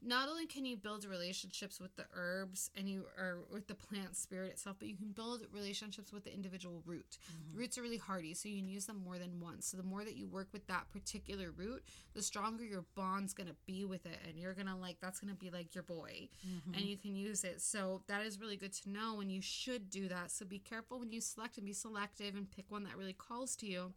Not 0.05 0.27
only 0.27 0.45
can 0.45 0.65
you 0.65 0.75
build 0.75 1.05
relationships 1.05 1.79
with 1.79 1.95
the 1.95 2.05
herbs 2.15 2.69
and 2.75 2.89
you 2.89 3.05
or 3.17 3.39
with 3.51 3.67
the 3.67 3.75
plant 3.75 4.15
spirit 4.15 4.51
itself, 4.51 4.77
but 4.79 4.87
you 4.87 4.95
can 4.95 5.11
build 5.11 5.45
relationships 5.53 6.11
with 6.11 6.23
the 6.23 6.33
individual 6.33 6.81
root. 6.85 7.17
Mm-hmm. 7.31 7.59
Roots 7.59 7.77
are 7.77 7.81
really 7.81 7.97
hardy, 7.97 8.33
so 8.33 8.49
you 8.49 8.57
can 8.57 8.67
use 8.67 8.85
them 8.85 9.01
more 9.03 9.17
than 9.17 9.39
once. 9.39 9.67
So 9.67 9.77
the 9.77 9.83
more 9.83 10.03
that 10.03 10.15
you 10.15 10.27
work 10.27 10.47
with 10.51 10.67
that 10.67 10.91
particular 10.91 11.51
root, 11.51 11.83
the 12.13 12.21
stronger 12.21 12.63
your 12.63 12.85
bond's 12.95 13.33
gonna 13.33 13.55
be 13.65 13.85
with 13.85 14.05
it, 14.05 14.19
and 14.27 14.37
you're 14.37 14.53
gonna 14.53 14.77
like 14.77 14.97
that's 15.01 15.19
gonna 15.19 15.35
be 15.35 15.49
like 15.49 15.73
your 15.73 15.83
boy, 15.83 16.27
mm-hmm. 16.45 16.73
and 16.73 16.83
you 16.83 16.97
can 16.97 17.15
use 17.15 17.43
it. 17.43 17.61
So 17.61 18.01
that 18.07 18.25
is 18.25 18.39
really 18.39 18.57
good 18.57 18.73
to 18.73 18.89
know, 18.89 19.21
and 19.21 19.31
you 19.31 19.41
should 19.41 19.89
do 19.89 20.07
that. 20.09 20.31
So 20.31 20.45
be 20.45 20.59
careful 20.59 20.99
when 20.99 21.11
you 21.11 21.21
select 21.21 21.57
and 21.57 21.65
be 21.65 21.73
selective 21.73 22.35
and 22.35 22.49
pick 22.51 22.65
one 22.69 22.83
that 22.83 22.97
really 22.97 23.13
calls 23.13 23.55
to 23.57 23.65
you 23.65 23.93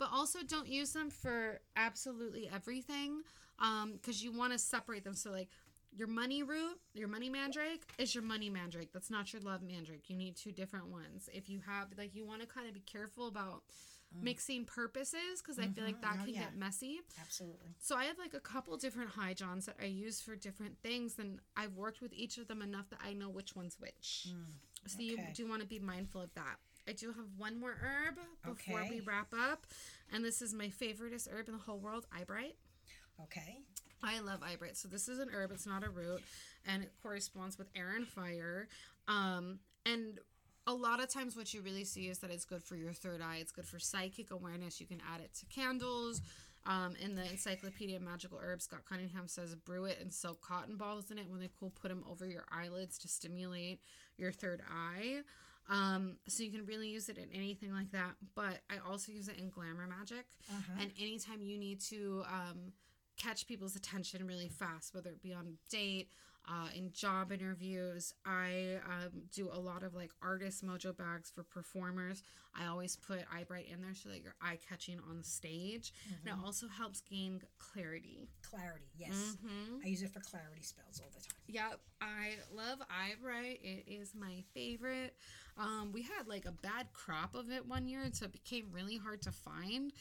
but 0.00 0.08
also 0.12 0.40
don't 0.48 0.68
use 0.68 0.92
them 0.92 1.10
for 1.10 1.60
absolutely 1.76 2.50
everything 2.52 3.22
um 3.60 3.92
because 3.94 4.24
you 4.24 4.32
want 4.32 4.52
to 4.52 4.58
separate 4.58 5.04
them 5.04 5.14
so 5.14 5.30
like 5.30 5.50
your 5.92 6.08
money 6.08 6.44
root, 6.44 6.78
your 6.94 7.08
money 7.08 7.28
mandrake 7.28 7.82
is 7.98 8.14
your 8.14 8.22
money 8.22 8.48
mandrake. 8.48 8.92
That's 8.92 9.10
not 9.10 9.32
your 9.32 9.42
love 9.42 9.60
mandrake. 9.60 10.08
You 10.08 10.16
need 10.16 10.36
two 10.36 10.52
different 10.52 10.86
ones. 10.86 11.28
If 11.34 11.48
you 11.50 11.60
have 11.66 11.88
like 11.98 12.14
you 12.14 12.24
want 12.24 12.42
to 12.42 12.46
kind 12.46 12.68
of 12.68 12.74
be 12.74 12.80
careful 12.80 13.26
about 13.26 13.64
mixing 14.22 14.64
purposes 14.66 15.42
because 15.42 15.58
I 15.58 15.66
feel 15.66 15.84
like 15.84 16.00
that 16.02 16.14
Oh, 16.20 16.24
can 16.24 16.34
yeah. 16.34 16.42
get 16.42 16.56
messy. 16.56 17.00
Absolutely. 17.20 17.74
So 17.80 17.96
I 17.96 18.04
have 18.04 18.18
like 18.18 18.34
a 18.34 18.40
couple 18.40 18.76
different 18.76 19.10
high 19.10 19.34
johns 19.34 19.66
that 19.66 19.76
I 19.82 19.86
use 19.86 20.20
for 20.20 20.36
different 20.36 20.78
things, 20.82 21.18
and 21.18 21.40
I've 21.56 21.74
worked 21.74 22.00
with 22.00 22.12
each 22.12 22.38
of 22.38 22.46
them 22.46 22.62
enough 22.62 22.88
that 22.90 23.00
I 23.04 23.12
know 23.14 23.28
which 23.28 23.56
one's 23.56 23.76
which. 23.80 24.28
So 24.86 25.02
you 25.02 25.16
Mm, 25.18 25.34
do 25.34 25.48
want 25.48 25.62
to 25.62 25.66
be 25.66 25.78
mindful 25.78 26.22
of 26.22 26.32
that. 26.34 26.56
I 26.90 26.92
do 26.92 27.12
have 27.12 27.26
one 27.38 27.60
more 27.60 27.76
herb 27.80 28.16
before 28.44 28.84
we 28.90 28.98
wrap 28.98 29.32
up, 29.32 29.64
and 30.12 30.24
this 30.24 30.42
is 30.42 30.52
my 30.52 30.66
favoriteest 30.66 31.28
herb 31.32 31.46
in 31.46 31.54
the 31.54 31.60
whole 31.60 31.78
world, 31.78 32.04
eyebright. 32.12 32.56
Okay. 33.22 33.58
I 34.02 34.18
love 34.18 34.40
eyebright. 34.42 34.76
So 34.76 34.88
this 34.88 35.08
is 35.08 35.20
an 35.20 35.28
herb; 35.32 35.52
it's 35.52 35.68
not 35.68 35.84
a 35.84 35.88
root, 35.88 36.20
and 36.66 36.82
it 36.82 36.90
corresponds 37.00 37.58
with 37.58 37.68
air 37.76 37.94
and 37.94 38.08
fire. 38.08 38.66
Um, 39.06 39.60
and 39.86 40.18
a 40.66 40.74
lot 40.74 41.00
of 41.00 41.08
times, 41.08 41.36
what 41.36 41.54
you 41.54 41.60
really 41.60 41.84
see 41.84 42.08
is 42.08 42.18
that 42.18 42.30
it's 42.32 42.44
good 42.44 42.64
for 42.64 42.74
your 42.74 42.92
third 42.92 43.20
eye. 43.22 43.36
It's 43.40 43.52
good 43.52 43.66
for 43.66 43.78
psychic 43.78 44.32
awareness. 44.32 44.80
You 44.80 44.86
can 44.88 45.00
add 45.14 45.20
it 45.20 45.32
to 45.34 45.46
candles. 45.46 46.22
Um, 46.66 46.96
in 47.00 47.14
the 47.14 47.22
Encyclopedia 47.22 47.96
of 47.96 48.02
Magical 48.02 48.40
Herbs, 48.42 48.64
Scott 48.64 48.80
Cunningham 48.84 49.28
says 49.28 49.54
brew 49.54 49.84
it 49.84 49.98
and 50.00 50.12
soak 50.12 50.40
cotton 50.40 50.76
balls 50.76 51.12
in 51.12 51.18
it. 51.18 51.30
When 51.30 51.38
they 51.38 51.50
cool, 51.58 51.70
put 51.70 51.88
them 51.88 52.04
over 52.10 52.26
your 52.26 52.44
eyelids 52.50 52.98
to 52.98 53.08
stimulate 53.08 53.80
your 54.18 54.32
third 54.32 54.60
eye. 54.68 55.20
Um, 55.70 56.16
so 56.26 56.42
you 56.42 56.50
can 56.50 56.66
really 56.66 56.88
use 56.88 57.08
it 57.08 57.16
in 57.16 57.28
anything 57.32 57.72
like 57.72 57.92
that. 57.92 58.16
But 58.34 58.58
I 58.68 58.78
also 58.86 59.12
use 59.12 59.28
it 59.28 59.38
in 59.38 59.48
glamour 59.48 59.86
magic. 59.86 60.26
Uh-huh. 60.50 60.80
And 60.80 60.90
anytime 61.00 61.40
you 61.40 61.56
need 61.58 61.80
to 61.82 62.24
um, 62.26 62.72
catch 63.16 63.46
people's 63.46 63.76
attention 63.76 64.26
really 64.26 64.48
fast, 64.48 64.94
whether 64.94 65.10
it 65.10 65.22
be 65.22 65.32
on 65.32 65.46
a 65.46 65.70
date, 65.70 66.08
uh, 66.48 66.68
in 66.74 66.92
job 66.92 67.32
interviews, 67.32 68.12
I 68.24 68.78
um, 68.86 69.22
do 69.32 69.48
a 69.52 69.58
lot 69.58 69.82
of 69.82 69.94
like 69.94 70.10
artist 70.22 70.64
mojo 70.64 70.96
bags 70.96 71.30
for 71.34 71.42
performers. 71.42 72.22
I 72.54 72.66
always 72.66 72.96
put 72.96 73.20
eyebright 73.32 73.68
in 73.72 73.80
there 73.80 73.94
so 73.94 74.08
that 74.08 74.22
you're 74.22 74.34
eye 74.42 74.58
catching 74.68 74.98
on 75.08 75.18
the 75.18 75.24
stage. 75.24 75.92
And 76.24 76.34
it 76.34 76.44
also 76.44 76.66
helps 76.66 77.00
gain 77.02 77.40
clarity. 77.58 78.28
Clarity. 78.42 78.86
Yes. 78.96 79.36
hmm 79.40 79.76
I 79.84 79.88
use 79.88 80.02
it 80.02 80.10
for 80.10 80.20
clarity 80.20 80.62
spells 80.62 81.00
all 81.00 81.10
the 81.14 81.20
time. 81.20 81.34
Yep, 81.46 81.80
I 82.00 82.34
love 82.52 82.78
eyebright. 82.90 83.60
It 83.62 83.84
is 83.86 84.14
my 84.14 84.42
favorite. 84.54 85.14
Um, 85.56 85.90
we 85.92 86.02
had 86.02 86.26
like 86.26 86.46
a 86.46 86.52
bad 86.52 86.92
crop 86.92 87.34
of 87.34 87.50
it 87.50 87.66
one 87.66 87.86
year, 87.86 88.02
and 88.02 88.14
so 88.14 88.24
it 88.24 88.32
became 88.32 88.66
really 88.72 88.96
hard 88.96 89.22
to 89.22 89.32
find. 89.32 89.92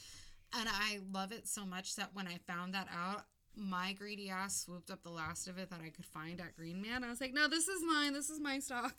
And 0.58 0.68
I 0.68 1.00
love 1.12 1.32
it 1.32 1.48
so 1.48 1.66
much 1.66 1.96
that 1.98 2.10
when 2.14 2.28
I 2.28 2.38
found 2.48 2.74
that 2.74 2.88
out, 2.92 3.26
my 3.56 3.94
greedy 3.94 4.30
ass 4.30 4.62
swooped 4.62 4.90
up 4.92 5.04
the 5.04 5.10
last 5.10 5.48
of 5.48 5.58
it 5.58 5.70
that 5.70 5.80
I 5.86 5.90
could 5.90 6.06
find 6.06 6.40
at 6.40 6.56
Green 6.56 6.82
Man. 6.82 7.04
I 7.04 7.10
was 7.10 7.20
like, 7.20 7.34
no, 7.34 7.48
this 7.48 7.68
is 7.68 7.82
mine. 7.86 8.14
This 8.14 8.30
is 8.30 8.40
my 8.40 8.60
stock. 8.60 8.96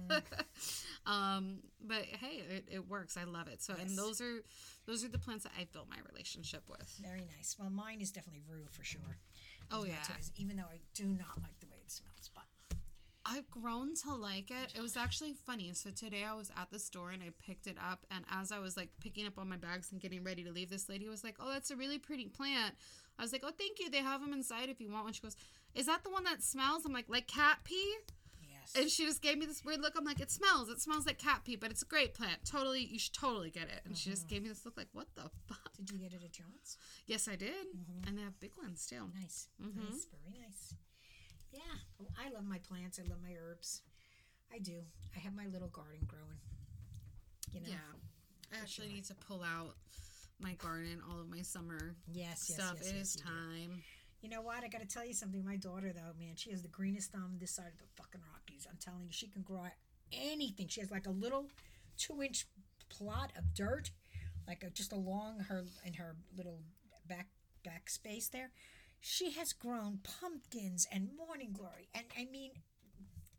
um, 1.06 1.58
but 1.84 2.02
hey, 2.04 2.42
it, 2.50 2.64
it 2.70 2.88
works. 2.88 3.16
I 3.16 3.24
love 3.24 3.48
it. 3.48 3.62
So, 3.62 3.74
Yes. 3.78 3.88
and 3.88 3.98
those 3.98 4.20
are 4.20 4.42
those 4.86 5.04
are 5.04 5.08
the 5.08 5.18
plants 5.18 5.44
that 5.44 5.52
I've 5.58 5.72
built 5.72 5.88
my 5.88 5.96
relationship 6.10 6.62
with. 6.68 6.88
Very 7.02 7.24
nice. 7.36 7.56
Well, 7.58 7.70
mine 7.70 8.00
is 8.00 8.10
definitely 8.10 8.42
rue 8.48 8.66
for 8.70 8.84
sure. 8.84 9.18
Oh 9.70 9.84
yeah. 9.84 9.94
toys, 10.06 10.32
Even 10.36 10.56
though 10.56 10.62
I 10.70 10.80
do 10.94 11.04
not 11.04 11.42
like 11.42 11.57
I've 13.30 13.50
grown 13.50 13.94
to 13.96 14.14
like 14.14 14.50
it. 14.50 14.72
It 14.74 14.80
was 14.80 14.96
actually 14.96 15.34
funny. 15.34 15.72
So 15.74 15.90
today 15.90 16.24
I 16.24 16.34
was 16.34 16.50
at 16.56 16.70
the 16.70 16.78
store 16.78 17.10
and 17.10 17.22
I 17.22 17.30
picked 17.44 17.66
it 17.66 17.76
up, 17.78 18.06
and 18.10 18.24
as 18.32 18.50
I 18.50 18.58
was 18.58 18.76
like 18.76 18.88
picking 19.00 19.26
up 19.26 19.34
all 19.36 19.44
my 19.44 19.56
bags 19.56 19.92
and 19.92 20.00
getting 20.00 20.24
ready 20.24 20.42
to 20.44 20.50
leave, 20.50 20.70
this 20.70 20.88
lady 20.88 21.08
was 21.08 21.22
like, 21.22 21.36
"Oh, 21.38 21.50
that's 21.50 21.70
a 21.70 21.76
really 21.76 21.98
pretty 21.98 22.26
plant." 22.26 22.74
I 23.18 23.22
was 23.22 23.32
like, 23.32 23.42
"Oh, 23.44 23.52
thank 23.56 23.80
you. 23.80 23.90
They 23.90 23.98
have 23.98 24.20
them 24.20 24.32
inside 24.32 24.70
if 24.70 24.80
you 24.80 24.90
want 24.90 25.04
one." 25.04 25.12
She 25.12 25.20
goes, 25.22 25.36
"Is 25.74 25.86
that 25.86 26.04
the 26.04 26.10
one 26.10 26.24
that 26.24 26.42
smells?" 26.42 26.86
I'm 26.86 26.92
like, 26.92 27.08
"Like 27.08 27.26
cat 27.26 27.58
pee." 27.64 27.96
yes. 28.48 28.80
And 28.80 28.90
she 28.90 29.04
just 29.04 29.20
gave 29.20 29.36
me 29.36 29.46
this 29.46 29.64
weird 29.64 29.82
look. 29.82 29.94
I'm 29.96 30.04
like, 30.04 30.20
"It 30.20 30.30
smells. 30.30 30.70
It 30.70 30.80
smells 30.80 31.06
like 31.06 31.18
cat 31.18 31.42
pee, 31.44 31.56
but 31.56 31.70
it's 31.70 31.82
a 31.82 31.86
great 31.86 32.14
plant. 32.14 32.44
Totally, 32.44 32.84
you 32.84 32.98
should 32.98 33.14
totally 33.14 33.50
get 33.50 33.64
it." 33.64 33.82
And 33.84 33.96
she 33.96 34.08
just 34.10 34.26
gave 34.28 34.42
me 34.42 34.48
this 34.48 34.64
look 34.64 34.76
like, 34.78 34.88
"What 34.92 35.08
the 35.16 35.30
fuck?" 35.46 35.76
Did 35.76 35.90
you 35.90 35.98
get 35.98 36.14
it 36.14 36.22
at 36.24 36.32
John's? 36.32 36.78
Yes, 37.06 37.28
I 37.28 37.36
did, 37.36 37.66
and 38.06 38.16
they 38.16 38.22
have 38.22 38.40
big 38.40 38.52
ones 38.56 38.86
too. 38.86 39.10
Nice. 39.20 39.48
Mm-hmm. 39.62 39.92
Nice. 39.92 40.06
Very 40.06 40.44
nice. 40.46 40.74
Yeah. 41.58 41.78
Well, 41.98 42.08
I 42.24 42.30
love 42.30 42.44
my 42.44 42.58
plants. 42.58 43.00
I 43.04 43.08
love 43.08 43.18
my 43.22 43.34
herbs. 43.40 43.82
I 44.54 44.58
do. 44.58 44.78
I 45.16 45.18
have 45.20 45.34
my 45.34 45.46
little 45.46 45.68
garden 45.68 46.06
growing. 46.06 46.38
You 47.52 47.60
know? 47.60 47.66
Yeah, 47.70 48.56
I 48.56 48.60
actually 48.62 48.88
need 48.88 49.04
to 49.06 49.14
pull 49.14 49.42
out 49.42 49.74
my 50.40 50.54
garden, 50.54 51.00
all 51.10 51.20
of 51.20 51.28
my 51.28 51.42
summer 51.42 51.96
Yes, 52.06 52.46
yes, 52.48 52.54
stuff. 52.54 52.74
yes, 52.78 52.90
it 52.90 52.94
yes, 52.96 53.06
is 53.08 53.16
you 53.16 53.22
do. 53.22 53.28
time. 53.28 53.82
You 54.22 54.28
know 54.30 54.40
what? 54.42 54.62
I 54.64 54.68
got 54.68 54.80
to 54.80 54.86
tell 54.86 55.04
you 55.04 55.14
something. 55.14 55.44
My 55.44 55.56
daughter, 55.56 55.92
though, 55.92 56.12
man, 56.18 56.36
she 56.36 56.50
has 56.50 56.62
the 56.62 56.68
greenest 56.68 57.12
thumb 57.12 57.36
this 57.40 57.52
side 57.52 57.72
of 57.72 57.78
the 57.78 57.86
fucking 57.96 58.20
Rockies. 58.32 58.66
I'm 58.70 58.78
telling 58.80 59.04
you, 59.06 59.12
she 59.12 59.26
can 59.28 59.42
grow 59.42 59.64
anything. 60.12 60.68
She 60.68 60.80
has 60.80 60.90
like 60.90 61.06
a 61.06 61.10
little 61.10 61.46
two-inch 61.96 62.46
plot 62.88 63.32
of 63.36 63.54
dirt, 63.54 63.90
like 64.46 64.62
a, 64.62 64.70
just 64.70 64.92
along 64.92 65.40
her 65.48 65.64
in 65.84 65.94
her 65.94 66.16
little 66.36 66.60
back 67.08 67.28
back 67.64 67.90
space 67.90 68.28
there. 68.28 68.50
She 69.00 69.30
has 69.32 69.52
grown 69.52 70.00
pumpkins 70.02 70.86
and 70.92 71.08
morning 71.16 71.50
glory, 71.52 71.88
and 71.94 72.04
I 72.18 72.26
mean, 72.30 72.50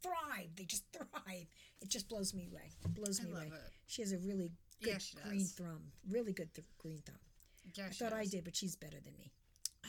thrive. 0.01 0.49
They 0.55 0.64
just 0.66 0.84
thrive. 0.93 1.47
It 1.82 1.89
just 1.89 2.07
blows 2.10 2.34
me 2.34 2.47
away. 2.51 2.72
It 2.84 2.93
blows 2.93 3.20
I 3.20 3.24
me 3.26 3.34
love 3.34 3.43
away. 3.47 3.55
it. 3.55 3.72
She 3.88 4.01
has 4.01 4.12
a 4.14 4.18
really 4.20 4.51
good 4.84 5.01
Yeah, 5.16 5.22
green 5.28 5.39
does. 5.39 5.51
thumb. 5.53 5.91
Really 6.10 6.34
good 6.34 6.53
th- 6.53 6.66
green 6.78 6.99
thumb. 7.05 7.16
Yeah, 7.76 7.86
I 7.86 7.89
thought 7.89 8.14
I 8.14 8.26
did, 8.26 8.43
but 8.45 8.55
she's 8.55 8.76
better 8.76 8.97
than 9.03 9.14
me. 9.18 9.32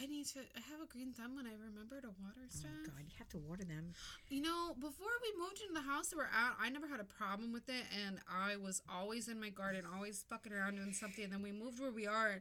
I 0.00 0.06
need 0.06 0.26
to. 0.28 0.40
I 0.40 0.60
have 0.70 0.80
a 0.82 0.86
green 0.86 1.12
thumb 1.12 1.34
when 1.36 1.46
I 1.46 1.52
remember 1.52 2.00
to 2.00 2.08
water 2.22 2.46
stuff. 2.48 2.70
Oh 2.82 2.86
God, 2.86 3.00
you 3.06 3.14
have 3.18 3.28
to 3.30 3.38
water 3.38 3.64
them. 3.64 3.92
You 4.28 4.40
know, 4.42 4.74
before 4.78 5.08
we 5.22 5.40
moved 5.42 5.60
into 5.60 5.74
the 5.74 5.80
house 5.86 6.08
that 6.08 6.16
we're 6.16 6.24
at, 6.24 6.54
I 6.60 6.68
never 6.70 6.86
had 6.86 7.00
a 7.00 7.04
problem 7.04 7.52
with 7.52 7.68
it, 7.68 7.84
and 8.06 8.18
I 8.28 8.56
was 8.56 8.82
always 8.88 9.28
in 9.28 9.40
my 9.40 9.50
garden, 9.50 9.84
always 9.94 10.24
fucking 10.30 10.52
around 10.52 10.76
doing 10.76 10.92
something. 10.92 11.24
And 11.24 11.32
then 11.32 11.42
we 11.42 11.52
moved 11.52 11.80
where 11.80 11.90
we 11.90 12.06
are, 12.06 12.40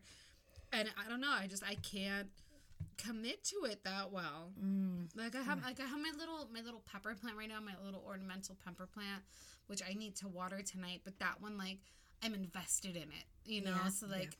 and 0.71 0.89
I 1.03 1.09
don't 1.09 1.21
know. 1.21 1.31
I 1.31 1.47
just 1.47 1.63
I 1.63 1.75
can't 1.75 2.29
commit 2.99 3.43
to 3.45 3.55
it 3.65 3.83
that 3.83 4.11
well. 4.11 4.51
Mm. 4.63 5.07
Like 5.15 5.35
I 5.35 5.41
have, 5.41 5.63
like 5.63 5.79
I 5.79 5.85
have 5.85 5.99
my 5.99 6.11
little 6.17 6.47
my 6.53 6.61
little 6.61 6.83
pepper 6.91 7.15
plant 7.15 7.37
right 7.37 7.49
now, 7.49 7.59
my 7.59 7.75
little 7.83 8.03
ornamental 8.05 8.55
pepper 8.63 8.85
plant, 8.85 9.23
which 9.67 9.81
I 9.87 9.93
need 9.93 10.15
to 10.17 10.27
water 10.27 10.61
tonight. 10.61 11.01
But 11.03 11.19
that 11.19 11.41
one, 11.41 11.57
like, 11.57 11.79
I'm 12.23 12.33
invested 12.33 12.95
in 12.95 13.03
it, 13.03 13.25
you 13.45 13.61
know. 13.61 13.75
Yeah, 13.83 13.89
so 13.89 14.07
like, 14.07 14.37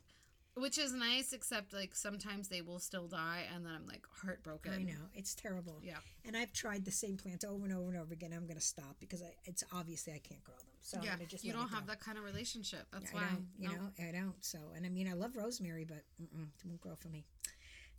which 0.54 0.78
is 0.78 0.92
nice, 0.92 1.32
except 1.32 1.72
like 1.72 1.94
sometimes 1.94 2.48
they 2.48 2.60
will 2.60 2.80
still 2.80 3.06
die, 3.06 3.44
and 3.54 3.64
then 3.64 3.72
I'm 3.72 3.86
like 3.86 4.04
heartbroken. 4.22 4.72
I 4.72 4.82
know 4.82 5.08
it's 5.14 5.34
terrible. 5.34 5.80
Yeah. 5.82 5.98
And 6.26 6.36
I've 6.36 6.52
tried 6.52 6.84
the 6.84 6.90
same 6.90 7.16
plants 7.16 7.44
over 7.44 7.64
and 7.64 7.74
over 7.74 7.88
and 7.88 7.98
over 7.98 8.12
again. 8.12 8.32
I'm 8.34 8.46
going 8.46 8.58
to 8.58 8.64
stop 8.64 8.96
because 9.00 9.22
I, 9.22 9.32
it's 9.44 9.64
obviously 9.72 10.12
I 10.12 10.18
can't 10.18 10.44
grow 10.44 10.54
them. 10.56 10.66
So 10.82 10.98
yeah, 11.02 11.16
you 11.42 11.52
don't 11.52 11.68
have 11.68 11.86
that 11.86 12.00
kind 12.00 12.18
of 12.18 12.24
relationship. 12.24 12.86
That's 12.92 13.12
I 13.12 13.14
why. 13.14 13.22
don't, 13.30 13.46
you 13.58 13.68
know, 13.68 14.08
I 14.08 14.12
don't. 14.12 14.42
So, 14.44 14.58
and 14.74 14.86
I 14.86 14.88
mean, 14.88 15.08
I 15.08 15.12
love 15.12 15.36
rosemary, 15.36 15.84
but 15.84 16.04
it 16.18 16.28
won't 16.66 16.80
grow 16.80 16.94
for 16.96 17.08
me. 17.08 17.26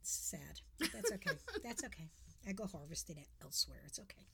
Sad. 0.03 0.61
That's 0.79 1.11
okay. 1.13 1.31
That's 1.63 1.83
okay. 1.85 2.09
I 2.47 2.53
go 2.53 2.65
harvesting 2.65 3.17
it 3.17 3.27
elsewhere. 3.43 3.79
It's 3.85 3.99
okay. 3.99 4.25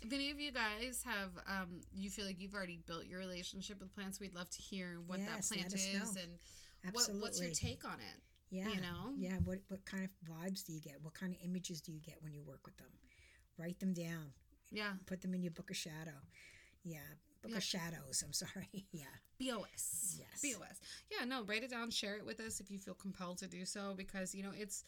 If 0.00 0.12
any 0.12 0.30
of 0.32 0.40
you 0.40 0.50
guys 0.50 1.04
have, 1.04 1.30
um, 1.46 1.80
you 1.94 2.10
feel 2.10 2.26
like 2.26 2.40
you've 2.40 2.54
already 2.54 2.80
built 2.86 3.04
your 3.06 3.20
relationship 3.20 3.78
with 3.80 3.94
plants, 3.94 4.18
we'd 4.18 4.34
love 4.34 4.50
to 4.50 4.60
hear 4.60 4.98
what 5.06 5.20
Yes, 5.20 5.48
that 5.48 5.54
plant 5.56 5.72
is 5.74 5.86
know. 5.94 6.22
and 6.22 6.92
what, 6.94 7.08
what's 7.20 7.40
your 7.40 7.52
take 7.52 7.84
on 7.84 7.94
it. 8.00 8.20
Yeah. 8.50 8.68
You 8.68 8.80
know? 8.80 9.12
Yeah. 9.16 9.36
What 9.44 9.60
what 9.68 9.84
kind 9.84 10.04
of 10.04 10.10
vibes 10.28 10.64
do 10.66 10.72
you 10.72 10.80
get? 10.80 10.96
What 11.02 11.14
kind 11.14 11.32
of 11.32 11.38
images 11.44 11.80
do 11.80 11.92
you 11.92 12.00
get 12.00 12.16
when 12.20 12.34
you 12.34 12.42
work 12.42 12.60
with 12.66 12.76
them? 12.76 12.88
Write 13.58 13.78
them 13.78 13.94
down. 13.94 14.32
Yeah. 14.70 14.92
Put 15.06 15.20
them 15.22 15.32
in 15.34 15.42
your 15.42 15.52
book 15.52 15.70
of 15.70 15.76
shadow. 15.76 16.18
Yeah. 16.82 16.98
Book 17.42 17.52
Yeah. 17.52 17.58
of 17.58 17.62
shadows. 17.62 18.22
I'm 18.26 18.32
sorry. 18.32 18.86
yeah. 18.92 19.04
BOS. 19.40 20.16
Yes. 20.18 20.42
BOS. 20.42 20.80
Yeah, 21.10 21.24
no, 21.24 21.44
write 21.44 21.62
it 21.62 21.70
down, 21.70 21.90
share 21.90 22.16
it 22.16 22.26
with 22.26 22.40
us 22.40 22.60
if 22.60 22.70
you 22.70 22.78
feel 22.78 22.94
compelled 22.94 23.38
to 23.38 23.46
do 23.48 23.64
so 23.64 23.94
because, 23.96 24.34
you 24.34 24.42
know, 24.42 24.52
it's 24.54 24.84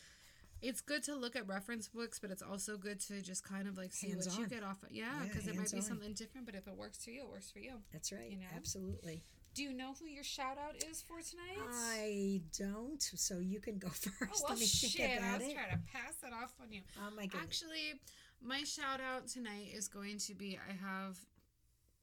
it's 0.65 0.81
good 0.81 1.03
to 1.05 1.15
look 1.15 1.37
at 1.37 1.47
reference 1.47 1.89
books, 1.89 2.19
but 2.19 2.31
it's 2.31 2.43
also 2.43 2.77
good 2.77 2.99
to 3.09 3.21
just 3.21 3.45
kind 3.45 3.69
of 3.69 3.77
like 3.77 3.93
see 3.93 4.15
what 4.15 4.39
you 4.39 4.47
get 4.47 4.63
off 4.65 4.83
of. 4.83 4.91
Yeah, 4.91 5.05
Yeah, 5.21 5.25
because 5.29 5.47
it 5.47 5.55
might 5.57 5.71
be 5.71 5.77
hands-on. 5.77 5.83
something 5.83 6.13
different, 6.15 6.47
but 6.47 6.55
if 6.55 6.67
it 6.67 6.75
works 6.77 7.05
for 7.05 7.11
you, 7.11 7.23
it 7.23 7.29
works 7.31 7.51
for 7.51 7.59
you. 7.59 7.75
That's 7.93 8.11
right. 8.13 8.31
You 8.31 8.39
know? 8.39 8.47
Absolutely. 8.57 9.23
Do 9.55 9.63
you 9.63 9.73
know 9.73 9.93
who 10.01 10.07
your 10.07 10.25
shout 10.25 10.59
out 10.59 10.83
is 10.91 11.01
for 11.03 11.19
tonight? 11.21 11.69
I 11.71 12.41
don't, 12.59 13.01
so 13.01 13.39
you 13.39 13.61
can 13.61 13.79
go 13.79 13.89
first. 13.91 14.11
oh, 14.23 14.27
well, 14.43 14.51
Let 14.51 14.59
me 14.59 14.67
shit. 14.67 15.23
I 15.23 15.37
was 15.39 15.47
it. 15.47 15.55
trying 15.55 15.71
to 15.71 15.81
pass 15.93 16.15
that 16.23 16.33
off 16.33 16.55
on 16.61 16.73
you. 16.73 16.81
Oh 16.99 17.15
my 17.15 17.27
goodness. 17.27 17.43
Actually, 17.63 18.01
my 18.43 18.65
shout 18.65 19.01
out 19.01 19.29
tonight 19.29 19.69
is 19.73 19.87
going 19.87 20.19
to 20.19 20.35
be 20.35 20.59
I 20.69 20.73
have 20.73 21.19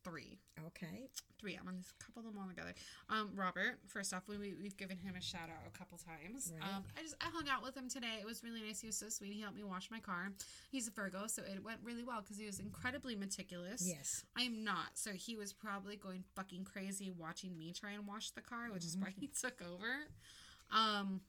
three. 0.04 0.40
okay. 0.68 1.08
Three. 1.40 1.56
I'm 1.56 1.66
going 1.66 1.78
to 1.78 2.06
couple 2.06 2.22
them 2.22 2.40
all 2.40 2.48
together. 2.48 2.74
Um, 3.10 3.32
Robert, 3.36 3.80
first 3.88 4.14
off, 4.14 4.24
we, 4.28 4.38
we, 4.38 4.54
we've 4.62 4.78
given 4.78 4.98
him 4.98 5.16
a 5.18 5.22
shout 5.22 5.50
out 5.50 5.68
a 5.68 5.78
couple 5.78 5.98
times. 5.98 6.52
Right. 6.60 6.76
Um, 6.76 6.84
I 6.98 7.02
just 7.02 7.16
I 7.22 7.30
hung 7.34 7.48
out 7.50 7.64
with 7.64 7.76
him 7.76 7.90
today. 7.90 8.20
It 8.20 8.26
was 8.26 8.44
really 8.44 8.62
nice. 8.62 8.80
He 8.80 8.88
was 8.88 8.98
so 8.98 9.10
sweet. 9.10 9.34
He 9.34 9.42
helped 9.42 9.58
me 9.58 9.64
wash 9.64 9.90
my 9.90 10.00
car. 10.00 10.32
He's 10.72 10.88
a 10.88 10.92
Virgo, 10.92 11.28
so 11.28 11.42
it 11.44 11.64
went 11.64 11.80
really 11.84 12.04
well 12.04 12.22
because 12.22 12.38
he 12.38 12.46
was 12.46 12.60
incredibly 12.60 13.16
meticulous. 13.16 13.84
Yes. 13.88 14.24
I 14.38 14.44
am 14.44 14.64
not. 14.64 14.96
So 14.96 15.12
he 15.12 15.36
was 15.36 15.54
probably 15.54 15.96
going 15.96 16.24
fucking 16.36 16.66
crazy 16.66 17.12
watching 17.18 17.58
me 17.58 17.74
try 17.74 17.92
and 17.92 18.08
wash 18.08 18.32
the 18.32 18.42
car, 18.42 18.70
which 18.72 18.86
is 18.86 18.98
why 18.98 19.14
he 19.20 19.28
took 19.42 19.62
over. 19.62 20.08
Um, 20.72 21.22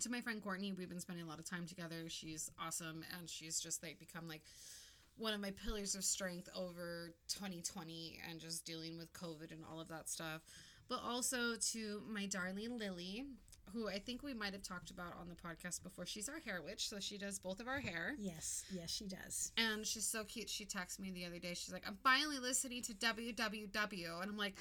to 0.00 0.10
my 0.10 0.20
friend 0.20 0.42
Courtney, 0.42 0.72
we've 0.72 0.88
been 0.88 1.00
spending 1.00 1.24
a 1.24 1.28
lot 1.28 1.38
of 1.38 1.44
time 1.48 1.66
together. 1.66 2.08
She's 2.08 2.50
awesome, 2.58 3.04
and 3.18 3.28
she's 3.28 3.60
just 3.60 3.82
like 3.82 3.98
become 3.98 4.28
like 4.28 4.42
one 5.20 5.34
of 5.34 5.40
my 5.40 5.52
pillars 5.64 5.94
of 5.94 6.04
strength 6.04 6.48
over 6.56 7.12
2020 7.28 8.20
and 8.28 8.40
just 8.40 8.64
dealing 8.64 8.96
with 8.96 9.12
COVID 9.12 9.52
and 9.52 9.62
all 9.70 9.80
of 9.80 9.88
that 9.88 10.08
stuff. 10.08 10.42
But 10.88 11.00
also 11.06 11.54
to 11.72 12.02
my 12.08 12.26
darling 12.26 12.78
Lily, 12.78 13.26
who 13.72 13.88
I 13.88 13.98
think 13.98 14.22
we 14.22 14.34
might 14.34 14.52
have 14.52 14.62
talked 14.62 14.90
about 14.90 15.14
on 15.20 15.28
the 15.28 15.34
podcast 15.34 15.82
before. 15.82 16.06
She's 16.06 16.28
our 16.28 16.40
hair 16.40 16.60
witch, 16.62 16.88
so 16.88 16.98
she 16.98 17.18
does 17.18 17.38
both 17.38 17.60
of 17.60 17.68
our 17.68 17.78
hair. 17.78 18.16
Yes, 18.18 18.64
yes, 18.74 18.90
she 18.90 19.06
does. 19.06 19.52
And 19.56 19.86
she's 19.86 20.06
so 20.06 20.24
cute. 20.24 20.48
She 20.48 20.64
texted 20.64 21.00
me 21.00 21.10
the 21.12 21.26
other 21.26 21.38
day. 21.38 21.54
She's 21.54 21.72
like, 21.72 21.84
I'm 21.86 21.98
finally 22.02 22.38
listening 22.38 22.82
to 22.82 22.94
WWW. 22.94 24.22
And 24.22 24.30
I'm 24.30 24.36
like, 24.36 24.58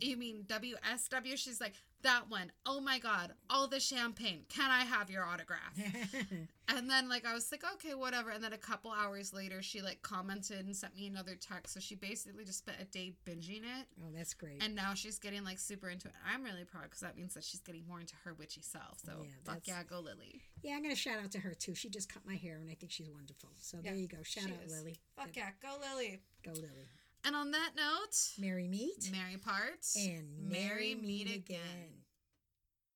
You 0.00 0.16
mean 0.16 0.44
WSW? 0.48 1.36
She's 1.36 1.60
like, 1.60 1.74
That 2.02 2.30
one. 2.30 2.50
Oh 2.64 2.80
my 2.80 2.98
God. 2.98 3.32
All 3.48 3.66
the 3.68 3.80
champagne. 3.80 4.44
Can 4.48 4.70
I 4.70 4.84
have 4.84 5.10
your 5.10 5.24
autograph? 5.24 5.76
and 6.68 6.88
then, 6.88 7.08
like, 7.08 7.26
I 7.26 7.34
was 7.34 7.50
like, 7.52 7.62
Okay, 7.74 7.94
whatever. 7.94 8.30
And 8.30 8.42
then 8.42 8.52
a 8.52 8.58
couple 8.58 8.90
hours 8.92 9.32
later, 9.34 9.60
she, 9.62 9.82
like, 9.82 10.00
commented 10.02 10.64
and 10.64 10.74
sent 10.74 10.96
me 10.96 11.06
another 11.06 11.34
text. 11.34 11.74
So 11.74 11.80
she 11.80 11.94
basically 11.94 12.44
just 12.44 12.58
spent 12.58 12.78
a 12.80 12.84
day 12.84 13.12
binging 13.26 13.62
it. 13.62 13.86
oh, 14.02 14.10
that's 14.14 14.32
great. 14.34 14.62
And 14.62 14.74
now 14.74 14.94
she's 14.94 15.18
getting, 15.18 15.44
like, 15.44 15.58
super 15.58 15.88
into 15.90 16.08
it. 16.08 16.14
I'm 16.32 16.42
really 16.42 16.64
proud 16.64 16.84
because 16.84 17.00
that 17.00 17.16
means 17.16 17.34
that 17.34 17.44
she's 17.44 17.60
getting 17.60 17.86
more 17.86 18.00
into 18.00 18.14
her 18.24 18.34
witchy 18.34 18.62
self. 18.62 18.98
So, 19.04 19.12
Yeah, 19.22 19.28
fuck 19.44 19.60
yeah, 19.66 19.82
go 19.88 20.00
Lily. 20.00 20.40
yeah, 20.62 20.74
I'm 20.76 20.82
gonna 20.82 20.94
shout 20.96 21.18
out 21.22 21.30
to 21.32 21.38
her 21.40 21.54
too. 21.54 21.74
She 21.74 21.88
just 21.90 22.12
cut 22.12 22.24
my 22.26 22.36
hair, 22.36 22.58
and 22.60 22.70
I 22.70 22.74
think 22.74 22.92
she's 22.92 23.10
wonderful. 23.10 23.50
So 23.60 23.78
there 23.82 23.94
you 23.94 24.08
go. 24.08 24.18
Shout 24.22 24.44
out, 24.44 24.64
is. 24.64 24.72
Lily. 24.72 24.96
Fuck 25.16 25.36
yeah, 25.36 25.50
go 25.62 25.76
Lily. 25.80 26.20
Go, 26.44 26.52
Lily. 26.52 26.88
And 27.24 27.36
on 27.36 27.50
that 27.50 27.70
note, 27.76 28.16
Merry 28.38 28.66
meet. 28.66 29.10
Merry 29.12 29.36
parts. 29.36 29.96
And 29.96 30.48
merry 30.48 30.94
meet 30.94 31.34
again. 31.34 31.99